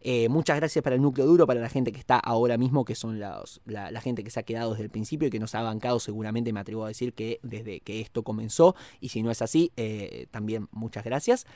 Eh, 0.00 0.28
muchas 0.28 0.56
gracias 0.56 0.82
para 0.82 0.96
el 0.96 1.02
núcleo 1.02 1.26
duro, 1.26 1.46
para 1.46 1.60
la 1.60 1.68
gente 1.68 1.92
que 1.92 1.98
está 1.98 2.18
ahora 2.18 2.56
mismo, 2.56 2.84
que 2.84 2.94
son 2.94 3.18
la, 3.18 3.42
la 3.66 4.00
gente 4.00 4.22
que 4.22 4.30
se 4.30 4.40
ha 4.40 4.44
quedado 4.44 4.70
desde 4.70 4.84
el 4.84 4.90
principio 4.90 5.28
y 5.28 5.30
que 5.30 5.40
nos 5.40 5.54
ha 5.54 5.62
bancado 5.62 5.98
seguramente, 6.00 6.52
me 6.52 6.60
atrevo 6.60 6.84
a 6.84 6.88
decir 6.88 7.14
que 7.14 7.40
desde 7.42 7.80
que 7.80 8.00
esto 8.00 8.22
comenzó, 8.22 8.76
y 9.00 9.08
si 9.08 9.22
no 9.22 9.30
es 9.30 9.42
así, 9.42 9.72
eh, 9.76 10.26
también 10.30 10.68
muchas 10.70 11.04
gracias. 11.04 11.46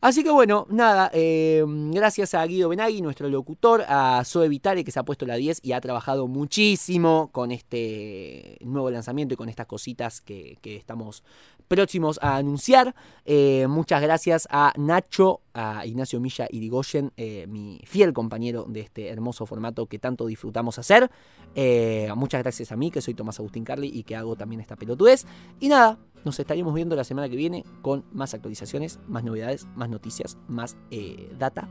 Así 0.00 0.22
que 0.22 0.30
bueno, 0.30 0.66
nada, 0.68 1.10
eh, 1.14 1.64
gracias 1.66 2.34
a 2.34 2.44
Guido 2.46 2.68
Benagui, 2.68 3.00
nuestro 3.00 3.28
locutor, 3.30 3.82
a 3.88 4.22
Zoe 4.24 4.48
Vitale 4.48 4.84
que 4.84 4.90
se 4.90 5.00
ha 5.00 5.04
puesto 5.04 5.24
la 5.24 5.36
10 5.36 5.60
y 5.62 5.72
ha 5.72 5.80
trabajado 5.80 6.28
muchísimo 6.28 7.30
con 7.32 7.50
este 7.50 8.58
nuevo 8.60 8.90
lanzamiento 8.90 9.34
y 9.34 9.36
con 9.38 9.48
estas 9.48 9.66
cositas 9.66 10.20
que, 10.20 10.58
que 10.60 10.76
estamos 10.76 11.24
próximos 11.66 12.18
a 12.22 12.36
anunciar. 12.36 12.94
Eh, 13.24 13.66
muchas 13.68 14.00
gracias 14.00 14.48
a 14.50 14.72
Nacho, 14.76 15.40
a 15.54 15.84
Ignacio 15.86 16.20
Milla 16.20 16.46
y 16.50 16.60
Digoyen, 16.60 17.12
eh, 17.16 17.46
mi 17.48 17.80
fiel 17.84 18.12
compañero 18.12 18.64
de 18.68 18.80
este 18.80 19.08
hermoso 19.08 19.46
formato 19.46 19.86
que 19.86 19.98
tanto 19.98 20.26
disfrutamos 20.26 20.78
hacer. 20.78 21.10
Eh, 21.54 22.10
muchas 22.16 22.42
gracias 22.42 22.72
a 22.72 22.76
mí, 22.76 22.90
que 22.90 23.00
soy 23.00 23.14
Tomás 23.14 23.38
Agustín 23.38 23.64
Carli 23.64 23.90
y 23.92 24.02
que 24.02 24.16
hago 24.16 24.36
también 24.36 24.60
esta 24.60 24.76
pelotudez. 24.76 25.26
Y 25.60 25.68
nada, 25.68 25.98
nos 26.24 26.38
estaremos 26.40 26.74
viendo 26.74 26.96
la 26.96 27.04
semana 27.04 27.28
que 27.28 27.36
viene 27.36 27.64
con 27.82 28.04
más 28.12 28.34
actualizaciones, 28.34 28.98
más 29.06 29.24
novedades, 29.24 29.66
más 29.74 29.88
noticias, 29.88 30.36
más 30.48 30.76
eh, 30.90 31.30
data 31.38 31.68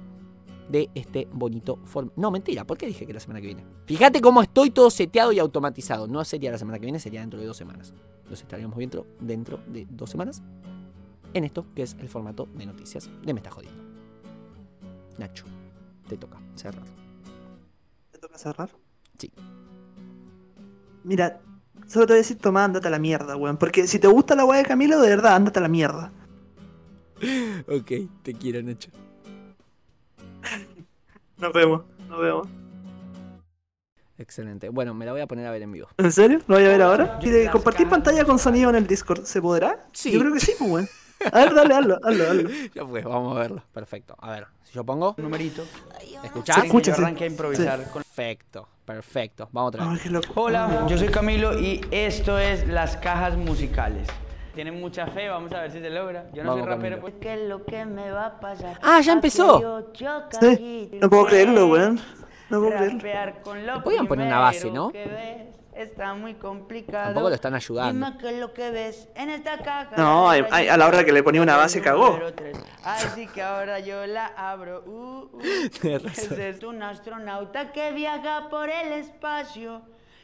de 0.69 0.89
este 0.95 1.27
bonito 1.31 1.77
formato. 1.83 2.19
No, 2.19 2.31
mentira, 2.31 2.65
¿por 2.65 2.77
qué 2.77 2.87
dije 2.87 3.05
que 3.05 3.13
la 3.13 3.19
semana 3.19 3.41
que 3.41 3.47
viene? 3.47 3.65
Fíjate 3.85 4.21
cómo 4.21 4.41
estoy 4.41 4.71
todo 4.71 4.89
seteado 4.89 5.31
y 5.31 5.39
automatizado. 5.39 6.07
No 6.07 6.23
sería 6.25 6.51
la 6.51 6.57
semana 6.57 6.79
que 6.79 6.85
viene, 6.85 6.99
sería 6.99 7.21
dentro 7.21 7.39
de 7.39 7.45
dos 7.45 7.57
semanas. 7.57 7.93
Nos 8.29 8.41
estaríamos 8.41 8.77
viendo 8.77 9.05
dentro 9.19 9.59
de 9.67 9.87
dos 9.89 10.09
semanas 10.09 10.41
en 11.35 11.43
esto 11.43 11.65
que 11.75 11.83
es 11.83 11.95
el 11.99 12.09
formato 12.09 12.47
de 12.55 12.65
noticias 12.65 13.09
de 13.23 13.33
Me 13.33 13.39
está 13.39 13.51
jodiendo. 13.51 13.83
Nacho, 15.17 15.45
te 16.07 16.17
toca 16.17 16.39
cerrar. 16.55 16.85
¿Te 18.11 18.19
toca 18.19 18.37
cerrar? 18.37 18.69
Sí. 19.17 19.31
Mira, 21.03 21.39
solo 21.87 22.07
te 22.07 22.13
voy 22.13 22.17
a 22.17 22.21
decir, 22.21 22.37
toma, 22.37 22.63
ándate 22.63 22.87
a 22.87 22.91
la 22.91 22.99
mierda, 22.99 23.35
weón. 23.35 23.57
Porque 23.57 23.85
si 23.85 23.99
te 23.99 24.07
gusta 24.07 24.35
la 24.35 24.45
weá 24.45 24.59
de 24.59 24.65
Camilo, 24.65 24.99
de 25.01 25.09
verdad, 25.09 25.35
ándate 25.35 25.59
a 25.59 25.61
la 25.61 25.69
mierda. 25.69 26.11
Ok, 27.67 27.91
te 28.23 28.33
quiero, 28.33 28.61
Nacho. 28.61 28.91
Nos 31.37 31.53
vemos, 31.53 31.83
nos 32.07 32.19
vemos. 32.19 32.47
Excelente. 34.17 34.69
Bueno, 34.69 34.93
me 34.93 35.05
la 35.05 35.11
voy 35.11 35.21
a 35.21 35.27
poner 35.27 35.45
a 35.47 35.51
ver 35.51 35.61
en 35.61 35.71
vivo. 35.71 35.87
¿En 35.97 36.11
serio? 36.11 36.39
¿Lo 36.47 36.55
voy 36.55 36.65
a 36.65 36.69
ver 36.69 36.81
ahora? 36.81 37.19
¿Y 37.21 37.29
de 37.29 37.49
compartir 37.49 37.89
pantalla 37.89 38.23
con 38.23 38.39
sonido 38.39 38.69
en 38.69 38.77
el 38.77 38.87
Discord, 38.87 39.23
¿se 39.25 39.41
podrá? 39.41 39.79
Sí. 39.91 40.11
Yo 40.11 40.19
creo 40.19 40.33
que 40.33 40.39
sí, 40.39 40.53
pues, 40.57 40.71
weón. 40.71 40.89
A 41.31 41.39
ver, 41.39 41.53
dale, 41.53 41.73
hazlo, 41.73 41.99
hazlo, 42.03 42.23
hazlo. 42.29 42.49
Ya 42.73 42.85
pues, 42.85 43.03
vamos 43.05 43.35
a 43.35 43.39
verlo. 43.39 43.63
Perfecto. 43.73 44.15
A 44.19 44.31
ver, 44.31 44.47
si 44.63 44.73
yo 44.73 44.83
pongo. 44.83 45.15
numerito. 45.17 45.63
¿Escuchás? 46.23 46.57
Se 46.59 46.65
escucha, 46.65 46.93
sí. 46.93 47.01
arranqué 47.01 47.23
a 47.23 47.27
improvisar. 47.27 47.89
con- 47.91 48.03
Perfecto, 48.03 48.67
perfecto. 48.85 49.49
Vamos 49.51 49.69
otra 49.69 49.89
Ay, 49.89 49.95
vez. 49.97 50.05
loco. 50.11 50.27
Hola, 50.35 50.85
yo 50.87 50.97
soy 50.97 51.07
Camilo 51.07 51.57
y 51.57 51.81
esto 51.91 52.37
es 52.37 52.67
Las 52.67 52.97
Cajas 52.97 53.37
Musicales. 53.37 54.07
Tienen 54.53 54.79
mucha 54.79 55.07
fe, 55.07 55.27
vamos 55.29 55.51
a 55.53 55.61
ver 55.61 55.71
si 55.71 55.79
se 55.79 55.89
logra. 55.89 56.29
Yo 56.33 56.43
no 56.43 56.51
Vamos, 56.51 56.65
soy 56.65 56.75
rapero, 56.75 56.99
pues. 57.01 57.13
¿Qué 57.19 57.33
es 57.33 57.49
lo 57.49 57.65
que 57.65 57.85
me 57.85 58.11
va 58.11 58.25
a 58.27 58.39
pasar? 58.39 58.77
Ah, 58.81 59.01
ya 59.01 59.13
empezó. 59.13 59.85
Sí, 60.57 60.91
no 61.01 61.09
puedo 61.09 61.25
creerlo, 61.25 61.67
weón. 61.67 61.99
No 62.49 62.59
puedo 62.61 62.97
creerlo. 62.99 63.41
Con 63.43 63.65
lo 63.65 63.81
Podían 63.83 64.07
poner 64.07 64.27
una 64.27 64.39
base, 64.39 64.71
¿no? 64.71 64.91
que 64.91 65.05
ves 65.05 65.55
está 65.75 66.13
muy 66.13 66.35
complicado. 66.35 67.05
Tampoco 67.05 67.29
lo 67.29 67.35
están 67.35 67.53
ayudando. 67.53 68.05
Dime 68.05 68.17
qué 68.17 68.29
es 68.29 68.39
lo 68.39 68.53
que 68.53 68.71
ves 68.71 69.09
en 69.15 69.29
esta 69.29 69.57
caja. 69.59 69.95
No, 69.97 70.29
ay, 70.29 70.43
ay, 70.51 70.67
a 70.67 70.77
la 70.77 70.87
hora 70.87 71.03
que 71.03 71.11
le 71.11 71.21
ponía 71.21 71.41
una 71.41 71.57
base 71.57 71.81
cagó. 71.81 72.19
Así 72.83 73.27
que 73.27 73.41
ahora 73.41 73.79
yo 73.79 74.05
la 74.05 74.27
abro. 74.27 74.83
Uh, 74.85 75.29
uh. 75.35 75.41
Tienes 75.81 76.03
razón. 76.03 76.33
Ese 76.33 76.49
es 76.49 76.63
Un 76.63 76.81
astronauta 76.81 77.71
que 77.71 77.91
viaja 77.91 78.47
por 78.49 78.69
el 78.69 78.93
espacio 78.93 79.81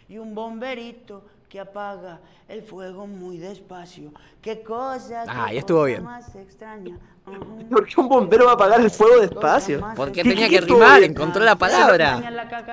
y 0.07 0.17
un 0.17 0.33
bomberito 0.33 1.25
que 1.49 1.59
apaga 1.59 2.21
el 2.47 2.63
fuego 2.63 3.07
muy 3.07 3.37
despacio. 3.37 4.13
Qué 4.41 4.63
cosa, 4.63 5.23
qué 5.25 5.31
Ah, 5.31 5.51
ya 5.51 5.59
estuvo 5.59 5.83
bien. 5.83 6.03
más 6.03 6.33
extraña. 6.35 6.97
¿Por 7.69 7.85
qué 7.87 8.01
un 8.01 8.09
bombero 8.09 8.45
va 8.45 8.51
a 8.51 8.55
apagar 8.55 8.81
el 8.81 8.91
fuego 8.91 9.21
despacio? 9.21 9.81
Porque 9.95 10.23
¿Qué- 10.23 10.29
tenía 10.29 10.49
qué 10.49 10.59
que 10.59 10.65
rimar, 10.65 11.03
encontró 11.03 11.43
la 11.43 11.55
palabra. 11.55 12.21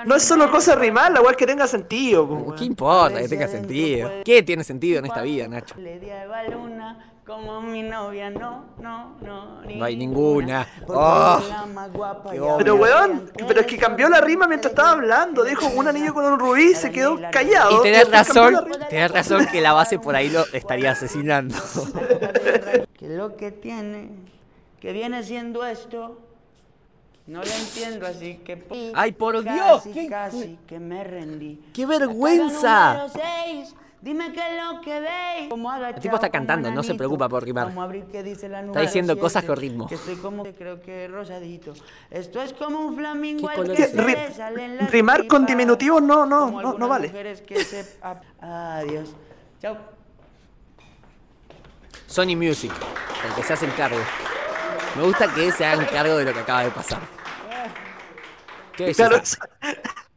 No 0.04 0.16
es 0.16 0.24
solo 0.24 0.50
cosa 0.50 0.74
rimar, 0.74 1.12
la 1.12 1.20
weá 1.20 1.34
que 1.34 1.46
tenga 1.46 1.66
sentido, 1.66 2.26
pues, 2.26 2.58
¿Qué 2.58 2.64
importa 2.64 3.20
que 3.20 3.28
tenga 3.28 3.46
sentido? 3.46 4.10
¿Qué 4.24 4.42
tiene 4.42 4.64
sentido 4.64 4.98
en 4.98 5.06
esta 5.06 5.22
vida, 5.22 5.46
Nacho? 5.46 5.74
Como 7.28 7.60
mi 7.60 7.82
novia, 7.82 8.30
no, 8.30 8.64
no, 8.80 9.16
no. 9.20 9.60
No 9.62 9.84
hay 9.84 9.96
ninguna. 9.98 10.66
Oh, 10.86 11.38
es 11.38 12.34
y. 12.34 12.40
Pero 12.56 12.76
weón, 12.76 13.30
pero 13.46 13.60
es 13.60 13.66
que 13.66 13.76
cambió 13.76 14.08
la 14.08 14.22
rima 14.22 14.48
mientras 14.48 14.70
estaba 14.72 14.92
hablando. 14.92 15.44
Dijo 15.44 15.66
un 15.76 15.86
anillo 15.86 16.14
con 16.14 16.24
un 16.24 16.38
rubí, 16.38 16.74
se 16.74 16.90
quedó 16.90 17.20
callado. 17.30 17.80
Y 17.80 17.82
tenés 17.82 18.10
razón, 18.10 18.56
tenés 18.88 19.10
razón 19.10 19.46
que 19.52 19.60
la 19.60 19.74
base 19.74 19.98
por 19.98 20.16
ahí 20.16 20.30
lo 20.30 20.46
estaría 20.54 20.92
asesinando. 20.92 21.54
Que 22.98 23.08
lo 23.08 23.36
que 23.36 23.52
tiene, 23.52 24.10
que 24.80 24.92
viene 24.92 25.22
siendo 25.22 25.64
esto, 25.64 26.20
No 27.26 27.40
lo 27.42 27.50
entiendo, 27.50 28.06
así 28.06 28.38
que. 28.38 28.92
Ay, 28.94 29.12
por 29.12 29.44
casi, 29.44 29.54
Dios, 29.54 29.82
qué, 29.92 30.08
Casi 30.08 30.58
que 30.66 30.78
me 30.78 31.04
rendí. 31.04 31.60
qué 31.74 31.82
La 31.82 31.88
vergüenza. 31.98 33.06
seis, 33.12 33.74
Dime 34.00 34.32
qué 34.32 34.38
es 34.38 34.62
lo 34.64 34.80
que 34.80 35.00
veis. 35.00 35.50
Como 35.50 35.74
El 35.74 35.94
tipo 35.96 36.14
está 36.14 36.30
cantando, 36.30 36.70
no 36.70 36.82
se 36.84 36.94
preocupa 36.94 37.28
por 37.28 37.44
rimar. 37.44 37.66
Vamos 37.66 37.82
a 37.82 37.84
abrir 37.84 38.04
qué 38.04 38.22
dice 38.22 38.48
la 38.48 38.60
Está 38.60 38.80
diciendo 38.80 39.14
siete, 39.14 39.20
cosas 39.20 39.44
con 39.44 39.56
ritmo. 39.56 39.88
Que 39.88 39.96
estoy 39.96 40.14
como, 40.16 40.44
creo 40.44 40.80
que 40.80 41.08
rosadito. 41.08 41.74
Esto 42.08 42.40
es 42.40 42.52
como 42.52 42.78
un 42.78 42.94
flamingo 42.96 43.48
¿Qué 43.48 43.54
al 43.54 43.60
color 43.60 43.76
que 43.76 43.82
es 43.82 43.90
se 43.90 43.96
ese? 44.00 44.06
le 44.06 44.32
salen 44.32 44.76
las 44.76 44.90
Rimar 44.90 45.26
con 45.26 45.44
diminutivos 45.46 46.00
no, 46.00 46.24
no, 46.24 46.62
no, 46.62 46.78
no 46.78 46.88
vale. 46.88 47.10
que 47.44 47.64
se... 47.64 47.98
Adiós. 48.40 49.14
Chao. 49.60 49.76
Sony 52.06 52.36
Music, 52.36 52.72
porque 53.26 53.42
se 53.42 53.52
hacen 53.52 53.70
cargo. 53.72 53.98
Me 54.98 55.04
gusta 55.04 55.32
que 55.32 55.52
se 55.52 55.64
hagan 55.64 55.86
cargo 55.86 56.16
de 56.16 56.24
lo 56.24 56.32
que 56.32 56.40
acaba 56.40 56.64
de 56.64 56.70
pasar. 56.72 57.00
Qué. 58.76 58.92
Claro, 58.94 59.20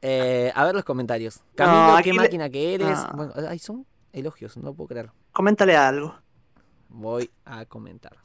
Eh, 0.01 0.51
a 0.55 0.65
ver 0.65 0.73
los 0.73 0.83
comentarios. 0.83 1.41
Camilo, 1.53 2.01
qué 2.03 2.11
le- 2.11 2.17
máquina 2.19 2.49
que 2.49 2.73
eres. 2.73 2.97
Ah. 2.97 3.13
Bueno, 3.15 3.33
ay, 3.47 3.59
son 3.59 3.85
elogios, 4.11 4.57
no 4.57 4.73
puedo 4.73 4.87
creer. 4.87 5.11
coméntale 5.31 5.77
algo. 5.77 6.15
Voy 6.89 7.29
a 7.45 7.65
comentar. 7.65 8.17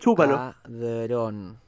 Chúpalo. 0.00 0.54
Ladrón. 0.64 1.60